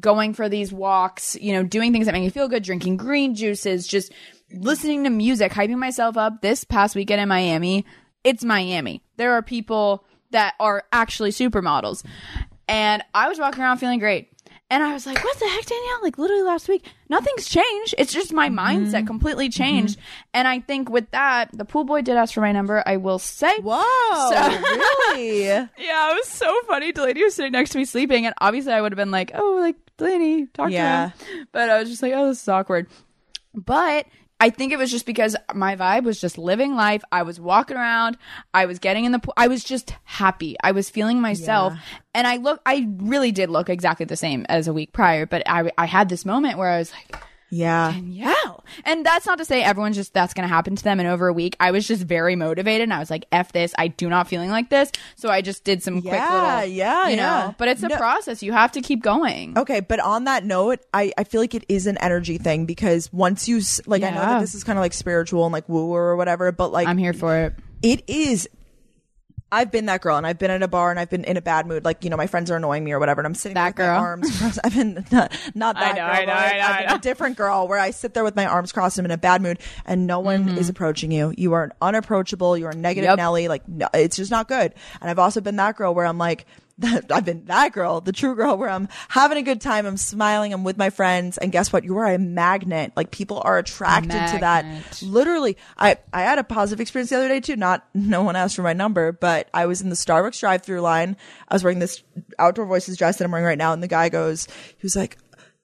going 0.00 0.34
for 0.34 0.48
these 0.48 0.72
walks, 0.72 1.36
you 1.40 1.52
know, 1.52 1.62
doing 1.62 1.92
things 1.92 2.06
that 2.06 2.12
make 2.12 2.22
me 2.22 2.30
feel 2.30 2.48
good, 2.48 2.62
drinking 2.62 2.96
green 2.96 3.34
juices, 3.34 3.86
just 3.86 4.12
listening 4.52 5.04
to 5.04 5.10
music, 5.10 5.52
hyping 5.52 5.78
myself 5.78 6.16
up. 6.16 6.42
This 6.42 6.64
past 6.64 6.94
weekend 6.94 7.20
in 7.20 7.28
Miami, 7.28 7.84
it's 8.24 8.44
Miami. 8.44 9.02
There 9.16 9.32
are 9.32 9.42
people 9.42 10.04
that 10.30 10.54
are 10.60 10.84
actually 10.92 11.30
supermodels. 11.30 12.04
And 12.68 13.02
I 13.14 13.28
was 13.28 13.38
walking 13.38 13.62
around 13.62 13.78
feeling 13.78 13.98
great. 13.98 14.30
And 14.70 14.82
I 14.82 14.92
was 14.92 15.06
like, 15.06 15.22
what 15.24 15.38
the 15.38 15.48
heck, 15.48 15.64
Danielle? 15.64 16.02
Like, 16.02 16.18
literally 16.18 16.42
last 16.42 16.68
week, 16.68 16.84
nothing's 17.08 17.48
changed. 17.48 17.94
It's 17.96 18.12
just 18.12 18.34
my 18.34 18.50
mindset 18.50 18.90
mm-hmm. 18.92 19.06
completely 19.06 19.48
changed. 19.48 19.98
Mm-hmm. 19.98 20.28
And 20.34 20.48
I 20.48 20.60
think 20.60 20.90
with 20.90 21.10
that, 21.12 21.48
the 21.54 21.64
pool 21.64 21.84
boy 21.84 22.02
did 22.02 22.16
ask 22.18 22.34
for 22.34 22.42
my 22.42 22.52
number. 22.52 22.82
I 22.84 22.98
will 22.98 23.18
say. 23.18 23.56
Whoa, 23.60 24.30
So- 24.30 24.60
really? 25.14 25.38
Yeah, 25.78 26.10
it 26.12 26.14
was 26.16 26.28
so 26.28 26.54
funny. 26.66 26.92
Delaney 26.92 27.24
was 27.24 27.34
sitting 27.34 27.52
next 27.52 27.70
to 27.70 27.78
me 27.78 27.86
sleeping, 27.86 28.26
and 28.26 28.34
obviously 28.40 28.72
I 28.72 28.80
would 28.82 28.92
have 28.92 28.98
been 28.98 29.10
like, 29.10 29.30
"Oh, 29.34 29.56
like 29.60 29.76
Delaney, 29.96 30.46
talk 30.46 30.70
Yeah. 30.70 31.12
to 31.18 31.24
him," 31.24 31.48
but 31.50 31.70
I 31.70 31.78
was 31.80 31.88
just 31.88 32.02
like, 32.02 32.12
"Oh, 32.14 32.28
this 32.28 32.42
is 32.42 32.48
awkward." 32.48 32.88
But 33.54 34.06
I 34.40 34.50
think 34.50 34.72
it 34.72 34.78
was 34.78 34.90
just 34.90 35.04
because 35.04 35.34
my 35.52 35.74
vibe 35.74 36.04
was 36.04 36.20
just 36.20 36.38
living 36.38 36.76
life. 36.76 37.02
I 37.10 37.22
was 37.22 37.40
walking 37.40 37.76
around. 37.76 38.16
I 38.54 38.66
was 38.66 38.78
getting 38.78 39.04
in 39.04 39.12
the 39.12 39.18
pool. 39.18 39.34
I 39.36 39.48
was 39.48 39.64
just 39.64 39.94
happy. 40.04 40.56
I 40.62 40.70
was 40.72 40.88
feeling 40.88 41.20
myself. 41.20 41.72
And 42.14 42.26
I 42.26 42.36
look, 42.36 42.60
I 42.64 42.88
really 42.98 43.32
did 43.32 43.50
look 43.50 43.68
exactly 43.68 44.06
the 44.06 44.16
same 44.16 44.46
as 44.48 44.68
a 44.68 44.72
week 44.72 44.92
prior, 44.92 45.26
but 45.26 45.42
I, 45.46 45.70
I 45.76 45.86
had 45.86 46.08
this 46.08 46.24
moment 46.24 46.56
where 46.56 46.70
I 46.70 46.78
was 46.78 46.92
like, 46.92 47.20
Yeah. 47.50 47.94
yeah. 47.96 48.34
And 48.84 49.04
that's 49.04 49.26
not 49.26 49.38
to 49.38 49.44
say 49.44 49.62
everyone's 49.62 49.96
just 49.96 50.12
that's 50.14 50.34
going 50.34 50.48
to 50.48 50.54
happen 50.54 50.76
to 50.76 50.84
them 50.84 51.00
in 51.00 51.06
over 51.06 51.28
a 51.28 51.32
week. 51.32 51.56
I 51.60 51.70
was 51.70 51.86
just 51.86 52.02
very 52.04 52.36
motivated 52.36 52.82
and 52.82 52.92
I 52.94 52.98
was 52.98 53.10
like, 53.10 53.24
F 53.32 53.52
this. 53.52 53.74
I 53.78 53.88
do 53.88 54.08
not 54.08 54.28
feeling 54.28 54.50
like 54.50 54.70
this. 54.70 54.90
So 55.16 55.28
I 55.30 55.40
just 55.42 55.64
did 55.64 55.82
some 55.82 56.00
quick 56.02 56.14
Yeah, 56.14 56.56
little, 56.60 56.70
yeah, 56.74 57.08
you 57.08 57.16
know, 57.16 57.22
yeah. 57.22 57.52
but 57.58 57.68
it's 57.68 57.82
a 57.82 57.88
No. 57.88 57.96
process. 57.96 58.42
You 58.42 58.52
have 58.52 58.72
to 58.72 58.80
keep 58.80 59.02
going. 59.02 59.56
Okay, 59.58 59.80
but 59.80 60.00
on 60.00 60.24
that 60.24 60.44
note, 60.44 60.80
I, 60.94 61.12
I 61.18 61.24
feel 61.24 61.40
like 61.40 61.54
it 61.54 61.64
is 61.68 61.86
an 61.86 61.98
energy 61.98 62.38
thing 62.38 62.66
because 62.66 63.12
once 63.12 63.48
you 63.48 63.58
s- 63.58 63.80
like, 63.86 64.02
I 64.02 64.10
know 64.10 64.20
that 64.20 64.40
this 64.40 64.54
is 64.54 64.64
kind 64.64 64.78
of 64.78 64.82
like 64.82 64.92
spiritual 64.92 65.44
and 65.44 65.52
like 65.52 65.68
woo 65.68 65.94
or 65.94 66.16
whatever, 66.16 66.52
but 66.52 66.72
like 66.72 66.86
I'm 66.88 66.98
here 66.98 67.12
for 67.12 67.36
it. 67.36 67.54
it 67.82 68.04
is. 68.08 68.48
I've 69.50 69.70
been 69.70 69.86
that 69.86 70.02
girl, 70.02 70.16
and 70.16 70.26
I've 70.26 70.38
been 70.38 70.50
at 70.50 70.62
a 70.62 70.68
bar, 70.68 70.90
and 70.90 71.00
I've 71.00 71.08
been 71.08 71.24
in 71.24 71.36
a 71.38 71.40
bad 71.40 71.66
mood. 71.66 71.84
Like 71.84 72.04
you 72.04 72.10
know, 72.10 72.16
my 72.16 72.26
friends 72.26 72.50
are 72.50 72.56
annoying 72.56 72.84
me 72.84 72.92
or 72.92 72.98
whatever, 72.98 73.20
and 73.20 73.26
I'm 73.26 73.34
sitting 73.34 73.54
That 73.54 73.76
there 73.76 73.86
with 73.86 73.94
my 73.94 73.98
girl. 73.98 74.04
arms 74.04 74.38
crossed. 74.38 74.58
I've 74.64 74.74
been 74.74 75.06
not, 75.10 75.32
not 75.54 75.76
I 75.76 75.80
that 75.80 75.94
know, 75.96 76.02
girl. 76.02 76.10
I 76.10 76.24
know, 76.24 76.32
I 76.32 76.58
know, 76.58 76.64
I've 76.64 76.80
I 76.80 76.84
know. 76.90 76.94
a 76.96 76.98
different 76.98 77.36
girl 77.38 77.66
where 77.66 77.78
I 77.78 77.90
sit 77.90 78.12
there 78.14 78.24
with 78.24 78.36
my 78.36 78.44
arms 78.46 78.72
crossed. 78.72 78.98
I'm 78.98 79.04
in 79.06 79.10
a 79.10 79.16
bad 79.16 79.40
mood, 79.40 79.58
and 79.86 80.06
no 80.06 80.20
one 80.20 80.44
mm-hmm. 80.46 80.58
is 80.58 80.68
approaching 80.68 81.10
you. 81.10 81.32
You 81.36 81.54
are 81.54 81.72
unapproachable. 81.80 82.58
You're 82.58 82.70
a 82.70 82.76
negative 82.76 83.08
Yep. 83.08 83.16
Nelly. 83.16 83.48
Like 83.48 83.66
no, 83.66 83.88
it's 83.94 84.16
just 84.16 84.30
not 84.30 84.48
good. 84.48 84.74
And 85.00 85.10
I've 85.10 85.18
also 85.18 85.40
been 85.40 85.56
that 85.56 85.76
girl 85.76 85.94
where 85.94 86.06
I'm 86.06 86.18
like. 86.18 86.46
I've 86.82 87.24
been 87.24 87.44
that 87.46 87.72
girl, 87.72 88.00
the 88.00 88.12
true 88.12 88.34
girl, 88.34 88.56
where 88.56 88.70
I'm 88.70 88.88
having 89.08 89.38
a 89.38 89.42
good 89.42 89.60
time, 89.60 89.86
I'm 89.86 89.96
smiling, 89.96 90.52
I'm 90.52 90.64
with 90.64 90.76
my 90.76 90.90
friends, 90.90 91.38
and 91.38 91.50
guess 91.50 91.72
what? 91.72 91.84
You 91.84 91.96
are 91.98 92.06
a 92.06 92.18
magnet. 92.18 92.92
Like 92.96 93.10
people 93.10 93.42
are 93.44 93.58
attracted 93.58 94.10
to 94.10 94.38
that 94.40 94.64
literally 95.02 95.56
i 95.76 95.96
i 96.12 96.22
had 96.22 96.38
a 96.38 96.44
positive 96.44 96.80
experience 96.80 97.10
the 97.10 97.16
other 97.16 97.28
day 97.28 97.40
too 97.40 97.56
not 97.56 97.86
no 97.94 98.22
one 98.22 98.36
asked 98.36 98.56
for 98.56 98.62
my 98.62 98.72
number 98.72 99.12
but 99.12 99.48
i 99.54 99.66
was 99.66 99.80
in 99.80 99.88
the 99.88 99.96
starbucks 99.96 100.40
drive 100.40 100.62
through 100.62 100.80
line 100.80 101.16
i 101.48 101.54
was 101.54 101.64
wearing 101.64 101.78
this 101.78 102.02
outdoor 102.38 102.66
voices 102.66 102.96
dress 102.96 103.18
that 103.18 103.24
i'm 103.24 103.30
wearing 103.30 103.46
right 103.46 103.58
now 103.58 103.72
and 103.72 103.82
the 103.82 103.88
guy 103.88 104.08
goes 104.08 104.46
he 104.46 104.82
was 104.82 104.96
like 104.96 105.18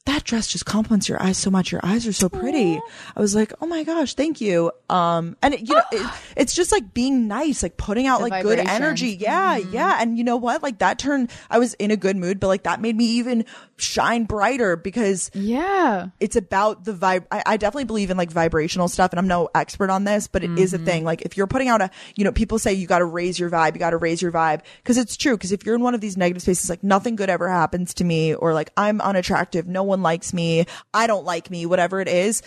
that 0.06 0.22
dress 0.24 0.48
just 0.48 0.66
compliments 0.66 1.08
your 1.08 1.20
eyes 1.22 1.38
so 1.38 1.50
much 1.50 1.72
your 1.72 1.80
eyes 1.82 2.06
are 2.06 2.12
so 2.12 2.28
pretty 2.28 2.78
i 3.16 3.20
was 3.20 3.34
like 3.34 3.52
oh 3.62 3.66
my 3.66 3.84
gosh 3.84 4.12
thank 4.14 4.38
you 4.40 4.70
um 4.90 5.34
and 5.42 5.54
it, 5.54 5.60
you 5.66 5.74
know 5.74 5.82
it, 5.92 6.06
it's 6.36 6.54
just 6.54 6.70
like 6.72 6.92
being 6.92 7.26
nice 7.26 7.62
like 7.62 7.76
putting 7.78 8.06
out 8.06 8.18
The 8.18 8.28
like 8.28 8.42
good 8.42 8.58
energy 8.58 9.16
yeah 9.18 9.56
yeah 9.56 9.96
and 10.00 10.18
you 10.18 10.24
know 10.24 10.36
what 10.36 10.62
like 10.62 10.78
that 10.78 10.98
turned 10.98 11.30
i 11.50 11.58
was 11.58 11.72
in 11.74 11.90
a 11.90 11.96
good 11.96 12.16
mood 12.16 12.38
but 12.38 12.48
like 12.48 12.64
that 12.64 12.80
made 12.82 12.96
me 12.96 13.04
even 13.06 13.46
shine 13.76 14.24
brighter 14.24 14.76
because 14.76 15.30
Yeah. 15.34 16.08
it's 16.20 16.36
about 16.36 16.84
the 16.84 16.92
vibe. 16.92 17.26
I, 17.32 17.42
I 17.44 17.56
definitely 17.56 17.84
believe 17.84 18.08
in 18.10 18.16
like 18.16 18.30
vibrational 18.30 18.86
stuff, 18.86 19.10
and 19.12 19.18
I'm 19.18 19.26
no 19.26 19.48
expert 19.52 19.90
on 19.90 20.04
this, 20.04 20.28
but 20.28 20.44
it 20.44 20.56
is 20.56 20.72
a 20.74 20.78
thing. 20.78 21.02
Like 21.04 21.22
if 21.22 21.36
you're 21.36 21.48
putting 21.48 21.66
out 21.68 21.82
a, 21.82 21.90
you 22.14 22.22
know, 22.22 22.30
people 22.30 22.60
say 22.60 22.72
you 22.72 22.86
got 22.86 23.00
to 23.00 23.04
raise 23.04 23.36
your 23.36 23.50
vibe, 23.50 23.74
you 23.74 23.80
got 23.80 23.90
to 23.90 23.96
raise 23.96 24.22
your 24.22 24.30
vibe, 24.30 24.60
because 24.76 24.96
it's 24.96 25.16
true. 25.16 25.36
Because 25.36 25.50
if 25.50 25.66
you're 25.66 25.74
in 25.74 25.80
one 25.80 25.92
of 25.92 26.00
these 26.00 26.16
negative 26.16 26.42
spaces, 26.42 26.70
like 26.70 26.84
nothing 26.84 27.16
good 27.16 27.28
ever 27.28 27.48
happens 27.48 27.94
to 27.94 28.04
me, 28.04 28.32
or 28.32 28.54
like 28.54 28.70
I'm 28.76 29.00
unattractive, 29.00 29.66
no 29.66 29.82
one 29.82 29.93
likes 30.02 30.32
me, 30.32 30.66
I 30.92 31.06
don't 31.06 31.24
like 31.24 31.50
me, 31.50 31.66
whatever 31.66 32.00
it 32.00 32.08
is. 32.08 32.42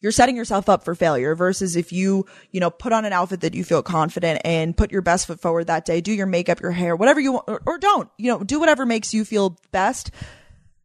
You're 0.00 0.12
setting 0.12 0.36
yourself 0.36 0.68
up 0.70 0.82
for 0.82 0.94
failure 0.94 1.34
versus 1.34 1.76
if 1.76 1.92
you, 1.92 2.24
you 2.52 2.60
know, 2.60 2.70
put 2.70 2.92
on 2.92 3.04
an 3.04 3.12
outfit 3.12 3.42
that 3.42 3.54
you 3.54 3.64
feel 3.64 3.82
confident 3.82 4.40
and 4.46 4.74
put 4.74 4.90
your 4.90 5.02
best 5.02 5.26
foot 5.26 5.40
forward 5.40 5.66
that 5.66 5.84
day, 5.84 6.00
do 6.00 6.12
your 6.12 6.26
makeup, 6.26 6.60
your 6.62 6.70
hair, 6.70 6.96
whatever 6.96 7.20
you 7.20 7.32
want, 7.32 7.44
or, 7.48 7.60
or 7.66 7.78
don't, 7.78 8.08
you 8.16 8.30
know, 8.32 8.42
do 8.42 8.58
whatever 8.58 8.86
makes 8.86 9.12
you 9.12 9.26
feel 9.26 9.58
best 9.72 10.10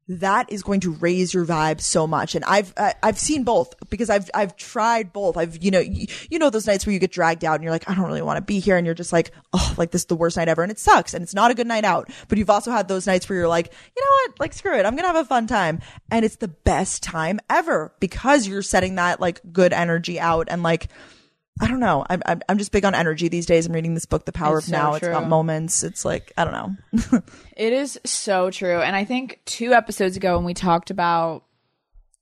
that 0.07 0.51
is 0.51 0.61
going 0.61 0.81
to 0.81 0.91
raise 0.91 1.33
your 1.33 1.45
vibe 1.45 1.81
so 1.81 2.05
much. 2.05 2.35
And 2.35 2.45
I've 2.45 2.73
I, 2.77 2.93
I've 3.01 3.17
seen 3.17 3.43
both 3.43 3.73
because 3.89 4.09
I've 4.09 4.29
I've 4.33 4.55
tried 4.55 5.11
both. 5.11 5.35
I've 5.35 5.63
you 5.63 5.71
know 5.71 5.79
you, 5.79 6.07
you 6.29 6.37
know 6.37 6.49
those 6.49 6.67
nights 6.67 6.85
where 6.85 6.93
you 6.93 6.99
get 6.99 7.11
dragged 7.11 7.43
out 7.43 7.55
and 7.55 7.63
you're 7.63 7.71
like 7.71 7.89
I 7.89 7.95
don't 7.95 8.05
really 8.05 8.21
want 8.21 8.37
to 8.37 8.41
be 8.41 8.59
here 8.59 8.77
and 8.77 8.85
you're 8.85 8.93
just 8.93 9.11
like 9.11 9.31
oh 9.53 9.73
like 9.77 9.91
this 9.91 10.01
is 10.01 10.05
the 10.07 10.15
worst 10.15 10.37
night 10.37 10.47
ever 10.47 10.61
and 10.61 10.71
it 10.71 10.79
sucks 10.79 11.13
and 11.13 11.23
it's 11.23 11.33
not 11.33 11.51
a 11.51 11.55
good 11.55 11.67
night 11.67 11.85
out. 11.85 12.09
But 12.27 12.37
you've 12.37 12.49
also 12.49 12.71
had 12.71 12.87
those 12.87 13.07
nights 13.07 13.27
where 13.27 13.39
you're 13.39 13.47
like 13.47 13.73
you 13.95 14.03
know 14.03 14.11
what 14.11 14.39
like 14.39 14.53
screw 14.53 14.77
it 14.77 14.85
I'm 14.85 14.95
gonna 14.95 15.07
have 15.07 15.15
a 15.15 15.25
fun 15.25 15.47
time 15.47 15.81
and 16.11 16.23
it's 16.23 16.37
the 16.37 16.47
best 16.47 17.01
time 17.01 17.39
ever 17.49 17.93
because 17.99 18.47
you're 18.47 18.61
setting 18.61 18.95
that 18.95 19.19
like 19.19 19.41
good 19.51 19.73
energy 19.73 20.19
out 20.19 20.47
and 20.49 20.61
like. 20.61 20.87
I 21.61 21.67
don't 21.67 21.79
know. 21.79 22.05
I'm, 22.09 22.21
I'm 22.25 22.41
I'm 22.49 22.57
just 22.57 22.71
big 22.71 22.83
on 22.83 22.93
energy 22.93 23.29
these 23.29 23.45
days. 23.45 23.65
I'm 23.65 23.73
reading 23.73 23.93
this 23.93 24.05
book, 24.05 24.25
The 24.25 24.31
Power 24.33 24.57
It's 24.57 24.67
of 24.67 24.71
so 24.71 24.77
Now. 24.77 24.93
It's 24.95 25.07
got 25.07 25.21
true. 25.21 25.29
moments. 25.29 25.83
It's 25.83 26.03
like 26.03 26.33
I 26.37 26.43
don't 26.43 26.53
know. 26.53 27.21
It 27.55 27.71
is 27.71 27.97
so 28.03 28.51
true. 28.51 28.81
And 28.81 28.97
I 28.97 29.05
think 29.05 29.39
two 29.45 29.71
episodes 29.73 30.17
ago 30.17 30.35
when 30.35 30.43
we 30.43 30.53
talked 30.53 30.91
about 30.91 31.45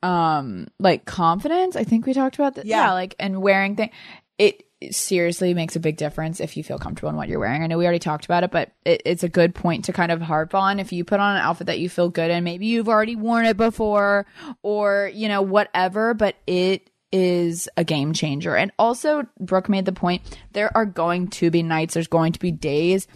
um 0.04 0.68
like 0.80 1.06
confidence, 1.06 1.76
I 1.76 1.84
think 1.84 2.06
we 2.06 2.14
talked 2.14 2.36
about 2.36 2.56
that. 2.56 2.68
Yeah. 2.68 2.94
like 2.94 3.16
and 3.20 3.42
wearing 3.42 3.76
things 3.76 3.92
it 4.38 4.68
seriously 4.92 5.54
makes 5.54 5.76
a 5.76 5.80
big 5.80 5.98
difference 5.98 6.40
if 6.40 6.58
you 6.58 6.64
feel 6.64 6.78
comfortable 6.78 7.10
in 7.10 7.16
what 7.16 7.30
you're 7.30 7.40
wearing. 7.40 7.64
I 7.64 7.68
know 7.68 7.78
we 7.78 7.86
already 7.86 8.00
talked 8.00 8.26
about 8.26 8.44
it, 8.44 8.52
but 8.52 8.72
it, 8.86 9.02
it's 9.06 9.24
a 9.24 9.30
good 9.30 9.56
point 9.56 9.86
to 9.86 9.94
kind 9.94 10.12
of 10.12 10.22
harp 10.22 10.54
on. 10.54 10.80
If 10.80 10.92
you 10.92 11.06
put 11.06 11.20
on 11.20 11.36
an 11.36 11.42
outfit 11.42 11.68
that 11.68 11.80
you 11.80 11.90
feel 11.90 12.10
good 12.10 12.30
in, 12.30 12.44
maybe 12.44 12.66
you've 12.66 12.90
already 12.90 13.16
worn 13.16 13.46
it 13.46 13.58
before 13.58 14.26
or, 14.62 15.10
you 15.14 15.28
know, 15.28 15.42
whatever, 15.42 16.14
but 16.14 16.36
it 16.46 16.90
is 17.14 17.70
a 17.78 17.84
game 17.86 18.12
changer. 18.12 18.58
And 18.58 18.72
also, 18.78 19.26
Brooke 19.40 19.70
made 19.70 19.86
the 19.86 19.94
point 19.94 20.24
there 20.52 20.76
are 20.76 20.86
going 20.86 21.30
to 21.30 21.52
be 21.52 21.64
nights, 21.64 21.94
there's 21.94 22.08
going 22.08 22.34
to 22.34 22.40
be 22.40 22.52
days 22.52 23.08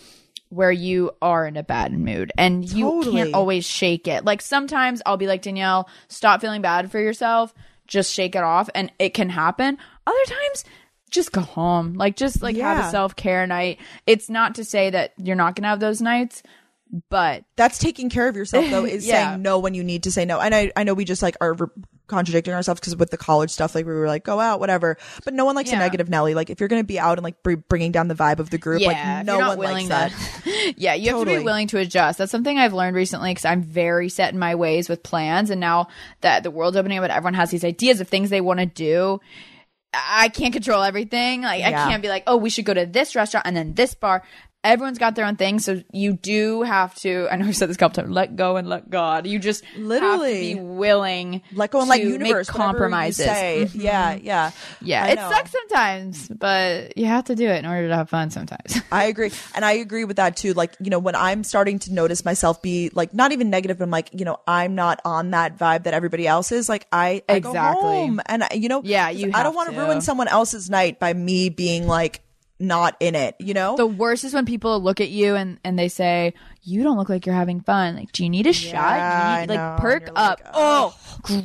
where 0.50 0.72
you 0.72 1.12
are 1.22 1.46
in 1.46 1.58
a 1.58 1.64
bad 1.64 1.92
mood 1.92 2.32
and 2.38 2.72
you 2.72 2.86
Totally. 2.86 3.16
can't 3.18 3.36
always 3.36 3.66
shake 3.66 4.08
it. 4.08 4.24
Like 4.24 4.42
sometimes 4.42 5.02
I'll 5.06 5.18
be 5.18 5.28
like, 5.28 5.42
Danielle, 5.42 5.90
stop 6.08 6.40
feeling 6.40 6.62
bad 6.62 6.90
for 6.90 7.00
yourself, 7.00 7.54
just 7.88 8.14
shake 8.14 8.36
it 8.36 8.44
off, 8.44 8.70
and 8.74 8.92
it 9.00 9.14
can 9.14 9.30
happen. 9.30 9.78
Other 10.06 10.26
times, 10.26 10.64
just 11.10 11.32
go 11.32 11.42
home. 11.42 11.94
Like, 11.94 12.16
just 12.16 12.42
like 12.42 12.56
have 12.58 12.86
a 12.86 12.92
self 12.92 13.16
care 13.16 13.46
night. 13.48 13.80
It's 14.06 14.30
not 14.30 14.56
to 14.56 14.64
say 14.64 14.90
that 14.90 15.14
you're 15.18 15.36
not 15.36 15.56
gonna 15.56 15.70
have 15.70 15.80
those 15.80 16.02
nights, 16.02 16.44
but 17.10 17.44
that's 17.56 17.78
taking 17.80 18.10
care 18.10 18.28
of 18.28 18.36
yourself 18.36 18.66
though 18.70 18.86
is 18.86 19.06
Yeah. 19.06 19.30
saying 19.32 19.42
no 19.42 19.60
when 19.60 19.74
you 19.74 19.84
need 19.84 20.04
to 20.04 20.12
say 20.12 20.26
no 20.26 20.40
and 20.40 20.56
i 20.56 20.72
i 20.76 20.84
know 20.84 20.94
we 20.94 21.06
just 21.06 21.22
like 21.22 21.36
are 21.42 21.54
re- 21.54 21.68
contradicting 22.08 22.54
ourselves 22.54 22.80
because 22.80 22.96
with 22.96 23.12
the 23.12 23.18
college 23.18 23.50
stuff 23.50 23.76
like 23.76 23.86
we 23.86 23.92
were 23.94 24.08
like 24.08 24.24
go 24.24 24.40
out 24.40 24.62
whatever 24.62 24.98
but 25.26 25.34
no 25.34 25.44
one 25.44 25.56
likes 25.56 25.72
a 25.74 25.76
negative 25.76 26.08
nelly 26.08 26.34
like 26.34 26.50
if 26.50 26.62
you're 26.62 26.70
gonna 26.70 26.84
be 26.84 26.98
out 26.98 27.18
and 27.18 27.24
like 27.26 27.44
br- 27.44 27.56
bringing 27.68 27.92
down 27.92 28.08
the 28.08 28.16
vibe 28.16 28.40
of 28.40 28.50
the 28.50 28.58
group 28.58 28.82
yeah, 28.82 29.18
like 29.18 29.26
no 29.26 29.40
one 29.40 29.58
willing 29.58 29.90
likes 29.90 30.14
to, 30.16 30.50
that 30.50 30.74
yeah, 30.78 30.94
you 30.94 31.10
have 31.10 31.20
to 31.20 31.26
be 31.26 31.44
willing 31.44 31.68
to 31.68 31.78
adjust. 31.78 32.18
That's 32.18 32.32
something 32.32 32.58
I've 32.58 32.74
learned 32.74 32.96
recently 32.96 33.32
because 33.32 33.46
I'm 33.46 33.62
very 33.62 34.10
set 34.10 34.34
in 34.34 34.40
my 34.40 34.56
ways 34.56 34.90
with 34.90 35.04
plans, 35.04 35.50
and 35.50 35.60
now 35.62 35.88
that 36.22 36.44
the 36.44 36.52
world's 36.52 36.78
opening 36.78 36.98
up, 36.98 37.04
and 37.04 37.12
everyone 37.12 37.36
has 37.36 37.52
these 37.52 37.64
ideas 37.64 38.02
of 38.02 38.08
things 38.08 38.30
they 38.30 38.42
want 38.42 38.60
to 38.60 38.66
do. 38.66 39.20
I 39.94 40.30
can't 40.30 40.54
control 40.54 40.84
everything. 40.84 41.42
Like 41.42 41.64
I 41.64 41.72
can't 41.72 42.02
be 42.02 42.10
like, 42.10 42.24
oh, 42.28 42.38
we 42.38 42.50
should 42.50 42.66
go 42.66 42.74
to 42.74 42.86
this 42.86 43.16
restaurant 43.16 43.46
and 43.48 43.56
then 43.56 43.74
this 43.74 43.94
bar. 43.94 44.24
Everyone's 44.64 44.98
got 44.98 45.16
their 45.16 45.26
own 45.26 45.38
thing, 45.38 45.60
so 45.60 45.82
you 45.94 46.14
do 46.14 46.64
have 46.64 46.94
to. 46.96 47.28
I 47.32 47.38
know 47.38 47.46
I've 47.46 47.56
said 47.56 47.70
this 47.70 47.78
a 47.78 47.80
couple 47.80 48.02
times. 48.04 48.14
Let 48.14 48.36
go 48.36 48.58
and 48.58 48.68
let 48.68 48.90
God. 48.90 49.26
You 49.26 49.40
just 49.40 49.64
Literally. 49.78 50.50
have 50.50 50.58
to 50.58 50.62
be 50.64 50.68
willing. 50.68 51.42
let 51.54 51.72
go 51.72 51.80
and 51.80 51.88
let 51.88 52.02
universe 52.02 52.50
make 52.50 52.56
compromises. 52.58 53.26
Mhm. 53.28 53.72
yeah 53.76 54.16
yeah 54.16 54.52
Yeah, 54.82 55.06
I 55.06 55.08
it 55.10 55.16
know. 55.16 55.30
sucks 55.30 55.52
sometimes, 55.52 56.28
but 56.28 56.98
you 56.98 57.06
have 57.06 57.26
to 57.26 57.36
do 57.36 57.48
it 57.48 57.60
in 57.60 57.66
order 57.66 57.88
to 57.88 57.96
have 57.96 58.10
fun 58.10 58.30
sometimes. 58.30 58.82
I 58.92 59.06
agree. 59.06 59.32
And 59.56 59.64
I 59.64 59.74
agree 59.74 60.04
with 60.04 60.18
that 60.18 60.36
too. 60.36 60.54
Like, 60.54 60.76
you 60.82 60.90
know, 60.90 61.00
when 61.00 61.16
I'm 61.16 61.46
starting 61.46 61.80
to 61.80 61.94
notice 61.94 62.26
myself 62.26 62.62
be 62.62 62.90
like, 62.94 63.14
not 63.14 63.32
even 63.32 63.50
negative, 63.50 63.78
but 63.78 63.86
I'm 63.86 63.92
like, 63.92 64.10
you 64.12 64.26
know, 64.26 64.38
I'm 64.48 64.76
not 64.76 65.00
on 65.06 65.32
that 65.32 65.58
vibe 65.58 65.84
that 65.84 65.94
everybody 65.94 66.28
else 66.28 66.52
is. 66.52 66.68
Like, 66.68 66.88
I, 66.92 67.22
I 67.30 67.36
Exactly. 67.36 67.82
home 67.84 68.20
and, 68.26 68.44
I, 68.44 68.50
you 68.54 68.68
know, 68.68 68.82
Yeah, 68.84 69.10
you 69.10 69.32
I 69.34 69.44
don't 69.44 69.56
want 69.56 69.72
to. 69.72 69.80
ruin 69.80 70.02
someone 70.02 70.28
else's 70.28 70.70
night 70.70 71.00
by 71.00 71.14
me 71.14 71.48
being 71.50 71.88
like, 71.88 72.22
not 72.60 72.96
in 73.00 73.14
it, 73.14 73.36
you 73.40 73.54
know? 73.54 73.76
The 73.78 73.86
worst 73.86 74.24
is 74.24 74.34
when 74.34 74.46
people 74.46 74.80
look 74.82 75.00
at 75.00 75.10
you 75.10 75.36
and, 75.36 75.60
and 75.64 75.78
they 75.78 75.88
say, 75.90 76.34
You 76.64 76.82
don't 76.84 76.98
look 76.98 77.08
like 77.10 77.26
you're 77.26 77.36
having 77.36 77.62
fun. 77.62 77.96
Like, 77.96 78.12
do 78.12 78.24
you 78.24 78.30
need 78.30 78.48
a 78.48 78.54
shot? 78.54 79.46
Do 79.48 79.54
you 79.54 79.58
need, 79.58 79.62
like, 79.62 79.80
perk 79.80 80.10
up. 80.16 80.40
like, 80.44 80.52
oh, 80.56 80.98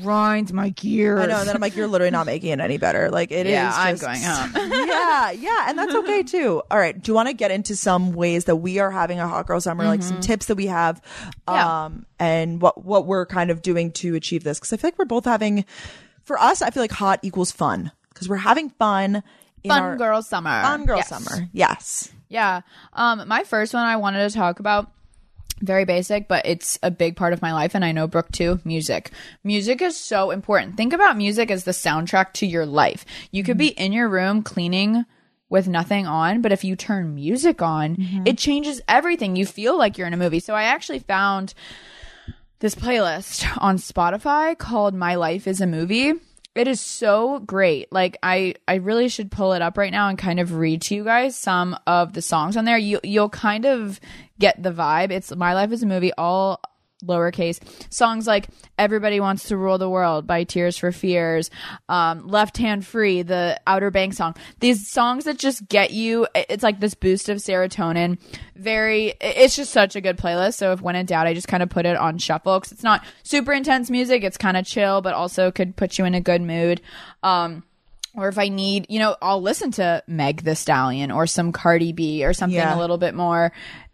grinds 0.02 0.52
my 0.52 0.70
gears. 0.70 1.20
I 1.20 1.26
know. 1.26 1.38
And 1.40 1.48
then 1.48 1.54
I'm 1.54 1.60
like, 1.60 1.76
you're 1.76 1.86
literally 1.86 2.10
not 2.10 2.24
making 2.26 2.50
it 2.50 2.60
any 2.60 2.78
better. 2.78 3.10
Like, 3.10 3.30
it 3.30 3.46
is. 3.46 3.52
Yeah, 3.52 3.72
I'm 3.74 3.96
going 3.96 4.20
home. 4.22 4.52
yeah, 4.72 5.30
yeah, 5.32 5.64
and 5.68 5.78
that's 5.78 5.94
okay 5.94 6.22
too. 6.24 6.62
All 6.70 6.78
right, 6.78 7.00
do 7.00 7.10
you 7.10 7.14
want 7.14 7.28
to 7.28 7.34
get 7.34 7.50
into 7.50 7.76
some 7.76 8.12
ways 8.14 8.46
that 8.46 8.56
we 8.56 8.78
are 8.78 8.90
having 8.90 9.20
a 9.20 9.28
hot 9.28 9.46
girl 9.46 9.60
summer, 9.60 9.84
like 9.84 10.02
some 10.02 10.20
tips 10.20 10.46
that 10.46 10.56
we 10.56 10.66
have, 10.66 11.02
Mm-hmm. 11.02 11.54
Yeah. 11.54 11.84
um, 11.84 12.06
and 12.18 12.60
what 12.62 12.84
what 12.84 13.06
we're 13.06 13.26
kind 13.26 13.50
of 13.50 13.62
doing 13.62 13.90
to 13.92 14.14
achieve 14.14 14.44
this? 14.44 14.58
Because 14.58 14.72
I 14.72 14.76
feel 14.76 14.88
like 14.88 14.98
we're 14.98 15.04
both 15.04 15.24
having, 15.24 15.64
for 16.24 16.38
us, 16.40 16.62
I 16.62 16.70
feel 16.70 16.82
like 16.82 16.92
hot 16.92 17.18
equals 17.22 17.50
fun 17.52 17.90
because 18.14 18.28
we're 18.28 18.36
having 18.36 18.70
fun. 18.70 19.22
Fun 19.66 19.82
our, 19.82 19.96
girl 19.96 20.22
summer. 20.22 20.62
fun 20.62 20.84
girl 20.86 20.96
Yes. 20.98 21.08
summer. 21.08 21.48
Yes. 21.52 22.10
Yeah. 22.28 22.62
Um, 22.92 23.26
my 23.28 23.44
first 23.44 23.74
one 23.74 23.84
I 23.84 23.96
wanted 23.96 24.28
to 24.28 24.34
talk 24.36 24.58
about 24.60 24.90
very 25.60 25.84
basic, 25.84 26.26
but 26.26 26.44
it's 26.44 26.78
a 26.82 26.90
big 26.90 27.14
part 27.14 27.32
of 27.32 27.40
my 27.40 27.52
life, 27.52 27.74
and 27.76 27.84
I 27.84 27.92
know 27.92 28.08
Brooke 28.08 28.32
too. 28.32 28.60
Music. 28.64 29.10
Music 29.44 29.80
is 29.80 29.96
so 29.96 30.30
important. 30.32 30.76
Think 30.76 30.92
about 30.92 31.16
music 31.16 31.50
as 31.52 31.62
the 31.64 31.70
soundtrack 31.70 32.32
to 32.34 32.46
your 32.46 32.66
life. 32.66 33.04
You 33.30 33.44
could 33.44 33.58
be 33.58 33.68
in 33.68 33.92
your 33.92 34.08
room 34.08 34.42
cleaning 34.42 35.04
with 35.48 35.68
nothing 35.68 36.06
on, 36.06 36.40
but 36.42 36.50
if 36.50 36.64
you 36.64 36.74
turn 36.74 37.14
music 37.14 37.62
on, 37.62 38.22
it 38.26 38.38
changes 38.38 38.80
everything. 38.88 39.36
You 39.36 39.46
feel 39.46 39.78
like 39.78 39.96
you're 39.98 40.06
in 40.08 40.14
a 40.14 40.16
movie. 40.16 40.40
So 40.40 40.54
I 40.54 40.64
actually 40.64 40.98
found 41.00 41.54
this 42.58 42.74
playlist 42.74 43.46
on 43.60 43.76
Spotify 43.76 44.56
called 44.58 44.94
My 44.94 45.14
Life 45.14 45.46
is 45.46 45.60
a 45.60 45.66
Movie. 45.66 46.14
It 46.55 46.68
is 46.68 46.80
so 46.80 47.38
great. 47.38 47.90
Like 47.90 48.18
I 48.22 48.55
I 48.68 48.74
really 48.74 49.09
should 49.09 49.30
pull 49.30 49.55
it 49.55 49.62
up 49.62 49.78
right 49.78 49.92
now 49.92 50.09
and 50.09 50.18
kind 50.18 50.38
of 50.38 50.55
read 50.55 50.82
to 50.82 50.94
you 50.94 51.05
guys 51.05 51.34
some 51.34 51.78
of 51.86 52.12
the 52.12 52.20
songs 52.20 52.57
on 52.57 52.66
there. 52.66 52.76
You 52.76 53.00
you'll 53.03 53.30
kind 53.30 53.64
of 53.64 53.98
get 54.38 54.62
the 54.62 54.72
vibe. 54.72 55.11
It's 55.11 55.34
My 55.34 55.55
Life 55.55 55.72
is 55.72 55.82
a 55.82 55.86
Movie 55.86 56.12
all 56.18 56.61
lowercase 57.05 57.59
songs 57.92 58.26
like 58.26 58.48
everybody 58.78 59.20
wants 59.20 59.48
to 59.48 59.57
rule 59.57 59.78
the 59.78 59.88
world 59.88 60.26
by 60.26 60.44
tears 60.44 60.76
for 60.78 60.92
fears 60.92 61.50
um, 61.88 62.26
left 62.28 62.57
hand 62.59 62.86
free 62.86 63.22
the 63.22 63.61
outer 63.66 63.90
bank 63.90 64.14
song. 64.14 64.34
These 64.61 64.88
songs 64.88 65.24
that 65.24 65.38
just 65.38 65.68
get 65.68 65.90
you 65.90 66.26
it's 66.34 66.62
like 66.62 66.80
this 66.80 66.94
boost 66.94 67.28
of 67.28 67.38
serotonin. 67.38 68.18
Very 68.57 69.14
it's 69.20 69.57
just 69.57 69.72
such 69.72 69.96
a 69.96 70.00
good 70.00 70.16
playlist. 70.16 70.55
So 70.55 70.72
if 70.72 70.80
when 70.80 70.96
in 70.96 71.07
doubt 71.07 71.26
i 71.26 71.34
just 71.34 71.48
kind 71.48 71.62
of 71.62 71.68
put 71.70 71.86
it 71.86 71.96
on 71.96 72.18
shuffle 72.18 72.59
because 72.59 72.72
it's 72.72 72.82
not 72.82 73.05
super 73.22 73.53
intense 73.53 73.90
music 73.90 74.22
it's 74.24 74.36
kind 74.36 74.57
of 74.57 74.64
chill 74.64 75.00
but 75.03 75.14
also 75.14 75.50
could 75.50 75.76
put 75.76 75.98
you 75.98 76.05
in 76.05 76.14
a 76.14 76.20
good 76.20 76.42
mood. 76.42 76.80
Um, 77.22 77.64
or 78.14 78.28
if 78.28 78.36
I 78.38 78.48
need, 78.48 78.84
you 78.90 78.98
know, 78.98 79.16
I'll 79.22 79.40
listen 79.40 79.70
to 79.72 80.03
Meg 80.07 80.42
Thee 80.42 80.55
Stallion 80.55 81.11
or 81.11 81.26
some 81.26 81.50
Cardi 81.50 81.92
B 81.92 82.26
or 82.26 82.34
something 82.34 82.55
Yeah. 82.59 82.76
a 82.76 82.78
little 82.78 82.98
bit 82.98 83.14
more 83.14 83.53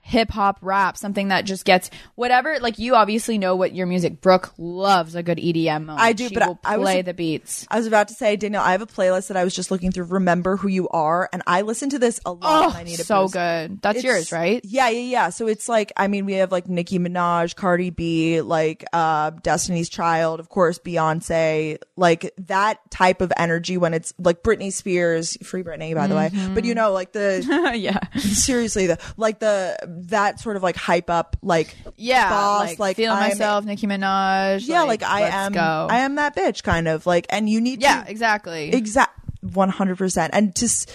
hip 0.09 0.30
hop 0.30 0.59
rap, 0.62 0.96
something 0.96 1.28
that 1.28 1.42
just 1.44 1.66
gets 1.66 1.90
whatever. 2.14 2.59
Like 2.61 2.78
you 2.78 2.94
obviously 2.94 3.36
know 3.36 3.54
what 3.56 3.74
your 3.74 3.86
music. 3.86 4.22
Brooke 4.22 4.52
loves 4.56 5.14
a 5.14 5.22
good 5.22 5.36
EDM 5.38 5.84
moment. 5.84 6.00
I 6.00 6.14
do, 6.14 6.28
She 6.28 6.34
but 6.34 6.42
I- 6.42 6.56
I 6.64 6.76
was- 6.78 6.86
play 6.86 7.02
the 7.02 7.12
beats. 7.12 7.66
I 7.70 7.76
was 7.76 7.86
about 7.86 8.09
to 8.09 8.14
say, 8.14 8.34
Danielle, 8.36 8.62
I 8.62 8.72
have 8.72 8.80
a 8.82 8.86
playlist 8.86 9.28
that 9.28 9.36
I 9.36 9.44
was 9.44 9.54
just 9.54 9.70
looking 9.70 9.92
through. 9.92 10.04
Remember 10.04 10.56
who 10.56 10.68
you 10.68 10.88
are, 10.88 11.28
and 11.32 11.42
I 11.46 11.61
listen 11.61 11.90
to 11.90 11.98
this 11.98 12.20
a 12.24 12.32
lot. 12.32 12.40
Oh, 12.42 12.68
when 12.68 12.76
I 12.76 12.82
need 12.84 12.98
so 13.00 13.24
boost. 13.24 13.34
good. 13.34 13.82
That's 13.82 13.98
It's- 13.98 14.04
yours, 14.04 14.32
right? 14.32 14.61
Yeah, 14.64 14.88
yeah, 14.88 15.00
yeah. 15.00 15.28
So 15.28 15.46
it's 15.46 15.68
like, 15.68 15.92
I 15.96 16.09
mean, 16.09 16.24
we 16.24 16.32
have 16.34 16.50
like 16.50 16.68
Nicki 16.68 16.98
Minaj, 16.98 17.54
Cardi 17.54 17.90
B, 17.90 18.40
like 18.40 18.84
uh 18.94 19.30
Destiny's 19.42 19.88
Child, 19.90 20.40
of 20.40 20.48
course, 20.48 20.78
Beyonce, 20.78 21.78
like 21.96 22.32
that 22.46 22.78
type 22.90 23.20
of 23.20 23.32
energy 23.36 23.76
when 23.76 23.92
it's 23.94 24.14
like 24.18 24.42
Britney 24.42 24.72
Spears, 24.72 25.36
free 25.42 25.62
Britney, 25.62 25.94
by 25.94 26.06
the 26.06 26.14
way. 26.14 26.30
Mm-hmm. 26.32 26.54
But 26.54 26.64
you 26.64 26.74
know, 26.74 26.92
like 26.92 27.12
the 27.12 27.44
yeah. 27.76 27.98
seriously, 28.18 28.86
the 28.86 28.98
like 29.16 29.38
the 29.40 29.76
that 30.07 30.40
sort 30.40 30.57
of 30.57 30.62
like 30.62 30.76
hype 30.76 31.11
up, 31.11 31.36
like 31.42 31.76
Yeah. 31.96 32.28
boss, 32.30 32.78
like, 32.78 32.96
feel 32.96 33.12
I'm- 33.12 33.28
myself, 33.28 33.64
Nicki 33.64 33.86
Minaj. 33.86 34.66
Yeah, 34.66 34.82
like, 34.82 35.03
I 35.03 35.22
am, 35.22 35.53
Go. 35.53 35.86
I 35.90 35.99
am 36.01 36.14
that 36.16 36.34
bitch, 36.36 36.62
kind 36.62 36.88
of 36.88 37.07
like, 37.07 37.26
and 37.30 37.49
you 37.49 37.61
need 37.61 37.82
yeah, 37.82 38.05
to 38.05 38.11
exactly. 38.11 38.70
exact 38.72 39.14
100% 39.46 40.30
and 40.32 40.55
just 40.57 40.90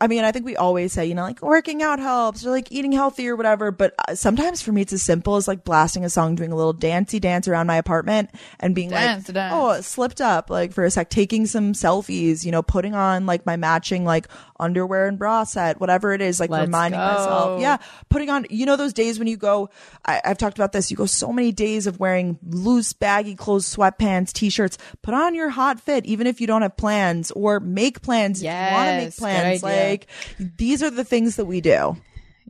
i 0.00 0.06
mean 0.08 0.24
i 0.24 0.32
think 0.32 0.44
we 0.44 0.56
always 0.56 0.92
say 0.92 1.06
you 1.06 1.14
know 1.14 1.22
like 1.22 1.40
working 1.42 1.82
out 1.82 1.98
helps 2.00 2.44
or 2.44 2.50
like 2.50 2.72
eating 2.72 2.90
healthy 2.90 3.28
or 3.28 3.36
whatever 3.36 3.70
but 3.70 3.94
uh, 4.08 4.14
sometimes 4.14 4.60
for 4.62 4.72
me 4.72 4.80
it's 4.82 4.92
as 4.92 5.02
simple 5.02 5.36
as 5.36 5.46
like 5.46 5.62
blasting 5.62 6.04
a 6.04 6.10
song 6.10 6.34
doing 6.34 6.50
a 6.50 6.56
little 6.56 6.72
dancey 6.72 7.20
dance 7.20 7.46
around 7.46 7.66
my 7.66 7.76
apartment 7.76 8.30
and 8.60 8.74
being 8.74 8.90
Dance, 8.90 9.28
like 9.28 9.34
dance. 9.34 9.54
oh 9.54 9.70
it 9.72 9.82
slipped 9.84 10.20
up 10.20 10.50
like 10.50 10.72
for 10.72 10.84
a 10.84 10.90
sec 10.90 11.08
taking 11.08 11.46
some 11.46 11.72
selfies 11.72 12.44
you 12.44 12.50
know 12.50 12.62
putting 12.62 12.94
on 12.94 13.26
like 13.26 13.46
my 13.46 13.56
matching 13.56 14.04
like 14.04 14.26
underwear 14.64 15.06
and 15.06 15.18
bra 15.18 15.44
set 15.44 15.78
whatever 15.80 16.12
it 16.12 16.20
is 16.20 16.40
like 16.40 16.50
Let's 16.50 16.66
reminding 16.66 16.98
go. 16.98 17.06
myself 17.06 17.60
yeah 17.60 17.76
putting 18.08 18.30
on 18.30 18.46
you 18.50 18.66
know 18.66 18.76
those 18.76 18.92
days 18.92 19.18
when 19.18 19.28
you 19.28 19.36
go 19.36 19.70
I, 20.04 20.20
i've 20.24 20.38
talked 20.38 20.58
about 20.58 20.72
this 20.72 20.90
you 20.90 20.96
go 20.96 21.06
so 21.06 21.32
many 21.32 21.52
days 21.52 21.86
of 21.86 22.00
wearing 22.00 22.38
loose 22.42 22.92
baggy 22.92 23.34
clothes 23.34 23.66
sweatpants 23.72 24.32
t-shirts 24.32 24.78
put 25.02 25.14
on 25.14 25.34
your 25.34 25.50
hot 25.50 25.80
fit 25.80 26.06
even 26.06 26.26
if 26.26 26.40
you 26.40 26.46
don't 26.46 26.62
have 26.62 26.76
plans 26.76 27.30
or 27.30 27.60
make 27.60 28.02
plans 28.02 28.40
if 28.40 28.44
you 28.44 28.50
want 28.50 28.88
to 28.90 28.96
make 29.04 29.16
plans 29.16 29.62
like 29.62 30.06
these 30.38 30.82
are 30.82 30.90
the 30.90 31.04
things 31.04 31.36
that 31.36 31.44
we 31.44 31.60
do 31.60 31.96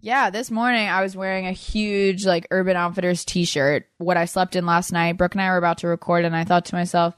Yeah, 0.00 0.28
this 0.30 0.50
morning 0.50 0.86
I 0.88 1.02
was 1.02 1.16
wearing 1.16 1.46
a 1.46 1.52
huge 1.52 2.26
like 2.26 2.46
Urban 2.50 2.76
Outfitters 2.76 3.24
t-shirt. 3.24 3.86
What 3.96 4.18
I 4.18 4.26
slept 4.26 4.54
in 4.54 4.66
last 4.66 4.92
night. 4.92 5.16
Brooke 5.16 5.34
and 5.34 5.40
I 5.40 5.48
were 5.50 5.56
about 5.56 5.78
to 5.78 5.88
record, 5.88 6.26
and 6.26 6.36
I 6.36 6.44
thought 6.44 6.66
to 6.66 6.74
myself, 6.74 7.14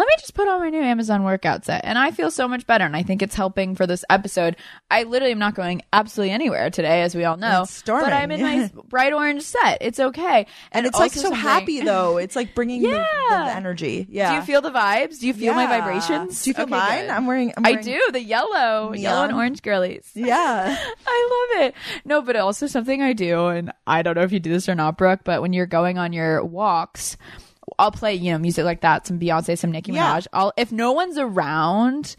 "Let 0.00 0.08
me 0.08 0.14
just 0.18 0.34
put 0.34 0.48
on 0.48 0.60
my 0.60 0.70
new 0.70 0.80
Amazon 0.82 1.24
workout 1.24 1.64
set." 1.66 1.82
And 1.84 1.98
I 1.98 2.10
feel 2.10 2.30
so 2.30 2.48
much 2.48 2.66
better, 2.66 2.84
and 2.84 2.96
I 2.96 3.02
think 3.02 3.22
it's 3.22 3.34
helping 3.34 3.74
for 3.74 3.86
this 3.86 4.04
episode. 4.08 4.56
I 4.90 5.02
literally 5.02 5.32
am 5.32 5.38
not 5.38 5.54
going 5.54 5.82
absolutely 5.92 6.32
anywhere 6.32 6.70
today, 6.70 7.02
as 7.02 7.14
we 7.14 7.24
all 7.24 7.36
know. 7.36 7.62
It's 7.62 7.72
storming. 7.74 8.06
but 8.06 8.12
I'm 8.14 8.30
in 8.30 8.40
my 8.42 8.70
bright 8.88 9.12
orange 9.12 9.42
set. 9.42 9.78
It's 9.82 10.00
okay, 10.00 10.46
and 10.72 10.86
it's 10.86 10.98
like 10.98 11.12
so 11.12 11.20
something- 11.20 11.38
happy 11.40 11.80
though 11.84 12.16
it's 12.18 12.34
like 12.36 12.54
bringing 12.54 12.82
the, 12.82 12.88
the, 12.90 13.04
the 13.28 13.34
energy 13.54 14.06
yeah 14.10 14.30
Do 14.30 14.36
you 14.36 14.42
feel 14.42 14.60
the 14.62 14.70
vibes? 14.70 15.18
Do 15.20 15.26
you 15.26 15.34
feel 15.34 15.54
my 15.54 15.66
vibrations? 15.66 16.42
do 16.42 16.50
you 16.50 16.54
feel 16.54 16.62
Okay, 16.64 16.70
mine 16.70 17.00
good. 17.02 17.10
i'm 17.10 17.26
wearing 17.26 17.52
I'm 17.56 17.66
I 17.66 17.74
do 17.74 18.00
the 18.12 18.22
yellow, 18.22 18.92
yellow 18.94 19.24
and 19.24 19.32
orange 19.34 19.62
girlies. 19.62 20.10
yeah 20.14 20.76
I 21.06 21.54
love 21.56 21.66
it. 21.66 21.74
No, 22.04 22.22
but 22.22 22.36
also 22.36 22.66
something 22.66 23.02
I 23.02 23.12
do, 23.12 23.46
and 23.48 23.72
I 23.86 24.02
don't 24.02 24.16
know 24.16 24.22
if 24.22 24.32
you 24.32 24.40
do 24.40 24.50
this 24.50 24.68
or 24.68 24.74
not, 24.74 24.96
Brooke, 24.96 25.20
but 25.24 25.42
when 25.42 25.52
you're 25.52 25.66
going 25.66 25.98
on 25.98 26.12
your 26.12 26.44
walks, 26.44 27.16
I'll 27.80 27.90
play, 27.92 28.14
you 28.14 28.30
know, 28.32 28.38
music 28.38 28.64
like 28.64 28.82
that, 28.82 29.06
some 29.06 29.18
Beyonce, 29.18 29.58
some 29.58 29.72
Nicki 29.72 29.92
Yeah. 29.92 30.16
Minaj. 30.18 30.26
I'll 30.32 30.52
if 30.56 30.70
no 30.70 30.92
one's 30.92 31.18
around 31.18 32.14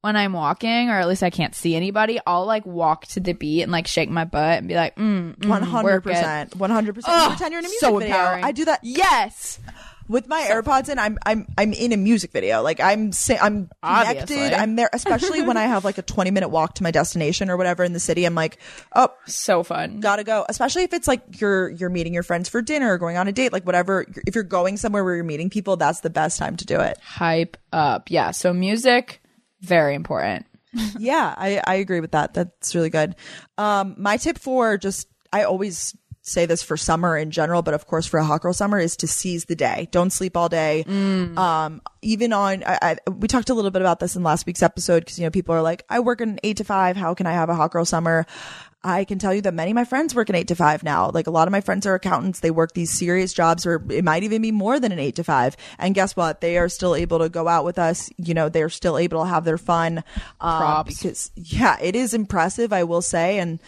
when 0.00 0.14
I'm 0.16 0.32
walking, 0.32 0.90
or 0.90 0.94
at 0.94 1.08
least 1.08 1.22
I 1.22 1.30
can't 1.30 1.54
see 1.54 1.74
anybody, 1.74 2.20
I'll 2.26 2.46
like 2.46 2.64
walk 2.66 3.06
to 3.08 3.20
the 3.20 3.32
beat 3.32 3.62
and 3.62 3.72
like 3.72 3.86
shake 3.86 4.08
my 4.10 4.24
butt 4.24 4.58
and 4.58 4.68
be 4.68 4.74
like, 4.74 4.94
mm, 4.96 5.36
mm, 5.36 5.48
One 5.48 5.62
hundred 5.62 6.02
percent, 6.02 6.54
one 6.56 6.70
hundred 6.70 6.94
percent. 6.94 7.30
Pretend 7.30 7.52
you're 7.52 7.58
in 7.60 7.64
a 7.66 7.68
music 7.68 7.80
so 7.80 7.98
video. 7.98 8.16
I 8.16 8.52
do 8.52 8.64
that 8.66 8.80
Yes. 8.82 9.58
With 10.08 10.26
my 10.28 10.40
AirPods 10.50 10.88
in. 10.88 10.98
I'm 10.98 11.18
I'm 11.26 11.46
I'm 11.56 11.72
in 11.72 11.92
a 11.92 11.96
music 11.96 12.32
video. 12.32 12.62
Like 12.62 12.80
I'm 12.80 13.12
sa- 13.12 13.34
I'm 13.40 13.70
connected. 13.82 14.22
Obviously. 14.22 14.54
I'm 14.54 14.76
there, 14.76 14.90
especially 14.92 15.42
when 15.42 15.56
I 15.56 15.64
have 15.64 15.84
like 15.84 15.98
a 15.98 16.02
20 16.02 16.30
minute 16.30 16.48
walk 16.48 16.74
to 16.76 16.82
my 16.82 16.90
destination 16.90 17.50
or 17.50 17.56
whatever 17.56 17.84
in 17.84 17.92
the 17.92 18.00
city. 18.00 18.24
I'm 18.24 18.34
like, 18.34 18.58
oh, 18.96 19.08
So 19.26 19.62
fun. 19.62 20.00
gotta 20.00 20.24
go. 20.24 20.44
Especially 20.48 20.82
if 20.82 20.92
it's 20.92 21.06
like 21.08 21.40
you're 21.40 21.68
you're 21.70 21.90
meeting 21.90 22.14
your 22.14 22.22
friends 22.22 22.48
for 22.48 22.62
dinner, 22.62 22.92
or 22.92 22.98
going 22.98 23.16
on 23.16 23.28
a 23.28 23.32
date, 23.32 23.52
like 23.52 23.64
whatever. 23.66 24.04
If 24.26 24.34
you're 24.34 24.44
going 24.44 24.76
somewhere 24.76 25.04
where 25.04 25.14
you're 25.14 25.24
meeting 25.24 25.50
people, 25.50 25.76
that's 25.76 26.00
the 26.00 26.10
best 26.10 26.38
time 26.38 26.56
to 26.56 26.64
do 26.66 26.80
it. 26.80 26.98
Hype 27.02 27.56
up. 27.72 28.10
Yeah. 28.10 28.30
So 28.32 28.52
music, 28.52 29.20
very 29.60 29.94
important. 29.94 30.46
yeah, 30.98 31.34
I, 31.36 31.62
I 31.66 31.74
agree 31.76 32.00
with 32.00 32.10
that. 32.12 32.34
That's 32.34 32.74
really 32.74 32.90
good. 32.90 33.16
Um, 33.56 33.94
my 33.96 34.18
tip 34.18 34.38
for 34.38 34.76
just, 34.76 35.08
I 35.32 35.44
always 35.44 35.96
say 36.28 36.46
this 36.46 36.62
for 36.62 36.76
summer 36.76 37.16
in 37.16 37.30
general, 37.30 37.62
but 37.62 37.74
of 37.74 37.86
course 37.86 38.06
for 38.06 38.18
a 38.18 38.24
hot 38.24 38.42
girl 38.42 38.52
summer 38.52 38.78
is 38.78 38.96
to 38.98 39.08
seize 39.08 39.46
the 39.46 39.56
day. 39.56 39.88
Don't 39.90 40.10
sleep 40.10 40.36
all 40.36 40.48
day. 40.48 40.84
Um, 40.84 41.80
even 42.02 42.32
on, 42.32 42.62
I, 42.64 42.78
I, 43.06 43.10
we 43.10 43.28
talked 43.28 43.50
a 43.50 43.54
little 43.54 43.70
bit 43.70 43.82
about 43.82 44.00
this 44.00 44.16
in 44.16 44.22
last 44.22 44.46
week's 44.46 44.62
episode 44.62 45.00
because, 45.00 45.18
you 45.18 45.24
know, 45.24 45.30
people 45.30 45.54
are 45.54 45.62
like, 45.62 45.84
I 45.88 46.00
work 46.00 46.20
an 46.20 46.38
eight 46.42 46.58
to 46.58 46.64
five. 46.64 46.96
How 46.96 47.14
can 47.14 47.26
I 47.26 47.32
have 47.32 47.48
a 47.48 47.54
hot 47.54 47.70
girl 47.72 47.84
summer? 47.84 48.26
I 48.84 49.04
can 49.04 49.18
tell 49.18 49.34
you 49.34 49.40
that 49.42 49.54
many 49.54 49.72
of 49.72 49.74
my 49.74 49.84
friends 49.84 50.14
work 50.14 50.28
an 50.28 50.36
eight 50.36 50.48
to 50.48 50.54
five 50.54 50.84
now. 50.84 51.10
Like 51.12 51.26
a 51.26 51.32
lot 51.32 51.48
of 51.48 51.52
my 51.52 51.60
friends 51.60 51.84
are 51.84 51.94
accountants. 51.94 52.40
They 52.40 52.52
work 52.52 52.74
these 52.74 52.90
serious 52.90 53.32
jobs 53.32 53.66
or 53.66 53.84
it 53.90 54.04
might 54.04 54.22
even 54.22 54.40
be 54.40 54.52
more 54.52 54.78
than 54.78 54.92
an 54.92 55.00
eight 55.00 55.16
to 55.16 55.24
five. 55.24 55.56
And 55.78 55.96
guess 55.96 56.14
what? 56.14 56.40
They 56.40 56.58
are 56.58 56.68
still 56.68 56.94
able 56.94 57.18
to 57.18 57.28
go 57.28 57.48
out 57.48 57.64
with 57.64 57.78
us. 57.78 58.08
You 58.18 58.34
know, 58.34 58.48
they're 58.48 58.68
still 58.68 58.96
able 58.96 59.24
to 59.24 59.28
have 59.28 59.44
their 59.44 59.58
fun. 59.58 60.04
Um, 60.40 60.58
Props. 60.60 60.96
because 60.96 61.30
yeah, 61.34 61.76
it 61.82 61.96
is 61.96 62.14
impressive, 62.14 62.72
I 62.72 62.84
will 62.84 63.02
say. 63.02 63.40
And 63.40 63.58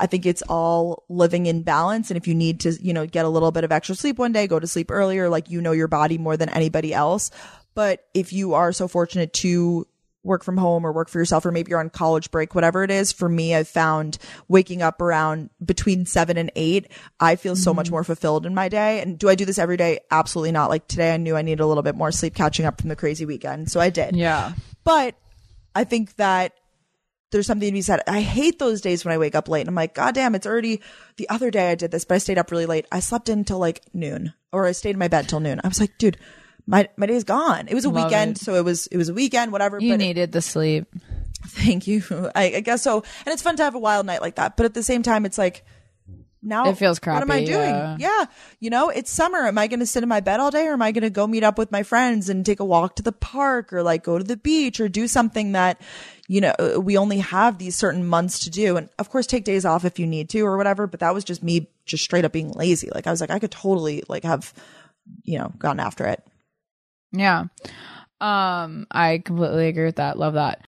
I 0.00 0.06
think 0.06 0.24
it's 0.24 0.42
all 0.48 1.04
living 1.10 1.44
in 1.44 1.62
balance. 1.62 2.10
And 2.10 2.16
if 2.16 2.26
you 2.26 2.34
need 2.34 2.60
to, 2.60 2.72
you 2.82 2.94
know, 2.94 3.06
get 3.06 3.26
a 3.26 3.28
little 3.28 3.52
bit 3.52 3.64
of 3.64 3.70
extra 3.70 3.94
sleep 3.94 4.18
one 4.18 4.32
day, 4.32 4.46
go 4.46 4.58
to 4.58 4.66
sleep 4.66 4.90
earlier, 4.90 5.28
like 5.28 5.50
you 5.50 5.60
know 5.60 5.72
your 5.72 5.88
body 5.88 6.16
more 6.16 6.38
than 6.38 6.48
anybody 6.48 6.94
else. 6.94 7.30
But 7.74 8.06
if 8.14 8.32
you 8.32 8.54
are 8.54 8.72
so 8.72 8.88
fortunate 8.88 9.34
to 9.34 9.86
work 10.22 10.42
from 10.42 10.56
home 10.56 10.86
or 10.86 10.92
work 10.92 11.10
for 11.10 11.18
yourself, 11.18 11.44
or 11.44 11.52
maybe 11.52 11.70
you're 11.70 11.80
on 11.80 11.90
college 11.90 12.30
break, 12.30 12.54
whatever 12.54 12.82
it 12.82 12.90
is, 12.90 13.12
for 13.12 13.28
me, 13.28 13.54
I've 13.54 13.68
found 13.68 14.16
waking 14.48 14.80
up 14.80 15.02
around 15.02 15.50
between 15.64 16.06
seven 16.06 16.38
and 16.38 16.50
eight, 16.56 16.90
I 17.20 17.36
feel 17.36 17.54
so 17.54 17.74
much 17.74 17.86
mm-hmm. 17.86 17.96
more 17.96 18.04
fulfilled 18.04 18.46
in 18.46 18.54
my 18.54 18.70
day. 18.70 19.00
And 19.02 19.18
do 19.18 19.28
I 19.28 19.34
do 19.34 19.44
this 19.44 19.58
every 19.58 19.76
day? 19.76 20.00
Absolutely 20.10 20.52
not. 20.52 20.70
Like 20.70 20.88
today, 20.88 21.12
I 21.12 21.18
knew 21.18 21.36
I 21.36 21.42
needed 21.42 21.60
a 21.60 21.66
little 21.66 21.82
bit 21.82 21.94
more 21.94 22.10
sleep 22.10 22.34
catching 22.34 22.64
up 22.64 22.80
from 22.80 22.88
the 22.88 22.96
crazy 22.96 23.26
weekend. 23.26 23.70
So 23.70 23.80
I 23.80 23.90
did. 23.90 24.16
Yeah. 24.16 24.52
But 24.82 25.14
I 25.74 25.84
think 25.84 26.16
that 26.16 26.54
there's 27.30 27.46
something 27.46 27.68
to 27.68 27.72
be 27.72 27.82
said. 27.82 28.00
I 28.06 28.20
hate 28.20 28.58
those 28.58 28.80
days 28.80 29.04
when 29.04 29.14
I 29.14 29.18
wake 29.18 29.34
up 29.34 29.48
late 29.48 29.60
and 29.60 29.68
I'm 29.68 29.74
like, 29.74 29.94
God 29.94 30.14
damn, 30.14 30.34
it's 30.34 30.46
already 30.46 30.80
the 31.16 31.28
other 31.28 31.50
day 31.50 31.70
I 31.70 31.74
did 31.74 31.90
this, 31.90 32.04
but 32.04 32.16
I 32.16 32.18
stayed 32.18 32.38
up 32.38 32.50
really 32.50 32.66
late. 32.66 32.86
I 32.90 33.00
slept 33.00 33.28
until 33.28 33.58
like 33.58 33.82
noon 33.94 34.32
or 34.52 34.66
I 34.66 34.72
stayed 34.72 34.90
in 34.90 34.98
my 34.98 35.08
bed 35.08 35.28
till 35.28 35.40
noon. 35.40 35.60
I 35.62 35.68
was 35.68 35.80
like, 35.80 35.96
dude, 35.98 36.16
my, 36.66 36.88
my 36.96 37.06
day's 37.06 37.24
gone. 37.24 37.68
It 37.68 37.74
was 37.74 37.84
a 37.84 37.90
Love 37.90 38.04
weekend. 38.04 38.36
it. 38.36 38.40
So 38.40 38.54
it 38.54 38.64
was, 38.64 38.86
it 38.88 38.96
was 38.96 39.08
a 39.08 39.14
weekend, 39.14 39.52
whatever. 39.52 39.78
You 39.80 39.92
but 39.92 39.98
needed 39.98 40.32
the 40.32 40.42
sleep. 40.42 40.86
thank 41.46 41.86
you. 41.86 42.02
I, 42.34 42.56
I 42.56 42.60
guess 42.60 42.82
so. 42.82 42.98
And 43.24 43.32
it's 43.32 43.42
fun 43.42 43.56
to 43.56 43.64
have 43.64 43.74
a 43.74 43.78
wild 43.78 44.06
night 44.06 44.20
like 44.20 44.36
that. 44.36 44.56
But 44.56 44.66
at 44.66 44.74
the 44.74 44.82
same 44.82 45.02
time, 45.02 45.24
it's 45.24 45.38
like, 45.38 45.64
now 46.42 46.68
It 46.68 46.78
feels 46.78 46.98
crappy. 46.98 47.16
What 47.16 47.22
am 47.22 47.30
I 47.30 47.44
doing? 47.44 47.70
yeah. 47.70 47.96
Yeah. 47.98 48.24
You 48.60 48.70
know, 48.70 48.88
it's 48.88 49.10
summer. 49.10 49.46
Am 49.46 49.58
I 49.58 49.66
going 49.66 49.80
to 49.80 49.86
sit 49.86 50.02
in 50.02 50.08
my 50.08 50.20
bed 50.20 50.40
all 50.40 50.50
day 50.50 50.66
or 50.66 50.72
am 50.72 50.82
I 50.82 50.92
going 50.92 51.02
to 51.02 51.10
go 51.10 51.26
meet 51.26 51.42
up 51.44 51.58
with 51.58 51.70
my 51.70 51.82
friends 51.82 52.28
and 52.28 52.44
take 52.46 52.60
a 52.60 52.64
walk 52.64 52.96
to 52.96 53.02
the 53.02 53.12
park 53.12 53.72
or 53.72 53.82
like 53.82 54.04
go 54.04 54.18
to 54.18 54.24
the 54.24 54.36
beach 54.36 54.80
or 54.80 54.88
do 54.88 55.06
something 55.06 55.52
that, 55.52 55.80
you 56.28 56.40
know, 56.40 56.54
we 56.82 56.96
only 56.96 57.18
have 57.18 57.58
these 57.58 57.76
certain 57.76 58.06
months 58.06 58.38
to 58.40 58.50
do. 58.50 58.76
And 58.76 58.88
of 58.98 59.10
course, 59.10 59.26
take 59.26 59.44
days 59.44 59.64
off 59.64 59.84
if 59.84 59.98
you 59.98 60.06
need 60.06 60.28
to 60.30 60.40
or 60.40 60.56
whatever. 60.56 60.86
But 60.86 61.00
that 61.00 61.12
was 61.12 61.24
just 61.24 61.42
me 61.42 61.68
just 61.84 62.04
straight 62.04 62.24
up 62.24 62.32
being 62.32 62.52
lazy. 62.52 62.88
Like 62.94 63.06
I 63.06 63.10
was 63.10 63.20
like, 63.20 63.30
I 63.30 63.38
could 63.38 63.50
totally 63.50 64.02
like 64.08 64.22
have, 64.24 64.54
you 65.24 65.38
know, 65.38 65.52
gone 65.58 65.80
after 65.80 66.06
it. 66.06 66.22
Yeah. 67.12 67.44
Um, 68.20 68.86
I 68.90 69.22
completely 69.24 69.68
agree 69.68 69.86
with 69.86 69.96
that. 69.96 70.18
Love 70.18 70.34
that. 70.34 70.66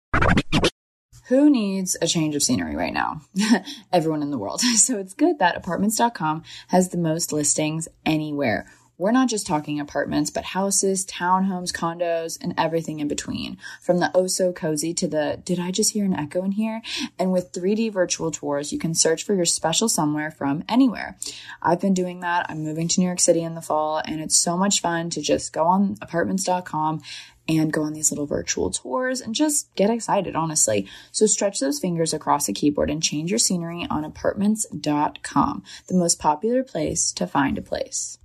Who 1.29 1.49
needs 1.49 1.97
a 2.03 2.07
change 2.07 2.35
of 2.35 2.43
scenery 2.43 2.77
right 2.77 2.93
now? 2.93 3.23
Everyone 3.93 4.23
in 4.23 4.31
the 4.31 4.39
world. 4.39 4.61
So 4.75 4.99
it's 4.99 5.15
good 5.15 5.39
that 5.39 5.57
apartments.com 5.57 6.43
has 6.69 6.91
the 6.91 6.99
most 6.99 7.33
listings 7.33 7.89
anywhere. 8.05 8.67
We're 8.97 9.13
not 9.13 9.29
just 9.29 9.47
talking 9.47 9.81
apartments, 9.81 10.31
but 10.31 10.45
houses, 10.45 11.05
townhomes, 11.07 11.73
condos, 11.73 12.39
and 12.41 12.55
everything 12.57 13.01
in 13.01 13.09
between. 13.09 13.57
From 13.81 13.99
the 13.99 14.11
oh 14.15 14.27
so 14.27 14.53
cozy 14.53 14.95
to 14.95 15.09
the 15.09 15.41
did 15.45 15.59
I 15.59 15.71
just 15.71 15.93
hear 15.93 16.05
an 16.05 16.15
echo 16.15 16.45
in 16.45 16.53
here? 16.53 16.81
And 17.19 17.33
with 17.33 17.53
3D 17.53 17.93
virtual 17.93 18.31
tours, 18.31 18.73
you 18.73 18.79
can 18.79 18.95
search 18.95 19.25
for 19.25 19.35
your 19.35 19.47
special 19.47 19.89
somewhere 19.89 20.31
from 20.31 20.63
anywhere. 20.69 21.17
I've 21.61 21.81
been 21.81 21.95
doing 21.95 22.21
that. 22.21 22.47
I'm 22.49 22.63
moving 22.63 22.87
to 22.89 23.01
New 23.01 23.07
York 23.07 23.21
City 23.21 23.43
in 23.43 23.55
the 23.55 23.63
fall, 23.63 24.01
and 24.05 24.21
it's 24.21 24.37
so 24.37 24.57
much 24.57 24.81
fun 24.81 25.11
to 25.11 25.21
just 25.21 25.53
go 25.53 25.65
on 25.65 25.97
apartments.com 26.01 27.03
and 27.49 27.73
go 27.73 27.83
on 27.83 27.93
these 27.93 28.11
little 28.11 28.27
virtual 28.27 28.71
tours 28.71 29.21
and 29.21 29.35
just 29.35 29.75
get 29.75 29.91
excited, 29.91 30.35
honestly. 30.35 30.87
So 31.13 31.27
stretch 31.27 31.61
those 31.61 31.79
fingers 31.79 32.15
across 32.15 32.49
a 32.49 32.53
keyboard 32.53 32.91
and 32.91 33.03
change 33.03 33.31
your 33.31 33.39
scenery 33.39 33.87
on 33.91 34.05
apartments.com, 34.05 35.63
the 35.89 35.95
most 35.95 36.19
popular 36.19 36.63
place 36.63 37.13
to 37.13 37.27
find 37.27 37.59
a 37.59 37.63
place. 37.63 38.19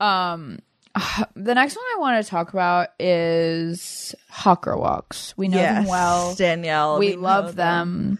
Um, 0.00 0.60
the 1.34 1.54
next 1.54 1.76
one 1.76 1.84
I 1.94 1.96
want 1.98 2.24
to 2.24 2.30
talk 2.30 2.52
about 2.52 2.90
is 2.98 4.14
hot 4.28 4.62
girl 4.62 4.80
walks. 4.80 5.34
We 5.36 5.48
know 5.48 5.58
them 5.58 5.86
well. 5.86 6.34
Danielle. 6.34 6.98
we, 6.98 7.16
know 7.16 7.22
love 7.22 7.56
them. 7.56 8.18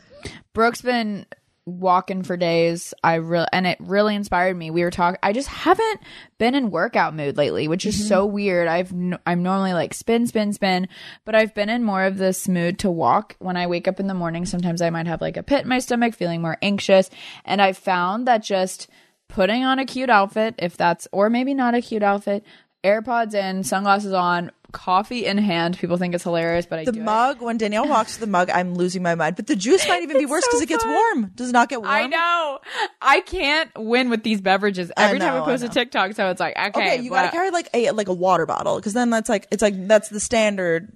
Brooke's 0.55 0.83
been 0.83 1.27
walking 1.69 2.23
for 2.23 2.37
days. 2.37 2.95
I 3.05 3.17
really 3.17 3.47
and 3.53 3.67
it 3.67 3.79
really 3.81 4.15
inspired 4.15 4.57
me. 4.57 4.71
We 4.71 4.83
were 4.83 4.91
talking. 4.91 5.19
I 5.23 5.33
just 5.33 5.49
haven't 5.49 6.01
been 6.39 6.55
in 6.55 6.71
workout 6.71 7.15
mood 7.15 7.37
lately, 7.37 7.69
which 7.69 7.87
is 7.87 8.09
so 8.09 8.25
mm-hmm. 8.25 8.35
weird. 8.35 8.69
I've 8.69 8.93
n- 8.93 9.19
I'm 9.27 9.43
normally 9.43 9.73
like 9.73 9.95
spin, 9.95 10.27
spin, 10.27 10.53
spin, 10.53 10.89
but 11.25 11.35
I've 11.35 11.55
been 11.55 11.69
in 11.69 11.85
more 11.85 12.05
of 12.05 12.19
this 12.19 12.49
mood 12.49 12.79
to 12.81 12.91
walk. 12.91 13.37
When 13.39 13.57
I 13.57 13.67
wake 13.67 13.87
up 13.87 14.01
in 14.01 14.07
the 14.07 14.15
morning, 14.15 14.47
sometimes 14.47 14.83
I 14.83 14.91
might 14.91 15.07
have 15.07 15.21
like 15.21 15.37
a 15.37 15.43
pit 15.43 15.63
in 15.63 15.69
my 15.69 15.79
stomach, 15.79 16.15
feeling 16.15 16.43
more 16.43 16.59
anxious, 16.63 17.11
and 17.45 17.61
I 17.61 17.73
found 17.73 18.27
that 18.27 18.43
just 18.43 18.89
putting 19.29 19.65
on 19.65 19.79
a 19.79 19.85
cute 19.85 20.11
outfit, 20.11 20.55
if 20.59 20.77
that's 20.77 21.07
or 21.13 21.29
maybe 21.31 21.55
not 21.55 21.75
a 21.75 21.83
cute 21.83 22.03
outfit, 22.03 22.45
AirPods 22.85 23.35
in, 23.35 23.65
sunglasses 23.65 24.13
on, 24.13 24.51
coffee 24.73 25.25
in 25.25 25.39
hand. 25.39 25.79
People 25.79 25.97
think 25.97 26.15
it's 26.15 26.25
hilarious, 26.25 26.67
but 26.67 26.79
I 26.81 26.85
The 26.85 26.93
do 26.93 27.01
it. 27.01 27.05
mug, 27.05 27.41
when 27.41 27.57
Danielle 27.57 27.89
walks 27.89 28.15
to 28.15 28.21
the 28.21 28.27
mug, 28.27 28.51
I'm 28.51 28.75
losing 28.75 29.03
my 29.03 29.15
mind. 29.15 29.37
But 29.37 29.47
the 29.47 29.57
juice 29.57 29.87
might 29.89 30.03
even 30.03 30.19
be 30.19 30.27
worse 30.27 30.45
so 30.45 30.49
because 30.51 30.63
it 30.63 30.69
gets 30.69 30.85
warm. 30.85 31.33
Does 31.35 31.49
it 31.51 31.53
not 31.53 31.69
get 31.69 31.81
warm? 31.81 31.91
I 31.91 32.07
know. 32.07 32.59
I 33.01 33.21
can't 33.21 33.71
win 33.77 34.11
with 34.11 34.23
these 34.23 34.41
beverages 34.41 34.93
every 34.97 35.19
time 35.19 35.35
know, 35.35 35.41
I 35.41 35.43
I 35.43 35.45
post 35.47 35.65
a. 35.65 35.69
TikTok. 35.69 36.13
So 36.15 36.29
it's 36.31 36.41
like, 36.41 36.57
okay, 36.57 36.69
Okay, 36.69 37.03
you 37.03 37.11
gotta 37.11 37.31
carry 37.31 37.51
like 37.51 37.69
a 37.73 37.91
like 37.93 38.09
a 38.09 38.13
water 38.15 38.47
bottle 38.47 38.77
because 38.77 38.93
then 38.93 39.11
that's 39.11 39.29
like 39.29 39.47
it's 39.51 39.63
like 39.63 39.87
that's 39.89 40.09
the 40.11 40.21
standard. 40.21 40.93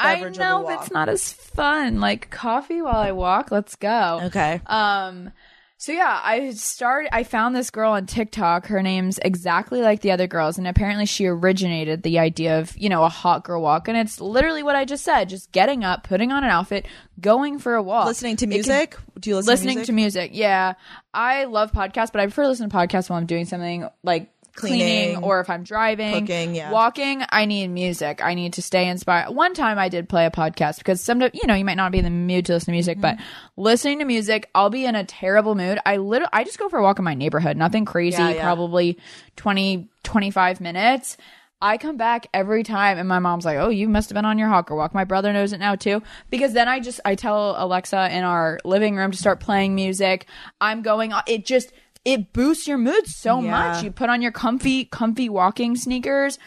I 0.00 0.14
beverage 0.14 0.36
of 0.36 0.40
a 0.40 0.44
know, 0.44 0.62
but 0.64 0.80
it's 0.82 0.92
not 0.92 1.08
as 1.08 1.32
fun. 1.32 1.98
Like 1.98 2.30
coffee 2.30 2.80
while 2.82 2.98
I 3.00 3.10
walk. 3.10 3.50
Let's 3.50 3.74
go. 3.74 4.20
Okay. 4.26 4.60
Um. 4.66 5.32
So 5.80 5.92
yeah, 5.92 6.20
I 6.24 6.50
started. 6.50 7.14
I 7.14 7.22
found 7.22 7.54
this 7.54 7.70
girl 7.70 7.92
on 7.92 8.04
TikTok. 8.06 8.66
Her 8.66 8.82
name's 8.82 9.18
exactly 9.18 9.80
like 9.80 10.00
the 10.00 10.10
other 10.10 10.26
girls, 10.26 10.58
and 10.58 10.66
apparently 10.66 11.06
she 11.06 11.26
originated 11.26 12.02
the 12.02 12.18
idea 12.18 12.58
of 12.58 12.76
you 12.76 12.88
know 12.88 13.04
a 13.04 13.08
hot 13.08 13.44
girl 13.44 13.62
walk, 13.62 13.86
and 13.86 13.96
it's 13.96 14.20
literally 14.20 14.64
what 14.64 14.74
I 14.74 14.84
just 14.84 15.04
said: 15.04 15.28
just 15.28 15.52
getting 15.52 15.84
up, 15.84 16.02
putting 16.02 16.32
on 16.32 16.42
an 16.42 16.50
outfit, 16.50 16.84
going 17.20 17.60
for 17.60 17.76
a 17.76 17.82
walk, 17.82 18.06
Listening 18.06 18.34
to 18.38 18.44
It 18.46 18.48
can- 18.48 18.54
music. 18.56 18.96
Do 19.20 19.30
you 19.30 19.36
listen 19.36 19.50
listening 19.52 19.84
to 19.84 19.92
music? 19.92 20.22
to 20.22 20.26
music. 20.26 20.30
Yeah, 20.34 20.74
I 21.14 21.44
love 21.44 21.70
podcasts, 21.70 22.10
but 22.10 22.20
I 22.20 22.26
prefer 22.26 22.42
to 22.42 22.48
listen 22.48 22.68
to 22.68 22.76
podcasts 22.76 23.08
while 23.08 23.18
I'm 23.20 23.26
doing 23.26 23.44
something 23.44 23.88
like 24.02 24.30
cleaning, 24.58 24.78
Cleaning, 25.14 25.16
or 25.24 25.40
if 25.40 25.48
I'm 25.48 25.62
driving, 25.62 26.12
cooking, 26.26 26.54
yeah. 26.54 26.70
walking. 26.70 27.22
I 27.30 27.44
need 27.46 27.68
music. 27.68 28.22
I 28.22 28.34
need 28.34 28.52
to 28.54 28.62
stay 28.62 28.88
inspired. 28.88 29.30
One 29.34 29.54
time 29.54 29.78
I 29.78 29.88
did 29.88 30.08
play 30.08 30.26
a 30.26 30.30
podcast 30.30 30.78
because 30.78 31.00
sometimes 31.00 31.32
you 31.34 31.46
know 31.46 31.54
you 31.54 31.64
might 31.64 31.76
not 31.76 31.92
be 31.92 31.98
in 31.98 32.04
the 32.04 32.10
mood 32.10 32.46
to 32.46 32.52
listen 32.54 32.66
to 32.66 32.72
music, 32.72 33.00
but 33.00 33.16
Mm-hmm. 33.16 33.22
listening 33.62 33.98
to 34.00 34.04
music, 34.04 34.50
I'll 34.54 34.70
be 34.70 34.84
in 34.84 34.94
a 34.94 35.04
terrible 35.04 35.54
mood. 35.54 35.78
I 35.86 35.96
literally 35.96 36.30
I 36.32 36.44
just 36.44 36.58
go 36.58 36.68
for 36.68 36.78
a 36.78 36.82
walk 36.82 36.98
in 36.98 37.04
my 37.04 37.14
neighborhood, 37.14 37.56
nothing 37.56 37.84
crazy, 37.84 38.18
Yeah, 38.18 38.30
yeah. 38.30 38.42
probably 38.42 38.98
20 39.36 39.88
25 40.04 40.60
minutes. 40.60 41.16
I 41.60 41.76
come 41.76 41.96
back 41.96 42.28
every 42.32 42.62
time 42.62 42.98
and 42.98 43.08
my 43.08 43.18
mom's 43.18 43.44
like, 43.44 43.58
"Oh, 43.58 43.68
you 43.68 43.88
must 43.88 44.08
have 44.10 44.14
been 44.14 44.24
on 44.24 44.38
your 44.38 44.46
hot 44.48 44.66
girl 44.66 44.76
walk." 44.76 44.94
My 44.94 45.02
brother 45.04 45.32
knows 45.32 45.52
it 45.52 45.58
now 45.58 45.74
too 45.74 46.02
because 46.30 46.52
then 46.52 46.68
I 46.68 46.78
just 46.78 47.00
I 47.04 47.16
tell 47.16 47.56
Alexa 47.58 48.14
in 48.16 48.22
our 48.22 48.60
living 48.64 48.94
room 48.94 49.10
to 49.10 49.18
start 49.18 49.40
playing 49.40 49.74
music. 49.74 50.26
I'm 50.60 50.82
going 50.82 51.12
it 51.26 51.44
just 51.44 51.72
it 52.04 52.32
boosts 52.32 52.66
your 52.66 52.78
mood 52.78 53.06
so 53.06 53.40
Yeah. 53.40 53.50
much. 53.50 53.82
You 53.84 53.90
put 53.90 54.10
on 54.10 54.22
your 54.22 54.32
comfy 54.32 54.84
comfy 54.84 55.28
walking 55.28 55.76
sneakers. 55.76 56.38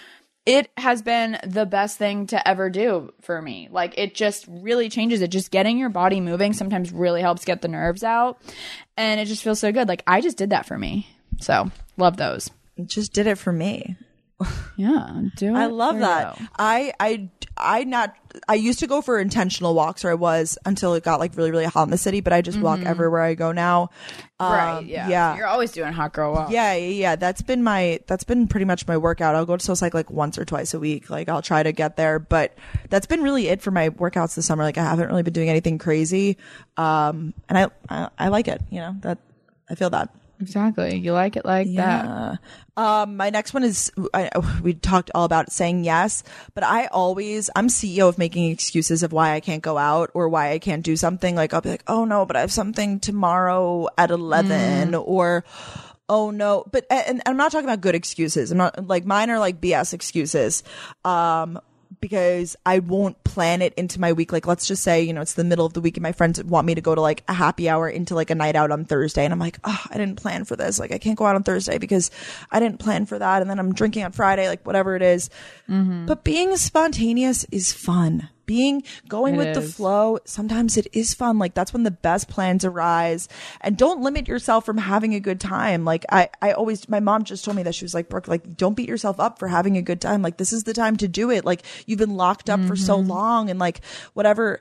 It 0.45 0.71
has 0.77 1.03
been 1.03 1.37
the 1.45 1.67
best 1.67 1.99
thing 1.99 2.25
to 2.27 2.47
ever 2.47 2.69
do 2.71 3.13
for 3.21 3.41
me. 3.41 3.67
Like 3.71 3.93
it 3.97 4.15
just 4.15 4.45
really 4.47 4.89
changes 4.89 5.21
it. 5.21 5.27
Just 5.29 5.51
getting 5.51 5.77
your 5.77 5.89
body 5.89 6.19
moving 6.19 6.53
sometimes 6.53 6.91
really 6.91 7.21
helps 7.21 7.45
get 7.45 7.61
the 7.61 7.67
nerves 7.67 8.03
out 8.03 8.41
and 8.97 9.19
it 9.19 9.25
just 9.25 9.43
feels 9.43 9.59
so 9.59 9.71
good. 9.71 9.87
Like 9.87 10.01
I 10.07 10.19
just 10.19 10.37
did 10.37 10.49
that 10.49 10.65
for 10.65 10.77
me. 10.79 11.07
So, 11.39 11.69
love 11.97 12.17
those. 12.17 12.49
Just 12.85 13.13
did 13.13 13.27
it 13.27 13.37
for 13.37 13.51
me. 13.53 13.95
Yeah, 14.77 15.21
do 15.37 15.47
it. 15.55 15.59
I 15.59 15.67
love 15.67 15.99
that. 15.99 16.39
you. 16.39 16.47
I 16.57 16.93
I 16.99 17.29
I 17.55 17.83
not 17.83 18.15
I 18.47 18.53
used 18.55 18.79
to 18.79 18.87
go 18.87 19.01
for 19.01 19.19
intentional 19.19 19.73
walks, 19.75 20.05
or 20.05 20.09
I 20.09 20.13
was 20.13 20.57
until 20.65 20.93
it 20.93 21.03
got 21.03 21.19
like 21.19 21.35
really 21.35 21.51
really 21.51 21.65
hot 21.65 21.83
in 21.83 21.89
the 21.89 21.97
city. 21.97 22.21
But 22.21 22.33
I 22.33 22.41
just 22.41 22.59
walk 22.59 22.79
everywhere 22.85 23.21
I 23.21 23.33
go 23.35 23.51
now. 23.51 23.89
Um, 24.39 24.51
Mm-hmm. 24.51 24.53
right. 24.53 24.85
Yeah. 24.87 25.07
yeah. 25.09 25.37
You're 25.37 25.45
always 25.47 25.71
doing 25.71 25.93
hot 25.93 26.13
girl 26.13 26.33
walk. 26.33 26.49
Yeah, 26.51 26.73
yeah, 26.73 26.87
yeah. 26.87 27.15
That's 27.15 27.41
been 27.41 27.61
my 27.63 27.99
that's 28.07 28.23
been 28.23 28.47
pretty 28.47 28.65
much 28.65 28.87
my 28.87 28.97
workout. 28.97 29.35
I'll 29.35 29.45
go 29.45 29.55
to 29.57 29.63
SoulCycle 29.71 29.93
like 29.93 30.09
once 30.09 30.37
or 30.37 30.45
twice 30.45 30.73
a 30.73 30.79
week. 30.79 31.09
Like 31.09 31.29
I'll 31.29 31.41
try 31.43 31.61
to 31.61 31.71
get 31.71 31.95
there, 31.97 32.17
but 32.19 32.57
that's 32.89 33.05
been 33.05 33.21
really 33.21 33.47
it 33.47 33.61
for 33.61 33.71
my 33.71 33.89
workouts 33.89 34.35
this 34.35 34.45
summer. 34.45 34.63
Like 34.63 34.77
I 34.77 34.83
haven't 34.83 35.07
really 35.09 35.23
been 35.23 35.33
doing 35.33 35.49
anything 35.49 35.77
crazy, 35.77 36.37
um, 36.77 37.33
and 37.49 37.57
I, 37.57 37.67
I 37.89 38.09
I 38.17 38.27
like 38.29 38.47
it. 38.47 38.61
You 38.69 38.79
know 38.79 38.95
that 39.01 39.17
I 39.69 39.75
feel 39.75 39.89
that. 39.91 40.09
Exactly. 40.41 40.97
You 40.97 41.13
like 41.13 41.35
it 41.35 41.45
like 41.45 41.67
that. 41.75 42.39
Um, 42.75 43.15
my 43.15 43.29
next 43.29 43.53
one 43.53 43.63
is 43.63 43.91
I, 44.13 44.31
we 44.63 44.73
talked 44.73 45.11
all 45.13 45.25
about 45.25 45.51
saying 45.51 45.83
yes, 45.83 46.23
but 46.55 46.63
I 46.63 46.87
always 46.87 47.49
I'm 47.55 47.67
CEO 47.67 48.09
of 48.09 48.17
making 48.17 48.49
excuses 48.49 49.03
of 49.03 49.13
why 49.13 49.33
I 49.33 49.39
can't 49.39 49.61
go 49.61 49.77
out 49.77 50.09
or 50.13 50.29
why 50.29 50.51
I 50.51 50.59
can't 50.59 50.83
do 50.83 50.97
something. 50.97 51.35
Like 51.35 51.53
I'll 51.53 51.61
be 51.61 51.69
like, 51.69 51.83
oh 51.87 52.05
no, 52.05 52.25
but 52.25 52.35
I 52.35 52.41
have 52.41 52.51
something 52.51 52.99
tomorrow 52.99 53.87
at 53.97 54.09
eleven, 54.09 54.95
or 54.95 55.43
oh 56.09 56.31
no, 56.31 56.65
but 56.71 56.87
and, 56.89 57.07
and 57.07 57.21
I'm 57.25 57.37
not 57.37 57.51
talking 57.51 57.67
about 57.67 57.81
good 57.81 57.95
excuses. 57.95 58.51
I'm 58.51 58.57
not 58.57 58.87
like 58.87 59.05
mine 59.05 59.29
are 59.29 59.39
like 59.39 59.61
BS 59.61 59.93
excuses. 59.93 60.63
Um, 61.05 61.59
because 61.99 62.55
I 62.65 62.79
won't 62.79 63.21
plan 63.23 63.61
it 63.61 63.73
into 63.75 63.99
my 63.99 64.13
week. 64.13 64.31
Like, 64.31 64.47
let's 64.47 64.65
just 64.65 64.83
say, 64.83 65.01
you 65.01 65.13
know, 65.13 65.21
it's 65.21 65.33
the 65.33 65.43
middle 65.43 65.65
of 65.65 65.73
the 65.73 65.81
week 65.81 65.97
and 65.97 66.03
my 66.03 66.11
friends 66.11 66.41
want 66.43 66.65
me 66.65 66.75
to 66.75 66.81
go 66.81 66.95
to 66.95 67.01
like 67.01 67.23
a 67.27 67.33
happy 67.33 67.69
hour 67.69 67.89
into 67.89 68.15
like 68.15 68.29
a 68.29 68.35
night 68.35 68.55
out 68.55 68.71
on 68.71 68.85
Thursday. 68.85 69.25
And 69.25 69.33
I'm 69.33 69.39
like, 69.39 69.59
oh, 69.63 69.81
I 69.89 69.97
didn't 69.97 70.15
plan 70.15 70.45
for 70.45 70.55
this. 70.55 70.79
Like, 70.79 70.91
I 70.91 70.97
can't 70.97 71.17
go 71.17 71.25
out 71.25 71.35
on 71.35 71.43
Thursday 71.43 71.77
because 71.77 72.11
I 72.51 72.59
didn't 72.59 72.79
plan 72.79 73.05
for 73.05 73.19
that. 73.19 73.41
And 73.41 73.49
then 73.49 73.59
I'm 73.59 73.73
drinking 73.73 74.03
on 74.03 74.11
Friday, 74.11 74.47
like 74.47 74.65
whatever 74.65 74.95
it 74.95 75.01
is. 75.01 75.29
Mm-hmm. 75.69 76.05
But 76.05 76.23
being 76.23 76.55
spontaneous 76.57 77.45
is 77.51 77.73
fun. 77.73 78.29
Being 78.51 78.83
going 79.07 79.35
It 79.35 79.37
with 79.37 79.53
the 79.53 79.61
flow, 79.61 80.19
sometimes 80.25 80.75
it 80.75 80.85
is 80.91 81.13
fun. 81.13 81.39
Like 81.39 81.53
that's 81.53 81.71
when 81.71 81.83
the 81.83 81.89
best 81.91 82.27
plans 82.27 82.65
arise. 82.65 83.29
And 83.61 83.77
don't 83.77 84.01
limit 84.01 84.27
yourself 84.27 84.65
from 84.65 84.77
having 84.77 85.15
a 85.15 85.21
good 85.21 85.39
time. 85.39 85.85
Like 85.85 86.05
I, 86.09 86.27
I 86.41 86.51
always, 86.51 86.89
my 86.89 86.99
mom 86.99 87.23
just 87.23 87.45
told 87.45 87.55
me 87.55 87.63
that 87.63 87.75
she 87.75 87.85
was 87.85 87.93
like, 87.93 88.09
Brooke, 88.09 88.27
like 88.27 88.57
don't 88.57 88.75
beat 88.75 88.89
yourself 88.89 89.21
up 89.21 89.39
for 89.39 89.47
having 89.47 89.77
a 89.77 89.81
good 89.81 90.01
time. 90.01 90.21
Like 90.21 90.35
this 90.35 90.51
is 90.51 90.65
the 90.65 90.73
time 90.73 90.97
to 90.97 91.07
do 91.07 91.31
it. 91.31 91.45
Like 91.45 91.63
you've 91.85 91.97
been 91.97 92.17
locked 92.17 92.49
up 92.49 92.59
for 92.65 92.75
so 92.75 92.97
mm-hmm. 92.97 93.09
long 93.09 93.49
and 93.49 93.57
like 93.57 93.79
whatever. 94.15 94.59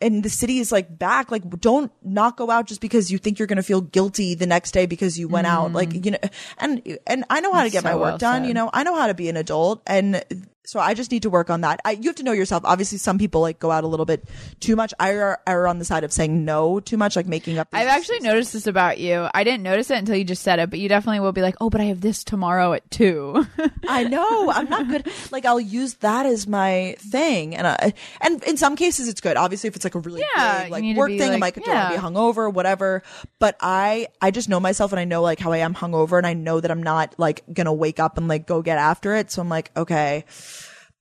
And 0.00 0.22
the 0.22 0.30
city 0.30 0.58
is 0.58 0.70
like 0.70 0.98
back. 0.98 1.30
Like 1.30 1.48
don't 1.60 1.90
not 2.02 2.36
go 2.36 2.50
out 2.50 2.66
just 2.66 2.80
because 2.80 3.10
you 3.10 3.18
think 3.18 3.38
you're 3.38 3.48
going 3.48 3.56
to 3.56 3.62
feel 3.62 3.80
guilty 3.80 4.34
the 4.34 4.46
next 4.46 4.72
day 4.72 4.86
because 4.86 5.18
you 5.18 5.28
went 5.28 5.46
out. 5.46 5.72
Like, 5.72 5.90
mm-hmm. 5.90 6.04
you 6.04 6.10
know, 6.12 6.18
and, 6.58 6.98
and 7.06 7.24
I 7.30 7.40
know 7.40 7.52
how 7.52 7.64
to 7.64 7.70
get 7.70 7.84
my 7.84 7.94
work 7.94 8.02
well 8.02 8.18
done. 8.18 8.42
said. 8.42 8.48
You 8.48 8.54
know, 8.54 8.70
I 8.72 8.84
know 8.84 8.94
how 8.94 9.08
to 9.08 9.14
be 9.14 9.28
an 9.28 9.36
adult 9.36 9.82
and 9.86 10.24
so 10.68 10.80
I 10.80 10.92
just 10.92 11.10
need 11.10 11.22
to 11.22 11.30
work 11.30 11.48
on 11.48 11.62
that. 11.62 11.80
I, 11.82 11.92
you 11.92 12.10
have 12.10 12.16
to 12.16 12.22
know 12.22 12.32
yourself. 12.32 12.62
Obviously, 12.66 12.98
some 12.98 13.16
people 13.16 13.40
like 13.40 13.58
go 13.58 13.70
out 13.70 13.84
a 13.84 13.86
little 13.86 14.04
bit 14.04 14.28
too 14.60 14.76
much. 14.76 14.92
I 15.00 15.12
are, 15.12 15.40
are 15.46 15.66
on 15.66 15.78
the 15.78 15.84
side 15.86 16.04
of 16.04 16.12
saying 16.12 16.44
no 16.44 16.78
too 16.78 16.98
much, 16.98 17.16
like 17.16 17.26
making 17.26 17.58
up. 17.58 17.68
I've 17.72 17.88
actually 17.88 18.20
noticed 18.20 18.52
this 18.52 18.66
about 18.66 18.98
you. 18.98 19.28
I 19.32 19.44
didn't 19.44 19.62
notice 19.62 19.90
it 19.90 19.96
until 19.96 20.14
you 20.14 20.24
just 20.24 20.42
said 20.42 20.58
it, 20.58 20.68
but 20.68 20.78
you 20.78 20.90
definitely 20.90 21.20
will 21.20 21.32
be 21.32 21.40
like, 21.40 21.54
"Oh, 21.58 21.70
but 21.70 21.80
I 21.80 21.84
have 21.84 22.02
this 22.02 22.22
tomorrow 22.22 22.74
at 22.74 22.90
2. 22.90 23.46
I 23.88 24.04
know 24.04 24.50
I'm 24.50 24.68
not 24.68 24.88
good. 24.88 25.10
Like 25.32 25.46
I'll 25.46 25.58
use 25.58 25.94
that 25.94 26.26
as 26.26 26.46
my 26.46 26.96
thing, 26.98 27.56
and 27.56 27.66
I, 27.66 27.94
and 28.20 28.44
in 28.44 28.58
some 28.58 28.76
cases 28.76 29.08
it's 29.08 29.22
good. 29.22 29.38
Obviously, 29.38 29.68
if 29.68 29.76
it's 29.76 29.86
like 29.86 29.87
a 29.94 30.00
really 30.00 30.22
Yeah, 30.36 30.64
big 30.64 30.72
like 30.72 30.96
work 30.96 31.10
thing, 31.10 31.32
I'm 31.34 31.40
like, 31.40 31.56
like, 31.56 31.64
do 31.64 31.70
I 31.70 31.74
want 31.74 31.94
to 31.94 32.00
be 32.00 32.06
hungover, 32.06 32.52
whatever. 32.52 33.02
But 33.38 33.56
I 33.60 34.08
I 34.20 34.30
just 34.30 34.48
know 34.48 34.60
myself, 34.60 34.92
and 34.92 35.00
I 35.00 35.04
know 35.04 35.22
like 35.22 35.38
how 35.38 35.52
I 35.52 35.58
am 35.58 35.74
hungover, 35.74 36.18
and 36.18 36.26
I 36.26 36.34
know 36.34 36.60
that 36.60 36.70
I'm 36.70 36.82
not 36.82 37.14
like 37.18 37.44
gonna 37.52 37.72
wake 37.72 38.00
up 38.00 38.18
and 38.18 38.28
like 38.28 38.46
go 38.46 38.62
get 38.62 38.78
after 38.78 39.14
it. 39.14 39.30
So 39.30 39.42
I'm 39.42 39.48
like, 39.48 39.70
okay. 39.76 40.24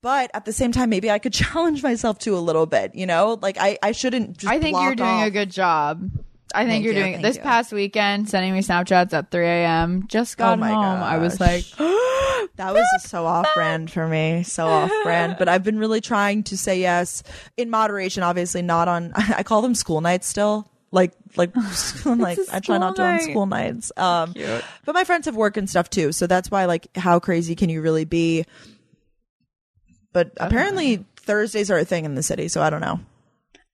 But 0.02 0.30
at 0.34 0.46
the 0.46 0.54
same 0.54 0.72
time, 0.72 0.90
maybe 0.90 1.10
I 1.10 1.20
could 1.20 1.34
challenge 1.44 1.84
myself 1.84 2.20
to 2.20 2.38
a 2.38 2.40
little 2.40 2.66
bit, 2.66 2.96
you 2.96 3.06
know? 3.06 3.40
Like 3.42 3.58
I, 3.60 3.78
I 3.82 3.92
shouldn't 3.92 4.38
just 4.38 4.52
I 4.52 4.60
think 4.60 4.78
you're 4.80 4.96
doing 4.96 5.22
a 5.24 5.32
good 5.32 5.52
job. 5.52 6.10
I 6.56 6.62
think 6.62 6.70
Thank 6.72 6.86
you're 6.86 6.94
you, 6.94 7.00
doing 7.02 7.14
it 7.16 7.22
this 7.22 7.36
you. 7.36 7.42
past 7.42 7.72
weekend, 7.74 8.30
sending 8.30 8.54
me 8.54 8.60
Snapchats 8.62 9.14
at 9.14 9.32
3 9.32 9.46
a.m. 9.46 10.08
Just 10.08 10.38
got 10.38 10.58
Oh 10.60 10.64
home. 10.64 10.74
I 11.04 11.18
was 11.18 11.40
like. 11.40 11.66
That 12.56 12.74
was 12.74 12.86
so 13.04 13.26
off 13.28 13.48
brand 13.54 13.92
for 13.92 14.08
me. 14.08 14.42
So 14.44 14.68
off 14.68 14.92
brand. 15.04 15.36
But 15.38 15.48
I've 15.48 15.64
been 15.64 15.78
really 15.78 16.02
trying 16.02 16.42
to 16.44 16.58
say 16.58 16.80
yes 16.80 17.22
in 17.56 17.70
moderation, 17.70 18.24
obviously 18.24 18.64
not 18.64 18.88
on, 18.88 19.12
I 19.16 19.44
call 19.44 19.62
them 19.62 19.76
school 19.76 20.02
nights 20.02 20.28
still. 20.28 20.68
like 20.92 21.14
like 21.36 21.52
like 22.06 22.40
I 22.52 22.60
try 22.60 22.78
not 22.80 22.96
to 22.96 23.04
on 23.04 23.20
school 23.22 23.46
nights. 23.46 23.92
Um, 23.96 24.34
but 24.86 24.94
my 24.94 25.04
friends 25.04 25.26
have 25.28 25.36
work 25.36 25.58
and 25.58 25.70
stuff 25.70 25.90
too, 25.90 26.12
so 26.12 26.26
that's 26.26 26.50
why 26.50 26.66
like 26.66 26.88
how 26.98 27.20
crazy 27.20 27.56
can 27.56 27.70
you 27.70 27.82
really 27.82 28.06
be? 28.06 28.46
But 30.14 30.32
apparently 30.38 31.06
Thursdays 31.18 31.70
are 31.70 31.78
a 31.78 31.86
thing 31.86 32.06
in 32.06 32.16
the 32.16 32.24
city, 32.24 32.48
so 32.48 32.62
I 32.62 32.70
don't 32.72 32.82
know. 32.82 33.00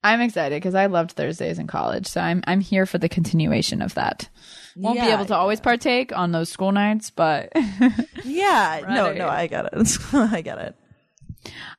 I'm 0.03 0.19
excited 0.21 0.55
because 0.57 0.75
I 0.75 0.87
loved 0.87 1.11
Thursdays 1.11 1.59
in 1.59 1.67
college, 1.67 2.07
so 2.07 2.19
I'm 2.19 2.43
I'm 2.45 2.59
here 2.59 2.85
for 2.85 2.97
the 2.97 3.07
continuation 3.09 3.81
of 3.81 3.93
that. 3.95 4.27
Won't 4.75 4.99
be 4.99 5.05
able 5.13 5.25
to 5.25 5.35
always 5.35 5.59
partake 5.61 6.15
on 6.15 6.31
those 6.31 6.49
school 6.49 6.71
nights, 6.71 7.09
but 7.09 7.51
Yeah, 8.23 8.81
no, 8.87 9.13
no, 9.13 9.27
I 9.29 9.47
get 9.47 9.69
it. 9.71 9.97
I 10.13 10.41
get 10.41 10.57
it. 10.57 10.75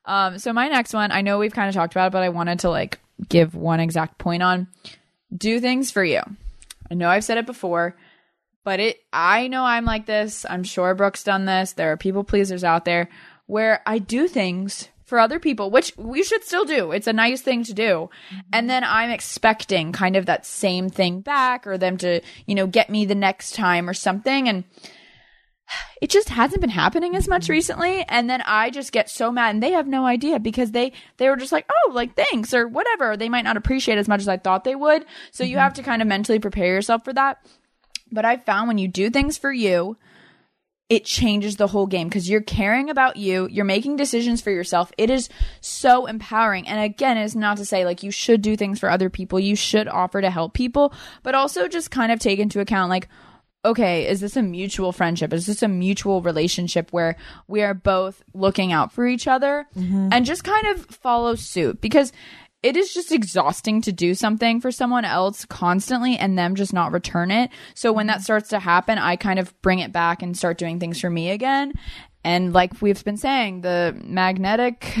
Um, 0.05 0.39
so 0.39 0.53
my 0.53 0.69
next 0.69 0.93
one, 0.93 1.11
I 1.11 1.21
know 1.21 1.37
we've 1.37 1.53
kind 1.53 1.69
of 1.69 1.75
talked 1.75 1.93
about 1.93 2.07
it, 2.07 2.11
but 2.13 2.23
I 2.23 2.29
wanted 2.29 2.59
to 2.59 2.69
like 2.69 2.99
give 3.29 3.53
one 3.55 3.79
exact 3.79 4.17
point 4.17 4.43
on 4.43 4.67
do 5.35 5.59
things 5.59 5.91
for 5.91 6.03
you. 6.03 6.21
I 6.89 6.93
know 6.93 7.09
I've 7.09 7.23
said 7.23 7.37
it 7.37 7.45
before, 7.45 7.95
but 8.63 8.79
it 8.79 8.99
I 9.11 9.47
know 9.47 9.63
I'm 9.63 9.85
like 9.85 10.05
this. 10.05 10.45
I'm 10.49 10.63
sure 10.63 10.95
Brooke's 10.95 11.23
done 11.23 11.45
this. 11.45 11.73
There 11.73 11.91
are 11.91 11.97
people 11.97 12.23
pleasers 12.23 12.63
out 12.63 12.85
there 12.85 13.09
where 13.45 13.81
I 13.85 13.99
do 13.99 14.27
things 14.27 14.89
for 15.05 15.19
other 15.19 15.39
people, 15.39 15.69
which 15.69 15.93
we 15.97 16.23
should 16.23 16.43
still 16.43 16.65
do. 16.65 16.91
It's 16.91 17.07
a 17.07 17.13
nice 17.13 17.41
thing 17.41 17.63
to 17.65 17.73
do. 17.73 18.09
And 18.51 18.63
mm-hmm. 18.63 18.67
then 18.67 18.83
I'm 18.83 19.11
expecting 19.11 19.91
kind 19.91 20.15
of 20.15 20.25
that 20.25 20.45
same 20.45 20.89
thing 20.89 21.21
back 21.21 21.65
or 21.67 21.77
them 21.77 21.97
to, 21.97 22.21
you 22.47 22.55
know, 22.55 22.67
get 22.67 22.89
me 22.89 23.05
the 23.05 23.15
next 23.15 23.53
time 23.53 23.87
or 23.87 23.93
something. 23.93 24.49
And 24.49 24.63
it 26.01 26.09
just 26.09 26.29
hasn't 26.29 26.61
been 26.61 26.71
happening 26.71 27.15
as 27.15 27.27
much 27.27 27.43
mm-hmm. 27.43 27.53
recently. 27.53 28.05
And 28.09 28.29
then 28.29 28.41
i 28.41 28.69
just 28.71 28.91
get 28.91 29.09
so 29.09 29.31
mad 29.31 29.51
and 29.51 29.63
they 29.63 29.71
have 29.71 29.87
no 29.87 30.05
idea 30.05 30.39
because 30.39 30.71
they 30.71 30.91
they 31.17 31.29
were 31.29 31.37
just 31.37 31.51
like 31.51 31.69
oh 31.71 31.91
like 31.93 32.15
thanks 32.15 32.53
or 32.53 32.67
whatever. 32.67 33.15
They 33.15 33.29
might 33.29 33.45
not 33.45 33.57
appreciate 33.57 33.97
as 33.97 34.07
much 34.07 34.21
as 34.21 34.27
i 34.27 34.37
thought 34.37 34.63
they 34.63 34.75
would. 34.75 35.05
So 35.31 35.43
you 35.43 35.51
mm-hmm. 35.51 35.59
have 35.59 35.73
to 35.75 35.83
kind 35.83 36.01
of 36.01 36.07
mentally 36.07 36.39
prepare 36.39 36.73
yourself 36.73 37.05
for 37.05 37.13
that. 37.13 37.45
But 38.11 38.25
i 38.25 38.37
found 38.37 38.67
when 38.67 38.79
you 38.79 38.87
do 38.87 39.09
things 39.11 39.37
for 39.37 39.51
you 39.51 39.97
it 40.89 41.03
changes 41.03 41.55
the 41.55 41.67
whole 41.67 41.87
game 41.87 42.07
because 42.07 42.29
you're 42.29 42.41
caring 42.41 42.89
about 42.89 43.15
you 43.15 43.47
you're 43.51 43.65
making 43.65 43.95
decisions 43.95 44.41
for 44.41 44.51
yourself 44.51 44.91
it 44.97 45.09
is 45.09 45.29
so 45.61 46.05
empowering 46.05 46.67
and 46.67 46.79
again 46.79 47.17
it's 47.17 47.35
not 47.35 47.57
to 47.57 47.65
say 47.65 47.85
like 47.85 48.03
you 48.03 48.11
should 48.11 48.41
do 48.41 48.55
things 48.55 48.79
for 48.79 48.89
other 48.89 49.09
people 49.09 49.39
you 49.39 49.55
should 49.55 49.87
offer 49.87 50.21
to 50.21 50.29
help 50.29 50.53
people 50.53 50.93
but 51.23 51.33
also 51.33 51.67
just 51.67 51.89
kind 51.91 52.11
of 52.11 52.19
take 52.19 52.39
into 52.39 52.59
account 52.59 52.89
like 52.89 53.07
okay, 53.65 54.07
is 54.07 54.19
this 54.19 54.37
a 54.37 54.43
mutual 54.43 54.91
friendship? 54.91 55.33
Is 55.33 55.47
this 55.47 55.63
a 55.63 55.67
mutual 55.67 56.21
relationship 56.21 56.93
where 56.93 57.17
we 57.47 57.63
are 57.63 57.73
both 57.73 58.23
looking 58.33 58.71
out 58.71 58.93
for 58.93 59.07
each 59.07 59.27
other 59.27 59.65
mm-hmm. 59.75 60.09
and 60.11 60.25
just 60.25 60.43
kind 60.43 60.67
of 60.67 60.85
follow 60.85 61.33
suit? 61.33 61.81
Because 61.81 62.13
it 62.65 62.75
is 62.75 62.91
just 62.91 63.11
exhausting 63.11 63.79
to 63.81 63.91
do 63.91 64.15
something 64.15 64.59
for 64.59 64.71
someone 64.71 65.05
else 65.05 65.45
constantly 65.45 66.17
and 66.17 66.35
them 66.35 66.55
just 66.55 66.73
not 66.73 66.91
return 66.91 67.29
it. 67.29 67.51
So 67.75 67.93
when 67.93 68.07
that 68.07 68.23
starts 68.23 68.49
to 68.49 68.59
happen, 68.59 68.97
I 68.97 69.17
kind 69.17 69.37
of 69.37 69.53
bring 69.61 69.79
it 69.79 69.91
back 69.91 70.23
and 70.23 70.35
start 70.35 70.57
doing 70.57 70.79
things 70.79 70.99
for 70.99 71.11
me 71.11 71.29
again. 71.29 71.73
And 72.25 72.53
like 72.53 72.81
we've 72.81 73.01
been 73.05 73.17
saying, 73.17 73.61
the 73.61 73.95
magnetic, 74.03 74.97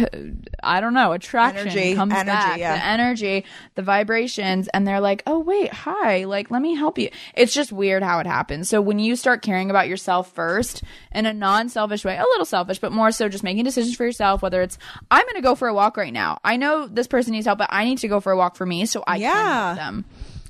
I 0.63 0.79
don't 0.79 0.93
know, 0.93 1.11
attraction 1.11 1.69
Energy, 1.69 1.95
comes 1.95 2.13
energy, 2.13 2.27
back. 2.27 2.57
yeah. 2.59 2.75
The 2.77 2.85
energy, 2.85 3.45
the 3.73 3.81
vibrations, 3.81 4.67
and 4.67 4.87
they're 4.87 4.99
like, 4.99 5.23
oh, 5.25 5.39
wait, 5.39 5.73
hi, 5.73 6.25
like, 6.25 6.51
let 6.51 6.61
me 6.61 6.75
help 6.75 6.99
you. 6.99 7.09
It's 7.33 7.51
just 7.51 7.71
weird 7.71 8.03
how 8.03 8.19
it 8.19 8.27
happens. 8.27 8.69
So 8.69 8.79
when 8.79 8.99
you 8.99 9.15
start 9.15 9.41
caring 9.41 9.71
about 9.71 9.87
yourself 9.87 10.31
first 10.33 10.83
in 11.11 11.25
a 11.25 11.33
non 11.33 11.67
selfish 11.69 12.05
way, 12.05 12.15
a 12.15 12.21
little 12.21 12.45
selfish, 12.45 12.77
but 12.77 12.91
more 12.91 13.11
so 13.11 13.27
just 13.27 13.43
making 13.43 13.63
decisions 13.63 13.95
for 13.95 14.05
yourself, 14.05 14.43
whether 14.43 14.61
it's, 14.61 14.77
I'm 15.09 15.23
going 15.25 15.35
to 15.35 15.41
go 15.41 15.55
for 15.55 15.67
a 15.67 15.73
walk 15.73 15.97
right 15.97 16.13
now. 16.13 16.37
I 16.43 16.57
know 16.57 16.85
this 16.87 17.07
person 17.07 17.31
needs 17.31 17.47
help, 17.47 17.57
but 17.57 17.69
I 17.71 17.85
need 17.85 17.97
to 17.99 18.07
go 18.07 18.19
for 18.19 18.31
a 18.31 18.37
walk 18.37 18.55
for 18.55 18.67
me 18.67 18.85
so 18.85 19.03
I 19.07 19.15
can 19.17 19.21
Yeah. 19.21 19.65
help 19.65 19.77
them. 19.77 20.05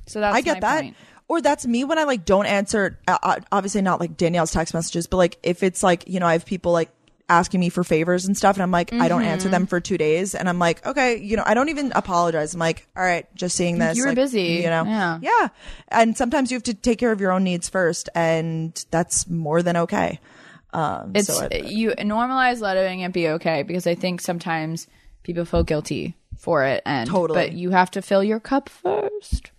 So 0.08 0.20
that's 0.20 0.36
I 0.36 0.42
get 0.42 0.56
my 0.56 0.60
that. 0.60 0.82
point. 0.82 0.96
Or 1.28 1.42
that's 1.42 1.66
me 1.66 1.84
when 1.84 1.98
I 1.98 2.04
like 2.04 2.24
don't 2.26 2.46
answer. 2.46 3.00
Uh, 3.08 3.18
uh, 3.24 3.40
obviously, 3.52 3.82
not 3.82 4.00
like 4.00 4.16
Danielle's 4.16 4.52
text 4.52 4.74
messages, 4.74 5.08
but 5.08 5.18
like 5.18 5.38
if 5.42 5.64
it's 5.64 5.82
like 5.82 6.08
you 6.08 6.20
know 6.20 6.28
I 6.28 6.34
have 6.34 6.46
people 6.46 6.72
like 6.72 6.90
asking 7.28 7.60
me 7.60 7.70
for 7.70 7.84
favors 7.84 8.26
and 8.28 8.38
stuff, 8.38 8.56
and 8.56 8.62
I'm 8.62 8.70
like 8.70 8.94
I 8.94 9.08
don't 9.08 9.22
Mm-hmm. 9.22 9.30
answer 9.30 9.50
them 9.50 9.66
for 9.66 9.80
two 9.80 9.98
days, 9.98 10.36
and 10.36 10.48
I'm 10.48 10.60
like 10.60 10.86
okay, 10.86 11.18
you 11.18 11.36
know 11.36 11.44
I 11.44 11.56
don't 11.56 11.70
even 11.70 11.92
apologize. 11.96 12.54
I'm 12.54 12.60
like 12.60 12.88
all 12.96 13.04
right, 13.04 13.26
just 13.36 13.56
seeing 13.56 13.80
this. 13.80 13.98
You 13.98 14.04
were 14.04 14.10
like, 14.10 14.18
busy. 14.18 14.44
you 14.62 14.70
know. 14.70 14.84
Yeah. 14.86 15.20
yeah. 15.22 15.48
And 15.88 16.16
sometimes 16.16 16.52
you 16.52 16.58
have 16.58 16.64
to 16.64 16.76
take 16.76 17.00
care 17.00 17.12
of 17.12 17.20
your 17.20 17.32
own 17.32 17.44
needs 17.44 17.70
first, 17.70 18.08
and 18.14 18.86
that's 18.92 19.28
more 19.28 19.64
than 19.64 19.78
okay. 19.78 20.20
Um, 20.74 21.14
It's 21.16 21.28
so 21.36 21.48
it- 21.50 21.66
you 21.66 21.92
normalize 21.98 22.62
letting 22.62 23.00
it 23.00 23.14
be 23.14 23.30
okay 23.30 23.64
because 23.64 23.88
I 23.88 23.96
think 23.96 24.22
sometimes 24.22 24.86
people 25.24 25.46
feel 25.46 25.64
guilty 25.64 26.16
for 26.38 26.66
it 26.66 26.84
and 26.86 27.10
Totally. 27.10 27.40
but 27.48 27.54
you 27.54 27.72
have 27.72 27.90
to 27.92 28.02
fill 28.04 28.24
your 28.24 28.40
cup 28.40 28.70
first. 28.70 29.50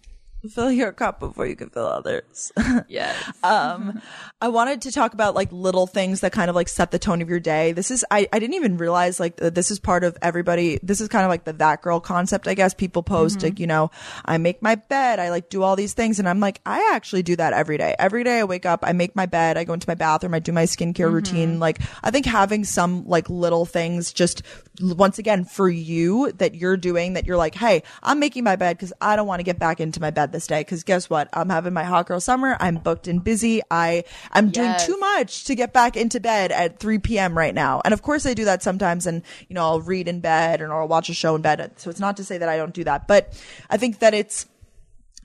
Fill 0.50 0.70
your 0.70 0.92
cup 0.92 1.18
before 1.18 1.46
you 1.46 1.56
can 1.56 1.70
fill 1.70 1.86
others. 1.86 2.52
Yes. 2.88 3.16
um 3.42 4.00
i 4.40 4.48
wanted 4.48 4.82
to 4.82 4.92
talk 4.92 5.12
about 5.14 5.34
like 5.34 5.50
little 5.50 5.86
things 5.86 6.20
that 6.20 6.30
kind 6.32 6.48
of 6.50 6.54
like 6.54 6.68
set 6.68 6.90
the 6.90 6.98
tone 6.98 7.20
of 7.22 7.28
your 7.28 7.40
day. 7.40 7.72
This 7.72 7.90
is 7.90 8.04
i, 8.10 8.28
I 8.32 8.38
didn't 8.38 8.54
even 8.54 8.76
realize 8.76 9.18
like 9.18 9.36
that 9.36 9.54
this 9.54 9.70
is 9.70 9.78
part 9.80 10.04
of 10.04 10.16
everybody 10.22 10.78
this 10.82 11.00
is 11.00 11.08
kind 11.08 11.24
of 11.24 11.30
like 11.30 11.44
the 11.44 11.52
that 11.54 11.82
girl 11.82 12.00
concept 12.00 12.46
i 12.48 12.54
guess. 12.54 12.74
People 12.74 13.02
post 13.02 13.42
like 13.42 13.58
you 13.58 13.66
know 13.66 13.90
i 14.24 14.38
make 14.38 14.62
my 14.62 14.74
bed 14.76 15.18
i 15.18 15.30
like 15.30 15.48
do 15.48 15.62
all 15.62 15.74
these 15.74 15.94
things 15.94 16.18
and 16.18 16.28
i'm 16.28 16.38
like 16.40 16.60
i 16.66 16.90
actually 16.94 17.22
do 17.22 17.34
that 17.36 17.52
every 17.52 17.78
day. 17.78 17.96
Every 17.98 18.22
day 18.22 18.40
i 18.40 18.44
wake 18.44 18.66
up 18.66 18.80
i 18.82 18.92
make 18.92 19.16
my 19.16 19.26
bed 19.26 19.56
i 19.56 19.64
go 19.64 19.72
into 19.72 19.88
my 19.88 19.94
bathroom 19.94 20.34
i 20.34 20.38
do 20.38 20.52
my 20.52 20.64
skincare 20.64 21.10
routine. 21.12 21.58
Like 21.58 21.80
i 22.02 22.10
think 22.10 22.26
having 22.26 22.64
some 22.64 23.06
like 23.08 23.28
little 23.30 23.64
things 23.64 24.12
just 24.12 24.42
once 24.80 25.18
again 25.18 25.44
for 25.44 25.68
you 25.68 26.30
that 26.32 26.54
you're 26.54 26.76
doing 26.76 27.14
that 27.14 27.24
you're 27.26 27.36
like 27.38 27.54
hey 27.54 27.82
i'm 28.02 28.18
making 28.20 28.44
my 28.44 28.56
bed 28.56 28.76
because 28.76 28.92
i 29.00 29.16
don't 29.16 29.26
want 29.26 29.40
to 29.40 29.44
get 29.44 29.58
back 29.58 29.80
into 29.80 30.00
my 30.00 30.10
bed 30.10 30.32
this 30.36 30.46
day 30.46 30.60
because 30.60 30.84
guess 30.84 31.08
what? 31.08 31.28
I'm 31.32 31.48
having 31.48 31.72
my 31.72 31.82
hot 31.84 32.06
girl 32.06 32.20
summer. 32.20 32.56
I'm 32.60 32.76
booked 32.76 33.08
and 33.08 33.24
busy. 33.24 33.62
I 33.70 34.04
i'm 34.32 34.50
doing 34.50 34.74
too 34.80 34.98
much 34.98 35.44
to 35.44 35.54
get 35.54 35.72
back 35.72 35.96
into 35.96 36.20
bed 36.20 36.52
at 36.52 36.78
3 36.78 36.98
p.m 36.98 37.36
right 37.36 37.54
now. 37.54 37.80
And 37.84 37.94
of 37.94 38.02
course 38.02 38.26
i 38.26 38.34
do 38.34 38.44
that 38.44 38.62
sometimes 38.62 39.06
and 39.06 39.22
you 39.48 39.54
know 39.54 39.62
i'll 39.62 39.80
read 39.80 40.08
in 40.08 40.20
bed 40.20 40.60
and 40.60 40.70
or 40.70 40.82
i'll 40.82 40.88
watch 40.88 41.08
a 41.08 41.14
show 41.14 41.34
in 41.34 41.42
bed. 41.42 41.72
So 41.76 41.88
it's 41.90 42.00
not 42.00 42.18
to 42.18 42.24
say 42.24 42.36
that 42.38 42.48
i 42.48 42.56
don't 42.56 42.74
do 42.74 42.84
that 42.84 43.08
but 43.08 43.32
i 43.70 43.76
think 43.78 44.00
that 44.00 44.12
it's 44.14 44.46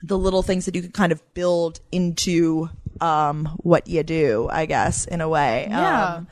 the 0.02 0.18
little 0.18 0.42
things 0.42 0.64
that 0.64 0.74
you 0.74 0.82
can 0.82 0.92
kind 0.92 1.12
of 1.12 1.22
build 1.34 1.80
into 1.92 2.68
um 3.00 3.46
what 3.58 3.86
you 3.86 4.02
do 4.02 4.48
i 4.50 4.64
guess 4.66 5.04
in 5.04 5.20
a 5.20 5.28
way. 5.28 5.66
Yeah. 5.68 6.14
um, 6.14 6.28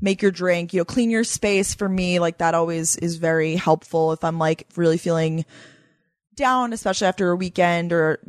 make 0.00 0.22
your 0.22 0.30
drink 0.30 0.72
you 0.72 0.80
know 0.80 0.84
clean 0.84 1.10
your 1.10 1.24
space 1.24 1.74
for 1.74 1.88
me. 1.88 2.20
Like 2.20 2.38
that 2.38 2.54
always 2.54 2.96
is 2.96 3.16
very 3.16 3.56
helpful 3.56 4.12
if 4.12 4.22
i'm 4.22 4.38
like 4.38 4.66
really 4.76 4.98
feeling 4.98 5.44
down 6.36 6.72
especially 6.72 7.06
after 7.06 7.30
a 7.30 7.36
weekend 7.36 7.92
or 7.92 8.20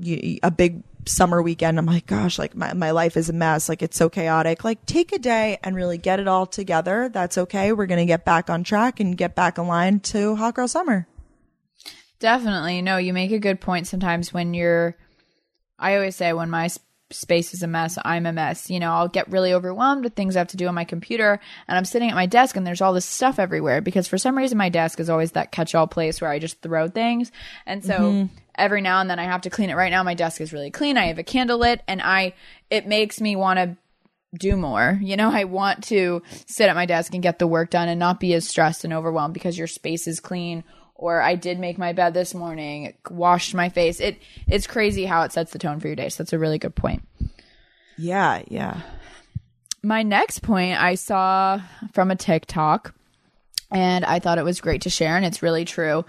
a 0.43 0.51
big 0.51 0.83
summer 1.07 1.41
weekend. 1.41 1.77
I'm 1.77 1.85
like 1.85 2.05
gosh 2.05 2.39
like 2.39 2.55
my, 2.55 2.73
my 2.73 2.91
life 2.91 3.17
is 3.17 3.29
a 3.29 3.33
mess. 3.33 3.69
Like 3.69 3.81
it's 3.81 3.97
so 3.97 4.09
chaotic. 4.09 4.63
Like 4.63 4.85
take 4.85 5.11
a 5.11 5.19
day 5.19 5.59
and 5.63 5.75
really 5.75 5.97
get 5.97 6.19
it 6.19 6.27
all 6.27 6.45
together. 6.45 7.09
That's 7.09 7.37
okay. 7.37 7.71
We're 7.71 7.85
gonna 7.85 8.05
get 8.05 8.25
back 8.25 8.49
on 8.49 8.63
track 8.63 8.99
and 8.99 9.17
get 9.17 9.35
back 9.35 9.57
aligned 9.57 10.03
to 10.05 10.35
hot 10.35 10.55
girl 10.55 10.67
summer. 10.67 11.07
Definitely. 12.19 12.81
No, 12.81 12.97
you 12.97 13.13
make 13.13 13.31
a 13.31 13.39
good 13.39 13.61
point 13.61 13.87
sometimes 13.87 14.33
when 14.33 14.53
you're 14.53 14.95
I 15.77 15.95
always 15.95 16.15
say 16.15 16.33
when 16.33 16.49
my 16.49 16.69
space 17.11 17.53
is 17.53 17.61
a 17.61 17.67
mess, 17.67 17.97
I'm 18.03 18.25
a 18.25 18.33
mess. 18.33 18.69
You 18.69 18.79
know, 18.79 18.91
I'll 18.91 19.07
get 19.07 19.29
really 19.29 19.53
overwhelmed 19.53 20.03
with 20.03 20.15
things 20.15 20.35
I 20.35 20.39
have 20.39 20.47
to 20.49 20.57
do 20.57 20.67
on 20.67 20.75
my 20.75 20.85
computer 20.85 21.39
and 21.67 21.77
I'm 21.77 21.85
sitting 21.85 22.09
at 22.09 22.15
my 22.15 22.25
desk 22.25 22.55
and 22.55 22.65
there's 22.65 22.81
all 22.81 22.93
this 22.93 23.05
stuff 23.05 23.39
everywhere 23.39 23.81
because 23.81 24.07
for 24.07 24.17
some 24.17 24.37
reason 24.37 24.57
my 24.57 24.69
desk 24.69 24.99
is 24.99 25.09
always 25.09 25.33
that 25.33 25.51
catch-all 25.51 25.87
place 25.87 26.19
where 26.19 26.31
I 26.31 26.39
just 26.39 26.61
throw 26.61 26.87
things. 26.87 27.31
And 27.65 27.83
so 27.83 27.93
mm-hmm. 27.93 28.35
every 28.55 28.81
now 28.81 29.01
and 29.01 29.09
then 29.09 29.19
I 29.19 29.25
have 29.25 29.41
to 29.41 29.49
clean 29.49 29.69
it. 29.69 29.75
Right 29.75 29.91
now 29.91 30.03
my 30.03 30.15
desk 30.15 30.41
is 30.41 30.51
really 30.51 30.71
clean. 30.71 30.97
I 30.97 31.05
have 31.07 31.19
a 31.19 31.23
candle 31.23 31.59
lit 31.59 31.81
and 31.87 32.01
I 32.01 32.33
it 32.69 32.87
makes 32.87 33.21
me 33.21 33.35
want 33.35 33.59
to 33.59 33.77
do 34.37 34.57
more. 34.57 34.99
You 35.01 35.15
know, 35.15 35.31
I 35.31 35.45
want 35.45 35.85
to 35.85 36.21
sit 36.47 36.69
at 36.69 36.75
my 36.75 36.85
desk 36.85 37.13
and 37.13 37.23
get 37.23 37.39
the 37.39 37.47
work 37.47 37.69
done 37.69 37.87
and 37.87 37.99
not 37.99 38.19
be 38.19 38.33
as 38.33 38.47
stressed 38.47 38.83
and 38.83 38.93
overwhelmed 38.93 39.33
because 39.33 39.57
your 39.57 39.67
space 39.67 40.07
is 40.07 40.19
clean 40.19 40.63
or 40.95 41.21
I 41.21 41.35
did 41.35 41.59
make 41.59 41.77
my 41.77 41.93
bed 41.93 42.13
this 42.13 42.33
morning, 42.33 42.93
washed 43.09 43.53
my 43.53 43.69
face. 43.69 43.99
It 43.99 44.17
it's 44.47 44.65
crazy 44.67 45.05
how 45.05 45.23
it 45.23 45.31
sets 45.33 45.51
the 45.51 45.59
tone 45.59 45.79
for 45.79 45.87
your 45.87 45.95
day. 45.95 46.09
So 46.09 46.23
that's 46.23 46.33
a 46.33 46.39
really 46.39 46.57
good 46.57 46.75
point. 46.75 47.03
yeah 47.97 48.41
yeah 48.47 48.81
My 49.83 50.03
next 50.03 50.39
point 50.41 50.81
I 50.81 50.95
saw 50.95 51.61
from 51.93 52.11
a 52.11 52.15
TikTok 52.15 52.93
and 53.71 54.05
I 54.05 54.19
thought 54.19 54.37
it 54.37 54.45
was 54.45 54.61
great 54.61 54.81
to 54.83 54.89
share 54.89 55.15
and 55.17 55.25
it's 55.25 55.43
really 55.43 55.65
true. 55.65 56.05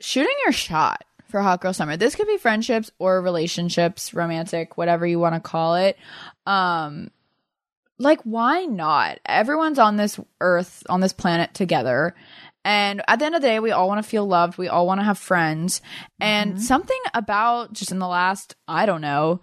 Shooting 0.00 0.34
your 0.44 0.52
shot 0.52 1.04
for 1.28 1.40
Hot 1.40 1.60
Girl 1.60 1.72
Summer. 1.72 1.96
This 1.96 2.14
could 2.14 2.26
be 2.26 2.38
friendships 2.38 2.90
or 2.98 3.20
relationships, 3.20 4.14
romantic, 4.14 4.76
whatever 4.76 5.06
you 5.06 5.18
want 5.18 5.34
to 5.34 5.40
call 5.40 5.74
it. 5.76 5.96
Um 6.46 7.10
like 7.98 8.20
why 8.22 8.64
not? 8.64 9.20
Everyone's 9.24 9.78
on 9.78 9.96
this 9.96 10.18
earth, 10.40 10.82
on 10.88 11.00
this 11.00 11.12
planet 11.12 11.54
together. 11.54 12.14
And 12.64 13.02
at 13.06 13.18
the 13.18 13.26
end 13.26 13.34
of 13.34 13.42
the 13.42 13.48
day, 13.48 13.60
we 13.60 13.70
all 13.72 13.88
want 13.88 14.02
to 14.02 14.08
feel 14.08 14.26
loved. 14.26 14.56
We 14.58 14.68
all 14.68 14.86
want 14.86 15.00
to 15.00 15.04
have 15.04 15.18
friends. 15.18 15.82
And 16.20 16.60
something 16.62 16.98
about 17.12 17.72
just 17.72 17.90
in 17.92 17.98
the 17.98 18.08
last, 18.08 18.56
I 18.66 18.86
don't 18.86 19.00
know, 19.02 19.40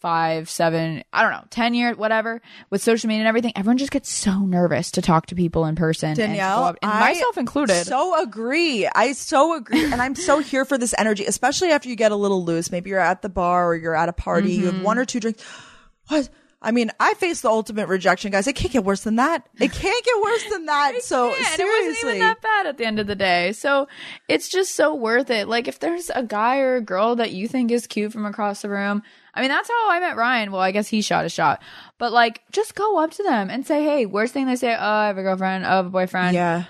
five, 0.00 0.50
seven, 0.50 1.02
I 1.14 1.22
don't 1.22 1.32
know, 1.32 1.44
10 1.50 1.72
years, 1.74 1.96
whatever, 1.96 2.42
with 2.68 2.82
social 2.82 3.08
media 3.08 3.20
and 3.22 3.28
everything, 3.28 3.52
everyone 3.56 3.78
just 3.78 3.90
gets 3.90 4.10
so 4.10 4.38
nervous 4.40 4.90
to 4.92 5.02
talk 5.02 5.26
to 5.26 5.34
people 5.34 5.64
in 5.64 5.76
person. 5.76 6.10
and 6.10 6.16
Danielle, 6.18 6.68
and 6.82 6.90
I 6.92 7.00
myself 7.12 7.38
included. 7.38 7.86
So 7.86 8.22
agree. 8.22 8.86
I 8.86 9.12
so 9.12 9.56
agree, 9.56 9.84
and 9.84 10.02
I'm 10.02 10.14
so 10.14 10.40
here 10.40 10.66
for 10.66 10.76
this 10.76 10.94
energy, 10.98 11.24
especially 11.24 11.70
after 11.70 11.88
you 11.88 11.96
get 11.96 12.12
a 12.12 12.16
little 12.16 12.44
loose. 12.44 12.70
Maybe 12.70 12.90
you're 12.90 12.98
at 13.00 13.22
the 13.22 13.30
bar 13.30 13.68
or 13.68 13.76
you're 13.76 13.94
at 13.96 14.08
a 14.10 14.12
party. 14.12 14.52
You 14.52 14.66
Mm-hmm. 14.66 14.76
have 14.76 14.84
one 14.84 14.98
or 14.98 15.04
two 15.06 15.20
drinks. 15.20 15.42
What? 16.08 16.28
I 16.64 16.70
mean, 16.72 16.90
I 16.98 17.14
faced 17.14 17.42
the 17.42 17.50
ultimate 17.50 17.88
rejection, 17.88 18.32
guys. 18.32 18.46
It 18.46 18.54
can't 18.56 18.72
get 18.72 18.84
worse 18.84 19.02
than 19.04 19.16
that. 19.16 19.46
It 19.60 19.70
can't 19.70 20.04
get 20.04 20.22
worse 20.22 20.44
than 20.50 20.64
that. 20.66 20.94
so 21.02 21.28
and 21.34 21.46
seriously, 21.46 21.66
it 21.66 21.94
wasn't 21.94 22.06
even 22.16 22.18
that 22.20 22.40
bad 22.40 22.66
at 22.66 22.78
the 22.78 22.86
end 22.86 22.98
of 22.98 23.06
the 23.06 23.14
day. 23.14 23.52
So 23.52 23.86
it's 24.28 24.48
just 24.48 24.74
so 24.74 24.94
worth 24.94 25.28
it. 25.30 25.46
Like 25.46 25.68
if 25.68 25.78
there's 25.78 26.10
a 26.10 26.22
guy 26.22 26.58
or 26.60 26.76
a 26.76 26.80
girl 26.80 27.16
that 27.16 27.32
you 27.32 27.46
think 27.48 27.70
is 27.70 27.86
cute 27.86 28.12
from 28.12 28.24
across 28.26 28.62
the 28.62 28.70
room, 28.70 29.02
I 29.34 29.40
mean 29.42 29.50
that's 29.50 29.68
how 29.68 29.90
I 29.90 30.00
met 30.00 30.16
Ryan. 30.16 30.50
Well, 30.52 30.62
I 30.62 30.70
guess 30.70 30.88
he 30.88 31.02
shot 31.02 31.24
a 31.26 31.28
shot, 31.28 31.62
but 31.98 32.12
like 32.12 32.40
just 32.50 32.74
go 32.74 32.98
up 32.98 33.10
to 33.12 33.22
them 33.22 33.50
and 33.50 33.66
say, 33.66 33.84
"Hey, 33.84 34.06
worst 34.06 34.32
thing 34.32 34.46
they 34.46 34.56
say, 34.56 34.74
oh, 34.74 34.78
I 34.80 35.06
have 35.08 35.18
a 35.18 35.22
girlfriend, 35.22 35.64
oh, 35.64 35.68
I 35.68 35.76
have 35.76 35.86
a 35.86 35.90
boyfriend, 35.90 36.34
yeah. 36.34 36.64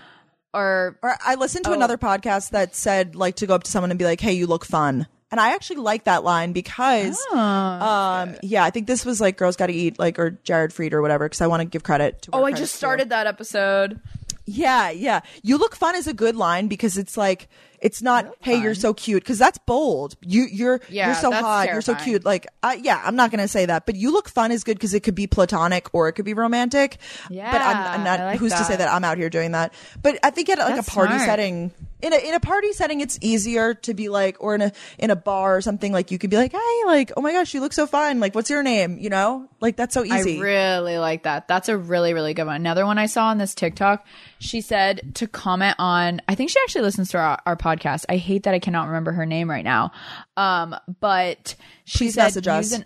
or 0.53 0.99
Or 1.03 1.17
I 1.25 1.37
listened 1.37 1.65
to 1.67 1.71
Oh. 1.71 1.75
another 1.75 1.99
podcast 1.99 2.51
that 2.51 2.75
said 2.75 3.15
like 3.15 3.37
to 3.37 3.47
go 3.47 3.55
up 3.55 3.63
to 3.65 3.71
someone 3.71 3.91
and 3.91 3.99
be 3.99 4.05
like, 4.05 4.21
"Hey, 4.21 4.33
you 4.33 4.47
look 4.47 4.65
fun." 4.65 5.07
And 5.35 5.41
I 5.41 5.53
actually 5.57 5.79
like 5.81 6.05
that 6.05 6.23
line 6.23 6.53
because, 6.53 7.21
Oh, 7.33 7.37
um, 7.37 8.37
yeah, 8.41 8.63
I 8.63 8.71
think 8.71 8.87
this 8.87 9.05
was 9.05 9.21
like 9.21 9.37
"Girls 9.37 9.57
Gotta 9.57 9.73
Eat," 9.73 9.99
like 9.99 10.17
or 10.17 10.39
Jared 10.45 10.71
Freid 10.71 10.93
or 10.93 11.03
whatever. 11.03 11.25
Because 11.27 11.41
I 11.41 11.49
want 11.49 11.61
to 11.61 11.65
give 11.65 11.83
credit 11.83 12.23
to. 12.23 12.31
oh, 12.35 12.45
I 12.45 12.53
just 12.53 12.77
started 12.77 13.09
that 13.09 13.27
episode. 13.27 13.99
Yeah, 14.47 14.91
yeah. 14.91 15.23
You 15.43 15.59
look 15.59 15.75
fun 15.75 15.97
is 15.97 16.07
a 16.07 16.15
good 16.15 16.37
line 16.37 16.69
because 16.69 16.97
it's 16.97 17.17
like 17.17 17.49
it's 17.85 18.01
not 18.01 18.35
hey 18.41 18.61
you're 18.61 18.75
so 18.75 18.95
cute 18.95 19.23
because 19.23 19.39
that's 19.39 19.59
bold. 19.59 20.17
You 20.23 20.47
you're 20.51 20.81
Yeah, 20.89 21.09
you're 21.09 21.17
so 21.17 21.31
hot, 21.31 21.69
you're 21.69 21.83
so 21.83 21.95
cute. 21.95 22.25
Like 22.25 22.47
I, 22.63 22.75
yeah, 22.77 23.01
I'm 23.05 23.15
not 23.15 23.31
gonna 23.31 23.47
say 23.47 23.67
that, 23.67 23.85
but 23.85 23.95
you 23.95 24.11
look 24.11 24.29
fun 24.29 24.51
is 24.53 24.65
good 24.65 24.79
because 24.79 24.95
it 24.95 25.01
could 25.01 25.15
be 25.15 25.27
platonic 25.27 25.93
or 25.93 26.09
it 26.09 26.15
could 26.15 26.25
be 26.25 26.33
romantic. 26.33 26.97
Yeah, 27.29 27.53
but 27.53 27.61
I'm, 27.61 27.77
I'm 28.01 28.05
not. 28.05 28.21
Like 28.21 28.41
who's 28.41 28.53
to 28.53 28.65
say 28.65 28.77
that. 28.77 28.87
that 28.87 28.93
I'm 28.93 29.05
out 29.05 29.19
here 29.19 29.29
doing 29.29 29.53
that? 29.53 29.75
But 30.03 30.19
I 30.23 30.31
think 30.31 30.49
at 30.49 30.59
like 30.59 30.77
That's 30.77 30.89
a 30.89 30.91
party 30.91 31.13
smart. 31.15 31.27
setting. 31.29 31.73
In 32.03 32.13
a, 32.13 32.17
in 32.17 32.35
a 32.35 32.41
party 32.41 32.71
setting, 32.75 33.01
it's 33.01 33.19
easier 33.23 33.73
to 33.73 33.95
be 33.95 34.11
like, 34.11 34.37
or 34.39 34.55
in 34.55 34.61
a 34.61 34.73
in 34.99 35.11
a 35.11 35.17
bar 35.17 35.57
or 35.57 35.63
something 35.63 35.91
like 35.91 36.11
you 36.11 36.19
could 36.19 36.29
be 36.29 36.37
like, 36.37 36.53
hey, 36.53 36.83
like, 36.85 37.13
oh 37.17 37.23
my 37.23 37.33
gosh, 37.33 37.55
you 37.55 37.63
look 37.63 37.73
so 37.73 37.87
fun. 37.87 38.21
Like, 38.21 38.35
what's 38.35 38.51
your 38.51 38.63
name? 38.63 38.99
You 38.99 39.09
know, 39.09 39.49
like 39.61 39.77
that's 39.77 39.95
so 39.95 40.05
easy. 40.05 40.39
I 40.39 40.43
really 40.43 40.99
like 40.99 41.23
that. 41.23 41.49
That's 41.49 41.71
a 41.71 41.79
really, 41.79 42.13
really 42.13 42.35
good 42.35 42.45
one. 42.45 42.57
Another 42.57 42.85
one 42.85 42.99
I 42.99 43.07
saw 43.07 43.29
on 43.29 43.39
this 43.39 43.55
TikTok, 43.55 44.07
she 44.39 44.61
said 44.61 45.15
to 45.15 45.27
comment 45.27 45.77
on, 45.79 46.21
I 46.29 46.35
think 46.35 46.51
she 46.51 46.59
actually 46.65 46.83
listens 46.83 47.09
to 47.11 47.19
our, 47.19 47.41
our 47.47 47.57
podcast. 47.57 47.74
I 48.09 48.17
hate 48.17 48.45
that 48.45 48.55
I 48.55 48.59
cannot 48.59 48.87
remember 48.87 49.13
her 49.13 49.27
name 49.27 49.49
right 49.51 49.65
now. 49.65 49.93
Um, 50.37 50.75
but 51.01 51.55
she 51.85 52.07
Please 52.07 52.15
said, 52.15 52.25
message 52.25 52.49
us. 52.49 52.65
use 52.71 52.73
an- 52.81 52.85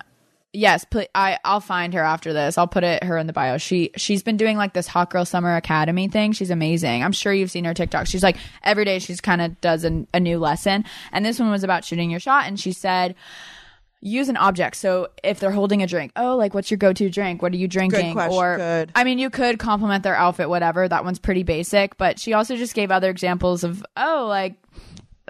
Yes, 0.54 0.84
pl- 0.86 1.04
I 1.14 1.38
I'll 1.44 1.60
find 1.60 1.92
her 1.92 2.02
after 2.02 2.32
this. 2.32 2.56
I'll 2.56 2.66
put 2.66 2.82
it 2.82 3.04
her 3.04 3.18
in 3.18 3.26
the 3.26 3.34
bio. 3.34 3.58
She 3.58 3.90
she's 3.96 4.22
been 4.22 4.38
doing 4.38 4.56
like 4.56 4.72
this 4.72 4.86
Hot 4.88 5.10
Girl 5.10 5.26
Summer 5.26 5.54
Academy 5.54 6.08
thing. 6.08 6.32
She's 6.32 6.48
amazing. 6.50 7.04
I'm 7.04 7.12
sure 7.12 7.34
you've 7.34 7.50
seen 7.50 7.64
her 7.66 7.74
TikTok. 7.74 8.06
She's 8.06 8.22
like 8.22 8.38
every 8.64 8.86
day 8.86 8.98
she's 8.98 9.20
kind 9.20 9.42
of 9.42 9.60
does 9.60 9.84
an, 9.84 10.06
a 10.14 10.18
new 10.20 10.38
lesson. 10.38 10.86
And 11.12 11.24
this 11.24 11.38
one 11.38 11.50
was 11.50 11.64
about 11.64 11.84
shooting 11.84 12.10
your 12.10 12.18
shot. 12.18 12.46
And 12.46 12.58
she 12.58 12.72
said, 12.72 13.14
use 14.00 14.28
an 14.28 14.36
object. 14.36 14.76
So 14.76 15.08
if 15.22 15.40
they're 15.40 15.50
holding 15.50 15.82
a 15.82 15.86
drink, 15.86 16.12
oh, 16.16 16.36
like 16.36 16.54
what's 16.54 16.70
your 16.70 16.78
go-to 16.78 17.10
drink? 17.10 17.42
What 17.42 17.52
are 17.52 17.56
you 17.56 17.68
drinking? 17.68 18.18
Or 18.18 18.56
Good. 18.56 18.92
I 18.94 19.04
mean, 19.04 19.18
you 19.18 19.30
could 19.30 19.58
compliment 19.58 20.04
their 20.04 20.16
outfit, 20.16 20.48
whatever. 20.48 20.88
That 20.88 21.04
one's 21.04 21.18
pretty 21.18 21.42
basic. 21.42 21.96
But 21.96 22.18
she 22.18 22.32
also 22.32 22.56
just 22.56 22.74
gave 22.74 22.90
other 22.90 23.10
examples 23.10 23.64
of 23.64 23.84
oh, 23.96 24.26
like 24.28 24.54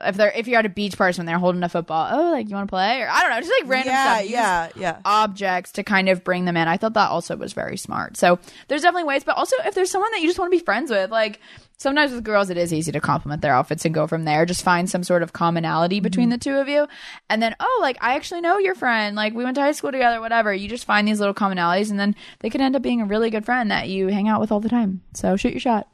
if 0.04 0.16
they're 0.16 0.32
if 0.34 0.46
you're 0.46 0.58
at 0.58 0.66
a 0.66 0.70
beach 0.70 0.96
party 0.96 1.18
when 1.18 1.26
they're 1.26 1.38
holding 1.38 1.62
a 1.62 1.68
football, 1.68 2.08
oh, 2.10 2.30
like 2.32 2.48
you 2.48 2.54
want 2.54 2.68
to 2.68 2.70
play, 2.70 3.00
or 3.00 3.08
I 3.08 3.20
don't 3.22 3.30
know, 3.30 3.40
just 3.40 3.52
like 3.60 3.70
random 3.70 3.92
yeah, 3.92 4.14
stuff. 4.14 4.22
Use 4.22 4.30
yeah, 4.30 4.68
yeah. 4.76 4.98
Objects 5.04 5.72
to 5.72 5.82
kind 5.82 6.08
of 6.08 6.24
bring 6.24 6.44
them 6.44 6.56
in. 6.56 6.68
I 6.68 6.76
thought 6.76 6.94
that 6.94 7.10
also 7.10 7.36
was 7.36 7.52
very 7.52 7.76
smart. 7.76 8.16
So 8.16 8.38
there's 8.68 8.82
definitely 8.82 9.04
ways, 9.04 9.24
but 9.24 9.36
also 9.36 9.56
if 9.64 9.74
there's 9.74 9.90
someone 9.90 10.10
that 10.12 10.20
you 10.20 10.28
just 10.28 10.38
want 10.38 10.52
to 10.52 10.58
be 10.58 10.64
friends 10.64 10.90
with, 10.90 11.10
like 11.10 11.40
sometimes 11.78 12.12
with 12.12 12.24
girls, 12.24 12.50
it 12.50 12.56
is 12.56 12.72
easy 12.72 12.92
to 12.92 13.00
compliment 13.00 13.42
their 13.42 13.54
outfits 13.54 13.84
and 13.84 13.94
go 13.94 14.06
from 14.06 14.24
there. 14.24 14.44
Just 14.44 14.62
find 14.62 14.88
some 14.88 15.02
sort 15.02 15.22
of 15.22 15.32
commonality 15.32 15.96
mm-hmm. 15.96 16.02
between 16.04 16.28
the 16.28 16.38
two 16.38 16.56
of 16.56 16.68
you, 16.68 16.86
and 17.30 17.42
then 17.42 17.54
oh, 17.60 17.78
like 17.80 17.96
I 18.00 18.14
actually 18.14 18.40
know 18.40 18.58
your 18.58 18.74
friend. 18.74 19.16
Like 19.16 19.34
we 19.34 19.44
went 19.44 19.54
to 19.56 19.62
high 19.62 19.72
school 19.72 19.92
together, 19.92 20.20
whatever. 20.20 20.52
You 20.52 20.68
just 20.68 20.84
find 20.84 21.08
these 21.08 21.20
little 21.20 21.34
commonalities, 21.34 21.90
and 21.90 21.98
then 21.98 22.14
they 22.40 22.50
could 22.50 22.60
end 22.60 22.76
up 22.76 22.82
being 22.82 23.00
a 23.00 23.06
really 23.06 23.30
good 23.30 23.44
friend 23.44 23.70
that 23.70 23.88
you 23.88 24.08
hang 24.08 24.28
out 24.28 24.40
with 24.40 24.52
all 24.52 24.60
the 24.60 24.68
time. 24.68 25.02
So 25.14 25.36
shoot 25.36 25.52
your 25.52 25.60
shot. 25.60 25.88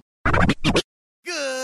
Good 1.25 1.64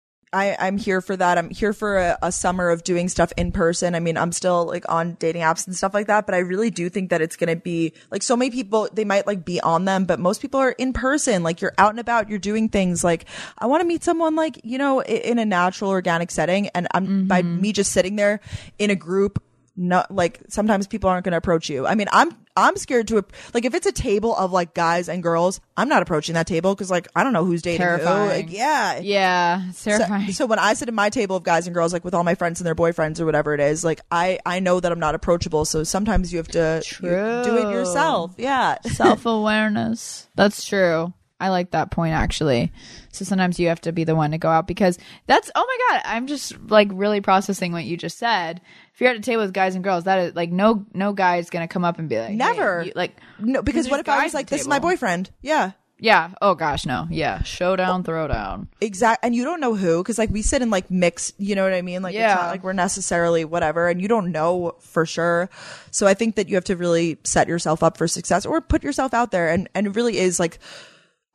I, 0.33 0.55
I'm 0.59 0.77
here 0.77 1.01
for 1.01 1.17
that. 1.17 1.37
I'm 1.37 1.49
here 1.49 1.73
for 1.73 1.97
a, 1.97 2.17
a 2.21 2.31
summer 2.31 2.69
of 2.69 2.83
doing 2.83 3.09
stuff 3.09 3.33
in 3.35 3.51
person. 3.51 3.95
I 3.95 3.99
mean, 3.99 4.17
I'm 4.17 4.31
still 4.31 4.65
like 4.65 4.85
on 4.87 5.15
dating 5.15 5.41
apps 5.41 5.67
and 5.67 5.75
stuff 5.75 5.93
like 5.93 6.07
that, 6.07 6.25
but 6.25 6.33
I 6.33 6.39
really 6.39 6.69
do 6.69 6.89
think 6.89 7.09
that 7.09 7.21
it's 7.21 7.35
going 7.35 7.49
to 7.49 7.61
be 7.61 7.93
like 8.11 8.23
so 8.23 8.37
many 8.37 8.49
people, 8.49 8.87
they 8.93 9.03
might 9.03 9.27
like 9.27 9.43
be 9.43 9.59
on 9.59 9.85
them, 9.85 10.05
but 10.05 10.19
most 10.19 10.41
people 10.41 10.59
are 10.59 10.71
in 10.71 10.93
person. 10.93 11.43
Like 11.43 11.59
you're 11.59 11.73
out 11.77 11.89
and 11.89 11.99
about, 11.99 12.29
you're 12.29 12.39
doing 12.39 12.69
things 12.69 13.03
like 13.03 13.25
I 13.57 13.65
want 13.65 13.81
to 13.81 13.85
meet 13.85 14.03
someone 14.03 14.35
like, 14.35 14.61
you 14.63 14.77
know, 14.77 15.01
i- 15.01 15.05
in 15.05 15.37
a 15.37 15.45
natural 15.45 15.89
organic 15.89 16.31
setting. 16.31 16.69
And 16.69 16.87
I'm 16.93 17.27
by 17.27 17.41
mm-hmm. 17.41 17.61
me 17.61 17.73
just 17.73 17.91
sitting 17.91 18.15
there 18.15 18.39
in 18.79 18.89
a 18.89 18.95
group 18.95 19.43
not 19.75 20.13
like 20.13 20.41
sometimes 20.49 20.85
people 20.87 21.09
aren't 21.09 21.23
going 21.23 21.31
to 21.31 21.37
approach 21.37 21.69
you. 21.69 21.87
I 21.87 21.95
mean, 21.95 22.07
I'm 22.11 22.35
I'm 22.57 22.75
scared 22.75 23.07
to 23.07 23.23
like 23.53 23.63
if 23.65 23.73
it's 23.73 23.85
a 23.87 23.91
table 23.91 24.35
of 24.35 24.51
like 24.51 24.73
guys 24.73 25.07
and 25.07 25.23
girls, 25.23 25.61
I'm 25.77 25.87
not 25.87 26.01
approaching 26.01 26.35
that 26.35 26.45
table 26.47 26.75
because 26.75 26.91
like 26.91 27.07
I 27.15 27.23
don't 27.23 27.31
know 27.33 27.45
who's 27.45 27.61
dating 27.61 27.81
who. 27.81 27.97
Terrifying. 27.97 28.47
Like, 28.47 28.51
yeah, 28.55 28.99
Yeah, 28.99 29.69
it's 29.69 29.79
so, 29.79 29.91
terrifying. 29.91 30.31
so 30.33 30.45
when 30.45 30.59
I 30.59 30.73
sit 30.73 30.87
at 30.89 30.93
my 30.93 31.09
table 31.09 31.37
of 31.37 31.43
guys 31.43 31.67
and 31.67 31.73
girls, 31.73 31.93
like 31.93 32.03
with 32.03 32.13
all 32.13 32.23
my 32.23 32.35
friends 32.35 32.59
and 32.59 32.67
their 32.67 32.75
boyfriends 32.75 33.19
or 33.19 33.25
whatever 33.25 33.53
it 33.53 33.59
is, 33.61 33.83
like 33.85 34.01
I 34.11 34.39
I 34.45 34.59
know 34.59 34.79
that 34.79 34.91
I'm 34.91 34.99
not 34.99 35.15
approachable. 35.15 35.63
So 35.65 35.83
sometimes 35.83 36.31
you 36.33 36.37
have 36.37 36.49
to 36.49 36.83
you 37.01 37.09
do 37.09 37.57
it 37.57 37.71
yourself. 37.71 38.35
Yeah. 38.37 38.77
self 38.81 39.25
awareness. 39.25 40.27
That's 40.35 40.65
true. 40.65 41.13
I 41.41 41.49
like 41.49 41.71
that 41.71 41.91
point 41.91 42.13
actually. 42.13 42.71
So 43.11 43.25
sometimes 43.25 43.59
you 43.59 43.67
have 43.67 43.81
to 43.81 43.91
be 43.91 44.03
the 44.03 44.15
one 44.15 44.31
to 44.31 44.37
go 44.37 44.47
out 44.49 44.67
because 44.67 44.97
that's 45.27 45.51
oh 45.55 45.65
my 45.67 45.95
god, 45.95 46.01
I'm 46.05 46.27
just 46.27 46.53
like 46.69 46.87
really 46.93 47.19
processing 47.19 47.71
what 47.73 47.83
you 47.83 47.97
just 47.97 48.17
said. 48.17 48.61
If 48.93 49.01
you're 49.01 49.09
at 49.09 49.17
a 49.17 49.21
table 49.21 49.41
with 49.43 49.53
guys 49.53 49.75
and 49.75 49.83
girls, 49.83 50.05
that 50.05 50.19
is 50.19 50.35
like 50.35 50.51
no 50.51 50.85
no 50.93 51.11
guy 51.13 51.37
is 51.37 51.49
gonna 51.49 51.67
come 51.67 51.83
up 51.83 51.99
and 51.99 52.07
be 52.07 52.17
like 52.19 52.29
hey, 52.29 52.35
Never. 52.35 52.83
you- 52.83 52.93
like 52.95 53.17
no, 53.39 53.61
because 53.61 53.89
what 53.89 53.99
if 53.99 54.07
I 54.07 54.23
was 54.23 54.33
like, 54.33 54.47
this 54.47 54.61
is 54.61 54.67
my 54.67 54.79
boyfriend? 54.79 55.31
Yeah. 55.41 55.71
Yeah. 56.03 56.31
Oh 56.41 56.55
gosh, 56.55 56.87
no. 56.87 57.05
Yeah. 57.11 57.43
Showdown, 57.43 58.01
oh. 58.01 58.03
throwdown. 58.11 58.69
Exact, 58.81 59.23
and 59.23 59.35
you 59.35 59.43
don't 59.43 59.59
know 59.59 59.75
who 59.75 60.01
because 60.01 60.17
like 60.17 60.31
we 60.31 60.41
sit 60.41 60.63
in 60.63 60.71
like 60.71 60.89
mixed, 60.89 61.35
you 61.39 61.53
know 61.53 61.63
what 61.63 61.73
I 61.73 61.83
mean? 61.83 62.01
Like 62.01 62.15
it's 62.15 62.21
Yeah. 62.21 62.33
not 62.33 62.47
like 62.47 62.63
we're 62.63 62.73
necessarily 62.73 63.45
whatever, 63.45 63.87
and 63.87 64.01
you 64.01 64.07
don't 64.07 64.31
know 64.31 64.73
for 64.79 65.05
sure. 65.05 65.47
So 65.91 66.07
I 66.07 66.15
think 66.15 66.37
that 66.37 66.49
you 66.49 66.55
have 66.55 66.63
to 66.65 66.75
really 66.75 67.19
set 67.23 67.47
yourself 67.47 67.83
up 67.83 67.97
for 67.97 68.07
success 68.07 68.47
or 68.47 68.61
put 68.61 68.83
yourself 68.83 69.13
out 69.13 69.29
there, 69.29 69.49
and 69.49 69.69
and 69.75 69.85
it 69.85 69.95
really 69.95 70.17
is 70.17 70.39
like, 70.39 70.57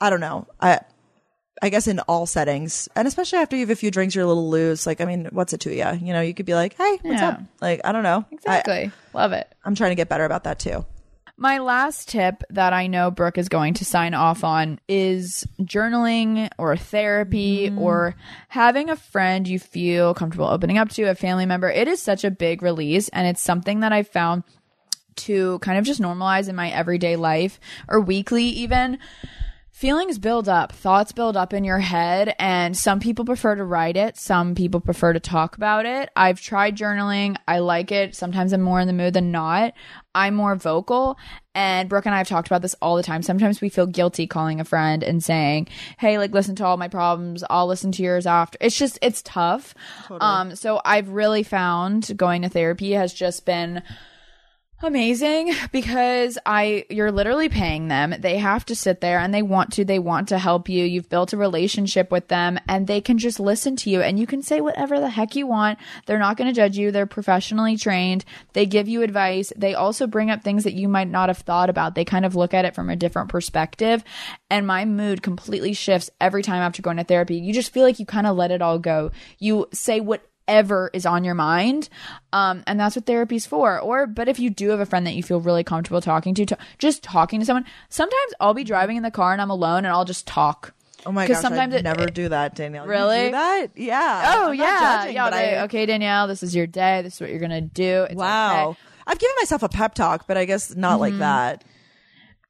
I 0.01 0.11
don't 0.11 0.21
know, 0.21 0.47
I. 0.61 0.81
I 1.63 1.71
guess 1.71 1.89
in 1.89 2.01
all 2.01 2.27
settings, 2.27 2.87
and 2.95 3.09
especially 3.09 3.39
after 3.39 3.57
you 3.57 3.61
have 3.61 3.71
a 3.71 3.77
few 3.77 3.91
drinks, 3.91 4.15
you're 4.15 4.25
a 4.25 4.29
little 4.29 4.51
loose. 4.51 4.87
Like, 4.87 5.01
I 5.01 5.07
mean, 5.07 5.27
what's 5.33 5.55
it 5.55 5.61
to 5.61 5.75
you? 5.75 5.91
You 6.07 6.13
know, 6.13 6.21
you 6.21 6.35
could 6.35 6.45
be 6.45 6.53
like, 6.53 6.75
"Hey, 6.75 6.99
what's 7.01 7.23
Yeah. 7.23 7.29
up?" 7.29 7.41
Like, 7.63 7.81
I 7.83 7.93
don't 7.93 8.03
know. 8.03 8.27
I, 8.31 8.35
Exactly. 8.35 8.93
Love 9.15 9.33
it. 9.33 9.51
I'm 9.65 9.75
trying 9.75 9.91
to 9.93 9.95
get 9.95 10.11
better 10.11 10.27
about 10.27 10.45
that 10.45 10.59
too. 10.59 10.85
My 11.39 11.59
last 11.59 12.11
tip 12.11 12.43
that 12.51 12.75
I 12.75 12.89
know 12.89 13.11
Brooke 13.11 13.39
is 13.39 13.49
going 13.49 13.73
to 13.75 13.87
sign 13.87 14.13
off 14.13 14.45
on 14.45 14.81
is 14.87 15.47
journaling 15.63 16.51
or 16.59 16.77
therapy 16.77 17.71
mm. 17.71 17.79
or 17.79 18.17
having 18.49 18.91
a 18.91 18.97
friend 18.97 19.49
you 19.49 19.59
feel 19.59 20.13
comfortable 20.13 20.49
opening 20.49 20.77
up 20.77 20.91
to, 20.91 21.05
a 21.05 21.15
family 21.15 21.47
member. 21.47 21.71
It 21.71 21.89
is 21.89 22.03
such 22.03 22.23
a 22.23 22.31
big 22.31 22.63
release 22.63 23.09
and 23.11 23.27
it's 23.27 23.43
something 23.43 23.81
that 23.81 23.93
I've 23.93 24.09
found 24.09 24.45
to 25.17 25.59
kind 25.61 25.79
of 25.79 25.85
just 25.87 26.03
normalize 26.03 26.51
in 26.51 26.57
my 26.57 26.69
everyday 26.71 27.17
life 27.17 27.59
or 27.89 27.99
weekly 27.99 28.45
even. 28.45 28.99
Feelings 29.77 30.19
build 30.19 30.49
up, 30.49 30.73
thoughts 30.73 31.13
build 31.13 31.37
up 31.37 31.53
in 31.53 31.63
your 31.63 31.81
head, 31.81 32.35
and 32.39 32.75
some 32.75 32.99
people 32.99 33.27
prefer 33.27 33.55
to 33.57 33.63
write 33.63 33.99
it. 33.99 34.17
Some 34.17 34.55
people 34.55 34.81
prefer 34.81 35.13
to 35.13 35.21
talk 35.21 35.55
about 35.55 35.85
it. 35.85 36.09
I've 36.17 36.41
tried 36.41 36.79
journaling. 36.79 37.37
I 37.47 37.59
like 37.59 37.93
it. 37.93 38.15
Sometimes 38.15 38.55
I'm 38.55 38.63
more 38.63 38.81
in 38.81 38.87
the 38.87 38.95
mood 38.95 39.13
than 39.13 39.31
not. 39.31 39.75
I'm 40.15 40.35
more 40.35 40.55
vocal. 40.55 41.19
And 41.55 41.91
Brooke 41.91 42.07
and 42.07 42.15
I 42.15 42.19
have 42.19 42.27
talked 42.27 42.49
about 42.49 42.63
this 42.63 42.75
all 42.81 42.97
the 42.97 43.03
time. 43.03 43.21
Sometimes 43.21 43.61
we 43.61 43.69
feel 43.69 43.87
guilty 43.87 44.27
calling 44.27 44.61
a 44.61 44.65
friend 44.65 45.05
and 45.05 45.23
saying, 45.23 45.69
Hey, 45.99 46.17
like, 46.17 46.33
listen 46.33 46.57
to 46.57 46.65
all 46.65 46.79
my 46.79 46.89
problems. 46.89 47.45
I'll 47.51 47.67
listen 47.67 47.93
to 47.93 48.03
yours 48.03 48.27
after. 48.27 48.57
It's 48.63 48.79
just, 48.79 48.99
it's 49.03 49.21
tough. 49.21 49.75
Um, 50.09 50.57
so 50.57 50.81
I've 50.87 51.11
really 51.11 51.43
found 51.43 52.17
going 52.17 52.41
to 52.41 52.49
therapy 52.49 52.93
has 52.93 53.13
just 53.13 53.45
been 53.45 53.83
amazing 54.83 55.53
because 55.73 56.39
I 56.45 56.85
you're 56.91 57.13
literally 57.13 57.49
paying 57.49 57.89
them. 57.89 58.15
They 58.19 58.39
have 58.39 58.65
to 58.67 58.77
sit 58.77 59.01
there 59.01 59.19
and 59.19 59.33
they 59.33 59.43
want 59.43 59.73
to 59.75 59.85
they 59.85 59.99
want 59.99 60.29
to 60.29 60.39
help 60.39 60.69
you. 60.69 60.85
You've 60.85 61.09
built 61.09 61.33
a 61.33 61.37
relationship 61.37 62.11
with 62.11 62.29
them 62.29 62.59
and 62.69 62.87
they 62.87 63.01
can 63.01 63.19
just 63.19 63.41
listen 63.41 63.77
to 63.77 63.91
you 63.91 64.03
and 64.03 64.19
you 64.19 64.27
can 64.27 64.43
say 64.43 64.61
whatever 64.61 65.01
the 65.01 65.09
heck 65.09 65.35
you 65.35 65.47
want. 65.47 65.79
They're 66.07 66.19
not 66.19 66.37
going 66.37 66.49
to 66.49 66.55
judge 66.55 66.77
you. 66.77 66.91
They're 66.91 67.07
professionally 67.07 67.77
trained. 67.77 68.25
They 68.53 68.67
give 68.67 68.89
you 68.89 69.03
advice. 69.03 69.53
They 69.57 69.75
also 69.75 70.07
bring 70.07 70.31
up 70.31 70.43
things 70.43 70.65
that 70.65 70.75
you 70.75 70.89
might 70.89 71.09
not 71.09 71.29
have 71.29 71.39
thought 71.39 71.71
about. 71.71 71.95
They 71.95 72.05
kind 72.05 72.25
of 72.25 72.37
look 72.37 72.55
at 72.55 72.65
it 72.65 72.75
from 72.75 72.91
a 72.91 72.97
different 72.97 73.31
perspective 73.31 74.05
and 74.51 74.67
my 74.67 74.85
mood 74.85 75.23
completely 75.23 75.73
shifts 75.73 76.11
every 76.21 76.43
time 76.43 76.63
after 76.63 76.83
going 76.83 76.99
to 76.99 77.05
therapy. 77.05 77.37
You 77.37 77.53
just 77.53 77.73
feel 77.73 77.83
like 77.83 77.99
you 77.99 78.07
kind 78.07 78.27
of 78.27 78.37
let 78.37 78.51
it 78.51 78.63
all 78.63 78.79
go. 78.79 79.11
You 79.39 79.67
say 79.73 80.01
what 80.01 80.23
ever 80.49 80.91
is 80.93 81.05
on 81.07 81.25
your 81.25 81.35
mind. 81.35 81.89
Um, 82.33 82.63
and 82.67 82.79
that's 82.79 82.97
what 82.97 83.07
therapy's 83.07 83.47
for. 83.47 83.79
Or, 83.81 84.07
but 84.07 84.29
if 84.29 84.39
you 84.39 84.51
do 84.51 84.71
have 84.71 84.81
a 84.81 84.87
friend 84.87 85.07
that 85.07 85.15
you 85.15 85.23
feel 85.23 85.41
really 85.41 85.65
comfortable 85.65 86.01
talking 86.01 86.35
to, 86.35 86.47
to 86.47 86.59
just 86.79 87.03
talking 87.03 87.41
to 87.41 87.47
someone. 87.47 87.65
Sometimes 87.89 88.33
I'll 88.41 88.55
be 88.55 88.65
driving 88.65 88.97
in 88.97 89.03
the 89.03 89.11
car 89.11 89.33
and 89.33 89.41
I'm 89.43 89.51
alone 89.51 89.79
and 89.79 89.89
I'll 89.89 90.05
just 90.05 90.27
talk. 90.27 90.73
Oh 91.05 91.13
my 91.13 91.27
gosh, 91.29 91.41
sometimes 91.41 91.73
I 91.75 91.79
it- 91.79 91.83
never 91.85 92.07
do 92.07 92.29
that, 92.31 92.55
Danielle. 92.57 92.85
You 92.85 92.91
Really? 92.91 93.25
do 93.27 93.31
that? 93.33 93.67
Yeah. 93.77 94.35
Oh 94.37 94.49
I'm 94.49 94.55
yeah, 94.55 94.81
judging, 95.03 95.15
yeah. 95.15 95.31
they- 95.31 95.57
I- 95.59 95.63
okay, 95.65 95.87
Danielle, 95.87 96.27
this 96.27 96.43
is 96.43 96.55
your 96.57 96.67
day. 96.67 97.03
This 97.03 97.15
is 97.15 97.21
what 97.21 97.31
you're 97.31 97.39
gonna 97.39 97.61
do. 97.61 98.05
It's 98.11 98.15
Wow. 98.17 98.71
okay. 98.71 98.79
I've 99.07 99.19
given 99.21 99.35
myself 99.39 99.63
a 99.63 99.69
pep 99.69 99.95
talk, 99.95 100.27
but 100.27 100.37
I 100.37 100.45
guess 100.47 100.75
not 100.75 100.95
Mm-hmm. 100.95 101.01
like 101.01 101.19
that. 101.19 101.65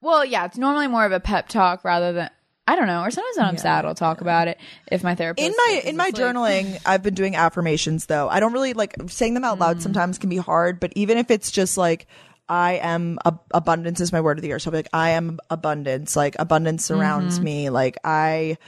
Well, 0.01 0.25
yeah, 0.25 0.45
it's 0.45 0.57
normally 0.59 0.87
more 0.89 1.05
of 1.05 1.13
a 1.13 1.21
pep 1.21 1.49
talk 1.49 1.85
rather 1.85 2.13
than 2.13 2.31
I 2.69 2.75
don't 2.77 2.87
know. 2.89 3.03
Or 3.03 3.11
sometimes 3.11 3.37
when 3.37 3.47
I'm 3.47 3.59
sad, 3.59 3.85
I'll 3.85 3.95
talk 3.95 4.21
about 4.21 4.49
it. 4.49 4.59
If 4.91 5.05
my 5.05 5.15
therapist 5.15 5.47
in 5.47 5.55
my 5.57 5.83
in 5.85 5.97
my 5.97 6.07
asleep. 6.07 6.17
journaling 6.25 6.81
i've 6.87 7.03
been 7.03 7.15
doing 7.15 7.37
affirmations 7.37 8.07
though 8.07 8.29
i 8.29 8.41
don't 8.41 8.53
really 8.53 8.73
like 8.73 8.95
saying 9.09 9.35
them 9.35 9.45
out 9.45 9.59
Mm. 9.59 9.61
loud 9.61 9.83
sometimes 9.83 10.19
can 10.19 10.31
be 10.31 10.37
hard 10.37 10.81
but 10.81 10.93
even 10.97 11.19
if 11.19 11.31
it's 11.31 11.51
just 11.51 11.77
like 11.77 12.07
i 12.49 12.75
am 12.75 13.19
ab- 13.25 13.41
abundance 13.53 14.01
is 14.01 14.13
my 14.13 14.21
word 14.21 14.39
of 14.39 14.43
the 14.43 14.49
year 14.49 14.59
so 14.59 14.69
I'll 14.69 14.73
be 14.73 14.79
like 14.79 14.89
i 14.93 15.11
am 15.11 15.39
abundance 15.51 16.15
like 16.17 16.37
abundance 16.39 16.85
surrounds 16.85 17.37
Mm-hmm. 17.37 17.45
me 17.45 17.71
like 17.71 17.97
i 18.05 18.59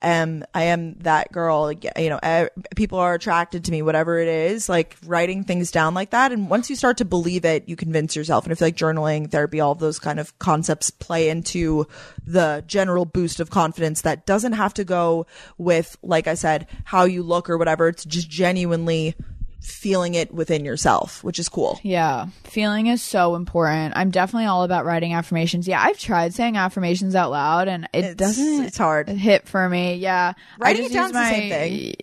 am 0.00 0.44
i 0.54 0.64
am 0.64 0.94
that 1.00 1.30
girl 1.32 1.72
you 1.72 2.08
know 2.08 2.48
people 2.76 2.98
are 2.98 3.14
attracted 3.14 3.64
to 3.64 3.72
me 3.72 3.82
whatever 3.82 4.18
it 4.18 4.28
is 4.28 4.68
like 4.68 4.96
writing 5.04 5.44
things 5.44 5.70
down 5.70 5.94
like 5.94 6.10
that. 6.10 6.32
And 6.32 6.48
once 6.48 6.70
you 6.70 6.76
start 6.76 6.98
to 6.98 7.04
believe 7.04 7.44
it 7.44 7.68
you 7.68 7.76
convince 7.76 8.14
yourself. 8.14 8.44
And 8.44 8.52
i 8.52 8.54
feel 8.54 8.68
like 8.68 8.76
journaling 8.76 9.30
therapy 9.30 9.60
all 9.60 9.72
of 9.72 9.78
those 9.78 9.98
kind 9.98 10.20
of 10.20 10.38
concepts 10.38 10.90
play 10.90 11.28
into 11.28 11.86
the 12.26 12.62
general 12.66 13.04
boost 13.04 13.40
of 13.40 13.50
confidence 13.50 14.02
that 14.02 14.26
doesn't 14.26 14.52
have 14.52 14.74
to 14.74 14.84
go 14.84 15.26
with 15.56 15.96
like 16.02 16.26
i 16.26 16.34
said 16.34 16.66
how 16.84 17.04
you 17.04 17.22
look 17.22 17.50
or 17.50 17.58
whatever. 17.58 17.88
It's 17.88 18.04
just 18.04 18.30
genuinely 18.30 19.14
feeling 19.60 20.14
it 20.14 20.32
within 20.32 20.64
yourself 20.64 21.22
which 21.24 21.38
is 21.38 21.48
cool 21.48 21.78
Yeah, 21.82 22.26
feeling 22.44 22.86
is 22.86 23.02
so 23.02 23.34
important. 23.34 23.94
I'm 23.96 24.10
definitely 24.10 24.46
all 24.46 24.62
about 24.62 24.84
writing 24.84 25.12
affirmations. 25.14 25.66
Yeah, 25.68 25.82
I've 25.82 25.98
tried 25.98 26.32
saying 26.34 26.56
affirmations 26.56 27.14
out 27.14 27.30
loud, 27.30 27.68
and 27.68 27.84
it 27.92 27.98
It's- 28.04 28.14
doesn't. 28.14 28.64
it's 28.64 28.78
hard. 28.78 29.08
hit 29.08 29.48
for 29.48 29.68
me. 29.68 29.94
Yeah, 29.96 30.34
Writing 30.58 30.84
it 30.86 30.92
down's 30.92 31.12
use 31.12 31.20
the 31.20 31.28
same 31.28 31.50
thing. 31.50 31.94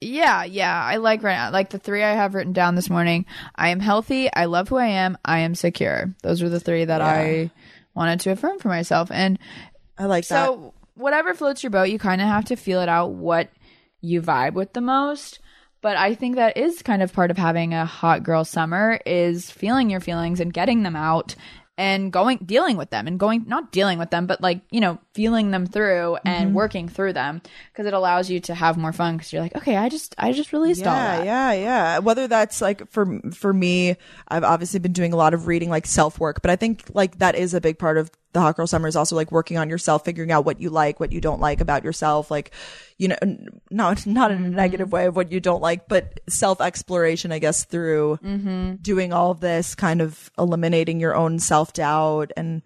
Yeah, 0.00 0.44
yeah, 0.44 0.82
I 0.84 0.96
like 0.96 1.22
writing. 1.22 1.52
Like 1.52 1.70
the 1.70 1.78
three 1.78 2.02
I 2.02 2.12
have 2.14 2.34
written 2.34 2.52
down 2.52 2.74
this 2.74 2.90
morning. 2.90 3.24
I 3.54 3.68
am 3.68 3.80
healthy. 3.80 4.30
I 4.32 4.44
love 4.46 4.68
who 4.68 4.76
I 4.76 4.86
am. 4.88 5.16
I 5.24 5.38
am 5.40 5.54
secure. 5.54 6.12
Those 6.22 6.42
were 6.42 6.50
the 6.50 6.60
three 6.60 6.84
that 6.84 7.00
I 7.00 7.50
wanted 7.94 8.20
to 8.20 8.30
affirm 8.32 8.58
for 8.58 8.68
myself. 8.68 9.10
And 9.10 9.38
i 9.96 10.04
like 10.04 10.26
that 10.28 10.46
so, 10.46 10.74
whatever 10.94 11.32
floats 11.32 11.62
your 11.62 11.70
boat, 11.70 11.84
you 11.84 11.98
kind 11.98 12.20
of 12.20 12.26
have 12.26 12.44
to 12.46 12.56
feel 12.56 12.80
it 12.80 12.88
out 12.88 13.12
what 13.12 13.48
you 14.02 14.20
vibe 14.20 14.52
with 14.52 14.72
the 14.74 14.80
most. 14.82 15.38
But 15.84 15.98
I 15.98 16.14
think 16.14 16.36
that 16.36 16.56
is 16.56 16.80
kind 16.80 17.02
of 17.02 17.12
part 17.12 17.30
of 17.30 17.36
having 17.36 17.74
a 17.74 17.84
hot 17.84 18.22
girl 18.22 18.42
summer 18.46 18.98
is 19.04 19.50
feeling 19.50 19.90
your 19.90 20.00
feelings 20.00 20.40
and 20.40 20.50
getting 20.50 20.82
them 20.82 20.96
out 20.96 21.34
and 21.76 22.10
going 22.10 22.38
dealing 22.38 22.78
with 22.78 22.88
them 22.88 23.06
and 23.06 23.18
going 23.20 23.44
not 23.48 23.70
dealing 23.70 23.98
with 23.98 24.08
them 24.08 24.26
but 24.26 24.40
like 24.40 24.60
you 24.70 24.80
know 24.80 24.96
feeling 25.12 25.50
them 25.50 25.66
through 25.66 26.16
and 26.24 26.46
Mm-hmm. 26.46 26.54
working 26.54 26.88
through 26.88 27.12
them. 27.12 27.42
Because 27.70 27.84
it 27.86 27.92
allows 27.92 28.30
you 28.30 28.40
to 28.40 28.54
have 28.54 28.78
more 28.78 28.92
fun 28.94 29.16
because 29.18 29.30
you're 29.30 29.42
like 29.42 29.56
okay 29.56 29.76
i 29.76 29.90
just 29.90 30.14
i 30.16 30.32
just 30.32 30.54
released 30.54 30.86
all 30.86 30.94
yeah 30.96 31.16
that. 31.18 31.26
yeah 31.26 31.52
yeah. 31.52 31.98
Whether 31.98 32.28
that's 32.28 32.62
like 32.62 32.88
for 32.90 33.20
for 33.32 33.52
me 33.52 33.96
i've 34.28 34.44
obviously 34.44 34.80
been 34.80 34.94
doing 34.94 35.12
a 35.12 35.16
lot 35.16 35.34
of 35.34 35.46
reading 35.48 35.68
like 35.68 35.84
self 35.84 36.18
work 36.18 36.40
but 36.40 36.50
i 36.50 36.56
think 36.56 36.84
like 36.94 37.18
that 37.18 37.34
is 37.34 37.52
a 37.52 37.60
big 37.60 37.78
part 37.78 37.98
of 37.98 38.10
the 38.34 38.40
hot 38.40 38.54
girl 38.56 38.66
summer 38.66 38.86
is 38.88 38.96
also 38.96 39.16
like 39.16 39.32
working 39.32 39.56
on 39.56 39.70
yourself 39.70 40.04
figuring 40.04 40.30
out 40.30 40.44
what 40.44 40.60
you 40.60 40.68
like 40.68 41.00
what 41.00 41.10
you 41.12 41.20
don't 41.20 41.40
like 41.40 41.60
about 41.62 41.82
yourself 41.84 42.30
like 42.30 42.50
you 42.98 43.08
know 43.08 43.16
not 43.70 44.06
not 44.18 44.30
in 44.30 44.38
a 44.38 44.40
Mm-hmm. 44.48 44.56
negative 44.56 44.92
way 44.92 45.06
of 45.06 45.16
what 45.16 45.32
you 45.32 45.40
don't 45.40 45.62
like 45.62 45.88
but 45.88 46.20
self 46.28 46.60
exploration 46.60 47.32
i 47.32 47.38
guess 47.38 47.64
through 47.64 48.18
Mm-hmm. 48.22 48.74
doing 48.82 49.12
all 49.12 49.30
of 49.30 49.40
this 49.40 49.74
kind 49.74 50.02
of 50.02 50.30
eliminating 50.38 51.00
your 51.00 51.14
own 51.16 51.38
self 51.38 51.72
doubt 51.72 52.32
and 52.36 52.60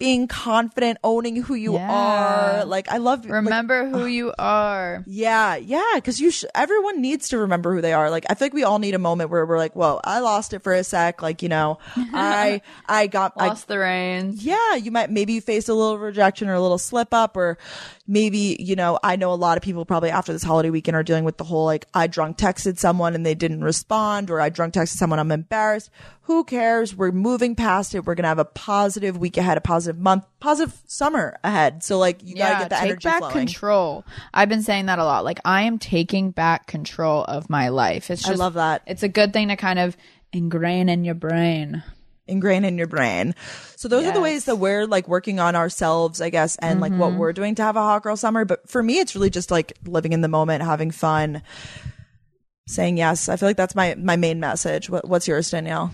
being 0.00 0.26
confident 0.26 0.98
owning 1.04 1.36
who 1.42 1.54
you 1.54 1.74
Yeah. 1.74 1.88
are 1.92 2.64
like 2.64 2.88
i 2.90 2.96
love 2.96 3.24
like, 3.24 3.32
remember 3.34 3.86
who 3.88 4.06
you 4.18 4.32
are 4.38 5.04
yeah, 5.06 5.56
yeah, 5.56 5.82
because 5.94 6.20
you 6.20 6.30
sh- 6.30 6.44
everyone 6.54 7.00
needs 7.00 7.28
to 7.28 7.38
remember 7.38 7.74
who 7.74 7.80
they 7.80 7.92
are. 7.92 8.10
Like 8.10 8.24
I 8.28 8.34
feel 8.34 8.46
like 8.46 8.54
we 8.54 8.64
all 8.64 8.78
need 8.78 8.94
a 8.94 8.98
moment 8.98 9.30
where 9.30 9.44
we're 9.44 9.58
like, 9.58 9.74
"Whoa, 9.76 10.00
I 10.04 10.20
lost 10.20 10.52
it 10.52 10.60
for 10.62 10.72
a 10.72 10.82
sec." 10.82 11.20
Like 11.22 11.42
you 11.42 11.48
know, 11.48 11.78
I 11.96 12.62
I 12.88 13.06
got 13.06 13.34
I, 13.36 13.48
lost 13.48 13.68
the 13.68 13.78
reins 13.78 14.42
yeah, 14.44 14.74
you 14.76 14.90
might 14.90 15.10
maybe 15.10 15.34
you 15.34 15.40
faced 15.40 15.68
a 15.68 15.74
little 15.74 15.98
rejection 15.98 16.48
or 16.48 16.54
a 16.54 16.60
little 16.60 16.78
slip 16.78 17.12
up, 17.12 17.36
or 17.36 17.58
maybe 18.06 18.56
you 18.58 18.76
know 18.76 18.98
I 19.02 19.16
know 19.16 19.32
a 19.32 19.34
lot 19.34 19.56
of 19.56 19.62
people 19.62 19.84
probably 19.84 20.10
after 20.10 20.32
this 20.32 20.42
holiday 20.42 20.70
weekend 20.70 20.96
are 20.96 21.02
dealing 21.02 21.24
with 21.24 21.36
the 21.36 21.44
whole 21.44 21.64
like 21.66 21.86
I 21.94 22.06
drunk 22.06 22.38
texted 22.38 22.78
someone 22.78 23.14
and 23.14 23.24
they 23.26 23.34
didn't 23.34 23.62
respond, 23.62 24.30
or 24.30 24.40
I 24.40 24.48
drunk 24.48 24.74
texted 24.74 24.96
someone 24.96 25.18
I'm 25.18 25.32
embarrassed. 25.32 25.90
Who 26.30 26.44
cares? 26.44 26.94
We're 26.94 27.10
moving 27.10 27.56
past 27.56 27.92
it. 27.92 28.04
We're 28.06 28.14
gonna 28.14 28.28
have 28.28 28.38
a 28.38 28.44
positive 28.44 29.18
week 29.18 29.36
ahead, 29.36 29.58
a 29.58 29.60
positive 29.60 30.00
month, 30.00 30.24
positive 30.38 30.80
summer 30.86 31.36
ahead. 31.42 31.82
So 31.82 31.98
like 31.98 32.22
you 32.22 32.36
gotta 32.36 32.60
get 32.60 32.68
the 32.70 32.76
take 32.76 32.84
energy 32.84 33.08
back 33.08 33.18
flowing. 33.18 33.32
control. 33.34 34.04
I've 34.32 34.48
been 34.48 34.62
saying 34.62 34.86
that 34.86 35.00
a 35.00 35.04
lot. 35.04 35.24
Like 35.24 35.40
I 35.44 35.62
am 35.62 35.80
taking 35.80 36.30
back 36.30 36.68
control 36.68 37.24
of 37.24 37.50
my 37.50 37.70
life. 37.70 38.12
It's 38.12 38.28
I 38.28 38.34
love 38.34 38.54
that. 38.54 38.82
It's 38.86 39.02
a 39.02 39.08
good 39.08 39.32
thing 39.32 39.48
to 39.48 39.56
kind 39.56 39.80
of 39.80 39.96
ingrain 40.32 40.88
in 40.88 41.02
your 41.02 41.16
brain. 41.16 41.82
ingrain 42.28 42.64
in 42.64 42.78
your 42.78 42.86
brain. 42.86 43.34
So 43.74 43.88
those 43.88 44.06
are 44.06 44.12
the 44.12 44.20
ways 44.20 44.44
that 44.44 44.54
we're 44.54 44.86
like 44.86 45.08
working 45.08 45.40
on 45.40 45.56
ourselves, 45.56 46.20
I 46.20 46.30
guess, 46.30 46.54
and 46.58 46.80
like 46.80 46.92
Mm-hmm. 46.92 47.00
what 47.00 47.14
we're 47.14 47.32
doing 47.32 47.56
to 47.56 47.64
have 47.64 47.74
a 47.74 47.80
hot 47.80 48.04
girl 48.04 48.16
summer. 48.16 48.44
But 48.44 48.70
for 48.70 48.84
me, 48.84 49.00
it's 49.00 49.16
really 49.16 49.30
just 49.30 49.50
like 49.50 49.72
living 49.84 50.12
in 50.12 50.20
the 50.20 50.28
moment, 50.28 50.62
having 50.62 50.92
fun, 50.92 51.42
saying 52.68 52.98
yes. 52.98 53.28
I 53.28 53.34
feel 53.34 53.48
like 53.48 53.56
that's 53.56 53.74
my 53.74 53.96
my 53.96 54.14
main 54.14 54.38
message. 54.38 54.88
What, 54.88 55.08
what's 55.08 55.26
yours, 55.26 55.50
Danielle? 55.50 55.90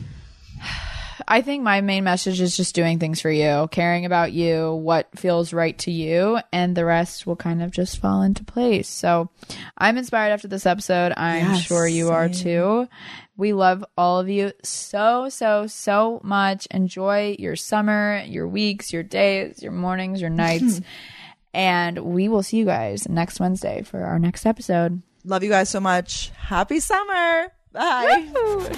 I 1.29 1.41
think 1.41 1.63
my 1.63 1.81
main 1.81 2.05
message 2.05 2.41
is 2.41 2.57
just 2.57 2.75
doing 2.75 2.99
things 2.99 3.21
for 3.21 3.31
you, 3.31 3.69
caring 3.73 4.05
about 4.05 4.33
you, 4.33 4.75
what 4.75 5.09
feels 5.19 5.53
right 5.53 5.77
to 5.79 5.91
you, 5.91 6.39
and 6.53 6.77
the 6.77 6.85
rest 6.85 7.27
will 7.27 7.37
kind 7.37 7.63
of 7.63 7.71
just 7.71 7.99
fall 7.99 8.23
into 8.23 8.45
place. 8.45 8.89
So 8.89 9.31
I'm 9.77 9.97
inspired 9.97 10.33
after 10.33 10.47
this 10.47 10.67
episode. 10.67 11.13
I'm 11.17 11.53
Yes, 11.53 11.63
sure 11.63 11.89
you 11.89 12.11
are 12.11 12.29
too. 12.29 12.89
We 13.37 13.53
love 13.53 13.85
all 13.99 14.21
of 14.21 14.29
you 14.29 14.53
so, 14.63 15.29
so, 15.29 15.67
so 15.67 16.21
much. 16.23 16.67
Enjoy 16.71 17.35
your 17.39 17.57
summer, 17.57 18.23
your 18.27 18.47
weeks, 18.47 18.93
your 18.93 19.03
days, 19.03 19.63
your 19.63 19.73
mornings, 19.73 20.21
your 20.21 20.31
nights. 20.31 20.81
and 21.55 21.99
we 21.99 22.29
will 22.29 22.43
see 22.43 22.59
you 22.59 22.67
guys 22.67 23.09
next 23.09 23.41
Wednesday 23.41 23.83
for 23.83 24.05
our 24.05 24.19
next 24.19 24.47
episode. 24.47 25.03
Love 25.25 25.43
you 25.43 25.51
guys 25.51 25.69
so 25.71 25.81
much. 25.81 26.31
Happy 26.37 26.79
summer. 26.79 27.49
Bye. 27.73 28.77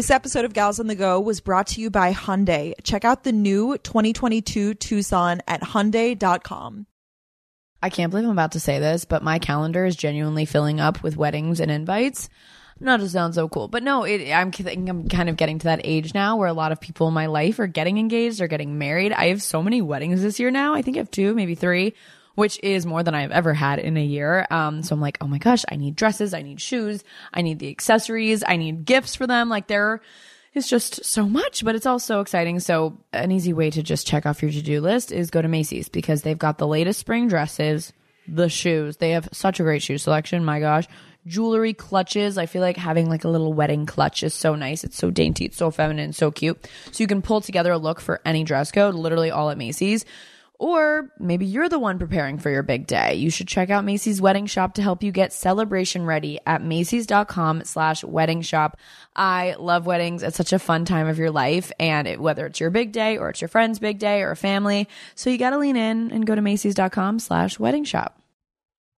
This 0.00 0.10
episode 0.10 0.44
of 0.44 0.54
Gals 0.54 0.78
on 0.78 0.86
the 0.86 0.94
Go 0.94 1.20
was 1.20 1.40
brought 1.40 1.66
to 1.68 1.80
you 1.80 1.90
by 1.90 2.12
Hyundai. 2.12 2.72
Check 2.84 3.04
out 3.04 3.24
the 3.24 3.32
new 3.32 3.76
2022 3.76 4.74
Tucson 4.74 5.42
at 5.46 5.60
Hyundai.com. 5.60 6.86
I 7.82 7.90
can't 7.90 8.10
believe 8.10 8.24
I'm 8.24 8.30
about 8.30 8.52
to 8.52 8.60
say 8.60 8.78
this, 8.78 9.04
but 9.04 9.22
my 9.22 9.38
calendar 9.38 9.84
is 9.84 9.96
genuinely 9.96 10.44
filling 10.44 10.80
up 10.80 11.02
with 11.02 11.16
weddings 11.16 11.60
and 11.60 11.70
invites. 11.70 12.28
Not 12.82 13.00
to 13.00 13.08
sound 13.10 13.34
so 13.34 13.46
cool, 13.46 13.68
but 13.68 13.82
no, 13.82 14.04
it, 14.04 14.32
I'm 14.32 14.52
I'm 14.66 15.08
kind 15.08 15.28
of 15.28 15.36
getting 15.36 15.58
to 15.58 15.64
that 15.64 15.82
age 15.84 16.14
now 16.14 16.36
where 16.36 16.48
a 16.48 16.54
lot 16.54 16.72
of 16.72 16.80
people 16.80 17.08
in 17.08 17.14
my 17.14 17.26
life 17.26 17.58
are 17.58 17.66
getting 17.66 17.98
engaged 17.98 18.40
or 18.40 18.48
getting 18.48 18.78
married. 18.78 19.12
I 19.12 19.26
have 19.26 19.42
so 19.42 19.62
many 19.62 19.82
weddings 19.82 20.22
this 20.22 20.40
year 20.40 20.50
now. 20.50 20.72
I 20.72 20.80
think 20.80 20.96
I 20.96 21.00
have 21.00 21.10
two, 21.10 21.34
maybe 21.34 21.54
three, 21.54 21.92
which 22.36 22.58
is 22.62 22.86
more 22.86 23.02
than 23.02 23.14
I've 23.14 23.32
ever 23.32 23.52
had 23.52 23.80
in 23.80 23.98
a 23.98 24.04
year. 24.04 24.46
Um, 24.50 24.82
so 24.82 24.94
I'm 24.94 25.00
like, 25.00 25.18
oh 25.20 25.26
my 25.26 25.36
gosh, 25.36 25.62
I 25.70 25.76
need 25.76 25.94
dresses, 25.94 26.32
I 26.32 26.40
need 26.40 26.58
shoes, 26.58 27.04
I 27.34 27.42
need 27.42 27.58
the 27.58 27.68
accessories, 27.68 28.42
I 28.46 28.56
need 28.56 28.86
gifts 28.86 29.14
for 29.14 29.26
them. 29.26 29.50
Like 29.50 29.66
there 29.66 30.00
is 30.54 30.66
just 30.66 31.04
so 31.04 31.28
much, 31.28 31.62
but 31.62 31.74
it's 31.74 31.84
all 31.84 31.98
so 31.98 32.20
exciting. 32.20 32.60
So 32.60 32.96
an 33.12 33.30
easy 33.30 33.52
way 33.52 33.68
to 33.70 33.82
just 33.82 34.06
check 34.06 34.24
off 34.24 34.40
your 34.40 34.52
to-do 34.52 34.80
list 34.80 35.12
is 35.12 35.30
go 35.30 35.42
to 35.42 35.48
Macy's 35.48 35.90
because 35.90 36.22
they've 36.22 36.38
got 36.38 36.56
the 36.56 36.66
latest 36.66 36.98
spring 36.98 37.28
dresses, 37.28 37.92
the 38.26 38.48
shoes. 38.48 38.96
They 38.96 39.10
have 39.10 39.28
such 39.32 39.60
a 39.60 39.64
great 39.64 39.82
shoe 39.82 39.98
selection. 39.98 40.46
My 40.46 40.60
gosh. 40.60 40.86
Jewelry, 41.26 41.74
clutches. 41.74 42.38
I 42.38 42.46
feel 42.46 42.62
like 42.62 42.76
having 42.76 43.08
like 43.08 43.24
a 43.24 43.28
little 43.28 43.52
wedding 43.52 43.86
clutch 43.86 44.22
is 44.22 44.34
so 44.34 44.54
nice. 44.54 44.84
It's 44.84 44.96
so 44.96 45.10
dainty. 45.10 45.44
It's 45.46 45.56
so 45.56 45.70
feminine, 45.70 46.12
so 46.12 46.30
cute. 46.30 46.68
So 46.92 47.02
you 47.02 47.06
can 47.06 47.22
pull 47.22 47.40
together 47.40 47.72
a 47.72 47.78
look 47.78 48.00
for 48.00 48.20
any 48.24 48.44
dress 48.44 48.72
code, 48.72 48.94
literally 48.94 49.30
all 49.30 49.50
at 49.50 49.58
Macy's. 49.58 50.04
Or 50.60 51.10
maybe 51.18 51.46
you're 51.46 51.70
the 51.70 51.78
one 51.78 51.98
preparing 51.98 52.36
for 52.36 52.50
your 52.50 52.62
big 52.62 52.86
day. 52.86 53.14
You 53.14 53.30
should 53.30 53.48
check 53.48 53.70
out 53.70 53.82
Macy's 53.82 54.20
Wedding 54.20 54.44
Shop 54.44 54.74
to 54.74 54.82
help 54.82 55.02
you 55.02 55.10
get 55.10 55.32
celebration 55.32 56.04
ready 56.04 56.38
at 56.46 56.62
Macy's.com 56.62 57.64
slash 57.64 58.04
wedding 58.04 58.42
shop. 58.42 58.76
I 59.16 59.56
love 59.58 59.86
weddings. 59.86 60.22
It's 60.22 60.36
such 60.36 60.52
a 60.52 60.58
fun 60.58 60.84
time 60.84 61.08
of 61.08 61.18
your 61.18 61.30
life. 61.30 61.72
And 61.80 62.06
it, 62.06 62.20
whether 62.20 62.44
it's 62.44 62.60
your 62.60 62.68
big 62.68 62.92
day 62.92 63.16
or 63.16 63.30
it's 63.30 63.40
your 63.40 63.48
friend's 63.48 63.78
big 63.78 63.98
day 63.98 64.20
or 64.20 64.32
a 64.32 64.36
family. 64.36 64.86
So 65.14 65.30
you 65.30 65.38
got 65.38 65.50
to 65.50 65.58
lean 65.58 65.76
in 65.76 66.10
and 66.12 66.26
go 66.26 66.34
to 66.34 66.42
Macy's.com 66.42 67.20
slash 67.20 67.58
wedding 67.58 67.84
shop. 67.84 68.19